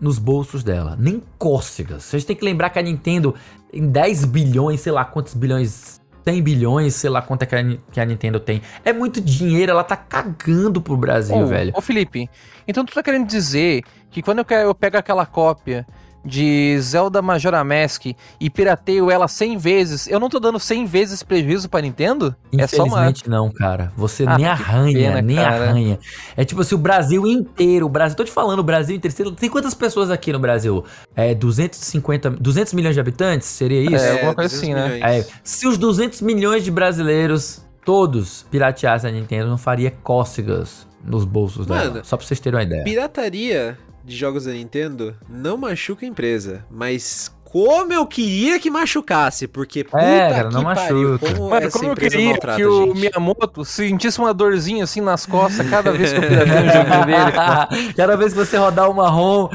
nos 0.00 0.18
bolsos 0.18 0.62
dela. 0.62 0.96
Nem 0.98 1.22
cócegas. 1.38 2.04
Vocês 2.04 2.24
têm 2.24 2.36
que 2.36 2.44
lembrar 2.44 2.70
que 2.70 2.78
a 2.78 2.82
Nintendo, 2.82 3.34
em 3.72 3.86
10 3.86 4.24
bilhões, 4.26 4.80
sei 4.80 4.92
lá 4.92 5.04
quantos 5.04 5.34
bilhões 5.34 6.00
100 6.24 6.42
bilhões, 6.42 6.94
sei 6.94 7.10
lá 7.10 7.22
quanto 7.22 7.42
é 7.42 7.46
que 7.46 7.56
a, 7.56 7.64
que 7.92 8.00
a, 8.00 8.04
Nintendo 8.04 8.38
tem. 8.38 8.62
É 8.84 8.92
muito 8.92 9.20
dinheiro, 9.20 9.72
ela 9.72 9.84
tá 9.84 9.96
cagando 9.96 10.80
pro 10.80 10.96
Brasil, 10.96 11.36
ô, 11.36 11.46
velho. 11.46 11.72
Ô, 11.74 11.80
Felipe, 11.80 12.28
então 12.66 12.84
tu 12.84 12.94
tá 12.94 13.02
querendo 13.02 13.26
dizer 13.26 13.82
que 14.10 14.22
quando 14.22 14.38
eu, 14.38 14.44
quero, 14.44 14.68
eu 14.68 14.74
pego 14.74 14.96
aquela 14.96 15.26
cópia 15.26 15.86
de 16.24 16.78
Zelda 16.80 17.22
Majora 17.22 17.62
Mask 17.64 18.06
e 18.38 18.50
pirateio 18.50 19.10
ela 19.10 19.26
100 19.26 19.56
vezes, 19.56 20.08
eu 20.08 20.20
não 20.20 20.28
tô 20.28 20.38
dando 20.38 20.58
100 20.58 20.86
vezes 20.86 21.22
prejuízo 21.22 21.68
pra 21.68 21.80
Nintendo? 21.80 22.34
É 22.56 22.66
só 22.66 22.84
uma... 22.84 23.12
não, 23.26 23.50
cara. 23.50 23.92
Você 23.96 24.24
ah, 24.26 24.36
nem 24.36 24.46
arranha, 24.46 25.10
pena, 25.10 25.22
nem 25.22 25.36
cara. 25.36 25.70
arranha. 25.70 25.98
É 26.36 26.44
tipo 26.44 26.60
assim, 26.60 26.74
o 26.74 26.78
Brasil 26.78 27.26
inteiro, 27.26 27.86
o 27.86 27.88
Brasil, 27.88 28.16
tô 28.16 28.24
te 28.24 28.30
falando, 28.32 28.60
o 28.60 28.64
Brasil 28.64 28.96
inteiro. 28.96 29.32
Tem 29.32 29.48
quantas 29.48 29.74
pessoas 29.74 30.10
aqui 30.10 30.32
no 30.32 30.38
Brasil? 30.38 30.84
É 31.14 31.34
250, 31.34 32.30
200 32.30 32.72
milhões 32.74 32.94
de 32.94 33.00
habitantes? 33.00 33.48
Seria 33.48 33.82
isso? 33.82 34.04
É, 34.04 34.12
alguma 34.12 34.34
coisa 34.34 34.54
assim, 34.54 34.74
né? 34.74 35.00
É, 35.00 35.26
se 35.42 35.66
os 35.66 35.78
200 35.78 36.20
milhões 36.20 36.64
de 36.64 36.70
brasileiros 36.70 37.64
todos 37.84 38.46
pirateassem 38.50 39.10
a 39.10 39.12
Nintendo, 39.12 39.48
não 39.48 39.58
faria 39.58 39.90
cócegas 39.90 40.86
nos 41.04 41.24
bolsos 41.24 41.66
Mano, 41.66 41.92
dela. 41.92 42.04
Só 42.04 42.16
pra 42.16 42.26
vocês 42.26 42.40
terem 42.40 42.58
uma 42.58 42.62
ideia. 42.62 42.84
Pirataria 42.84 43.78
de 44.04 44.16
jogos 44.16 44.44
da 44.44 44.52
Nintendo 44.52 45.16
não 45.28 45.56
machuca 45.56 46.04
a 46.04 46.08
empresa, 46.08 46.64
mas 46.70 47.30
como 47.50 47.92
eu 47.92 48.06
queria 48.06 48.60
que 48.60 48.70
machucasse, 48.70 49.48
porque 49.48 49.82
puta 49.82 50.00
é, 50.00 50.30
cara, 50.30 50.50
não 50.50 50.62
pariu, 50.62 51.12
machuca. 51.12 51.34
como 51.34 51.50
Mano, 51.50 51.70
como 51.72 51.84
eu 51.90 51.96
queria 51.96 52.38
que 52.38 52.64
o 52.64 52.94
Miyamoto 52.94 53.64
sentisse 53.64 54.20
uma 54.20 54.32
dorzinha 54.32 54.84
assim 54.84 55.00
nas 55.00 55.26
costas 55.26 55.68
cada 55.68 55.90
vez 55.90 56.12
que 56.12 56.18
eu 56.18 56.28
piratei 56.28 56.68
o 56.68 56.72
jogo 56.72 56.90
dele. 57.06 57.92
cada 57.96 58.16
vez 58.16 58.32
que 58.32 58.38
você 58.38 58.56
rodar 58.56 58.88
o 58.88 58.94
marrom, 58.94 59.48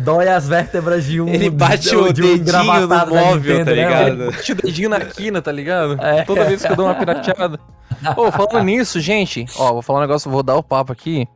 dói 0.00 0.26
as 0.28 0.48
vértebras 0.48 1.04
de 1.04 1.20
um. 1.20 1.28
Ele 1.28 1.48
bate 1.50 1.90
de, 1.90 1.96
o 1.96 2.12
de 2.12 2.20
um 2.20 2.36
dedinho 2.36 2.86
no 2.88 3.06
móvel, 3.06 3.58
Nintendo, 3.58 3.64
tá 3.64 3.72
ligado? 3.72 4.16
Né? 4.16 4.24
Ele 4.24 4.30
bate 4.32 4.52
o 4.52 4.54
dedinho 4.56 4.88
na 4.88 5.00
quina, 5.00 5.40
tá 5.40 5.52
ligado? 5.52 6.02
É. 6.02 6.22
Toda 6.24 6.44
vez 6.44 6.64
que 6.64 6.72
eu 6.72 6.76
dou 6.76 6.86
uma 6.86 6.96
pirateada. 6.96 7.60
Pô, 8.16 8.32
falando 8.32 8.64
nisso, 8.64 8.98
gente, 8.98 9.46
ó, 9.56 9.72
vou 9.72 9.82
falar 9.82 10.00
um 10.00 10.02
negócio, 10.02 10.28
vou 10.28 10.42
dar 10.42 10.56
o 10.56 10.62
papo 10.64 10.92
aqui 10.92 11.28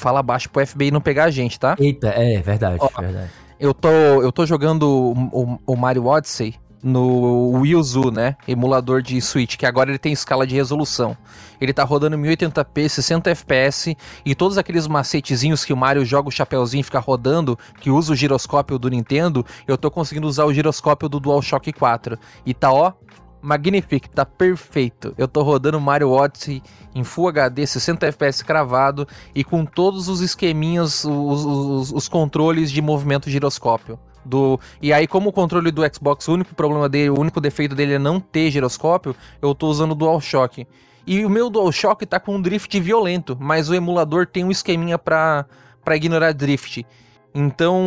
fala 0.00 0.22
baixo 0.22 0.48
pro 0.50 0.66
FBI 0.66 0.90
não 0.90 1.00
pegar 1.00 1.24
a 1.24 1.30
gente, 1.30 1.60
tá? 1.60 1.76
Eita, 1.78 2.08
é 2.08 2.40
verdade, 2.40 2.78
Ó, 2.80 3.00
verdade. 3.00 3.30
Eu 3.58 3.74
tô, 3.74 3.88
eu 3.88 4.32
tô 4.32 4.46
jogando 4.46 4.82
o, 4.88 5.12
o, 5.42 5.58
o 5.66 5.76
Mario 5.76 6.06
Odyssey 6.06 6.54
no 6.82 7.50
Wii 7.60 7.76
U, 7.76 8.10
né? 8.10 8.36
Emulador 8.48 9.02
de 9.02 9.20
Switch, 9.20 9.56
que 9.56 9.66
agora 9.66 9.90
ele 9.90 9.98
tem 9.98 10.12
escala 10.12 10.46
de 10.46 10.54
resolução. 10.54 11.16
Ele 11.60 11.72
tá 11.72 11.84
rodando 11.84 12.16
1080p, 12.16 12.88
60 12.88 13.30
FPS 13.30 13.94
e 14.24 14.34
todos 14.34 14.56
aqueles 14.56 14.86
macetezinhos 14.86 15.64
que 15.64 15.72
o 15.72 15.76
Mario 15.76 16.04
joga 16.04 16.28
o 16.28 16.32
chapéuzinho 16.32 16.80
e 16.80 16.84
fica 16.84 16.98
rodando, 16.98 17.58
que 17.80 17.90
usa 17.90 18.12
o 18.12 18.16
giroscópio 18.16 18.78
do 18.78 18.88
Nintendo, 18.88 19.44
eu 19.68 19.76
tô 19.76 19.90
conseguindo 19.90 20.26
usar 20.26 20.46
o 20.46 20.54
giroscópio 20.54 21.08
do 21.08 21.20
DualShock 21.20 21.70
4. 21.72 22.18
E 22.46 22.54
tá, 22.54 22.72
ó, 22.72 22.94
Magnifique, 23.42 24.08
tá 24.10 24.24
perfeito. 24.24 25.14
Eu 25.16 25.26
tô 25.26 25.42
rodando 25.42 25.80
Mario 25.80 26.10
Odyssey 26.10 26.62
em 26.94 27.02
Full 27.02 27.28
HD, 27.28 27.66
60 27.66 28.06
FPS 28.06 28.44
cravado 28.44 29.06
e 29.34 29.42
com 29.42 29.64
todos 29.64 30.08
os 30.08 30.20
esqueminhas, 30.20 31.04
os, 31.04 31.44
os, 31.44 31.92
os 31.92 32.08
controles 32.08 32.70
de 32.70 32.82
movimento 32.82 33.30
giroscópio. 33.30 33.98
Do... 34.24 34.60
E 34.82 34.92
aí, 34.92 35.06
como 35.06 35.30
o 35.30 35.32
controle 35.32 35.70
do 35.70 35.82
Xbox, 35.94 36.28
o 36.28 36.34
único 36.34 36.54
problema 36.54 36.88
dele, 36.88 37.10
o 37.10 37.18
único 37.18 37.40
defeito 37.40 37.74
dele 37.74 37.94
é 37.94 37.98
não 37.98 38.20
ter 38.20 38.50
giroscópio, 38.50 39.16
eu 39.40 39.54
tô 39.54 39.68
usando 39.68 39.92
o 39.92 39.94
DualShock. 39.94 40.66
E 41.06 41.24
o 41.24 41.30
meu 41.30 41.48
DualShock 41.48 42.04
tá 42.04 42.20
com 42.20 42.36
um 42.36 42.42
drift 42.42 42.78
violento, 42.78 43.36
mas 43.40 43.70
o 43.70 43.74
emulador 43.74 44.26
tem 44.26 44.44
um 44.44 44.50
esqueminha 44.50 44.98
pra, 44.98 45.46
pra 45.82 45.96
ignorar 45.96 46.32
drift. 46.32 46.86
Então, 47.34 47.80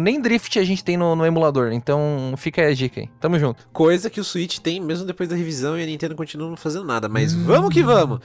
nem 0.00 0.20
drift 0.20 0.58
a 0.58 0.64
gente 0.64 0.84
tem 0.84 0.96
no, 0.96 1.16
no, 1.16 1.24
emulador. 1.24 1.72
Então, 1.72 2.34
fica 2.36 2.62
aí 2.62 2.72
a 2.72 2.74
dica 2.74 3.00
aí. 3.00 3.08
Tamo 3.20 3.38
junto. 3.38 3.66
Coisa 3.72 4.10
que 4.10 4.20
o 4.20 4.24
Switch 4.24 4.58
tem 4.58 4.80
mesmo 4.80 5.06
depois 5.06 5.28
da 5.28 5.36
revisão 5.36 5.78
e 5.78 5.82
a 5.82 5.86
Nintendo 5.86 6.14
continua 6.14 6.48
não 6.48 6.56
fazendo 6.56 6.84
nada. 6.84 7.08
Mas 7.08 7.34
hum. 7.34 7.44
vamos 7.44 7.72
que 7.72 7.82
vamos! 7.82 8.20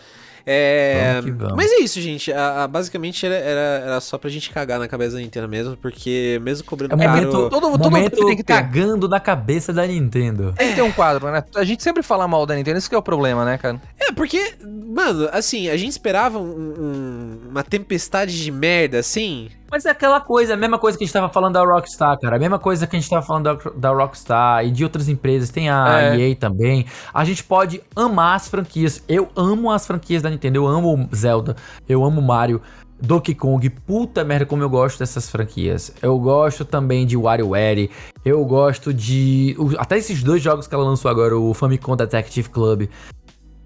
É... 0.45 1.22
Vamos 1.22 1.38
vamos. 1.38 1.56
Mas 1.56 1.72
é 1.72 1.78
isso, 1.78 2.02
gente. 2.02 2.32
A, 2.32 2.64
a, 2.64 2.68
basicamente 2.68 3.26
era, 3.26 3.36
era, 3.36 3.86
era, 3.86 4.02
só 4.02 4.18
pra 4.18 4.30
gente 4.30 4.49
cagar 4.49 4.78
na 4.78 4.88
cabeça 4.88 5.15
da 5.15 5.22
Nintendo 5.22 5.48
mesmo, 5.48 5.78
porque 5.78 6.40
mesmo 6.44 6.65
cobrando 6.65 7.02
é 7.02 7.06
caro... 7.06 7.32
Todo, 7.32 7.49
todo 7.49 7.70
momento 7.70 8.26
tem 8.26 8.36
que 8.36 8.44
ter. 8.44 8.53
cagando 8.53 9.07
na 9.07 9.20
cabeça 9.20 9.72
da 9.72 9.88
Nintendo. 9.88 10.53
Tem 10.57 10.70
que 10.70 10.76
ter 10.76 10.82
um 10.82 10.91
quadro, 10.91 11.32
né? 11.32 11.44
A 11.56 11.64
gente 11.64 11.82
sempre 11.82 12.03
fala 12.03 12.28
mal 12.28 12.45
da 12.45 12.56
Nintendo, 12.56 12.78
isso 12.78 12.90
que 12.90 12.95
é 12.95 12.98
o 12.98 13.03
problema, 13.03 13.45
né, 13.45 13.57
cara? 13.57 13.82
É, 13.98 14.11
porque, 14.11 14.56
mano, 14.64 15.30
assim, 15.32 15.70
a 15.70 15.78
gente 15.78 15.91
esperava 15.91 16.38
um, 16.38 16.44
um, 16.44 17.40
uma 17.49 17.64
tempestade 17.64 18.44
de 18.44 18.52
merda, 18.52 18.99
assim... 18.99 19.49
Mas 19.74 19.88
é 19.88 19.90
aquela 19.90 20.22
coisa, 20.22 20.54
a 20.54 20.56
mesma 20.56 20.78
coisa 20.78 20.95
que 20.95 21.04
a 21.04 21.08
gente 21.08 21.14
tava 21.14 21.30
falando 21.30 21.54
da 21.54 21.64
Rockstar, 21.64 22.20
cara. 22.20 22.36
A 22.36 22.40
mesma 22.40 22.60
coisa 22.60 22.86
que 22.86 22.95
a 22.95 23.00
gente 23.00 23.10
tava 23.10 23.26
falando 23.26 23.45
da, 23.45 23.72
da 23.72 23.90
Rockstar 23.90 24.64
e 24.64 24.70
de 24.70 24.84
outras 24.84 25.10
empresas. 25.10 25.50
Tem 25.50 25.68
a 25.68 26.14
é. 26.16 26.30
EA 26.30 26.36
também. 26.36 26.86
A 27.12 27.26
gente 27.26 27.44
pode 27.44 27.82
amar 27.95 28.36
as 28.36 28.48
franquias. 28.48 29.04
Eu 29.10 29.30
amo 29.36 29.72
as 29.72 29.88
franquias 29.88 30.22
da 30.22 30.30
Nintendo. 30.30 30.58
Eu 30.58 30.68
amo 30.68 31.10
Zelda. 31.12 31.56
Eu 31.90 32.06
amo 32.06 32.22
Mario. 32.22 32.62
Donkey 33.02 33.34
Kong, 33.34 33.68
puta 33.68 34.24
merda 34.24 34.45
como 34.45 34.62
eu 34.62 34.70
gosto 34.70 35.00
dessas 35.00 35.28
franquias. 35.28 35.91
Eu 36.04 36.20
gosto 36.20 36.64
também 36.64 37.06
de 37.06 37.18
WarioWare, 37.18 37.90
eu 38.24 38.45
gosto 38.45 38.94
de... 38.94 39.58
Até 39.78 39.98
esses 39.98 40.24
dois 40.24 40.41
jogos 40.41 40.68
que 40.68 40.76
ela 40.76 40.86
lançou 40.86 41.12
agora, 41.12 41.38
o 41.38 41.54
Famicom 41.54 41.98
Detective 41.98 42.48
Club. 42.48 42.88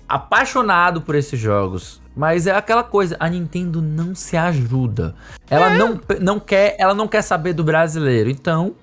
Apaixonado 0.08 1.02
por 1.02 1.16
esses 1.16 1.40
jogos. 1.40 2.02
Mas 2.16 2.48
é 2.48 2.52
aquela 2.56 2.84
coisa, 2.84 3.16
a 3.20 3.30
Nintendo 3.30 3.82
não 3.82 4.16
se 4.16 4.36
ajuda. 4.36 5.14
Ela 5.50 5.74
é. 5.74 5.78
não, 5.78 6.00
não 6.20 6.40
quer, 6.40 6.76
ela 6.80 6.94
não 6.94 7.08
quer 7.08 7.22
saber 7.22 7.54
do 7.54 7.64
brasileiro. 7.64 8.30
Então, 8.30 8.76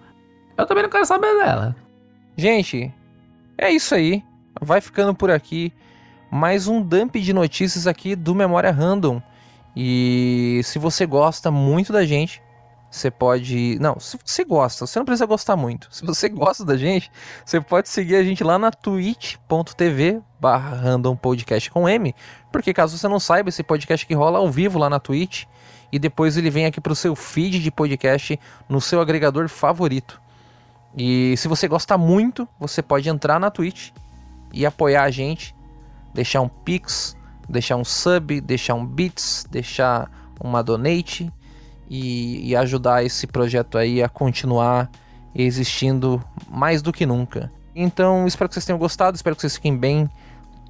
eu 0.57 0.67
também 0.67 0.85
não 0.85 0.91
quero 0.91 1.05
saber 1.05 1.35
dela. 1.35 1.75
Gente, 2.37 2.93
é 3.59 3.71
isso 3.71 3.95
aí. 3.95 4.23
Vai 4.61 4.81
ficando 4.81 5.15
por 5.15 5.31
aqui 5.31 5.73
mais 6.31 6.69
um 6.69 6.83
dump 6.83 7.17
de 7.17 7.33
notícias 7.33 7.87
aqui 7.87 8.15
do 8.15 8.35
Memória 8.35 8.71
Random. 8.71 9.21
E 9.77 10.61
se 10.65 10.79
você 10.79 11.05
gosta 11.07 11.51
muito 11.51 11.93
da 11.93 12.05
gente, 12.05 12.41
você 12.95 13.11
pode. 13.11 13.77
Não, 13.81 13.99
se 13.99 14.17
você 14.25 14.45
gosta, 14.45 14.87
você 14.87 14.99
não 14.99 15.05
precisa 15.05 15.27
gostar 15.27 15.57
muito. 15.57 15.89
Se 15.91 16.07
você 16.07 16.29
gosta 16.31 16.65
da 16.65 16.77
gente, 16.77 17.11
você 17.45 17.61
pode 17.61 17.89
seguir 17.89 18.15
a 18.15 18.23
gente 18.23 18.45
lá 18.45 18.57
na 18.57 18.71
twitch.tv 18.71 20.23
barra 20.41 20.97
podcast 21.21 21.71
com 21.73 21.89
M. 21.89 22.15
Porque 22.53 22.73
caso 22.73 22.97
você 22.97 23.09
não 23.09 23.19
saiba, 23.19 23.49
esse 23.49 23.65
podcast 23.65 24.07
que 24.07 24.15
rola 24.15 24.39
ao 24.39 24.49
vivo 24.49 24.79
lá 24.79 24.89
na 24.89 25.01
Twitch. 25.01 25.45
E 25.91 25.99
depois 25.99 26.37
ele 26.37 26.51
vem 26.51 26.67
aqui 26.67 26.81
pro 26.81 26.95
seu 26.95 27.17
feed 27.17 27.61
de 27.61 27.71
podcast 27.71 28.39
no 28.69 28.81
seu 28.81 29.01
agregador 29.01 29.49
favorito. 29.49 30.21
E 30.97 31.37
se 31.37 31.49
você 31.49 31.67
gosta 31.67 31.99
muito, 31.99 32.49
você 32.61 32.81
pode 32.81 33.09
entrar 33.09 33.41
na 33.41 33.51
Twitch 33.51 33.91
e 34.53 34.65
apoiar 34.65 35.03
a 35.03 35.11
gente, 35.11 35.55
deixar 36.13 36.41
um 36.41 36.49
pix, 36.49 37.17
deixar 37.49 37.75
um 37.75 37.85
sub, 37.85 38.41
deixar 38.41 38.75
um 38.75 38.87
bits, 38.87 39.47
deixar 39.51 40.09
uma 40.41 40.63
donate 40.63 41.33
e, 41.89 42.51
e 42.51 42.57
ajudar 42.57 43.05
esse 43.05 43.27
projeto 43.27 43.79
aí 43.79 44.03
a 44.03 44.09
continuar 44.09 44.91
existindo 45.35 46.23
mais 46.49 46.81
do 46.83 46.93
que 46.93 47.05
nunca. 47.05 47.51
Então, 47.75 48.27
espero 48.27 48.49
que 48.49 48.55
vocês 48.55 48.65
tenham 48.65 48.79
gostado, 48.79 49.17
espero 49.17 49.35
que 49.35 49.43
vocês 49.43 49.57
fiquem 49.57 49.77
bem. 49.77 50.09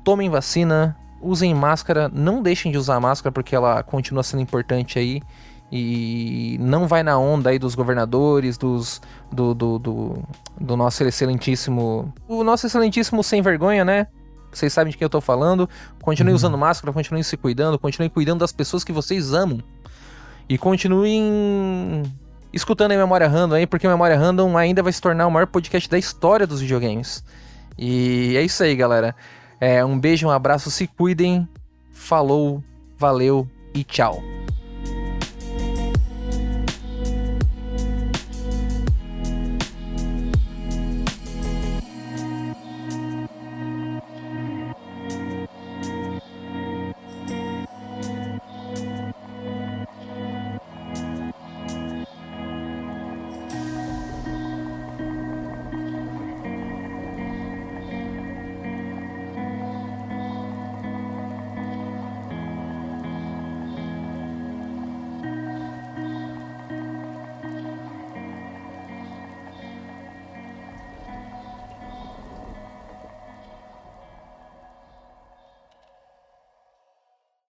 Tomem 0.03 0.31
vacina, 0.31 0.97
usem 1.20 1.55
máscara, 1.55 2.09
não 2.09 2.43
deixem 2.43 2.73
de 2.73 2.78
usar 2.78 2.99
máscara 2.99 3.32
porque 3.32 3.55
ela 3.55 3.82
continua 3.82 4.23
sendo 4.23 4.43
importante 4.43 4.99
aí. 4.99 5.23
E 5.70 6.57
não 6.61 6.86
vai 6.86 7.03
na 7.03 7.19
onda 7.19 7.51
aí 7.51 7.59
dos 7.59 7.74
governadores, 7.74 8.57
dos 8.57 9.03
do, 9.32 9.55
do, 9.55 9.78
do, 9.78 10.23
do 10.61 10.77
nosso 10.77 11.03
excelentíssimo. 11.03 12.12
O 12.28 12.45
nosso 12.45 12.66
excelentíssimo 12.66 13.24
sem 13.24 13.43
vergonha, 13.43 13.85
né? 13.85 14.07
Vocês 14.53 14.73
sabem 14.73 14.93
de 14.93 14.97
quem 14.97 15.05
eu 15.05 15.11
tô 15.11 15.20
falando. 15.20 15.69
Continue 16.01 16.31
uhum. 16.31 16.36
usando 16.36 16.57
máscara, 16.57 16.93
continue 16.93 17.24
se 17.24 17.36
cuidando, 17.36 17.78
continue 17.78 18.09
cuidando 18.09 18.41
das 18.41 18.53
pessoas 18.53 18.85
que 18.85 18.93
vocês 18.93 19.32
amam. 19.32 19.59
E 20.48 20.58
continuem 20.58 22.02
escutando 22.52 22.92
a 22.92 22.96
Memória 22.96 23.26
Random 23.26 23.56
aí, 23.56 23.66
porque 23.66 23.86
a 23.86 23.90
Memória 23.90 24.16
Random 24.16 24.56
ainda 24.56 24.82
vai 24.82 24.92
se 24.92 25.00
tornar 25.00 25.26
o 25.26 25.30
maior 25.30 25.46
podcast 25.46 25.88
da 25.88 25.98
história 25.98 26.46
dos 26.46 26.60
videogames. 26.60 27.24
E 27.78 28.36
é 28.36 28.42
isso 28.42 28.62
aí, 28.62 28.74
galera. 28.76 29.14
É, 29.60 29.84
um 29.84 29.98
beijo, 29.98 30.26
um 30.26 30.30
abraço, 30.30 30.70
se 30.70 30.86
cuidem. 30.86 31.48
Falou, 31.92 32.62
valeu 32.96 33.48
e 33.74 33.82
tchau. 33.82 34.22